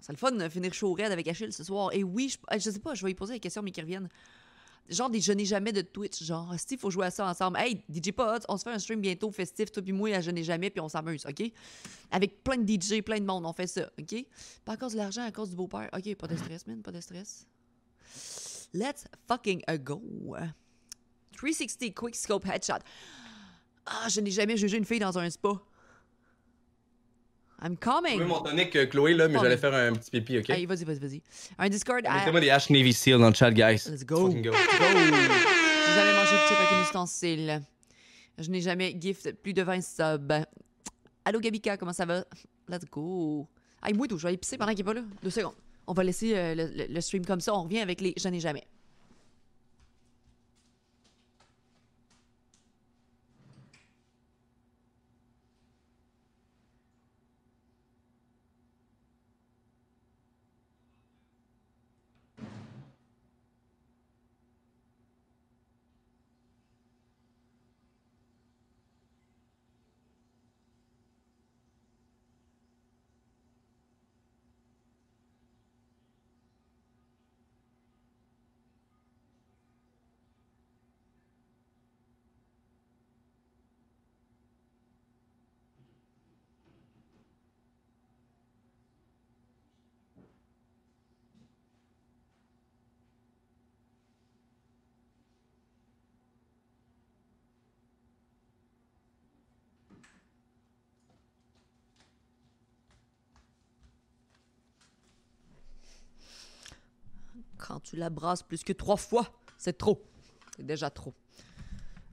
[0.00, 1.90] C'est le fun de finir chaud raide avec Achille ce soir.
[1.92, 3.80] Et oui, je, euh, je sais pas, je vais lui poser des questions, mais qui
[3.80, 4.08] reviennent.
[4.88, 6.22] Genre déjeuner jamais de Twitch.
[6.22, 7.58] Genre, il faut jouer à ça ensemble.
[7.58, 10.44] Hey, DJ Pods, on se fait un stream bientôt festif, toi puis moi, à jeûner
[10.44, 11.52] jamais, puis on s'amuse, OK?
[12.10, 14.26] Avec plein de DJ, plein de monde, on fait ça, OK?
[14.64, 15.88] Pas à cause de l'argent, à cause du beau-père.
[15.92, 17.46] OK, pas de stress, man, pas de stress.
[18.72, 20.02] Let's fucking go.
[21.36, 22.82] 360 quick scope headshot.
[23.86, 25.60] Ah, je n'ai jamais jugé une fille dans un spa.
[27.62, 28.18] I'm coming.
[28.20, 30.50] Oui, mon tonic, Chloé, là, mais j'allais faire un petit pipi, ok?
[30.50, 31.22] Allez, vas-y, vas-y, vas-y.
[31.58, 32.02] Un Discord.
[32.04, 33.82] Mettez-moi des hash Navy Seal dans le chat, guys.
[33.88, 34.26] Let's go.
[34.26, 34.50] Fucking go.
[34.50, 34.56] Go.
[35.96, 37.62] Mangé de chip avec un ustensile.
[38.38, 40.44] Je n'ai jamais gift plus de 20 subs.
[41.24, 42.24] Allô Gabika, comment ça va?
[42.68, 43.46] Let's go.
[43.82, 45.02] Hey, moi tout, je vais aller pisser pendant qu'il est pas là.
[45.22, 45.54] Deux secondes.
[45.86, 47.54] On va laisser euh, le, le- le stream comme ça.
[47.54, 48.64] On revient avec les Je n'ai jamais.
[107.66, 109.28] Quand tu la brasses plus que trois fois,
[109.58, 110.02] c'est trop.
[110.56, 111.14] C'est déjà trop.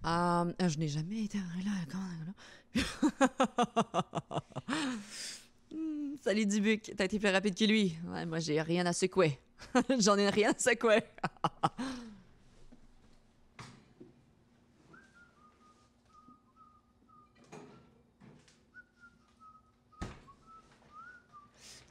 [0.06, 2.82] Euh, je n'ai jamais été là.
[5.76, 7.98] Hmm, Salut Dubuc, t'as été plus rapide que lui.
[8.06, 9.40] Ouais, moi, j'ai rien à secouer.
[10.00, 11.02] J'en ai rien à secouer.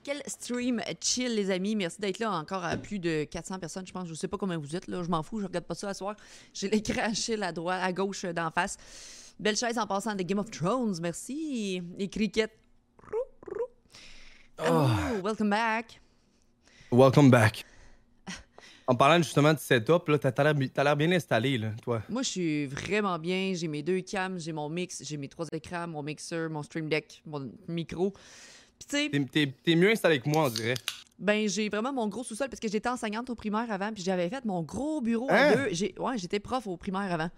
[0.04, 1.76] Quel stream chill, les amis.
[1.76, 4.08] Merci d'être là encore à plus de 400 personnes, je pense.
[4.08, 5.00] Je sais pas combien vous êtes, là.
[5.04, 6.16] Je m'en fous, je regarde pas ça à soir.
[6.52, 8.76] J'ai l'écran chill à droite, à gauche, d'en face.
[9.38, 11.82] Belle chaise en passant de Game of Thrones, merci.
[11.98, 12.50] Et cricket.
[14.58, 14.88] Oh,
[15.22, 16.00] welcome back.
[16.90, 17.64] Welcome back.
[18.88, 20.52] En parlant justement de setup, là, t'as
[20.84, 22.02] l'air bien installé, là, toi.
[22.08, 23.52] Moi, je suis vraiment bien.
[23.54, 26.88] J'ai mes deux cams, j'ai mon mix, j'ai mes trois écrans, mon mixer, mon stream
[26.88, 28.12] deck, mon micro.
[28.86, 30.74] Puis, tu sais, T'es- mieux installé que moi, on dirait.
[31.18, 34.28] Ben, j'ai vraiment mon gros sous-sol parce que j'étais enseignante au primaire avant, puis j'avais
[34.28, 35.52] fait mon gros bureau Hein?
[35.52, 35.68] en deux.
[35.72, 37.30] J'ai, ouais, j'étais prof au primaire avant.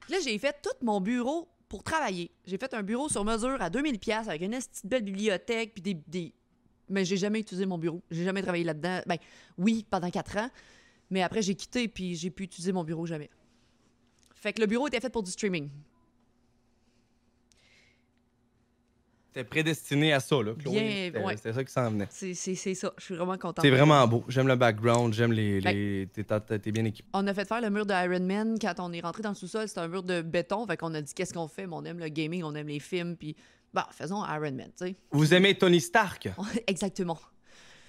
[0.00, 2.30] Puis là, j'ai fait tout mon bureau pour travailler.
[2.46, 5.82] J'ai fait un bureau sur mesure à 2000 pièces avec une petite belle bibliothèque, puis
[5.82, 6.32] des, des...
[6.88, 8.02] Mais j'ai jamais utilisé mon bureau.
[8.10, 9.00] J'ai jamais travaillé là-dedans.
[9.06, 9.16] Ben,
[9.58, 10.50] oui, pendant quatre ans,
[11.10, 13.30] mais après, j'ai quitté, puis j'ai pu utiliser mon bureau jamais.
[14.34, 15.70] Fait que le bureau était fait pour du streaming.
[19.32, 20.72] T'es prédestiné à ça, là, Chloé.
[20.72, 21.36] Bien, C'était- ouais.
[21.54, 22.06] Ça qui s'en venait.
[22.10, 22.34] C'est,
[22.74, 22.92] ça.
[22.98, 23.64] Je suis vraiment contente.
[23.64, 24.24] C'est vraiment beau.
[24.28, 25.60] J'aime le background, j'aime les.
[25.60, 26.06] Les...
[26.12, 27.08] T'es bien équipé.
[27.14, 29.34] On a fait faire le mur de Iron Man quand on est rentré dans le
[29.34, 29.66] sous-sol.
[29.68, 30.66] C'était un mur de béton.
[30.66, 31.66] Fait qu'on a dit qu'est-ce qu'on fait?
[31.66, 33.16] Mais on aime le gaming, on aime les films.
[33.16, 33.34] Puis,
[33.72, 34.96] bah, faisons Iron Man, tu sais.
[35.12, 36.28] Vous aimez Tony Stark?
[36.66, 37.18] Exactement.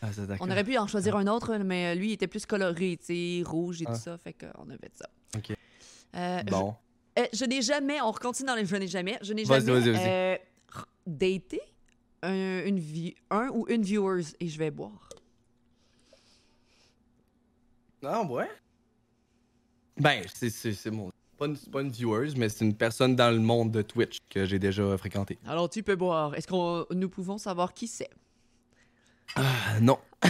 [0.02, 0.08] Ah.
[0.42, 3.44] On aurait pu en choisir un autre, mais lui, il était plus coloré, tu sais,
[3.50, 3.94] rouge et Ah.
[3.94, 4.18] tout ça.
[4.18, 5.10] Fait qu'on a fait ça.
[5.38, 5.56] Ok.
[6.16, 6.76] Euh, Bon.
[7.18, 9.60] je, euh, je n'ai jamais, on continue dans les je n'ai jamais, je n'ai jamais
[9.62, 10.08] vas-y, vas-y.
[10.08, 10.36] euh,
[11.06, 11.62] daté
[12.22, 15.10] un, une vie, un ou une viewers et je vais boire.
[18.04, 18.50] Ah, ouais?
[19.98, 21.12] Ben, c'est mon.
[21.38, 24.46] Pas une, pas une viewers, mais c'est une personne dans le monde de Twitch que
[24.46, 25.40] j'ai déjà fréquenté.
[25.46, 26.36] Alors, tu peux boire.
[26.36, 28.10] Est-ce qu'on nous pouvons savoir qui c'est?
[29.36, 29.98] Ah, non.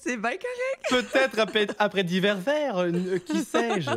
[0.00, 0.82] C'est bien correct.
[0.90, 3.90] Peut-être après, après divers verres, euh, qui sais-je?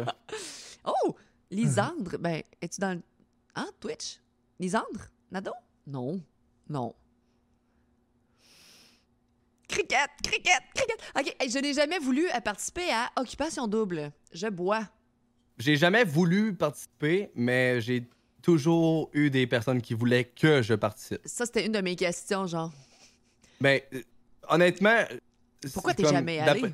[0.85, 1.15] Oh!
[1.51, 3.03] Lisandre, ben, es-tu dans le.
[3.55, 4.19] Hein, Twitch?
[4.59, 5.09] Lisandre?
[5.31, 5.51] Nado?
[5.85, 6.21] Non.
[6.69, 6.93] Non.
[9.67, 10.09] Cricket!
[10.23, 10.61] Cricket!
[10.73, 10.97] Cricket!
[11.17, 14.11] OK, je n'ai jamais voulu euh, participer à Occupation Double.
[14.33, 14.87] Je bois.
[15.57, 18.07] J'ai jamais voulu participer, mais j'ai
[18.41, 21.21] toujours eu des personnes qui voulaient que je participe.
[21.25, 22.71] Ça, c'était une de mes questions, genre.
[23.59, 24.01] Ben, euh,
[24.49, 25.03] honnêtement.
[25.73, 26.73] Pourquoi t'es jamais allé?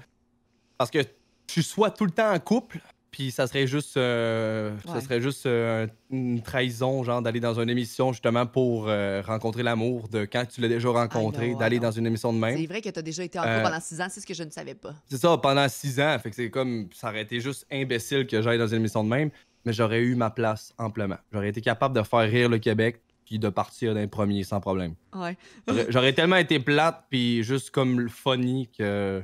[0.77, 2.79] Parce que je suis soit tout le temps en couple,
[3.13, 4.93] puis ça serait juste, euh, Ouais.
[4.95, 9.63] ça serait juste euh, une trahison, genre d'aller dans une émission justement pour euh, rencontrer
[9.63, 12.65] l'amour de quand tu l'as déjà rencontré, d'aller dans une émission de C'est même.
[12.65, 14.43] vrai que tu as déjà été en couple pendant six ans, c'est ce que je
[14.43, 14.93] ne savais pas.
[15.09, 18.41] C'est ça, pendant six ans, fait que c'est comme, ça aurait été juste imbécile que
[18.41, 19.29] j'aille dans une émission de même,
[19.63, 21.17] mais j'aurais eu ma place amplement.
[21.31, 24.95] J'aurais été capable de faire rire le Québec, puis de partir d'un premier sans problème.
[25.15, 25.37] Ouais.
[25.67, 29.23] J'aurais- J'aurais tellement été plate, puis juste comme funny que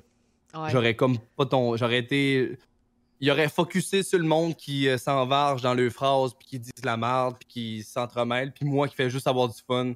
[0.55, 0.69] ouais.
[0.71, 1.75] j'aurais comme pas ton.
[1.75, 2.57] J'aurais été.
[3.21, 6.85] Il aurait focusé sur le monde qui euh, s'envarge dans leurs phrases, puis qui disent
[6.85, 9.93] la merde, puis qui s'entremêlent, puis moi qui fais juste avoir du fun,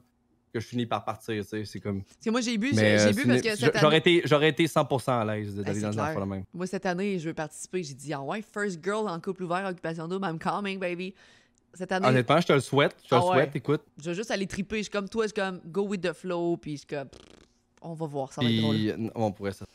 [0.53, 1.65] que je finis par partir, tu sais.
[1.65, 2.03] C'est comme.
[2.03, 4.49] Parce que moi, j'ai bu, j'ai euh, bu parce que cette J'aurais année, été, j'aurais
[4.49, 6.43] été 100% à l'aise d'aller c'est dans affaire de même.
[6.53, 7.81] moi, cette année, je veux participer.
[7.81, 11.13] J'ai dit, ah ouais, first girl en couple ouvert, Occupation Double, I'm coming, baby.
[11.73, 12.95] Cette année, Honnêtement, je te le souhaite.
[13.03, 13.33] Je te Ah le ouais.
[13.33, 13.81] souhaite, écoute.
[13.99, 14.77] je veux juste aller triper.
[14.77, 17.07] Je suis comme toi, je suis comme go with the flow, puis je suis comme,
[17.81, 18.75] on va voir, ça va être drôle.
[18.75, 19.65] Euh, on pourrait ça.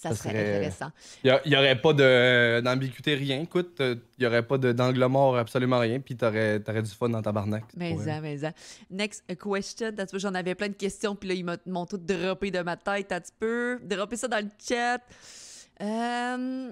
[0.00, 0.90] Ça, ça serait, serait- intéressant.
[1.24, 3.40] Il y, aurait pas de- d'ambiguïté, rien.
[3.40, 5.98] Écoute, euh, il y aurait pas d'angle mort, absolument rien.
[5.98, 7.64] Puis t'aurais aurais du fun dans ta barnaque.
[7.76, 8.52] Mais ça, mais ça.
[8.90, 9.90] Next question.
[10.14, 13.08] J'en avais plein de questions, puis là, ils m'ont tout droppé de ma tête.
[13.08, 13.80] T'as peu?
[13.82, 15.00] Droppé ça dans le chat.
[15.82, 16.70] Euh,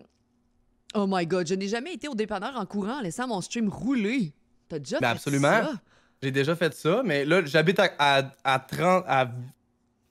[0.94, 3.68] Oh my god, je n'ai jamais été au dépanneur en courant en laissant mon stream
[3.68, 4.32] rouler.
[4.68, 5.48] T'as déjà Ben fait absolument.
[5.48, 5.72] ça?
[6.22, 9.28] J'ai déjà fait ça, mais là, j'habite à, à, à 30, à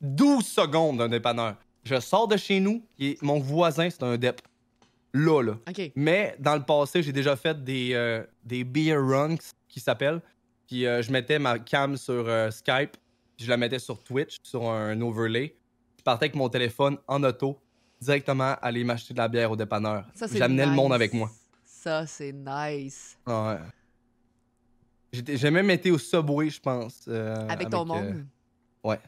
[0.01, 1.55] 12 secondes d'un dépanneur.
[1.85, 4.41] Je sors de chez nous, et mon voisin, c'est un dep.
[5.13, 5.53] Là, là.
[5.69, 5.91] OK.
[5.95, 9.37] Mais dans le passé, j'ai déjà fait des, euh, des beer runs
[9.69, 10.21] qui s'appellent.
[10.67, 12.97] Puis euh, je mettais ma cam sur euh, Skype,
[13.37, 15.55] puis je la mettais sur Twitch, sur un overlay.
[15.97, 17.57] Je partais avec mon téléphone en auto,
[18.01, 20.05] directement aller m'acheter de la bière au dépanneur.
[20.15, 20.95] Ça, c'est J'amenais le monde nice.
[20.95, 21.29] avec moi.
[21.63, 23.17] Ça, c'est nice.
[23.27, 23.57] Ouais.
[25.13, 27.05] J'ai même été au Subway, je pense.
[27.07, 28.25] euh, Avec, ton monde?
[28.83, 28.99] ouais.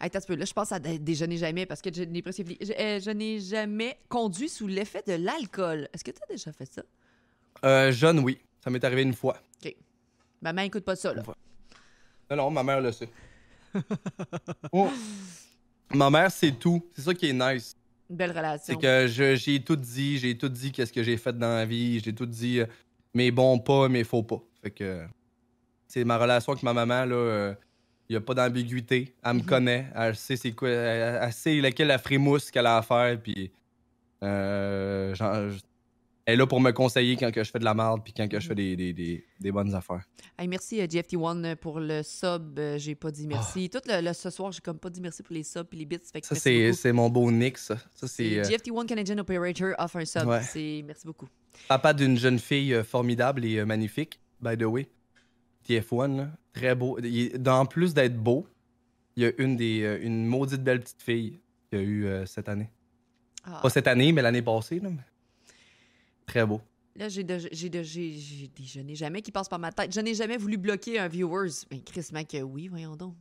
[0.00, 0.34] Hey, t'as ce peu.
[0.36, 2.42] Là, je pense à dé- déjeuner jamais parce que je n'ai presque.
[2.60, 5.88] Je, euh, je n'ai jamais conduit sous l'effet de l'alcool.
[5.92, 6.82] Est-ce que tu as déjà fait ça?
[7.64, 8.38] Euh, jeune, oui.
[8.62, 9.38] Ça m'est arrivé une fois.
[10.42, 11.22] Ma main écoute pas ça, là.
[12.30, 13.08] Non, non, ma mère le sait.
[14.72, 14.90] Oh.
[15.94, 16.84] Ma mère, c'est tout.
[16.94, 17.74] C'est ça qui est nice.
[18.10, 18.74] Une belle relation.
[18.74, 22.00] C'est que j'ai tout dit, j'ai tout dit qu'est-ce que j'ai fait dans la vie,
[22.00, 22.66] j'ai tout dit euh,
[23.14, 24.42] mes bons pas, mes faux pas.
[24.62, 25.04] Fait que
[25.88, 27.54] c'est ma relation avec ma maman là,
[28.08, 29.46] il y a pas d'ambiguïté, elle me Mhm.
[29.46, 33.20] connaît, elle sait c'est quoi, elle, elle sait laquelle la frimousse qu'elle a à faire
[33.20, 33.50] puis
[34.22, 35.34] euh, genre,
[36.24, 38.26] elle est là pour me conseiller quand que je fais de la merde puis quand
[38.28, 40.02] que je fais des, des, des, des bonnes affaires.
[40.38, 42.58] Hey, merci euh, GFT1 pour le sub.
[42.58, 43.70] Euh, j'ai pas dit merci.
[43.70, 45.84] Tout le, le- ce soir, j'ai comme pas dit merci pour les subs et les
[45.84, 45.98] bits.
[46.12, 47.76] Fait que Ça c'est mon beau Nick ça.
[47.94, 50.26] Ça c'est euh, GFT1 Canadian Operator offre un sub.
[50.26, 50.42] Ouais.
[50.42, 51.28] C'est merci beaucoup.
[51.68, 54.88] Papa d'une jeune fille euh, formidable et euh, magnifique, by the way.
[55.68, 56.98] TF1, là, très beau.
[57.46, 58.46] En plus d'être beau,
[59.16, 61.40] il y a une des euh, une maudite belle petite fille
[61.70, 62.70] qu'il y a eu euh, cette année.
[63.44, 64.80] Ah, Pas cette année, mais l'année passée.
[64.80, 65.02] Là, mais-
[66.26, 66.60] Très beau.
[66.96, 68.10] Là, j'ai de, j'ai de, j'ai,
[68.56, 69.92] des je n'ai jamais qui passent par ma tête.
[69.94, 71.50] Je n'ai jamais voulu bloquer un viewers.
[71.70, 73.14] Mais Chris Mac, euh, oui, voyons donc.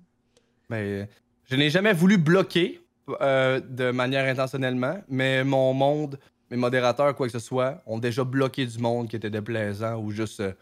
[0.70, 1.06] Mais, euh,
[1.46, 2.82] je n'ai jamais voulu bloquer
[3.22, 6.18] euh, de manière intentionnellement, mais mon monde,
[6.50, 10.10] mes modérateurs, quoi que ce soit, ont déjà bloqué du monde qui était déplaisant ou
[10.10, 10.54] juste euh,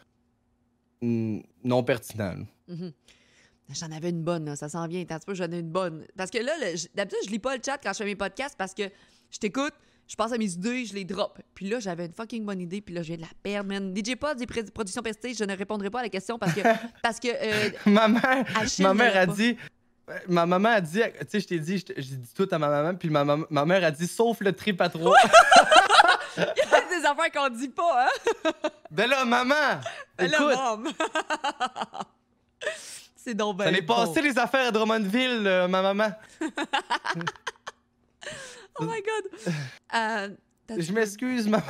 [1.64, 2.46] non pertinent.
[2.68, 2.92] Mhm.
[3.70, 4.56] J'en avais une bonne, là.
[4.56, 5.04] ça s'en vient.
[5.06, 6.06] T'as un petit peu, j'en ai une bonne.
[6.18, 6.52] Parce que là,
[6.96, 8.84] d'habitude, je lis pas le chat quand je fais mes podcasts parce que
[9.32, 9.74] je t'écoute,
[10.08, 11.40] je pense à mes idées, je les drop.
[11.56, 13.96] Puis là, j'avais une fucking bonne idée, puis là, je viens de la perdre, man.
[13.96, 16.62] DJ Pod, des productions prestige, je ne répondrai pas à la question parce que.
[17.02, 18.46] parce que euh, ma mère,
[18.80, 19.34] ma mère a pas.
[19.34, 19.58] dit.
[20.28, 22.94] Ma maman a dit, tu sais, je t'ai dit, j'ai dit tout à ma maman,
[22.96, 25.16] puis ma, mam- ma mère a dit, sauf le trip à trois.
[26.38, 28.52] il y a des affaires qu'on dit pas, hein?
[28.92, 29.56] ben là, maman,
[30.20, 30.92] écoute, a mom.
[33.16, 33.96] C'est donc ben ça est bon.
[33.96, 36.12] passé les affaires à Drummondville, euh, ma maman.
[38.80, 39.54] Oh my god.
[39.94, 40.30] Euh,
[40.78, 41.64] Je m'excuse, maman.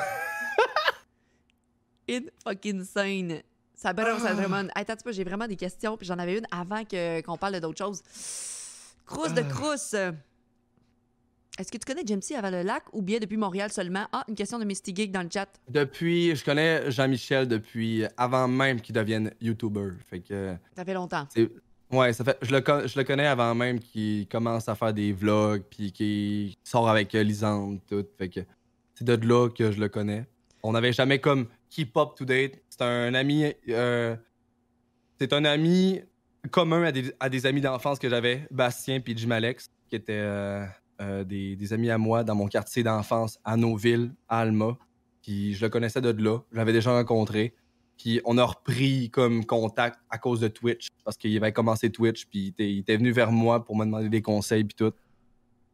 [2.09, 3.41] in fucking scène.
[3.75, 4.29] Ça balance Ah.
[4.29, 4.67] à Drummond.
[4.75, 8.01] Hey, attends j'ai vraiment des questions, puis j'en avais une avant qu'on parle d'autres choses.
[9.05, 9.41] Crousse de.
[9.41, 9.95] Crousse.
[11.59, 14.07] Est-ce que tu connais Jamesy avant le lac ou bien depuis Montréal seulement?
[14.11, 15.47] Ah, une question de Misty Geek dans le chat.
[15.69, 19.91] Depuis, je connais Jean-Michel depuis avant même qu'il devienne YouTuber.
[20.09, 21.27] Fait que, Ça fait longtemps.
[21.91, 24.93] ouais, ça fait, je le, con- je le connais avant même qu'il commence à faire
[24.95, 28.03] des vlogs, puis qu'il sort avec euh, Lisande, tout.
[28.17, 28.39] Fait que,
[28.95, 30.25] c'est de là que je le connais.
[30.63, 32.53] On n'avait jamais comme keep up to date.
[32.67, 34.15] C'est un ami, euh,
[35.19, 36.01] c'est un ami
[36.49, 40.13] commun à des, à des amis d'enfance que j'avais, Bastien puis Jim Alex, qui étaient
[40.17, 40.65] euh,
[41.01, 44.77] euh, des, des amis à moi dans mon quartier d'enfance à Noville, à Alma.
[45.21, 47.53] Puis je le connaissais de là, je l'avais déjà rencontré.
[47.97, 52.25] Puis on a repris comme contact à cause de Twitch, parce qu'il avait commencé Twitch,
[52.25, 54.91] puis il était, il était venu vers moi pour me demander des conseils, puis tout.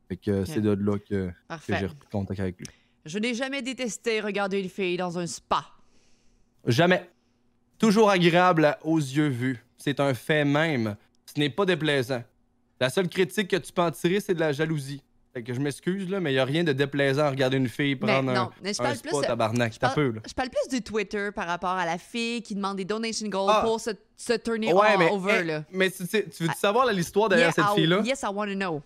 [0.07, 2.67] Fait que c'est de là que, que j'ai repris contact avec lui.
[3.05, 5.65] Je n'ai jamais détesté regarder une fille dans un spa.
[6.65, 7.09] Jamais.
[7.77, 9.63] Toujours agréable aux yeux vus.
[9.77, 10.97] C'est un fait même.
[11.25, 12.23] Ce n'est pas déplaisant.
[12.79, 15.01] La seule critique que tu peux en tirer, c'est de la jalousie.
[15.39, 17.69] Fait que je m'excuse, là, mais il n'y a rien de déplaisant à regarder une
[17.69, 19.73] fille Mais prendre non, un, je un parle spa, tabarnak.
[19.73, 20.21] je T'as parle- peu, là.
[20.27, 23.49] Je parle plus du Twitter par rapport à la fille qui demande des donation goals
[23.49, 23.61] Ah.
[23.63, 25.63] pour se, se turner Ouais, mais, over, eh, là.
[25.71, 28.01] mais tu, veux savoir là, l'histoire derrière Yeah, cette fille-là?
[28.03, 28.81] Yes, I want to know.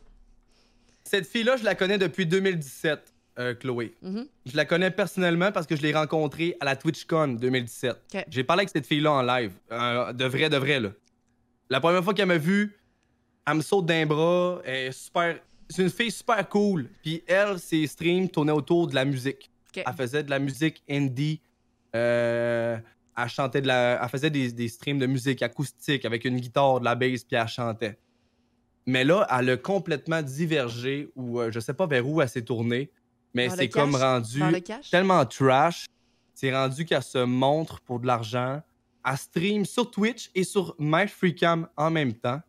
[1.03, 3.95] Cette fille-là, je la connais depuis 2017, euh, Chloé.
[4.03, 4.27] Mhm.
[4.45, 7.97] Je la connais personnellement parce que je l'ai rencontrée à la TwitchCon 2017.
[8.13, 8.25] Ok.
[8.29, 9.53] J'ai parlé avec cette fille-là en live.
[9.71, 10.89] euh, de vrai, de vrai, là.
[11.71, 12.77] La première fois qu'elle m'a vu,
[13.47, 14.59] elle me saute d'un bras.
[14.65, 15.39] Elle est super.
[15.69, 16.89] C'est une fille super cool.
[17.01, 19.49] Puis elle, ses streams tournaient autour de la musique.
[19.75, 21.41] Elle faisait de la musique indie.
[21.95, 22.77] Euh,
[23.17, 23.99] elle chantait de la.
[24.01, 27.35] Elle faisait des, des streams de musique acoustique avec une guitare, de la bass, puis
[27.35, 27.97] elle chantait.
[28.85, 32.41] Mais là, elle a complètement divergé, ou euh, je sais pas vers où elle s'est
[32.41, 32.91] tournée,
[33.33, 34.41] mais c'est comme rendu
[34.91, 35.85] tellement trash.
[36.33, 38.61] C'est rendu qu'elle se montre pour de l'argent.
[39.05, 42.41] Elle stream sur Twitch et sur MyFreeCam en même temps.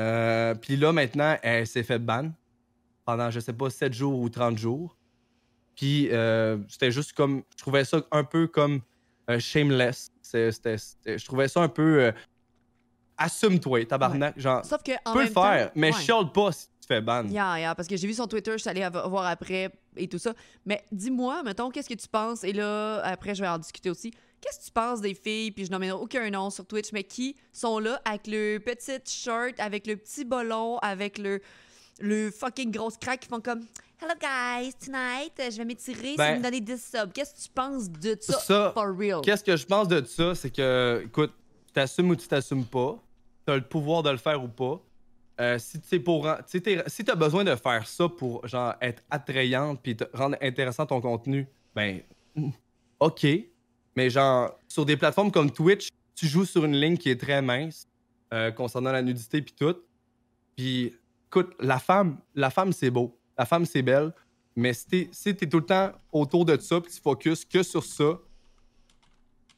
[0.00, 2.30] Euh, Puis là, maintenant, elle s'est fait ban
[3.04, 4.96] pendant, je sais pas, 7 jours ou 30 jours.
[5.74, 7.42] Puis euh, c'était juste comme.
[7.52, 8.80] Je trouvais ça un peu comme
[9.30, 10.10] euh, shameless.
[10.22, 10.76] C'était-
[11.06, 12.02] je trouvais ça un peu.
[12.04, 12.12] euh,
[13.16, 14.38] Assume-toi, tabarnak.
[14.38, 16.00] Genre, Sauf que tu en peux le faire, temps, mais ouais.
[16.00, 17.24] chiale pas si tu fais ban.
[17.26, 20.18] Yeah, yeah, parce que j'ai vu son Twitter, je suis allée voir après et tout
[20.18, 20.34] ça.
[20.64, 22.44] Mais dis-moi, mettons, qu'est-ce que tu penses?
[22.44, 24.12] Et là, après, je vais en discuter aussi.
[24.40, 27.34] Qu'est-ce que tu penses des filles, puis je nommerai aucun nom sur Twitch, mais qui
[27.52, 31.40] sont là avec le petit shirt, avec le petit ballon, avec le,
[32.00, 33.60] le fucking grosse craque, qui font comme
[34.00, 37.12] Hello guys, tonight, euh, je vais m'étirer si Ben- me donnez 10 subs.
[37.12, 39.22] Qu'est-ce que tu penses de ça, Ça, for real?
[39.22, 40.36] Qu'est-ce que je pense de ça?
[40.36, 41.32] C'est que, écoute,
[41.66, 42.96] tu t'assumes ou tu t'assumes pas.
[43.44, 44.80] Tu as le pouvoir de le faire ou pas.
[45.40, 49.02] Euh, si tu pour, si t'es- si t'as besoin de faire ça pour genre être
[49.10, 52.00] attrayante puis te rendre intéressant ton contenu, ben
[53.00, 53.26] ok.
[53.98, 57.42] Mais genre sur des plateformes comme Twitch, tu joues sur une ligne qui est très
[57.42, 57.84] mince
[58.32, 59.74] euh, concernant la nudité puis tout.
[60.56, 60.94] Puis,
[61.26, 63.18] écoute, la femme, la femme, c'est beau.
[63.36, 64.12] La femme, c'est belle.
[64.54, 67.64] Mais si t'es si t'es tout le temps autour de ça, puis tu focuses que
[67.64, 68.20] sur ça,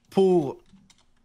[0.09, 0.57] pour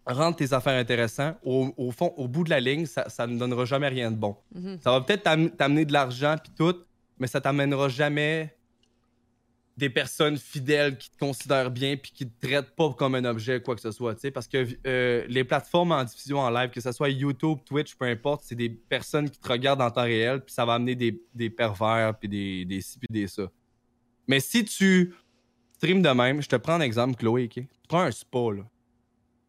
[0.05, 3.37] rendre tes affaires intéressantes, au, au fond, au bout de la ligne, ça, ça ne
[3.39, 4.35] donnera jamais rien de bon.
[4.53, 4.77] Mhm.
[4.83, 6.75] Ça va peut-être t'am- t'amener de l'argent puis tout,
[7.17, 8.55] mais ça t'amènera jamais
[9.77, 13.61] des personnes fidèles qui te considèrent bien puis qui te traitent pas comme un objet
[13.61, 16.69] quoi que ce soit, tu sais parce que euh, les plateformes en diffusion en live
[16.69, 20.03] que ce soit YouTube, Twitch, peu importe, c'est des personnes qui te regardent en temps
[20.03, 23.51] réel puis ça va amener des, pervers puis des des ci puis des ça.
[24.27, 25.13] Mais si tu
[25.73, 27.53] stream de même, je te prends un exemple Chloé, OK?
[27.55, 28.63] Tu prends un spa là.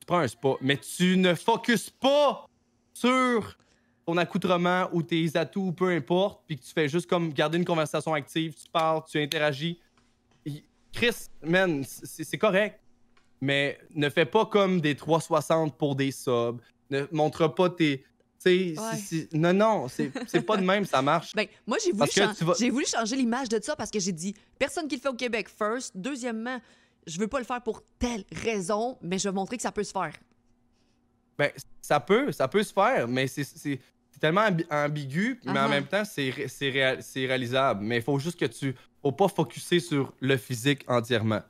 [0.01, 2.47] Tu prends un spa, mais tu ne focuses pas
[2.93, 3.57] sur
[4.05, 7.65] ton accoutrement ou tes atouts, peu importe, puis que tu fais juste comme garder une
[7.65, 9.81] conversation active, tu parles, tu interagis.
[10.97, 12.81] Chris, man, c'est correct,
[13.41, 16.59] mais ne fais pas comme des 360 pour des subs.
[16.91, 18.05] Ne montre pas tes.
[18.45, 18.75] Ouais.
[19.33, 21.33] non, non, c'est pas de même, ça marche.
[21.35, 24.35] Ben, moi, j'ai voulu, chan- vas- voulu changer l'image de ça parce que j'ai dit
[24.59, 25.97] personne qui le fait au Québec, first.
[25.97, 26.61] Deuxièmement,
[27.09, 29.83] je veux pas le faire pour telle raison, mais je veux montrer que ça peut
[29.83, 30.13] se faire.
[31.37, 31.51] Ben,
[31.83, 33.81] ça peut, ça peut se faire, mais c'est-
[34.17, 35.69] c'est tellement ambi- ambigu, mais en Uh-huh.
[35.71, 37.85] même temps, c'est ré- c'est réal- c'est réalisable.
[37.85, 38.75] Mais il faut juste que tu.
[39.03, 41.43] Faut pas focuser sur le physique entièrement.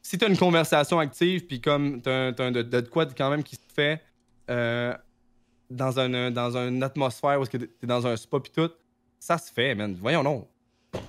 [0.00, 3.42] Si tu as une conversation active, puis comme tu as, de, de quoi quand même
[3.42, 4.00] qui se fait
[4.48, 4.94] euh,
[5.68, 8.70] dans, un, dans une atmosphère où tu es dans un spa, puis tout,
[9.18, 9.94] ça se fait, man.
[10.00, 10.48] Voyons, non.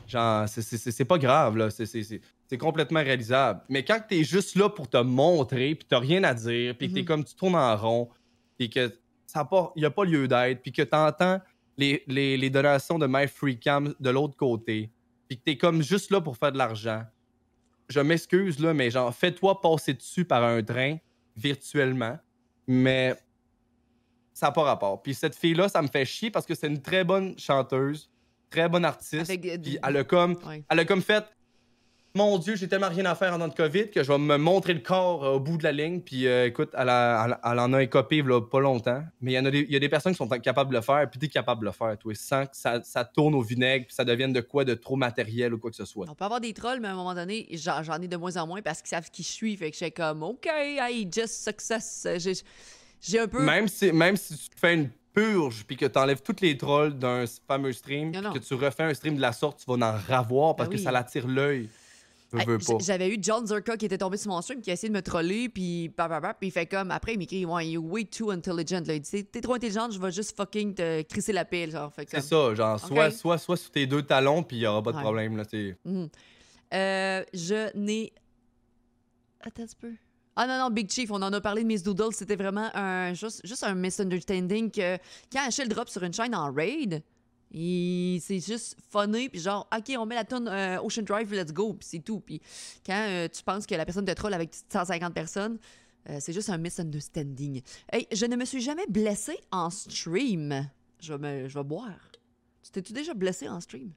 [0.09, 1.69] Genre, c'est- pas grave, là.
[1.69, 2.17] C'est-
[2.59, 3.61] complètement réalisable.
[3.69, 6.89] Mais quand tu es juste là pour te montrer, puis tu rien à dire, puis
[6.89, 7.05] que tu Mhm.
[7.07, 8.09] comme tu tournes en rond,
[8.57, 8.91] puis que
[9.31, 11.39] ça n'y a pas lieu d'être, puis que tu entends
[11.77, 14.91] les, les, les donations de MyFreeCam de l'autre côté,
[15.27, 17.03] puis que tu es comme juste là pour faire de l'argent,
[17.87, 20.97] je m'excuse, là, mais genre, fais-toi passer dessus par un train
[21.35, 22.17] virtuellement,
[22.67, 23.15] mais
[24.33, 25.01] ça n'a pas rapport.
[25.01, 28.09] Puis cette fille-là, ça me fait chier parce que c'est une très bonne chanteuse,
[28.49, 30.63] très bonne artiste, Avec, euh, puis elle a comme Ouais.
[30.69, 31.25] elle a comme fait
[32.13, 34.35] Mon Dieu, j'ai tellement rien à faire en temps de COVID que je vais me
[34.37, 36.01] montrer le corps euh, au bout de la ligne.
[36.01, 39.01] Puis euh, écoute, elle, a- elle- elle en a écopé là, pas longtemps.
[39.21, 40.75] Mais il y, en a des- il y a des personnes qui sont capables de
[40.75, 41.09] le faire.
[41.09, 43.85] Puis t'es capable de le faire, toi, sans que ça, ça tourne au vinaigre.
[43.85, 46.05] Puis ça devienne de quoi de trop matériel ou quoi que ce soit.
[46.09, 48.45] On peut avoir des trolls, mais à un moment donné, j'en ai de moins en
[48.45, 49.55] moins parce qu'ils savent qui je suis.
[49.55, 52.05] Fait que je suis comme, OK, hey, just success.
[53.01, 53.41] J'ai un peu.
[53.41, 56.93] Même si, même si tu fais une purge puis que tu enlèves tous les trolls
[56.97, 59.97] d'un fameux stream, puis que tu refais un stream de la sorte, tu vas en
[60.07, 61.69] ravoir parce Ben que ça l'attire l'œil.
[62.33, 62.57] Veux.
[62.79, 65.01] J'avais eu John Zerka qui était tombé sur mon stream, qui a essayé de me
[65.01, 65.91] troller, puis
[66.39, 68.81] puis il fait comme, après, il m'écrit, ouais, you're way too intelligent.
[68.85, 68.93] Là.
[68.95, 71.71] Il dit, t'es trop intelligente, je vais juste fucking te crisser la pile.
[71.71, 71.91] Genre.
[72.07, 74.91] C'est ça, genre, soit, soit, soit sous tes deux talons, puis il n'y aura pas
[74.91, 75.03] de Ouais.
[75.03, 75.37] problème.
[75.37, 75.43] Là.
[75.85, 76.09] Mhm.
[76.73, 78.13] Euh, je n'ai.
[79.41, 79.91] Attends un peu.
[80.35, 82.13] Ah non, non, Big Chief, on en a parlé de Miss Doodle.
[82.13, 84.97] C'était vraiment un, juste, juste un misunderstanding que
[85.31, 87.03] quand Achille drop sur une chaîne en raid,
[87.53, 90.47] c'est juste funny, puis genre, OK, on met la tonne
[90.83, 92.21] Ocean Drive, let's go, puis c'est tout.
[92.21, 92.41] Puis
[92.85, 95.59] quand euh, tu penses que la personne te troll avec 150 personnes,
[96.09, 97.61] euh, c'est juste un misunderstanding.
[97.91, 100.69] Hey, je ne me suis jamais blessé en stream.
[101.01, 102.11] Je vais, je vais boire.
[102.63, 103.91] Tu t'es-tu déjà blessé en stream?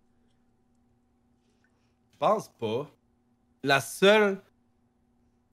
[2.13, 2.91] Je pense pas.
[3.63, 4.41] La seule.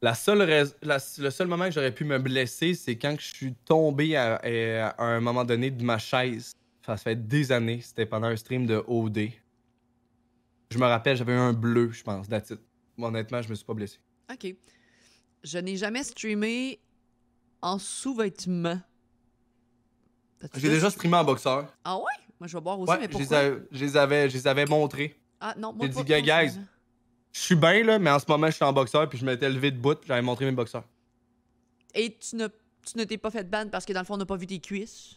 [0.02, 4.16] La seule le seul moment que j'aurais pu me blesser, c'est quand je suis tombé
[4.16, 6.54] à un moment donné de ma chaise.
[6.86, 7.82] Ça fait des années.
[7.82, 9.30] C'était pendant un stream de OD.
[10.72, 12.28] Je me rappelle, j'avais eu un bleu, je pense.
[12.98, 14.00] Moi, honnêtement, je me suis pas blessé.
[14.32, 14.56] OK.
[15.44, 16.80] Je n'ai jamais streamé
[17.62, 18.80] en sous-vêtements.
[20.56, 21.18] J'ai déjà streamé?
[21.18, 21.72] en boxeur.
[21.84, 22.04] Ah ouais?
[22.40, 23.38] Moi, je vais boire aussi, Ouais, mais je les, pourquoi?
[23.38, 25.16] avais, je les avais, je les avais montrés.
[25.40, 26.60] Ah non, moi J'ai dit, guys.
[27.34, 29.50] Je suis bien, là, mais en ce moment, je suis en boxeur, puis je m'étais
[29.50, 30.84] levé de bout, j'avais montré mes boxeurs.
[31.94, 34.18] Et tu ne, tu ne t'es pas fait ban parce que dans le fond, on
[34.18, 35.16] n'a pas vu tes cuisses?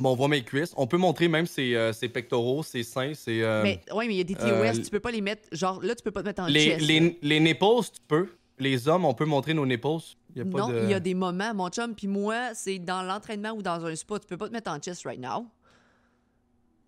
[0.00, 0.72] Bon, on voit mes cuisses.
[0.76, 3.42] On peut montrer même ses, euh, ses pectoraux, ses seins, ses.
[3.42, 5.48] euh, mais oui, mais il y a des TOS, euh, tu peux pas les mettre...
[5.52, 6.80] Genre, là, tu peux pas te mettre en les, chest.
[6.86, 8.28] les, les nipples, tu peux.
[8.58, 9.88] Les hommes, on peut montrer nos nipples.
[10.34, 10.80] Il y a pas non, de...
[10.84, 13.94] il y a des moments, mon chum, puis moi, c'est dans l'entraînement ou dans un
[13.94, 15.46] spa, tu peux pas te mettre en chest right now.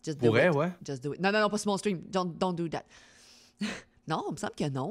[0.05, 0.55] Just do Pourrait, it.
[0.55, 0.69] ouais.
[0.87, 1.21] Just do it.
[1.21, 2.01] Non, non, non, pas sur mon stream.
[2.11, 2.85] Don't, don't do that.
[4.07, 4.91] non, il me semble que non.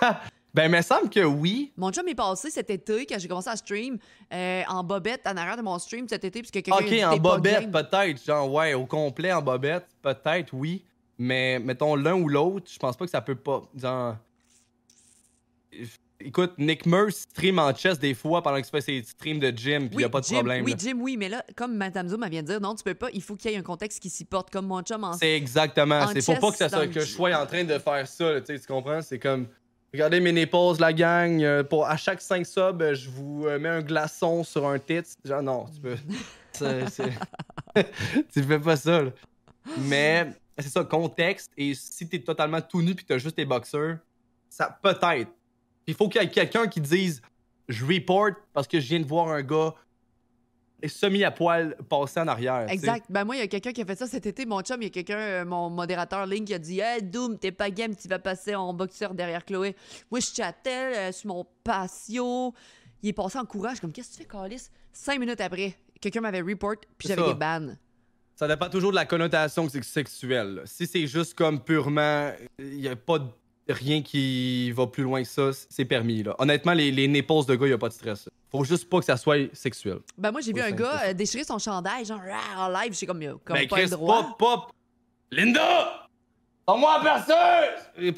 [0.52, 1.72] Ben, il me semble que oui.
[1.76, 3.98] Mon chum est passé cet été, quand j'ai commencé à stream,
[4.32, 6.72] euh, en bobette en arrière de mon stream cet été, puisque quelqu'un
[7.06, 8.24] a Ok, en bobette, peut-être.
[8.24, 10.84] Genre, ouais, au complet, en bobette, peut-être, oui.
[11.18, 13.62] Mais mettons l'un ou l'autre, je pense pas que ça peut pas.
[13.76, 14.16] Genre.
[16.22, 19.48] Écoute, Nick Murs stream en chess des fois pendant qu'il se fait ses streams de
[19.56, 20.64] gym, puis il Oui, y a pas de problème.
[20.64, 20.76] Oui, là.
[20.78, 23.22] Jim, oui, mais là, comme Madame Zoom vient de dire, non, tu peux pas, il
[23.22, 26.00] faut qu'il y ait un contexte qui s'y porte, comme mon chum en C'est exactement.
[26.00, 28.40] En C'est faut pas que, ça que je sois en train de faire ça, là,
[28.40, 29.00] tu sais, tu comprends?
[29.00, 29.46] C'est comme.
[29.92, 31.42] Regardez mes nipples, la gang.
[31.42, 34.78] euh, pour, à chaque 5 subs, euh, je vous euh, mets un glaçon sur un
[34.78, 35.02] tit.
[35.24, 35.96] Genre, non, tu peux.
[38.32, 39.02] tu fais pas ça.
[39.02, 39.10] là.
[39.78, 41.50] Mais c'est ça, contexte.
[41.56, 43.98] Et si t'es totalement tout nu puis que t'as juste tes boxers,
[44.48, 45.30] ça peut-être.
[45.86, 47.22] Il faut qu'il y ait quelqu'un qui dise
[47.68, 49.74] Je report parce que je viens de voir un gars
[50.88, 52.66] semi à poil passer en arrière.
[52.68, 53.06] Exact.
[53.08, 54.46] Ben moi, il y a quelqu'un qui a fait ça cet été.
[54.46, 57.38] Mon chum, il y a quelqu'un, euh, mon modérateur Link, qui a dit Hey, Doom,
[57.38, 59.76] t'es pas game, tu vas passer en boxeur derrière Chloé.
[60.10, 62.54] Moi, je chattais euh, sur mon patio.
[63.02, 63.80] Il est passé en courage.
[63.80, 64.68] comme, qu'est-ce que tu fais, Calis?
[64.92, 67.74] Cinq minutes après, quelqu'un m'avait report, puis j'avais des bans.
[68.36, 70.62] Ça dépend toujours de la connotation sexuelle.
[70.64, 72.32] Si c'est juste comme purement.
[72.58, 73.28] Il n'y a pas de-
[73.72, 76.22] rien qui va plus loin que ça, c'est permis.
[76.22, 76.34] Là.
[76.38, 78.28] Honnêtement, les, les nipples de gars, il n'y a pas de stress.
[78.50, 79.98] Faut juste pas que ça soit sexuel.
[80.18, 82.20] Ben moi, j'ai vu un gars euh, déchirer son chandail, genre,
[82.56, 82.96] en live.
[82.98, 84.22] J'ai comme, comme Ben, pas Chris, le droit.
[84.22, 84.72] Pop, Pop!
[85.30, 86.08] Linda!
[86.68, 88.14] La perceuse!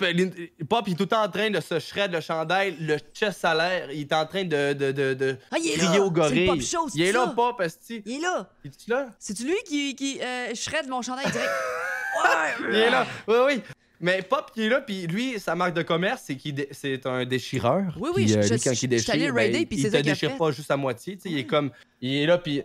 [0.68, 3.44] Pop, il est tout le temps en train de se shred le chandail, le chest
[3.44, 3.90] à l'air.
[3.90, 6.04] Il est en train de, de, de, de Ah, il est crier là!
[6.04, 6.46] au gorille.
[6.46, 7.28] le Pop Show, il est là?
[7.34, 8.02] Pop, esti.
[8.04, 8.50] Il est là!
[8.64, 9.06] Es-tu là?
[9.18, 11.48] C'est-tu lui qui, qui euh, shred mon chandail direct?
[12.68, 13.06] Il est là.
[13.26, 13.62] Oui, oui.
[14.04, 17.06] Mais Pop, il est là, puis lui, sa marque de commerce, c'est qu'il dé- c'est
[17.06, 17.96] un déchireur.
[18.00, 19.58] Oui, oui, Puis, je- euh, je- lui, quand je- il je suis déchire, le raider,
[19.60, 20.38] ben, puis il c'est te ça qu'il a déchire fait.
[20.38, 21.16] pas juste à moitié.
[21.16, 21.70] tu sais, Il est comme.
[22.00, 22.62] Il est là, puis.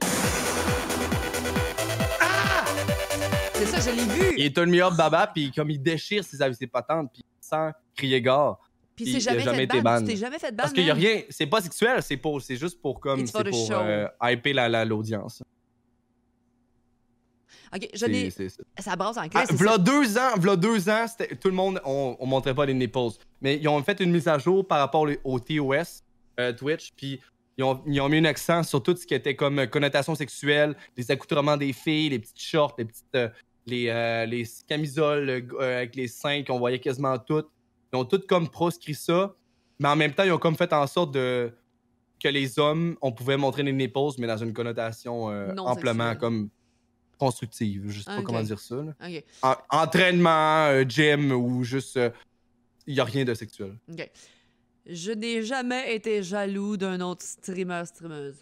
[3.53, 4.33] C'est ça, je l'ai vu!
[4.37, 8.21] Il est un meilleur baba, puis comme il déchire ses, ses patentes, puis sans crier
[8.21, 8.57] gare.
[8.95, 9.81] Puis il c'est a jamais, jamais fait ban.
[9.81, 9.99] ban.
[9.99, 11.03] Tu t'es jamais fait ban, Parce qu'il y a man.
[11.03, 11.21] rien.
[11.29, 12.41] C'est pas sexuel, c'est pour.
[12.41, 13.19] C'est juste pour comme.
[13.19, 13.73] It's for C'est the pour show.
[13.75, 15.43] euh, hyper la- la- l'audience.
[17.75, 18.29] Ok, je l'ai.
[18.79, 18.95] ça.
[18.95, 19.51] Brasse en Ah, classe.
[19.53, 21.05] v'là deux ans, v'là deux ans,
[21.41, 22.97] tout le monde, on, on montrait pas les nipples.
[23.41, 26.01] Mais ils ont fait une mise à jour par rapport au- TOS,
[26.39, 27.19] euh, Twitch, puis
[27.57, 30.15] ils ont, ils ont mis un accent sur tout ce qui était comme euh, connotation
[30.15, 33.29] sexuelle, les accoutrements des filles, les petites shorts, les petites, euh,
[33.65, 37.47] les, euh, les camisoles avec les seins qu'on voyait quasiment toutes.
[37.93, 39.33] Ils ont tout comme proscrit ça,
[39.79, 41.51] mais en même temps, ils ont comme fait en sorte de
[42.21, 46.17] que les hommes, on pouvait montrer les nipples, mais dans une connotation euh, amplement sexuelle.
[46.17, 46.49] comme
[47.17, 47.89] constructive.
[47.89, 48.23] Je sais pas Ok.
[48.25, 48.75] comment dire ça.
[48.75, 48.93] là.
[49.03, 51.99] Ok, En- entraînement, euh, gym ou juste.
[52.85, 53.77] Il y a rien de sexuel.
[53.91, 54.09] ok.
[54.89, 58.37] Je n'ai jamais été jaloux d'un autre streamer, streameuse.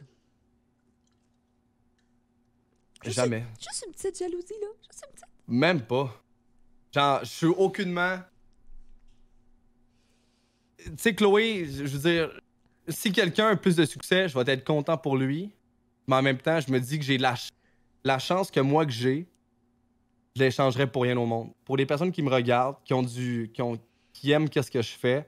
[3.03, 3.45] Jamais.
[3.59, 4.67] Juste une petite jalousie, là.
[4.87, 5.25] Juste une petite.
[5.47, 6.13] Même pas.
[6.93, 8.19] Genre, je suis aucunement.
[10.77, 12.39] Tu sais, Chloé, je veux dire,
[12.87, 15.51] si quelqu'un a plus de succès, je vais être content pour lui.
[16.07, 17.35] Mais en même temps, je me dis que j'ai la,
[18.05, 19.27] la chance que moi que j'ai,
[20.35, 21.51] je l'échangerais pour rien au monde.
[21.65, 23.51] Pour les personnes qui me regardent, qui ont du.
[23.53, 23.77] qui, ont,
[24.13, 25.27] qui aiment qu'est-ce que je fais,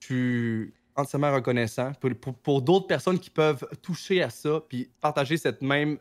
[0.00, 1.92] je suis entièrement reconnaissant.
[2.00, 5.98] Pour, pour, pour d'autres personnes qui peuvent toucher à ça, puis partager cette même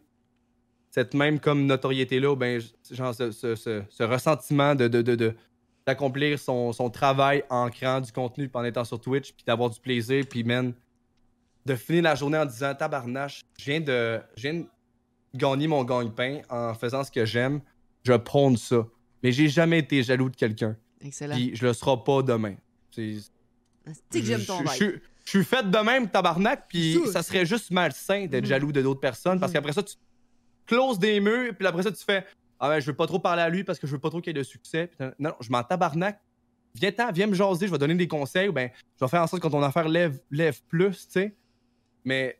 [0.91, 2.59] cette même comme notoriété-là, ben,
[2.91, 5.35] genre ce, ce- ce- ressentiment de, de, de-
[5.85, 9.79] d'accomplir son, son travail en créant du contenu en étant sur Twitch, puis d'avoir du
[9.79, 10.73] plaisir, puis man,
[11.65, 14.65] de finir la journée en disant tabarnache, je de, je viens de
[15.35, 17.61] gagner mon gagne-pain en faisant ce que j'aime,
[18.03, 18.85] je prône ça.
[19.23, 21.35] Mais j'ai jamais été jaloux de quelqu'un, Excellent.
[21.35, 22.55] puis je le serai pas demain.
[22.91, 23.17] C'est-
[24.11, 24.99] sais que j'aime ton je- vibe.
[25.25, 28.49] je, suis fait de même, tabarnak, puis ça, serait juste malsain d'être Mhm.
[28.49, 29.57] jaloux de d'autres personnes, parce Mhm.
[29.57, 29.95] qu'après ça, tu
[30.65, 32.25] closes des murs, puis après ça, tu fais
[32.61, 34.19] Ah ben, je veux pas trop parler à lui parce que je veux pas trop
[34.19, 34.91] qu'il ait de succès.
[34.99, 36.19] Non, non, je m'en tabarnak.
[36.75, 39.27] Viens-t'en, viens me jaser, je vais donner des conseils, ou ben, je vais faire en
[39.27, 41.35] sorte que ton affaire lève, lève plus, tu sais.
[42.03, 42.37] Mais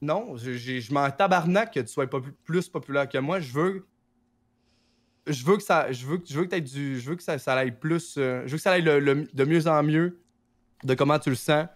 [0.00, 3.40] non, je, je m'en tabarnak que tu sois popu- plus populaire que moi.
[3.40, 3.86] Je veux.
[5.26, 5.90] Je veux que ça.
[5.92, 6.98] Je veux, je veux que du.
[7.00, 8.14] Je veux que ça, ça aille plus.
[8.16, 10.20] euh, je veux que ça aille le- le- de mieux en mieux
[10.84, 11.66] de comment tu le sens.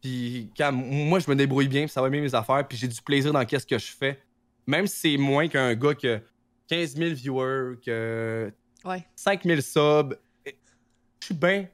[0.00, 2.88] Puis quand moi je me débrouille bien, puis ça va bien mes affaires, puis j'ai
[2.88, 4.20] du plaisir dans qu'est-ce que je fais.
[4.66, 6.20] Même si c'est moins qu'un gars qui a
[6.68, 8.52] 15 000 viewers, que
[8.84, 9.06] Ouais.
[9.14, 11.68] 5 000 subs, je suis bien.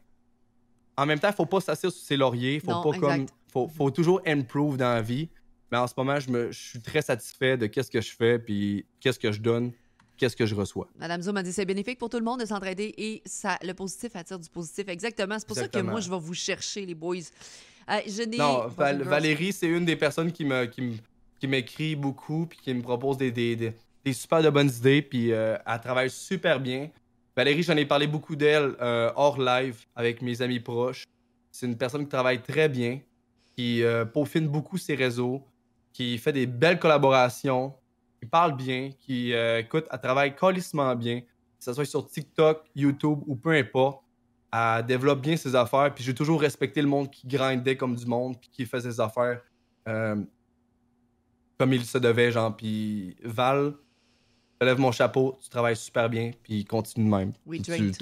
[0.97, 3.91] En même temps, faut pas s'asseoir sur ses lauriers, faut Non, pas comme faut, faut
[3.91, 5.31] toujours improve dans la vie.
[5.71, 8.39] Mais en ce moment, je me je suis très satisfait de qu'est-ce que je fais,
[8.39, 9.73] puis qu'est-ce que je donne,
[10.17, 10.89] qu'est-ce que je reçois.
[10.99, 13.73] Madame Zoom a dit c'est bénéfique pour tout le monde de s'entraider et ça, le
[13.75, 14.89] positif attire du positif.
[14.89, 15.39] Exactement.
[15.39, 17.17] C'est pour ça que moi, je vais vous chercher, les boys.
[17.91, 18.37] Euh, je.
[18.37, 19.03] Non, Val-.
[19.03, 20.97] Valérie, c'est une des personnes qui me qui me-
[21.41, 23.73] qui m'écrit beaucoup puis qui me propose des, des, des-
[24.05, 26.91] des super de bonnes idées puis euh, elle travaille super bien.
[27.37, 31.05] Valérie, j'en ai parlé beaucoup d'elle euh, hors live avec mes amis proches.
[31.53, 33.01] C'est une personne qui travaille très bien,
[33.57, 35.43] qui euh, peaufine beaucoup ses réseaux,
[35.93, 37.75] qui fait des belles collaborations,
[38.21, 41.27] qui parle bien, qui euh, écoute, elle travaille colissement bien, que
[41.65, 44.03] ce soit sur TikTok, YouTube ou peu importe.
[44.53, 48.07] Elle développe bien ses affaires, puis j'ai toujours respecté le monde qui grindait comme du
[48.07, 49.43] monde, puis qui fait ses affaires
[49.89, 50.17] euh,
[51.59, 52.57] comme il se devait, genre.
[52.57, 53.75] Puis Val,
[54.61, 57.33] je lève mon chapeau, tu travailles super bien, puis continue de même.
[57.47, 57.99] Oui, tu exact.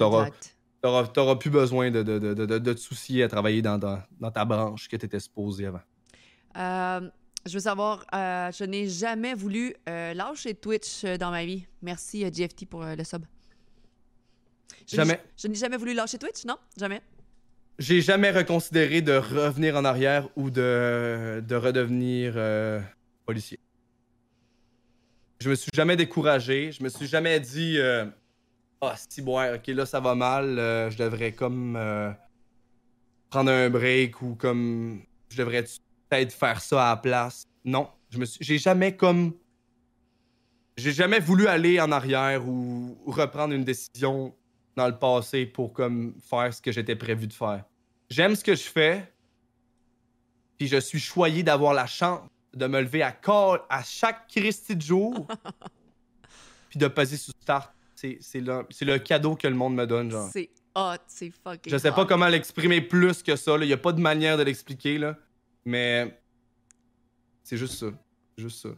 [0.81, 4.31] t'auras, t'auras plus besoin de, de, de- de te soucier à travailler dans, dans, dans
[4.31, 5.81] ta branche que tu étais supposé avant.
[6.55, 7.09] Euh,
[7.47, 11.65] Je veux savoir, euh, je n'ai jamais voulu euh, lâcher Twitch euh, dans ma vie.
[11.81, 13.23] Merci, euh, GFT, pour le sub.
[14.85, 15.21] Je Jamais.
[15.37, 16.57] Je n'ai jamais voulu lâcher Twitch, non?
[16.77, 17.01] Jamais.
[17.79, 22.33] J'ai jamais reconsidéré de revenir en arrière ou de, de redevenir
[23.25, 23.59] policier.
[25.39, 26.71] Je me suis jamais découragé.
[26.71, 27.77] Je me suis jamais dit
[28.81, 30.55] Ah, si, bon, ouais, ok, là, ça va mal.
[30.89, 31.77] je devrais comme
[33.29, 35.63] prendre un break ou comme je devrais
[36.09, 37.43] peut-être faire ça à la place.
[37.65, 38.43] Non, je me suis.
[38.43, 39.33] J'ai jamais comme.
[40.77, 44.35] J'ai jamais voulu aller en arrière ou reprendre une décision
[44.75, 47.65] dans le passé pour comme faire ce que j'étais prévu de faire.
[48.09, 49.11] J'aime ce que je fais,
[50.57, 52.21] puis je suis choyé d'avoir la chance
[52.53, 55.27] de me lever à call à chaque Christie de jour,
[56.69, 57.73] puis de peser sur start.
[57.95, 60.29] C'est c'est le, c'est le cadeau que le monde me donne, genre.
[60.31, 62.05] C'est hot, c'est fucking Je sais pas hot.
[62.05, 65.17] comment l'exprimer plus que ça, il y a pas de manière de l'expliquer, là,
[65.67, 66.17] mais
[67.43, 67.87] c'est juste ça.
[68.37, 68.69] Juste ça.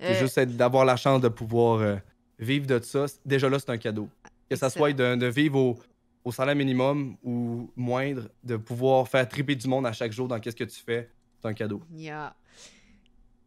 [0.00, 1.96] C'est Euh, juste d'avoir la chance de pouvoir euh,
[2.38, 3.04] vivre de ça.
[3.24, 4.08] Déjà là, c'est un cadeau.
[4.48, 5.78] Que ça soit de, de vivre au,
[6.24, 10.40] au salaire minimum ou moindre, de pouvoir faire triper du monde à chaque jour dans
[10.40, 11.10] qu'est-ce que tu fais,
[11.40, 11.82] c'est un cadeau.
[11.94, 12.34] Yeah.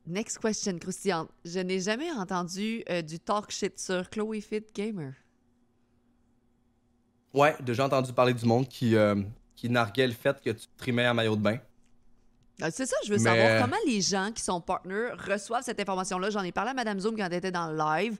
[0.05, 1.29] Next question, croustillante.
[1.45, 5.13] Je n'ai jamais entendu euh, du talk shit sur Chloé Fit Gamer.
[7.33, 8.93] Ouais, déjà entendu parler du monde qui,
[9.55, 11.57] qui narguait le fait que tu trimais à maillot de bain.
[12.61, 15.79] Ah, C'est ça, je veux Mais- savoir comment les gens qui sont partners reçoivent cette
[15.79, 16.29] information-là.
[16.29, 18.17] J'en ai parlé à Madame Zoom quand elle était dans le live.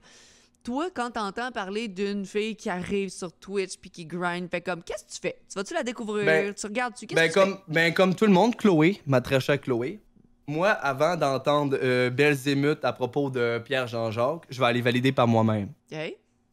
[0.64, 4.82] Toi, quand t'entends parler d'une fille qui arrive sur Twitch puis qui grind, fait comme,
[4.84, 5.38] qu'est-ce que tu fais?
[5.48, 6.24] Tu vas-tu la découvrir?
[6.24, 7.06] Ben- tu regardes-tu?
[7.06, 10.00] Qu'est-ce Ben que tu comme, ben comme tout le monde, Chloé, ma très chère Chloé,
[10.46, 15.26] moi, avant d'entendre euh, Belzémuth à propos de Pierre Jean-Jacques, je vais aller valider par
[15.26, 15.70] moi-même.
[15.90, 15.98] OK.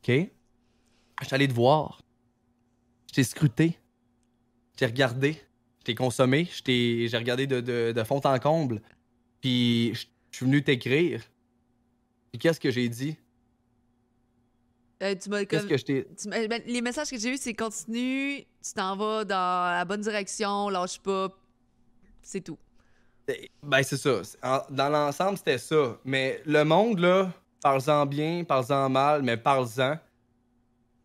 [0.08, 0.30] OK?
[1.22, 2.02] Je suis allé te voir.
[3.10, 3.78] Je t'ai scruté.
[4.74, 5.40] Je t'ai regardé.
[5.90, 6.48] T'ai consommé.
[6.68, 8.80] J'ai regardé de, de, de fond en comble.
[9.42, 10.06] Puis je
[10.38, 11.24] suis venu t'écrire.
[12.32, 13.18] Puis qu'est-ce que j'ai dit?
[15.02, 16.48] Euh, tu m'as Qu'est-ce comme- que je t'ai.
[16.48, 20.70] ben, les messages que j'ai eus, c'est continue, tu t'en vas dans la bonne direction,
[20.70, 21.30] lâche pas.
[22.22, 22.60] C'est tout.
[23.64, 24.22] Ben, c'est ça.
[24.44, 25.98] En- Dans l'ensemble, c'était ça.
[26.06, 27.32] Mais le monde, là,
[27.64, 29.98] parle-en bien, parle-en mal, mais parle-en.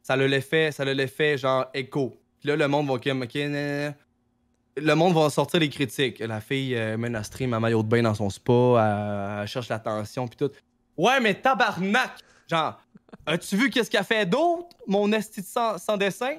[0.02, 2.20] Ça a l'effet, ça a l'effet genre écho.
[2.40, 3.94] Puis là, le monde va comme, ok, nan.
[4.76, 6.18] Le monde va sortir les critiques.
[6.18, 10.26] La fille mène un stream à maillot de bain dans son spa, elle, cherche l'attention,
[10.26, 10.50] puis tout.
[10.96, 12.12] Ouais, mais tabarnak!
[12.48, 12.80] Genre,
[13.26, 16.36] as-tu vu qu'est-ce qu'elle fait d'autre, mon esti sans, sans dessin?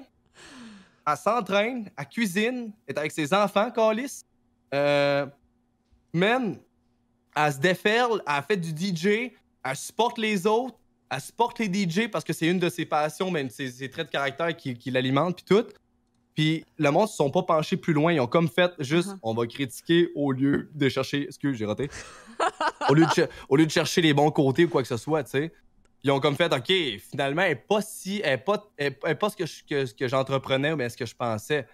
[1.08, 4.24] Elle s'entraîne, elle cuisine, est avec ses enfants, Calis.
[4.74, 5.26] Euh.
[6.16, 6.58] Man,
[7.36, 9.34] elle se déferle, elle fait du DJ,
[9.64, 10.78] elle supporte les autres,
[11.10, 14.08] elle supporte les DJ parce que c'est une de ses passions, même ses, ses traits
[14.08, 15.68] de caractère qui, qui l'alimentent, puis tout.
[16.36, 19.20] Puis le monde se sont pas penchés plus loin, ils ont comme fait juste, Uh-huh.
[19.24, 21.90] on va critiquer au lieu de chercher, excuse, j'ai raté,
[22.90, 24.98] au, lieu de, cher- au lieu de chercher les bons côtés ou quoi que ce
[24.98, 25.54] soit, tu sais.
[26.04, 26.72] Ils ont comme fait, OK,
[27.10, 29.46] finalement, elle est pas si, elle est pas, elle est- elle est pas ce que,
[29.46, 31.66] je- que, ce que j'entreprenais ou bien ce que je pensais.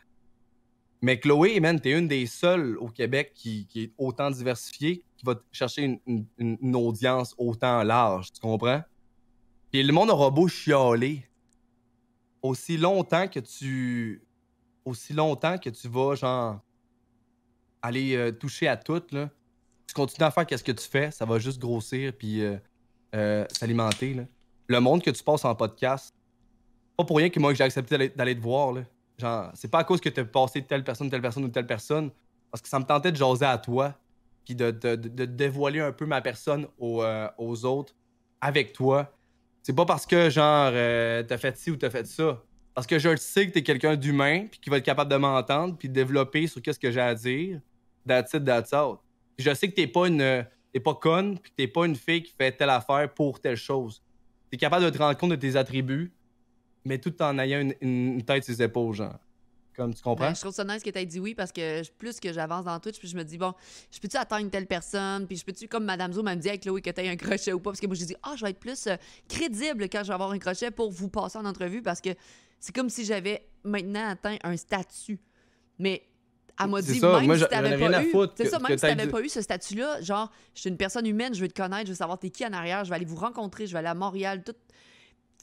[1.01, 5.25] Mais Chloé, man, t'es une des seules au Québec qui, qui est autant diversifiée, qui
[5.25, 8.81] va chercher une, une- une- une audience autant large, tu comprends?
[9.72, 11.25] Puis le monde aura beau chialer.
[12.43, 14.22] Aussi longtemps que tu.
[14.85, 16.60] Aussi longtemps que tu vas, genre.
[17.82, 19.30] aller euh, toucher à tout, là.
[19.88, 22.58] Tu continues à faire qu'est-ce que tu fais, ça va juste grossir puis euh,
[23.16, 24.16] euh, s'alimenter.
[24.68, 26.16] Le monde que tu passes en podcast,
[26.95, 28.76] pas pour rien que moi j'ai accepté d'aller- te voir.
[29.18, 32.10] Genre, c'est pas à cause que t'as passé telle personne, telle personne ou telle personne,
[32.50, 33.93] parce que ça me tentait de jaser à toi,
[34.45, 34.72] puis de,
[35.26, 37.03] dévoiler un peu ma personne aux,
[37.38, 37.93] aux autres
[38.40, 39.11] avec toi.
[39.61, 42.42] C'est pas parce que, genre, t'as fait ci ou t'as fait ça.
[42.74, 45.77] Parce que je sais que t'es quelqu'un d'humain, puis qui va être capable de m'entendre,
[45.77, 47.59] puis de développer sur qu'est-ce que j'ai à dire.
[48.08, 49.00] That's it, that's out.
[49.38, 50.45] Je sais que t'es pas une.
[50.74, 53.58] T'es pas conne, puis que t'es pas une fille qui fait telle affaire pour telle
[53.58, 54.01] chose.
[54.50, 56.14] T'es capable de te rendre compte de tes attributs,
[56.85, 59.19] mais tout en ayant une, tête sur ses épaules, genre.
[59.75, 60.27] Comme tu comprends?
[60.27, 62.77] Ben, je trouve ça nice que tu dit oui parce que plus que j'avance dans
[62.80, 63.53] Twitch, puis je me dis, bon,
[63.90, 66.82] je peux-tu atteindre telle personne, puis je peux-tu, comme Madame elle me dit, hey, Chloé,
[66.82, 68.59] que tu un crochet ou pas, parce que moi, je dis, ah, je vais être
[68.59, 68.95] plus euh,
[69.30, 72.09] crédible quand je vais avoir un crochet pour vous passer en entrevue, parce que
[72.61, 75.19] c'est comme si j'avais maintenant atteint un statut.
[75.80, 76.03] Mais
[76.59, 78.81] elle m'a dit, ça, même moi, si t'avais pas eu, c'est ça, que même si
[78.81, 81.59] t'avais dit- pas eu ce statut-là, genre, je suis une personne humaine, je veux te
[81.61, 83.80] connaître, je veux savoir t'es qui en arrière, je vais aller vous rencontrer, je vais
[83.80, 84.53] aller à Montréal, tout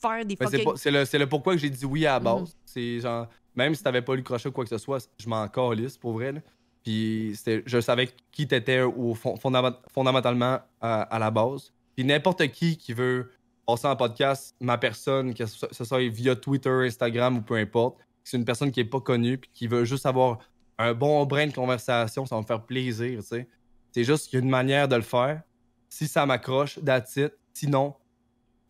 [0.00, 0.76] faire des fucking...
[0.76, 2.40] c'est le, le pourquoi que j'ai dit oui à la base.
[2.42, 2.48] Mhm.
[2.64, 5.28] C'est genre, même si t'avais pas eu le crochet ou quoi que ce soit, je
[5.28, 6.32] m'en calisse pour vrai.
[6.32, 6.40] là.
[6.84, 11.72] Puis c'était- je savais qui t'étais au fond- fondament- fondamentalement à, à la base.
[11.96, 13.32] Puis n'importe qui qui veut
[13.68, 18.38] passer en podcast, ma personne, que ce soit via Twitter, Instagram ou peu importe, c'est
[18.38, 20.38] une personne qui est pas connue puis qui veut juste avoir
[20.78, 23.48] un bon brin de conversation, ça va me faire plaisir, tu sais.
[23.92, 25.42] C'est juste qu'il y a une manière de le faire.
[25.90, 27.34] Si ça m'accroche, that's it.
[27.52, 27.94] Sinon,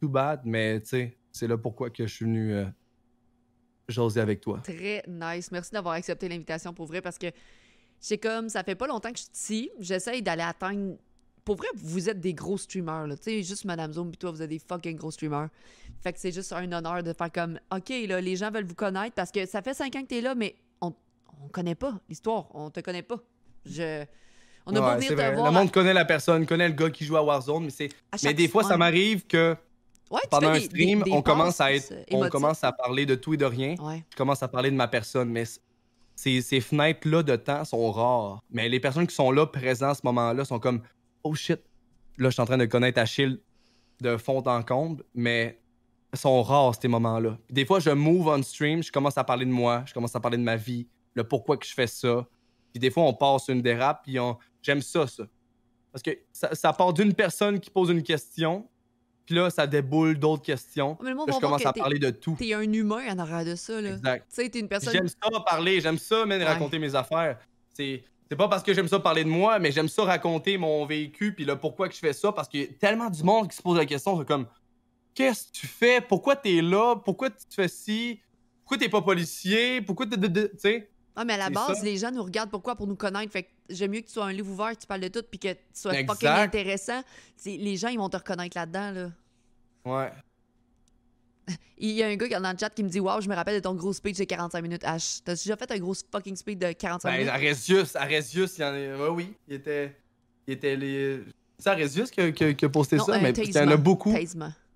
[0.01, 2.67] too bad, mais tu sais, c'est là pourquoi que je suis venu euh,
[4.17, 4.61] avec toi.
[4.65, 5.53] Très nice.
[5.53, 7.29] Merci d'avoir accepté l'invitation pour vrai parce que
[8.01, 9.71] c'est comme ça fait pas longtemps que je suis ici.
[9.79, 10.97] J'essaye d'aller atteindre.
[11.49, 13.17] Pour vrai, vous êtes des gros streamers, là.
[13.17, 15.49] Tu sais, juste Madame Zoom, puis toi, vous êtes des fucking gros streamers.
[16.03, 18.75] Fait que c'est juste un honneur de faire comme, OK, là, les gens veulent vous
[18.75, 20.93] connaître parce que ça fait cinq ans que t'es là, mais on,
[21.43, 22.49] on connaît pas l'histoire.
[22.55, 23.17] On te connaît pas.
[23.65, 24.05] Je.
[24.67, 25.35] On a beau Ouais, venir te vrai.
[25.35, 25.51] voir.
[25.51, 27.89] Le monde connaît la personne, connaît le gars qui joue à Warzone, mais c'est.
[28.23, 29.57] Mais des fois, ça m'arrive que
[30.11, 33.07] Ouais, pendant un stream, des- des on commence à être, euh, on commence à parler
[33.07, 33.75] de tout et de rien.
[33.81, 34.05] Ouais.
[34.11, 35.45] Je commence à parler de ma personne, mais
[36.15, 38.43] ces, ces fenêtres-là de temps sont rares.
[38.51, 40.83] Mais les personnes qui sont là, présentes à ce moment-là, sont comme
[41.25, 41.61] Oh shit,
[42.19, 43.41] là, je suis en train de connaître Achille
[44.01, 45.61] de fond en comble, mais
[46.15, 47.39] sont rares ces moments-là.
[47.51, 50.21] Des fois, je move on stream, je commence à parler de moi, je commence à
[50.21, 52.27] parler de ma vie, le pourquoi que je fais ça.
[52.73, 54.39] Puis des fois, on passe une dérape, puis on...
[54.63, 55.25] j'aime ça, ça.
[55.93, 58.69] Parce que ça, ça part d'une personne qui pose une question,
[59.27, 60.97] puis là, ça déboule d'autres questions.
[61.03, 62.37] Mais le monde Là, va je commence à parler de tout.
[62.39, 63.91] T'es un humain en arrière de ça, là.
[63.91, 64.27] Exact.
[64.29, 64.93] Tu sais, t'es une personne.
[64.93, 66.47] J'aime ça parler, j'aime ça, même Ouais.
[66.47, 67.39] raconter mes affaires.
[67.75, 70.85] C'est c'est pas parce que j'aime ça parler de moi, mais j'aime ça raconter mon
[70.87, 73.49] vécu puis le pourquoi que je fais ça parce qu'il y a tellement du monde
[73.49, 74.47] qui se pose la question, c'est comme
[75.15, 76.01] qu'est-ce que tu fais?
[76.01, 76.97] Pourquoi t'es là?
[76.97, 78.21] Pourquoi tu fais ci?
[78.61, 79.81] Pourquoi t'es pas policier?
[79.81, 80.91] Pourquoi t'es tu sais?
[81.17, 81.83] Ah, mais à la base, ça.
[81.83, 82.77] les gens nous regardent pourquoi?
[82.77, 83.33] Pour nous connaître.
[83.33, 85.25] Fait que j'aime mieux que tu sois un livre ouvert, que tu parles de tout,
[85.29, 87.03] puis que tu sois fucking intéressant.
[87.45, 89.11] Les gens, ils vont te reconnaître là-dedans, là.
[89.85, 90.13] Ouais.
[91.79, 93.29] Il y a un gars qui est dans le chat qui me dit Waouh, je
[93.29, 94.83] me rappelle de ton gros speech de 45 minutes.
[94.83, 95.21] H.
[95.25, 97.31] T'as déjà fait un gros fucking speech de 45 Ben, minutes?
[97.33, 98.73] Arésius, Arésius, il y en a
[99.05, 99.97] ouais, oui, il était
[100.47, 101.21] il était les
[101.59, 103.59] c'est Arésius qui a, qui a- qui a posté Non, ça, un mais il y
[103.59, 104.13] en a beaucoup.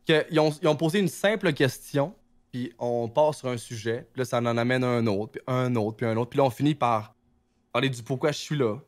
[0.06, 2.12] Que- ils, ont, ils ont posé une simple question,
[2.50, 5.74] puis on part sur un sujet, puis là, ça en amène un autre, puis un
[5.76, 7.14] autre, puis un autre, puis là, on finit par
[7.72, 8.78] parler du pourquoi je suis là,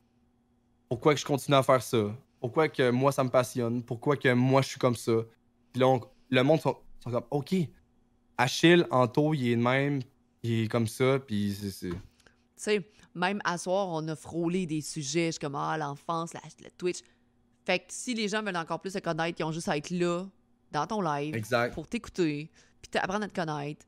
[0.88, 1.98] pourquoi que je continue à faire ça,
[2.40, 5.12] pourquoi que moi, ça me passionne, pourquoi que moi, je suis comme ça.
[5.72, 7.54] Puis là, on- le monde sont, sont comme, OK,
[8.38, 10.00] Achille, Anto, il est de même,
[10.42, 11.90] il est comme ça, puis c'est...
[11.90, 11.96] Tu
[12.56, 15.26] sais, même à soir, on a frôlé des sujets.
[15.26, 16.98] Je suis comme Ah, l'enfance, la, le Twitch.
[17.64, 19.90] Fait que si les gens veulent encore plus te connaître, ils ont juste à être
[19.90, 20.24] là,
[20.72, 21.72] dans ton live, Exact.
[21.74, 22.50] pour t'écouter,
[22.82, 23.86] puis t'apprendre à te connaître.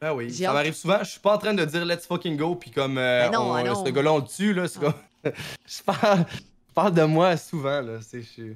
[0.00, 0.98] Ben oui, ça m'arrive souvent.
[1.00, 3.50] Je suis pas en train de dire let's fucking go, puis comme euh, Ben non,
[3.50, 3.84] on- ah non.
[3.84, 4.66] ce gars-là, on le tue, là.
[4.68, 4.92] c'est comme-
[5.66, 6.24] je, parle,
[6.68, 8.00] je parle de moi souvent, là.
[8.00, 8.54] c'est- Je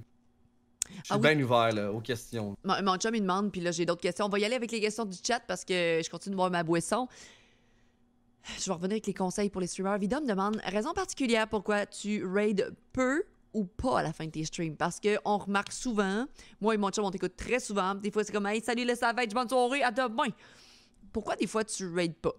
[0.88, 1.20] je suis Ah oui.
[1.34, 2.56] bien ouvert, là, aux questions.
[2.64, 4.26] Mon, mon chum, il demande, puis là, j'ai d'autres questions.
[4.26, 6.50] On va y aller avec les questions du chat parce que je continue de boire
[6.50, 7.08] ma boisson.
[8.58, 9.98] Je vais revenir avec les conseils pour les streamers.
[9.98, 14.30] Vida me demande raison particulière pourquoi tu raides peu ou pas à la fin de
[14.30, 14.76] tes streams?
[14.76, 16.26] Parce qu'on remarque souvent,
[16.60, 17.94] moi et mon chum, on t'écoute très souvent.
[17.96, 20.28] Des fois, c'est comme Hey, salut le savage, bonne soirée, à demain.
[21.12, 22.34] Pourquoi des fois tu raides pas?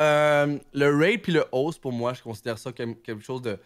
[0.00, 3.58] Euh, le raid puis le host, pour moi, je considère ça comme quelque chose de.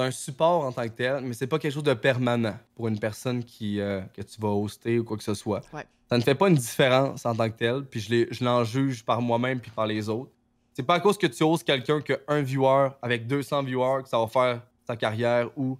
[0.00, 2.88] C'est un support en tant que tel, mais c'est pas quelque chose de permanent pour
[2.88, 5.60] une personne qui, euh, que tu vas hoster ou quoi que ce soit.
[5.74, 5.84] Ouais.
[6.08, 9.20] Ça ne fait pas une différence en tant que tel, puis je, l'en juge par
[9.20, 10.30] moi-même puis par les autres.
[10.72, 14.08] C'est pas à cause que tu hostes quelqu'un que un viewer avec 200 viewers que
[14.08, 15.78] ça va faire sa carrière ou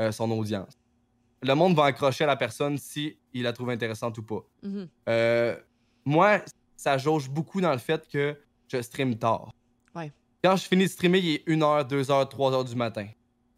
[0.00, 0.76] euh, son audience.
[1.40, 4.44] Le monde va accrocher à la personne si il la trouve intéressante ou pas.
[4.64, 4.88] Mhm.
[5.08, 5.56] Euh,
[6.04, 6.40] moi,
[6.76, 9.52] ça jauge beaucoup dans le fait que je stream tard.
[9.94, 10.10] Ouais.
[10.42, 13.06] Quand je finis de streamer, il est 1h, 2h, 3h du matin.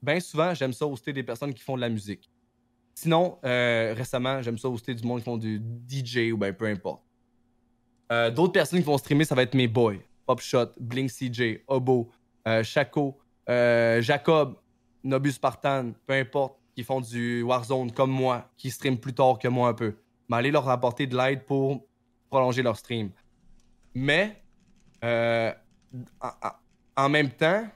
[0.02, 2.28] Bien souvent, j'aime ça hoster des personnes qui font de la musique.
[2.94, 6.66] Sinon, euh, récemment, j'aime ça hoster du monde qui font du DJ ou ben peu
[6.66, 7.02] importe.
[8.10, 9.96] Euh, D'autres personnes qui vont streamer, ça va être mes boys.
[10.26, 12.10] Popshot, Blink CJ, Obo,
[12.46, 14.56] euh, Chaco, Jacob,
[15.04, 19.48] Nobus Spartan, peu importe, qui font du Warzone comme moi, qui streament plus tard que
[19.48, 19.94] moi un peu.
[20.28, 21.86] Mais allez leur apporter de l'aide pour
[22.28, 23.10] prolonger leur stream.
[23.94, 24.42] Mais,
[25.02, 25.54] en
[27.08, 27.66] même temps,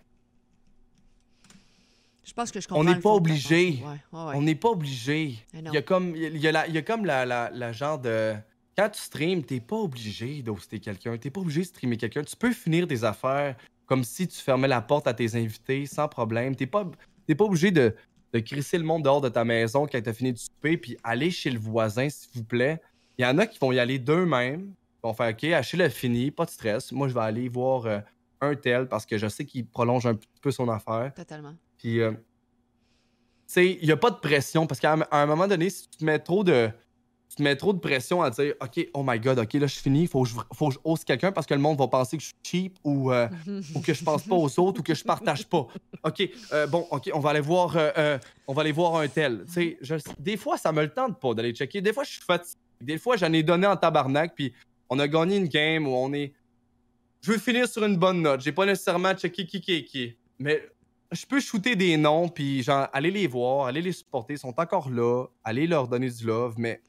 [2.26, 2.84] Je pense que je On comprends.
[2.84, 3.72] n'est le pas obligé.
[3.72, 3.84] pensée.
[3.84, 4.32] Ouais, ouais, ouais.
[4.36, 5.34] on n'est pas obligé.
[5.54, 7.72] Il y a comme, il y a la, il y a comme la, la- la
[7.72, 8.34] genre de.
[8.76, 11.16] Quand tu streams, t'es pas obligé d'hoster quelqu'un.
[11.16, 12.22] T'es pas obligé de streamer quelqu'un.
[12.24, 13.56] Tu peux finir des affaires
[13.86, 16.54] comme si tu fermais la porte à tes invités sans problème.
[16.56, 16.84] T'es pas,
[17.26, 17.94] t'es pas obligé de,
[18.32, 21.30] de crisser le monde dehors de ta maison quand t'as fini de souper puis aller
[21.30, 22.82] chez le voisin, s'il vous plaît.
[23.16, 24.72] Il y en a qui vont y aller d'eux-mêmes.
[24.98, 26.90] Ils vont faire OK, Achille a fini, pas de stress.
[26.92, 28.00] Moi, je vais aller voir euh,
[28.42, 31.14] un tel parce que je sais qu'il prolonge un petit peu son affaire.
[31.14, 31.54] Totalement.
[31.86, 32.18] Puis, euh, tu
[33.46, 36.04] sais, il n'y a pas de pression parce qu'à un, moment donné, si tu te
[36.04, 36.68] mets trop de.
[37.28, 39.78] Tu te mets trop de pression à dire, OK, oh my god, OK, là, je
[39.78, 42.16] finis, faut que je, faut que je hausse quelqu'un parce que le monde va penser
[42.16, 43.28] que je suis cheap ou, euh,
[43.74, 45.68] ou que je pense pas aux autres ou que je partage pas.
[46.02, 49.44] OK, euh, bon, OK, on va aller voir, euh, on va aller voir un tel.
[49.46, 51.80] Tu sais, des fois, ça me le tente pas d'aller checker.
[51.80, 52.58] Des fois, je suis fatigué.
[52.80, 54.52] Des fois, j'en ai donné en tabarnak, puis
[54.88, 56.34] on a gagné une game où on est.
[57.22, 58.40] Je veux finir sur une bonne note.
[58.40, 60.16] J'ai pas nécessairement checké qui qui qui.
[60.38, 60.62] Mais
[61.12, 64.58] je peux shooter des noms, puis genre, aller les voir, aller les supporter, ils sont
[64.58, 66.80] encore là, aller leur donner du love, mais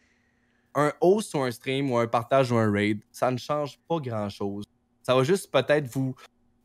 [0.75, 3.99] un host ou un stream ou un partage ou un raid, ça ne change pas
[3.99, 4.65] grand-chose.
[5.01, 6.15] Ça va juste peut-être vous,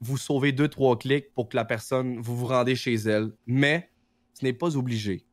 [0.01, 3.91] vous sauver deux, trois clics pour que la personne, vous vous rendez chez elle, mais
[4.35, 5.25] ce n'est pas obligé.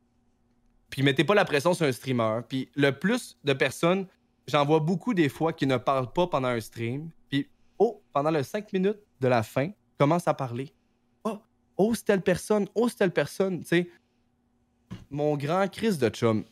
[0.88, 2.40] Puis mettez pas la pression sur un streamer.
[2.48, 4.06] Puis le plus de personnes,
[4.46, 8.30] j'en vois beaucoup des fois qui ne parlent pas pendant un stream, puis oh, pendant
[8.30, 10.72] les cinq minutes de la fin, commencent à parler
[11.80, 13.90] oh, c'est telle personne, oh, c'est telle personne, tu sais.
[15.10, 16.44] Mon grand Chris de chum.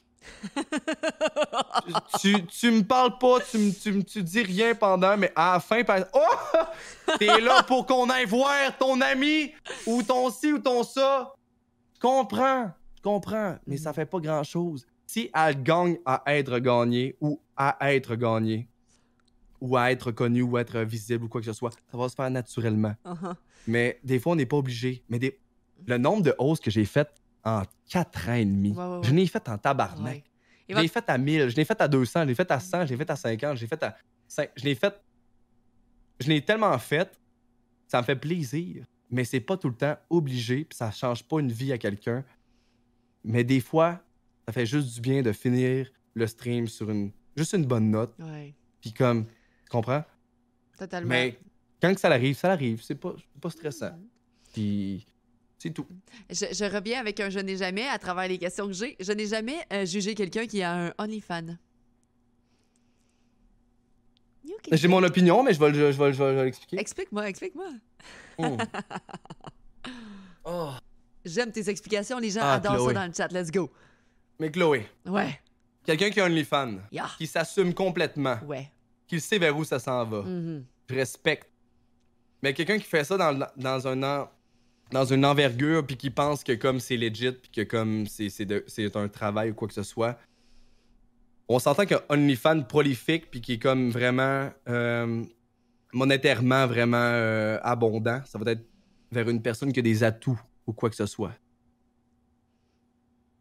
[2.21, 5.61] tu, tu, me parles pas, tu, me, tu, tu dis rien pendant, mais à la
[5.61, 5.83] fin,
[6.15, 7.17] oh!
[7.19, 9.53] T'es là pour qu'on aille voir ton ami
[9.87, 11.35] ou ton ci ou ton ça.
[12.01, 12.71] Comprends,
[13.03, 14.87] comprends, mais ça fait pas grand chose.
[15.07, 18.69] Si elle gagne à être gagnée ou à être gagnée,
[19.61, 22.09] ou à être connue ou à être visible ou quoi que ce soit, ça va
[22.09, 22.95] se faire naturellement.
[23.05, 23.35] Uh-huh.
[23.67, 25.03] Mais des fois, on n'est pas obligé.
[25.09, 25.39] Mais des...
[25.87, 27.13] le nombre de hausses que j'ai faites
[27.45, 30.25] en 4 ans et demi, je l'ai fait en tabarnak.
[30.69, 32.87] Je l'ai fait à 1000, je l'ai fait à 200, je l'ai fait à 100,
[32.87, 33.97] je l'ai fait à 50, je l'ai fait à
[34.29, 34.51] 5.
[34.57, 35.01] Je l'ai fait.
[36.21, 37.19] Je l'ai tellement fait,
[37.87, 38.85] ça me fait plaisir.
[39.11, 42.23] Mais c'est pas tout le temps obligé, puis ça change pas une vie à quelqu'un.
[43.25, 44.03] Mais des fois,
[44.47, 48.15] ça fait juste du bien de finir le stream sur une juste une bonne note.
[48.81, 49.25] Puis comme,
[49.69, 50.03] tu comprends?
[50.79, 51.11] Totalement.
[51.11, 51.39] Mais
[51.81, 52.83] quand ça arrive, ça arrive.
[52.83, 53.93] C'est pas, pas stressant.
[54.53, 55.07] Puis
[55.59, 55.87] c'est tout.
[56.31, 58.97] Je, reviens avec un je n'ai jamais à travers les questions que j'ai.
[58.99, 61.57] Je n'ai jamais euh, jugé quelqu'un qui a un OnlyFans.
[64.73, 66.81] J'ai mon opinion, mais je vais, je, je vais, l'expliquer.
[66.81, 67.69] Explique-moi, explique-moi.
[68.39, 68.57] Oh.
[70.45, 70.73] oh.
[71.25, 72.19] J'aime tes explications.
[72.19, 73.29] Les gens ah, adorent ça dans le chat.
[73.31, 73.71] Let's go.
[74.41, 74.87] Mais Chloé.
[75.05, 75.39] Ouais.
[75.85, 76.79] Quelqu'un qui a un OnlyFans,
[77.19, 78.71] qui s'assume complètement, ouais.
[79.09, 80.21] Qui sait vers où ça s'en va.
[80.23, 80.63] Mm-hmm.
[80.91, 81.49] Je respecte
[82.43, 84.29] mais quelqu'un qui fait ça dans, dans un
[84.91, 89.09] dans une envergure puis qui pense que comme c'est legit puis que comme c'est un
[89.09, 90.19] travail ou quoi que ce soit.
[91.49, 95.25] On s'entend que OnlyFans prolifique puis qui est comme vraiment euh,
[95.93, 98.65] monétairement vraiment euh, abondant, ça va être
[99.11, 101.33] vers une personne qui a des atouts ou quoi que ce soit.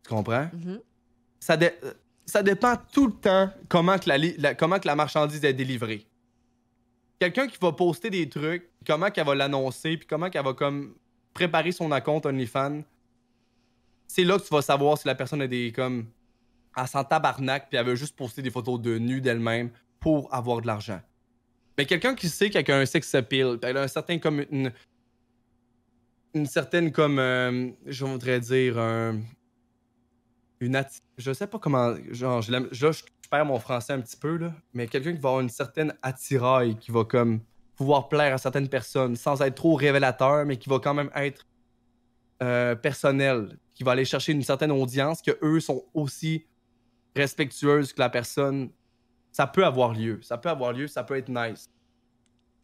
[0.04, 0.50] Tu comprends?
[0.54, 0.82] Mm-hmm.
[1.40, 1.58] ça,
[2.28, 6.06] ça dépend tout le temps comment que la, comment que la marchandise est délivrée
[7.20, 10.96] quelqu'un qui va poster des trucs, comment qu'elle va l'annoncer, puis comment qu'elle va comme
[11.34, 12.84] préparer son compte OnlyFans,
[14.08, 16.08] c'est là que tu vas savoir si la personne a des comme
[16.76, 20.62] elle s'en tabarnak puis elle veut juste poster des photos de nu d'elle-même pour avoir
[20.62, 21.02] de l'argent.
[21.78, 24.72] Mais quelqu'un qui sait qu'elle a un sex appeal, elle a un certain comme une,
[26.34, 29.20] une certaine comme euh, je voudrais dire un
[30.60, 30.84] une
[31.18, 34.54] je sais pas comment genre je, je, je perds mon français un petit peu, là,
[34.74, 37.42] mais quelqu'un qui va avoir une certaine attirail, qui va comme
[37.76, 41.46] pouvoir plaire à certaines personnes sans être trop révélateur, mais qui va quand même être
[42.42, 46.46] euh, personnel, qui va aller chercher une certaine audience, que eux sont aussi
[47.16, 48.70] respectueuses que la personne.
[49.32, 51.70] Ça peut avoir lieu, ça peut avoir lieu, ça peut être nice.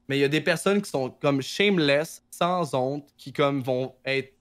[0.07, 3.95] Mais il y a des personnes qui sont comme shameless, sans honte, qui comme vont
[4.05, 4.33] être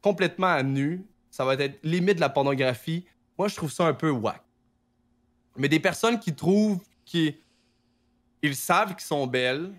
[0.00, 1.06] complètement à nu.
[1.36, 3.04] Ça va être limite de la pornographie.
[3.36, 4.40] Moi, je trouve ça un peu whack.
[5.58, 7.34] Mais des personnes qui trouvent qu'ils
[8.40, 9.70] ils savent qu'ils sont belles,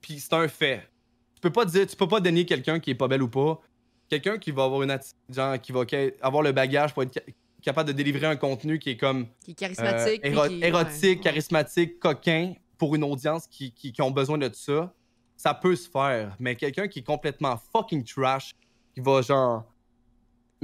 [0.00, 0.88] puis c'est un fait.
[1.36, 3.60] Tu peux pas dire, tu peux pas dénier quelqu'un qui est pas belle ou pas.
[4.08, 5.84] Quelqu'un qui va avoir une genre, qui va
[6.20, 7.22] avoir le bagage pour être
[7.62, 12.54] capable de délivrer un contenu qui est comme qui est charismatique, euh, érotique, charismatique, coquin
[12.78, 14.92] pour une audience qui, qui, qui, ont besoin de ça,
[15.36, 16.34] ça peut se faire.
[16.40, 18.56] Mais quelqu'un qui est complètement fucking trash,
[18.92, 19.64] qui va genre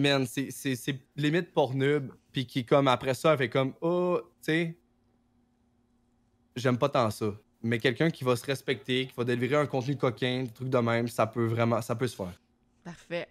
[0.00, 4.78] man, c'est limite pornub, puis qui, comme, après ça, fait comme, oh, tu sais,
[6.56, 7.32] j'aime pas tant ça.
[7.62, 10.78] Mais quelqu'un qui va se respecter, qui va délivrer un contenu coquin, des trucs de
[10.78, 12.40] même, ça peut vraiment, ça peut se faire.
[12.82, 13.28] Parfait.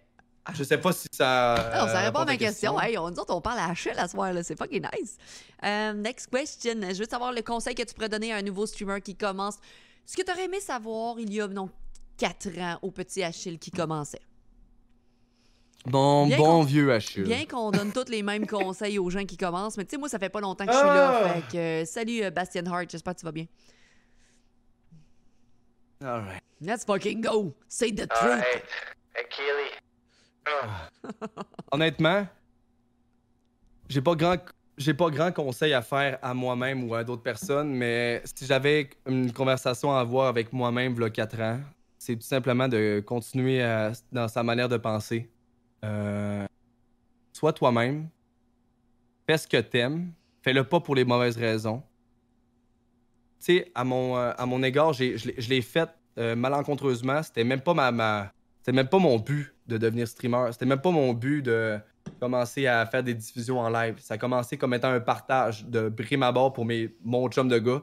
[0.54, 1.70] Je sais pas si ça.
[1.74, 2.80] Non, ça répond à ma question.
[2.80, 4.42] Hey, on, dit on parle à Achille à ce soir, là.
[4.42, 5.16] C'est fucking nice.
[5.64, 6.80] Euh, next question.
[6.80, 9.56] Je veux savoir le conseil que tu pourrais donner à un nouveau streamer qui commence.
[10.06, 11.68] Ce que tu aurais aimé savoir il y a, non,
[12.16, 14.20] 4 ans au petit Achille qui commençait?
[15.86, 17.24] Bon, bon vieux Achille.
[17.24, 20.08] Bien qu'on donne tous les mêmes conseils aux gens qui commencent, mais tu sais, moi,
[20.08, 21.22] ça fait pas longtemps que je suis là.
[21.24, 21.28] Ah!
[21.28, 23.46] Fait que, euh, salut, euh, Bastien Hart, j'espère que tu vas bien.
[26.04, 26.42] Alright.
[26.60, 27.54] Let's fucking go.
[27.68, 28.44] Say the truth.
[31.72, 32.26] Honnêtement,
[33.88, 34.36] j'ai pas grand
[34.76, 38.88] j'ai pas grand conseil à faire à moi-même ou à d'autres personnes, mais si j'avais
[39.06, 41.60] une conversation à avoir avec moi-même il y a 4 ans,
[41.98, 43.62] c'est tout simplement de continuer
[44.10, 45.28] dans sa manière de penser.
[45.84, 46.46] Euh,
[47.32, 48.08] sois toi-même,
[49.26, 51.82] fais ce que t'aimes, fais-le pas pour les mauvaises raisons.
[53.38, 57.22] Tu sais, à mon, euh, égard, je l'ai fait euh, malencontreusement.
[57.22, 60.52] C'était même pas ma, ma c'était même pas mon but de devenir streamer.
[60.52, 61.78] C'était même pas mon but de
[62.18, 63.96] commencer à faire des diffusions en live.
[64.00, 67.58] Ça a commencé comme étant un partage de prime abord pour mes, mon chum de
[67.58, 67.82] gars.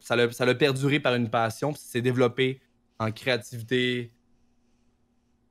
[0.00, 2.60] Ça l'a perduré par une passion, puis c'est développé
[2.98, 4.12] en créativité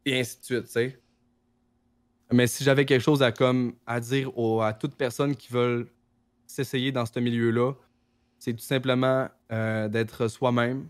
[0.06, 1.02] et ainsi de suite, tu sais.
[2.31, 5.88] Mais si j'avais quelque chose à, comme, à dire aux- à toute personne qui veulent
[6.45, 7.73] s'essayer dans ce milieu-là,
[8.39, 10.89] c'est tout simplement euh, d'être soi-même.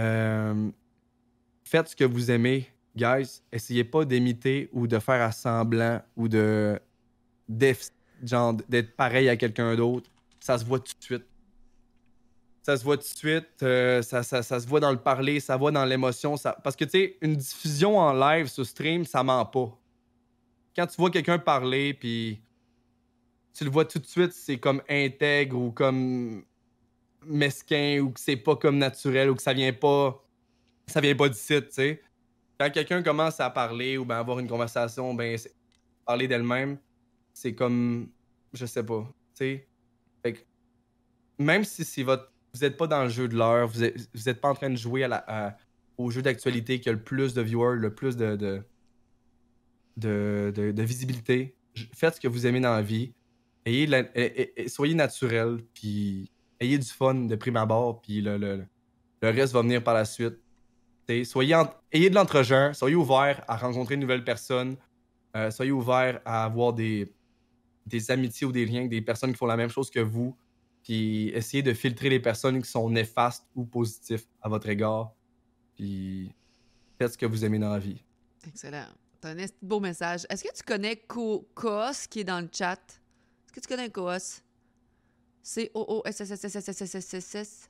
[0.00, 0.70] Euh,
[1.64, 3.40] faites ce que vous aimez, guys.
[3.52, 6.78] Essayez pas d'imiter ou de faire à semblant ou de
[7.48, 10.10] d'être pareil à quelqu'un d'autre.
[10.40, 11.24] Ça se voit tout de suite.
[12.62, 13.62] Ça se voit tout de suite.
[13.62, 16.36] euh, ça, ça- se voit dans le parler, ça voit dans l'émotion.
[16.62, 19.78] Parce que, tu sais, une diffusion en live sur stream, ça ment pas.
[20.76, 22.40] Quand tu vois quelqu'un parler, puis
[23.54, 26.44] tu le vois tout de suite, c'est comme intègre ou comme
[27.26, 30.22] mesquin ou que c'est pas comme naturel ou que ça vient pas
[30.86, 32.02] ça vient pas tu sais.
[32.58, 35.38] Quand quelqu'un commence à parler ou ben avoir une conversation, ben
[36.04, 36.78] parler d'elle-même,
[37.32, 38.10] c'est comme
[38.52, 39.68] je sais pas, tu sais.
[41.38, 44.28] Même si c'est votre vous êtes pas dans le jeu de l'heure, vous êtes, vous
[44.28, 45.08] êtes pas en train de jouer
[45.98, 48.62] au jeu d'actualité qui a le plus de viewers, le plus de,
[49.96, 51.54] de, de- visibilité.
[51.92, 53.12] Faites ce que vous aimez dans la vie.
[53.66, 58.36] Ayez et- et- et soyez naturel, puis ayez du fun de prime abord, puis le,
[58.36, 58.64] le,
[59.22, 60.34] le reste va venir par la suite.
[61.24, 64.76] Soyez en- ayez de l'entre-gens, soyez ouverts à rencontrer de nouvelles personnes,
[65.36, 67.12] euh, soyez ouverts à avoir des,
[67.86, 70.36] des amitiés ou des liens avec des personnes qui font la même chose que vous,
[70.82, 75.12] puis essayez de filtrer les personnes qui sont néfastes ou positifs à votre égard,
[75.74, 76.30] puis
[76.98, 78.02] faites ce que vous aimez dans la vie.
[78.46, 78.86] Excellent.
[79.24, 80.26] Un beau message.
[80.28, 81.46] Est-ce que tu connais Koos
[82.10, 82.78] qui est dans le chat?
[83.46, 84.40] Est-ce que tu connais Koos?
[86.34, 87.68] C-O-O-S-S-S-S-S-S-S-S.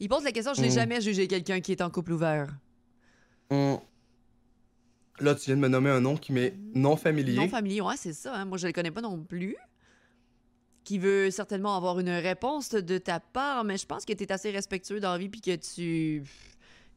[0.00, 0.72] Il pose la question, je n'ai Hmm.
[0.72, 2.48] jamais jugé quelqu'un qui est en couple ouvert.
[3.50, 3.78] Hum.
[5.20, 7.36] Là, tu viens de me nommer un nom qui m'est non familier.
[7.36, 8.34] Non familier, ouais, c'est ça.
[8.34, 8.44] hein.
[8.44, 9.56] Moi, je le connais pas non plus.
[10.82, 14.32] Qui veut certainement avoir une réponse de ta part, mais je pense que tu es
[14.32, 16.24] assez respectueux dans la vie puis que tu,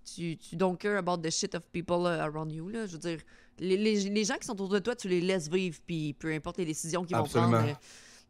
[0.03, 2.67] tu, tu don't care about the shit of people uh, around you.
[2.69, 2.85] Là.
[2.87, 3.19] Je veux dire,
[3.59, 6.31] les, les- les gens qui sont autour de toi, tu les laisses vivre, puis peu
[6.33, 7.57] importe les décisions qu'ils vont Absolument.
[7.59, 7.79] prendre.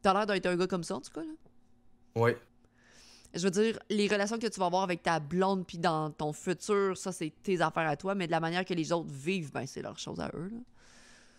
[0.04, 1.22] Tu as l'air d'être un gars comme ça, en tout cas.
[1.22, 1.32] Là.
[2.16, 2.32] Oui.
[3.34, 6.32] Je veux dire, les relations que tu vas avoir avec ta blonde puis dans ton
[6.34, 9.52] futur, ça, c'est tes affaires à toi, mais de la manière que les autres vivent,
[9.52, 10.50] ben, c'est leur chose à eux.
[10.52, 10.58] Là.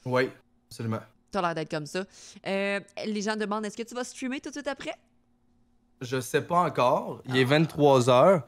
[0.05, 0.31] Oui,
[0.71, 1.01] absolument.
[1.31, 2.05] T'as l'air d'être comme ça.
[2.47, 4.95] Euh, les gens demandent est-ce que tu vas streamer tout de suite après?
[6.01, 7.23] Je sais pas encore.
[7.27, 8.43] Il est 23h.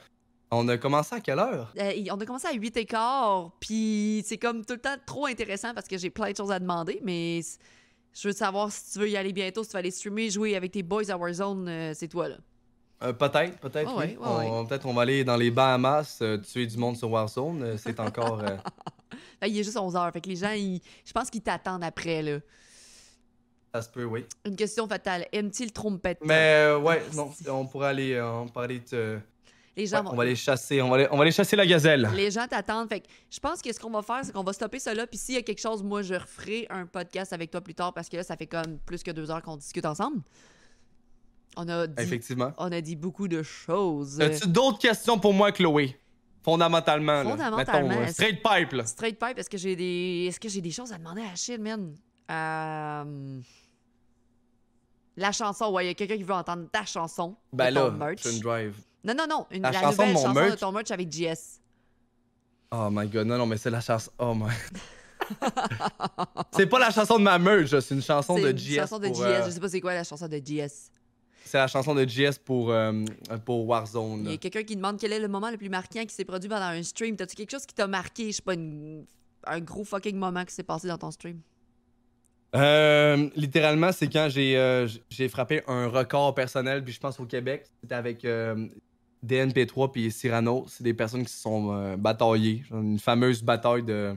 [0.53, 1.73] On a commencé à quelle heure?
[1.79, 5.27] Euh, on a commencé à 8 et quart, puis c'est comme tout le temps trop
[5.27, 7.41] intéressant parce que j'ai plein de choses à demander, mais
[8.13, 10.57] je veux savoir si tu veux y aller bientôt, si tu vas aller streamer, jouer
[10.57, 12.37] avec tes boys à Warzone, euh, c'est toi là.
[13.03, 13.97] Euh, peut-être, peut-être.
[13.97, 14.27] Ouais, oui.
[14.27, 16.21] ouais, On- Peut-être on va aller dans les Bahamas,
[16.53, 17.79] tuer du monde sur Warzone.
[17.79, 18.43] C'est encore.
[19.41, 21.83] Là, il est juste 11 heures, fait que les gens, ils- je pense qu'ils t'attendent
[21.85, 22.41] après là.
[23.73, 24.27] ça se peut, oui.
[24.45, 29.19] Une question fatale, aime-t-il trompette Mais ouais, non, on pourrait aller, on pourrait aller te-
[29.77, 31.55] Les gens ouais, vont- on va aller chasser, on va aller, on va aller chasser
[31.57, 32.11] la gazelle.
[32.15, 32.89] Les gens t'attendent.
[32.89, 35.07] Fait que je pense que ce qu'on va faire, c'est qu'on va stopper ça là.
[35.07, 37.93] Puis s'il y a quelque chose, moi, je referai un podcast avec toi plus tard
[37.95, 40.21] parce que là, ça fait comme plus que deux heures qu'on discute ensemble.
[41.57, 42.53] On a dit, Effectivement.
[42.59, 44.21] on a dit beaucoup de choses.
[44.21, 45.97] As-tu d'autres questions pour moi, Chloé?
[46.43, 47.23] Fondamentalement.
[47.23, 47.31] là.
[47.31, 48.87] Fondamentalement, Mettons, straight pipe, là.
[48.87, 50.27] Straight pipe, est-ce que j'ai des.
[50.29, 51.95] Est-ce que j'ai des choses à demander à Achille, man?
[52.31, 53.41] Euh,
[55.17, 57.37] La chanson, ouais, il y a quelqu'un qui veut entendre ta chanson.
[57.53, 58.23] Ben ton là, merch.
[58.41, 58.77] drive.
[59.05, 59.47] Non, non, non.
[59.51, 60.61] Une, La la, chanson de nouvelle mon chanson de merch?
[60.61, 61.61] ton merch avec JS.
[62.73, 64.11] Oh my god, non, non, mais c'est la chanson.
[64.19, 64.51] Oh my.
[66.53, 68.75] c'est pas la chanson de ma merge, c'est une chanson C'est de une JS.
[68.77, 69.21] chanson de JS.
[69.23, 70.91] euh, Je sais pas c'est quoi la chanson de JS.
[71.45, 73.05] C'est la chanson de JS pour, euh,
[73.45, 74.25] pour Warzone.
[74.27, 76.25] Il y a quelqu'un qui demande quel est le moment le plus marquant qui s'est
[76.25, 77.17] produit pendant un stream.
[77.17, 78.27] T'as-tu quelque chose qui t'a marqué?
[78.31, 79.05] Je sais pas, une-
[79.47, 81.41] un gros fucking moment qui s'est passé dans ton stream.
[82.55, 87.25] Euh, littéralement, c'est quand j'ai euh, j'ai frappé un record personnel, puis je pense au
[87.25, 87.65] Québec.
[87.81, 88.67] C'était avec euh,
[89.27, 90.65] DNP3 puis Cyrano.
[90.69, 92.65] C'est des personnes qui se sont euh, bataillées.
[92.71, 94.15] Une fameuse bataille de,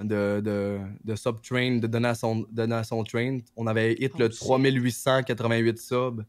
[0.00, 3.38] de, de, de Subtrain, de Donation, Donation Train.
[3.56, 4.40] On avait hit Oh, le shit.
[4.40, 6.24] 3888 subs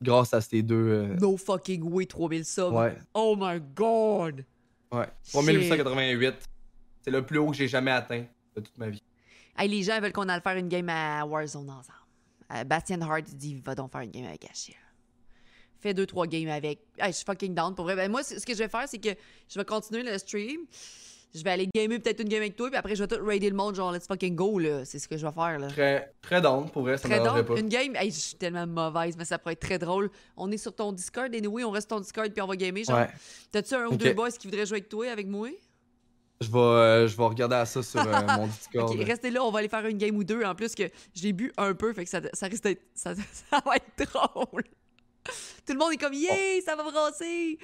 [0.00, 0.74] grâce à ces deux.
[0.76, 2.72] euh, No fucking way, 3000 subs.
[2.72, 4.44] ouais, Oh my god!
[4.92, 5.06] ouais.
[5.32, 6.34] 3888.
[7.02, 8.24] C'est le plus haut que j'ai jamais atteint
[8.56, 9.02] de toute ma vie.
[9.58, 11.98] Hey, les gens veulent qu'on aille faire une game à Warzone ensemble.
[12.54, 14.74] Euh, Bastien Hart dit va donc faire une game avec Achille.
[15.82, 16.78] Fais deux, trois games avec.
[16.98, 17.96] Hey, je suis fucking down pour vrai.
[17.96, 19.08] Ben, moi, ce que je vais faire, c'est que
[19.48, 20.60] je vais continuer le stream.
[21.34, 23.48] Je vais aller gamer peut-être une game avec toi, puis après, je vais tout raider
[23.48, 24.84] le monde, genre let's fucking go, là.
[24.84, 25.66] C'est ce que je vais faire, là.
[25.68, 27.44] Très, très down pour vrai, ça Très drôle.
[27.46, 27.58] pas.
[27.58, 30.10] Une game, hey, je suis tellement mauvaise, mais ça pourrait être très drôle.
[30.36, 32.84] On est sur ton Discord, anyway, on reste sur ton Discord, puis on va gamer.
[32.84, 33.08] Genre, Ouais.
[33.50, 35.48] t'as-tu un ou deux boys qui voudraient jouer avec toi, avec moi?
[36.42, 38.04] Je vais, euh, je vais regarder à ça sur euh,
[38.36, 38.90] mon Discord.
[38.94, 40.42] Ok, restez là, on va aller faire une game ou deux.
[40.44, 40.82] En plus que
[41.14, 42.82] j'ai bu un peu, fait que ça, ça risque d'être.
[42.94, 43.14] Ça,
[43.50, 44.64] ça va être drôle.
[45.66, 47.58] Tout le monde est comme, yeah, ça va brasser.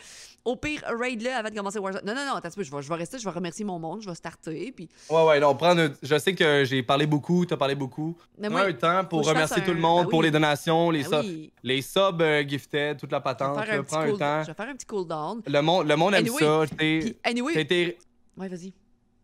[0.44, 2.02] Au pire, raid-le avant de commencer Warzone.
[2.06, 4.08] Non, non, non, attends je vais, je vais rester, je vais remercier mon monde, je
[4.08, 4.72] vais starter.
[4.72, 4.88] Puis...
[5.10, 8.16] Ouais, ouais, non, prends notre- Je sais que j'ai parlé beaucoup, t'as parlé beaucoup.
[8.38, 11.22] Mais moi, un temps pour remercier tout le monde, ben pour les donations, les, Ben
[11.64, 13.56] les subs euh, gifted, toute la je vais patente.
[13.58, 13.74] faire là.
[13.74, 14.42] un petit Prends un cool- temps.
[14.42, 15.42] Je vais faire un petit cooldown.
[15.46, 16.62] Le monde, le monde aime ça.
[16.76, 17.96] Puis, anyway,
[18.36, 18.72] vas-y.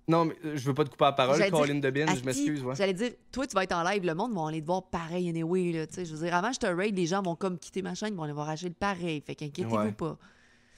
[0.06, 2.24] Non, mais euh, je veux pas te couper la parole, J'allais dire, Colin Debin, je
[2.24, 2.62] m'excuse.
[2.62, 2.74] Ouais.
[2.76, 5.28] J'allais dire, toi, tu vas être en live, le monde va aller te voir pareil
[5.30, 5.72] anyway.
[5.72, 7.80] Là, tu sais, je veux dire, avant je te raid, les gens vont comme quitter
[7.80, 9.22] ma chaîne, ils vont aller voir Achille pareil.
[9.26, 9.92] Fait qu'inquiétez-vous Ouais.
[9.92, 10.18] pas.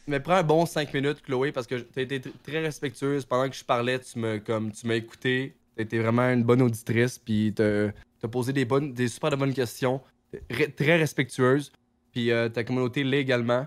[0.06, 3.24] Mais prends un bon 5 minutes, Chloé, parce que t'as été tr- très respectueuse.
[3.24, 5.56] Pendant que je parlais, tu me, comme, tu m'as écouté.
[5.76, 7.88] T'as été vraiment une bonne auditrice, puis t'as
[8.20, 10.00] t'as posé des, bonnes, des super de bonnes questions.
[10.48, 11.72] Ré- très respectueuse.
[12.12, 13.66] Puis euh, ta communauté l'est également.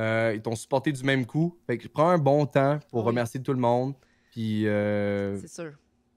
[0.00, 1.58] Euh, ils t'ont supporté du même coup.
[1.66, 3.06] Fait que prends un bon temps pour Oui.
[3.08, 3.94] remercier tout le monde.
[4.30, 5.72] Puis, euh, C'est sûr.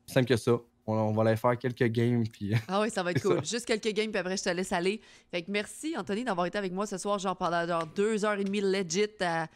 [0.06, 0.52] simple que ça.
[0.86, 2.54] On, on va aller faire quelques games, puis...
[2.68, 3.44] Ah oui, ça va être cool.
[3.46, 5.00] Juste quelques games, puis après, je te laisse aller.
[5.32, 8.38] Fait que merci, Anthony, d'avoir été avec moi ce soir, genre pendant genre deux heures
[8.40, 9.48] et demie legit à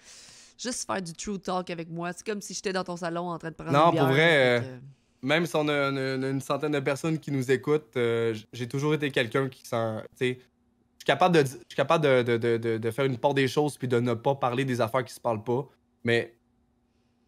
[0.57, 2.13] juste faire du true talk avec moi.
[2.13, 4.03] C'est comme si j'étais dans ton salon en train de prendre Non, une bière.
[4.05, 4.77] pour vrai, euh,
[5.21, 8.67] même si on a une, une- une centaine de personnes qui nous écoutent, euh, j'ai
[8.67, 9.99] toujours été quelqu'un qui s'en.
[9.99, 13.03] Tu sais, je suis capable, de, je suis capable de, de- de- de- de faire
[13.05, 15.67] une part des choses puis de ne pas parler des affaires qui se parlent pas.
[16.05, 16.36] Mais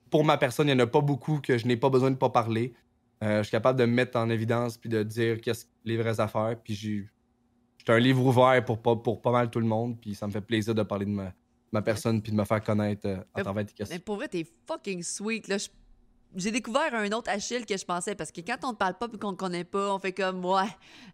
[0.10, 2.16] pour ma personne, il n'y en a pas beaucoup que je n'ai pas besoin de
[2.16, 2.74] pas parler.
[3.24, 6.20] Euh, je suis capable de me mettre en évidence puis de dire qu'est-ce les vraies
[6.20, 6.56] affaires.
[6.64, 7.06] Puis.
[7.78, 9.98] J'étais un livre ouvert pour pas, pour pas mal tout le monde.
[10.00, 11.34] Puis ça me fait plaisir de parler de ma,
[11.72, 13.96] ma personne puis de me faire connaître euh, à Mais- travers tes questions.
[13.96, 15.48] Mais pour vrai, t'es fucking sweet.
[15.48, 15.70] Là, Je-
[16.36, 19.08] j'ai découvert un autre Achille que je pensais parce que quand on te parle pas
[19.12, 20.70] et qu'on te connaît pas, on fait comme ouais,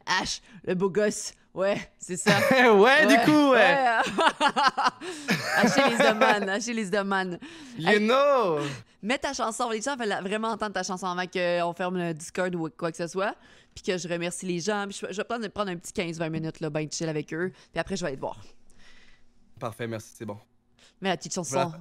[0.08, 1.34] H, le beau gosse.
[1.54, 2.38] Ouais, c'est ça.
[2.74, 3.78] ouais, du coup, ouais.
[3.78, 4.02] ouais.
[5.56, 6.50] Achille is the man.
[6.50, 7.40] Achille is the man.
[7.78, 8.60] You know!
[9.02, 9.70] Mets ta chanson.
[9.70, 12.98] Les gens veulent vraiment entendre ta chanson avant qu'on ferme le Discord ou quoi que
[12.98, 13.36] ce soit.
[13.74, 14.86] Puis que je remercie les gens.
[14.90, 17.54] Puis je, je vais prendre, prendre un petit 15-20 minutes, là, ben chill avec eux.
[17.72, 18.38] Puis après, je vais aller te voir.
[19.58, 20.38] Parfait, merci, c'est bon.
[21.00, 21.56] Mets la petite chanson.
[21.56, 21.80] Voilà.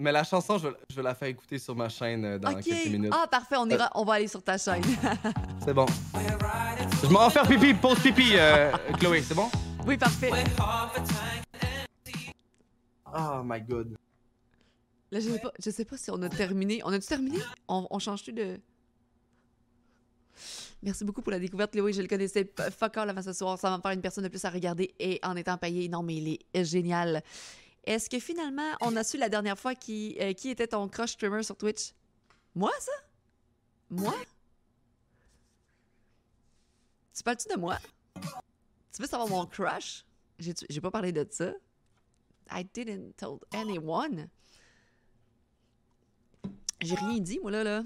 [0.00, 2.52] Mais la chanson, je vais, je vais la faire écouter sur ma chaîne euh, dans
[2.52, 2.62] ok.
[2.62, 3.12] quelques minutes.
[3.14, 3.56] Ah, parfait.
[3.58, 4.82] On, ira, on va aller sur ta chaîne.
[5.62, 5.84] C'est bon.
[7.02, 9.50] Je m'en vais faire pipi, pause pipi, euh, Chloé, c'est bon?
[9.86, 10.30] oui, parfait.
[13.14, 13.94] Oh my god.
[15.10, 16.80] Là, je sais pas, je sais pas si on a terminé.
[16.84, 17.38] On a-tu terminé?
[17.68, 18.58] On, on change-tu de.
[20.82, 21.92] Merci beaucoup pour la découverte, Chloé.
[21.92, 23.58] Je le connaissais fuck all avant ce soir.
[23.58, 25.90] Ça va me faire une personne de plus à regarder et en étant payé.
[25.90, 27.22] Non, mais il est génial.
[27.84, 31.12] Est-ce que finalement, on a su la dernière fois qui, euh, qui était ton crush
[31.12, 31.92] streamer sur Twitch?
[32.54, 32.92] Moi, ça?
[33.88, 34.14] Moi?
[37.14, 37.78] Tu parles-tu de moi?
[38.92, 40.04] Tu veux savoir mon crush?
[40.38, 41.52] J'ai pas parlé de ça.
[42.50, 44.28] I didn't tell anyone.
[46.80, 47.84] J'ai rien dit, moi, là, là.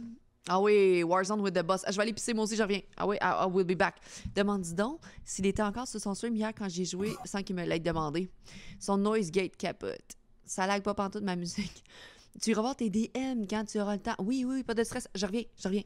[0.49, 1.83] Ah oui, Warzone with the boss.
[1.87, 2.81] Ah, je vais aller pisser, moi aussi, je reviens.
[2.97, 3.97] Ah oui, I, will be back.
[4.35, 7.57] Demande dis donc s'il était encore sur son stream hier quand j'ai joué sans qu'il
[7.57, 8.29] me l'ait demandé.
[8.79, 10.17] Son noise gate capote.
[10.45, 11.83] Ça lag pas pantoute ma musique.
[12.43, 14.17] Tu iras voir tes DM quand tu auras le temps.
[14.19, 15.09] Oui, oui, pas de stress.
[15.15, 15.85] Je reviens, je reviens.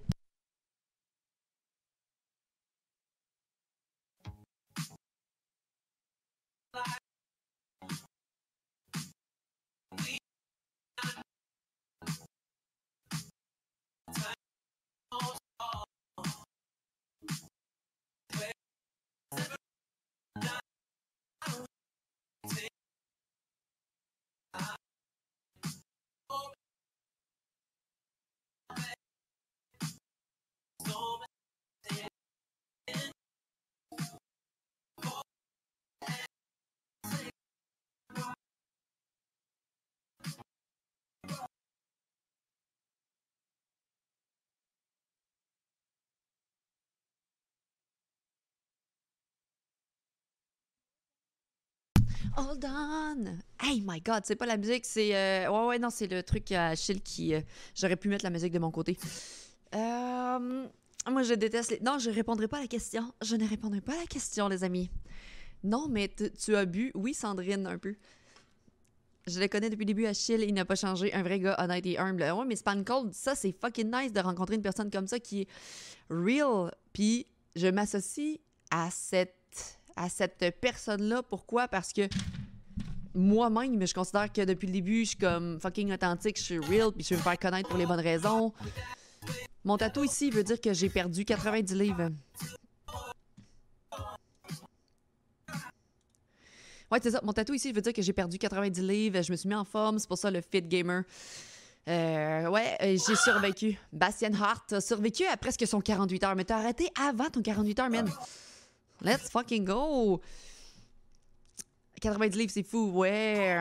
[52.38, 53.24] Hold on!
[53.60, 55.14] Hey my god, c'est pas la musique, c'est.
[55.14, 57.34] euh, Ouais, ouais, non, c'est le truc à Achille qui.
[57.34, 57.40] euh,
[57.74, 58.96] J'aurais pu mettre la musique de mon côté.
[59.74, 60.66] Euh,
[61.10, 61.80] Moi, je déteste les.
[61.80, 63.12] Non, je répondrai pas à la question.
[63.22, 64.88] Je ne répondrai pas à la question, les amis.
[65.64, 66.92] Non, mais tu- tu as bu.
[66.94, 67.96] Oui, Sandrine, un peu.
[69.26, 70.44] Je le connais depuis le début, Achille.
[70.46, 71.12] Il n'a pas changé.
[71.14, 72.22] Un vrai gars honnête et humble.
[72.22, 75.40] Ouais, mais Span Cold, ça, c'est fucking nice de rencontrer une personne comme ça qui
[75.42, 75.48] est
[76.08, 76.70] real.
[76.92, 77.26] Puis,
[77.56, 78.38] je m'associe
[78.70, 79.34] à cette,
[79.98, 81.22] à cette personne-là.
[81.22, 81.68] Pourquoi?
[81.68, 82.08] Parce que
[83.14, 86.92] moi-même, je considère que depuis le début, je suis comme fucking authentique, je suis real,
[86.92, 88.52] puis je veux me faire connaître pour les bonnes raisons.
[89.64, 92.10] Mon tatou ici veut dire que j'ai perdu 90 livres.
[96.90, 97.20] Ouais, c'est ça.
[97.22, 99.20] Mon tatou ici veut dire que j'ai perdu 90 livres.
[99.22, 99.98] Je me suis mis en forme.
[99.98, 101.02] C'est pour ça le fit gamer.
[101.88, 103.78] Euh, ouais, euh, j'ai survécu.
[103.92, 107.78] Bastien Hart a survécu à presque son 48 heures, mais t'as arrêté avant ton 48
[107.80, 108.10] heures, man.
[109.02, 110.20] Let's fucking go!
[112.00, 113.58] 90 livres, c'est fou, ouais.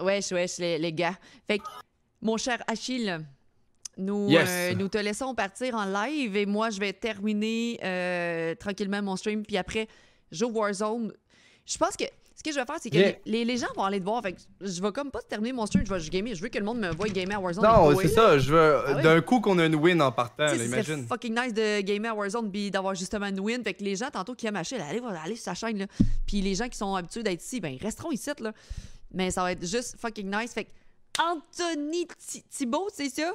[0.00, 1.18] Wesh, wesh, les, les gars.
[1.46, 1.64] Fait que,
[2.22, 3.18] mon cher Achille,
[3.98, 4.48] nous, Yes.
[4.48, 9.16] euh, nous te laissons partir en live et moi, je vais terminer euh, tranquillement mon
[9.16, 9.42] stream.
[9.44, 9.88] Puis après,
[10.32, 11.12] joue Warzone.
[11.66, 12.04] Je pense que
[12.40, 13.12] ce que je vais faire, c'est que Yeah.
[13.26, 14.22] les, les gens vont aller te voir.
[14.22, 16.34] Fait que je vais comme pas terminer mon stream, je vais gamer.
[16.34, 17.62] Je veux que le monde me voie gamer à Warzone.
[17.64, 18.38] Non, c'est ça.
[18.38, 19.02] Je veux Ah oui.
[19.02, 21.06] d'un coup qu'on a une win en partant, là, imagine.
[21.06, 23.62] fucking nice de gamer à Warzone puis d'avoir justement une win.
[23.62, 25.86] Fait que les gens, tantôt, qui aiment Achille, allez, allez sur sa chaîne, là.
[26.26, 28.52] Puis les gens qui sont habitués d'être ici, ben, ils resteront ici, là.
[29.12, 30.52] Mais ça va être juste fucking nice.
[30.54, 30.70] Fait que
[31.22, 33.34] Anthony Thi- Thibault, c'est ça?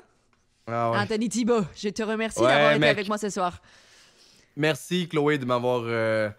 [0.67, 0.97] Ah ouais.
[0.97, 2.89] Anthony Thibault, je te remercie Ouais, d'avoir été mec.
[2.89, 3.61] avec moi ce soir.
[4.55, 6.29] Merci, Chloé, de m'avoir euh,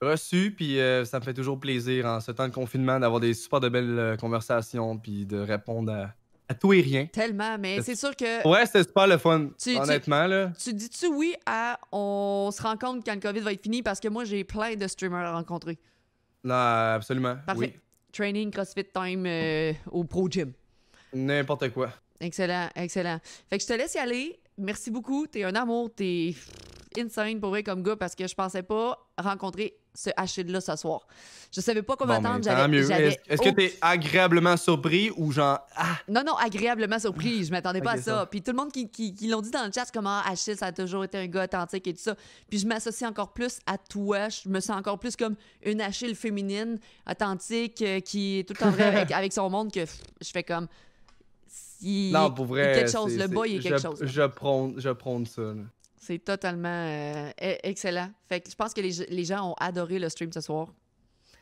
[0.00, 0.52] reçu.
[0.56, 3.60] Puis euh, ça me fait toujours plaisir en ce temps de confinement d'avoir des super
[3.60, 4.98] de belles euh, conversations.
[4.98, 6.14] Puis de répondre à,
[6.48, 7.06] à tout et rien.
[7.06, 8.46] Tellement, mais c'est sûr que.
[8.48, 9.48] Ouais, c'était super le fun.
[9.58, 10.52] Tu- tu- honnêtement, là.
[10.62, 14.08] Tu dis-tu oui à on se rencontre quand le COVID va être fini parce que
[14.08, 15.78] moi j'ai plein de streamers à rencontrer.
[16.44, 17.36] Non, absolument.
[17.46, 17.78] Parfait.
[18.12, 20.52] Training, CrossFit Time euh, au Pro Gym.
[21.12, 21.90] N'importe quoi.
[22.20, 23.18] Excellent, excellent.
[23.50, 24.38] Fait que je te laisse y aller.
[24.56, 25.26] Merci beaucoup.
[25.26, 25.90] T'es un amour.
[25.94, 26.34] T'es
[26.96, 31.06] insane pour vrai comme gars parce que je pensais pas rencontrer ce Achille-là ce soir.
[31.52, 33.18] Je savais pas comment tant J'avais.
[33.26, 35.58] Est-ce que t'es agréablement surpris ou genre.
[35.74, 35.96] Ah!
[36.08, 37.44] Non, non, agréablement surpris.
[37.44, 38.02] Je m'attendais pas à ça.
[38.02, 38.26] ça.
[38.26, 40.22] Puis tout le monde qui, qui, qui l'ont dit dans le chat, c'est comme ah,
[40.26, 42.14] Achille, ça a toujours été un gars authentique et tout ça.
[42.48, 44.28] Puis je m'associe encore plus à toi.
[44.28, 45.34] Je me sens encore plus comme
[45.64, 46.78] une Achille féminine,
[47.10, 50.44] authentique, euh, qui est tout le temps vrai avec, avec son monde que je fais
[50.44, 50.68] comme.
[51.48, 52.70] Si Non, pour il y vrai.
[52.70, 53.16] a quelque chose.
[53.16, 54.00] Le boy, il y a quelque je, chose.
[54.00, 54.06] là.
[54.06, 55.42] Je prône, je prône ça.
[55.42, 55.54] là.
[56.08, 58.10] C'est totalement euh, e- excellent.
[58.30, 60.68] Fait que je pense que les, les gens ont adoré le stream ce soir.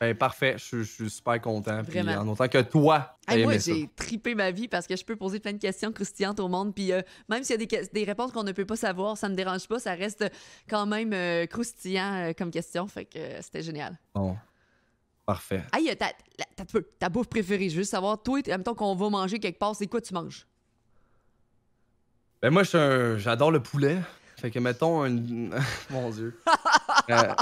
[0.01, 0.55] Ben, parfait.
[0.57, 1.81] Je, suis- je suis super content.
[1.85, 2.21] Puis Vraiment.
[2.21, 5.39] en autant que toi, Hey, moi, j'ai tripé ma vie parce que je peux poser
[5.39, 6.75] plein de questions croustillantes au monde.
[6.75, 9.29] Puis euh, même s'il y a des, des réponses qu'on ne peut pas savoir, ça
[9.29, 9.79] me dérange pas.
[9.79, 10.25] Ça reste
[10.69, 12.87] quand même euh, croustillant comme question.
[12.87, 13.97] Fait que c'était génial.
[14.13, 14.35] Bon.
[15.25, 15.63] Parfait.
[15.77, 15.95] Euh,
[16.99, 19.77] ta, bouffe préférée, je veux juste savoir, toi, t- mettons qu'on va manger quelque part,
[19.77, 20.45] c'est quoi tu manges?
[22.41, 23.97] Ben moi, j'adore le poulet.
[24.39, 25.09] Fait que mettons un...
[25.89, 26.39] Mon Dieu.
[27.09, 27.33] Euh,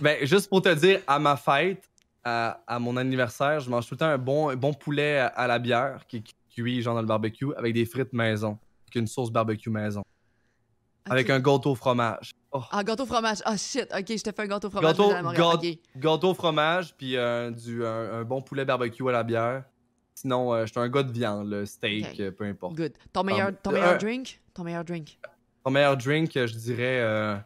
[0.00, 1.88] ben, juste pour te dire, à ma fête,
[2.22, 5.28] à, à mon anniversaire, je mange tout le temps un bon, un bon poulet à,
[5.28, 8.58] à la bière qui, qui cuit genre dans le barbecue avec des frites maison.
[8.84, 10.02] Avec une sauce barbecue maison.
[11.08, 12.32] Avec un gâteau fromage.
[12.52, 13.38] Oh, Ah, gâteau fromage.
[13.46, 13.88] Ah, shit.
[13.92, 14.92] OK, je te fais un gâteau fromage.
[14.92, 19.64] Gâteau- à fromage, puis euh, du, un, un bon poulet barbecue à la bière.
[20.14, 22.76] Sinon, euh, je suis un gars de viande, là, steak, peu importe.
[22.76, 22.92] Good.
[23.12, 24.38] Ton meilleur, ton meilleur drink?
[24.54, 25.18] Ton meilleur drink?
[25.64, 27.00] Mon meilleur drink, euh, je dirais.
[27.00, 27.36] euh,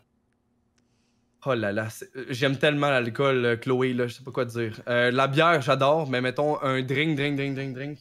[1.49, 4.81] Oh là là, c'est- j'aime tellement l'alcool, euh, Chloé, là, je sais pas quoi dire.
[4.89, 7.99] Euh, la bière, j'adore, mais mettons un drink, drink, drink, drink, drink.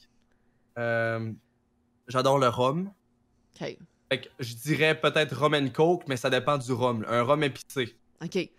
[0.79, 1.31] Euh,
[2.07, 2.91] j'adore le rhum.
[3.61, 3.77] OK.
[4.11, 7.03] Fait que je dirais peut-être rum and coke, mais ça dépend du rhum.
[7.03, 7.09] là.
[7.11, 7.95] Un rhum épicé.
[8.23, 8.49] OK.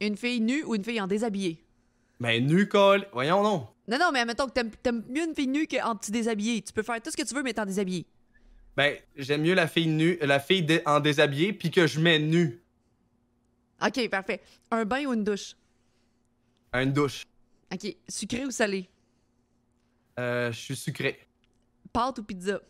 [0.00, 1.62] Une fille nue ou une fille en déshabillé?
[2.18, 3.06] Mais nu, col.
[3.12, 3.68] Voyons non.
[3.88, 6.62] Non, non, mais admettons que t'aimes mieux une fille nue qu'en petit déshabillé.
[6.62, 8.06] Tu peux faire tout ce que tu veux, mais t'es en déshabillé.
[8.76, 12.18] Ben, j'aime mieux la fille nue, la fille dé- en déshabillé, puis que je mets
[12.18, 12.58] nu
[13.84, 14.40] OK, parfait.
[14.70, 15.54] Un bain ou une douche?
[16.72, 17.24] une douche.
[17.72, 17.96] OK.
[18.08, 18.88] Sucré ou salé?
[20.18, 21.18] Euh, je suis sucré.
[21.92, 22.60] Pâte ou pizza?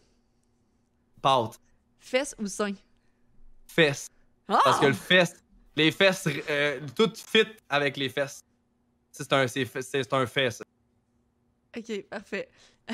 [1.20, 1.60] Pâte.
[2.00, 2.72] Fesses ou sein?
[3.66, 4.08] Fesses.
[4.48, 4.58] Ah!
[4.64, 5.34] Parce que le fesse,
[5.76, 8.40] les fesses, euh, tout fit avec les fesses.
[9.12, 10.62] Ça, C'est un, c'est, c'est- un fesse.
[11.76, 12.48] OK, parfait.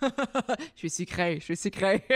[0.74, 2.04] je suis sucré, je suis sucré.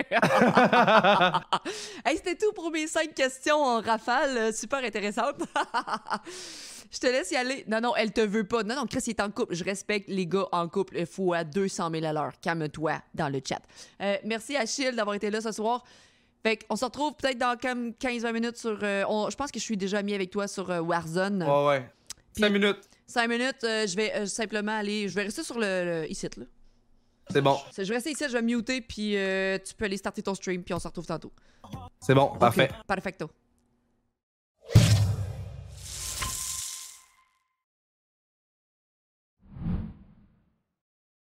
[2.05, 5.43] hey, c'était tout pour mes cinq questions en rafale, euh, super intéressantes.
[6.93, 7.65] je te laisse y aller.
[7.69, 8.63] Non, non, elle te veut pas.
[8.63, 9.55] Non, non, Chris, il est en couple.
[9.55, 10.97] Je respecte les gars en couple.
[10.99, 12.33] Il faut à 200 000 à l'heure.
[12.41, 13.61] Calme-toi dans le chat.
[14.01, 15.85] Euh, merci Achille d'avoir été là ce soir.
[16.43, 18.79] Fait qu'on se retrouve peut-être dans comme 15-20 minutes sur...
[18.83, 21.43] euh, on- je pense que je suis déjà mis avec toi sur euh, Warzone.
[21.45, 21.91] Ouais, ouais.
[22.35, 22.81] Puis- 5 minutes.
[23.07, 25.09] 5 minutes, je vais simplement aller...
[25.09, 26.45] Je vais rester sur le, le ici, là.
[27.31, 27.59] C'est bon.
[27.77, 30.63] Je vais rester ici, je vais muter, puis euh, tu peux aller starter ton stream,
[30.63, 31.33] puis on se retrouve tantôt.
[32.01, 32.37] C'est bon.
[32.39, 32.71] Parfait.
[32.87, 33.31] Perfecto.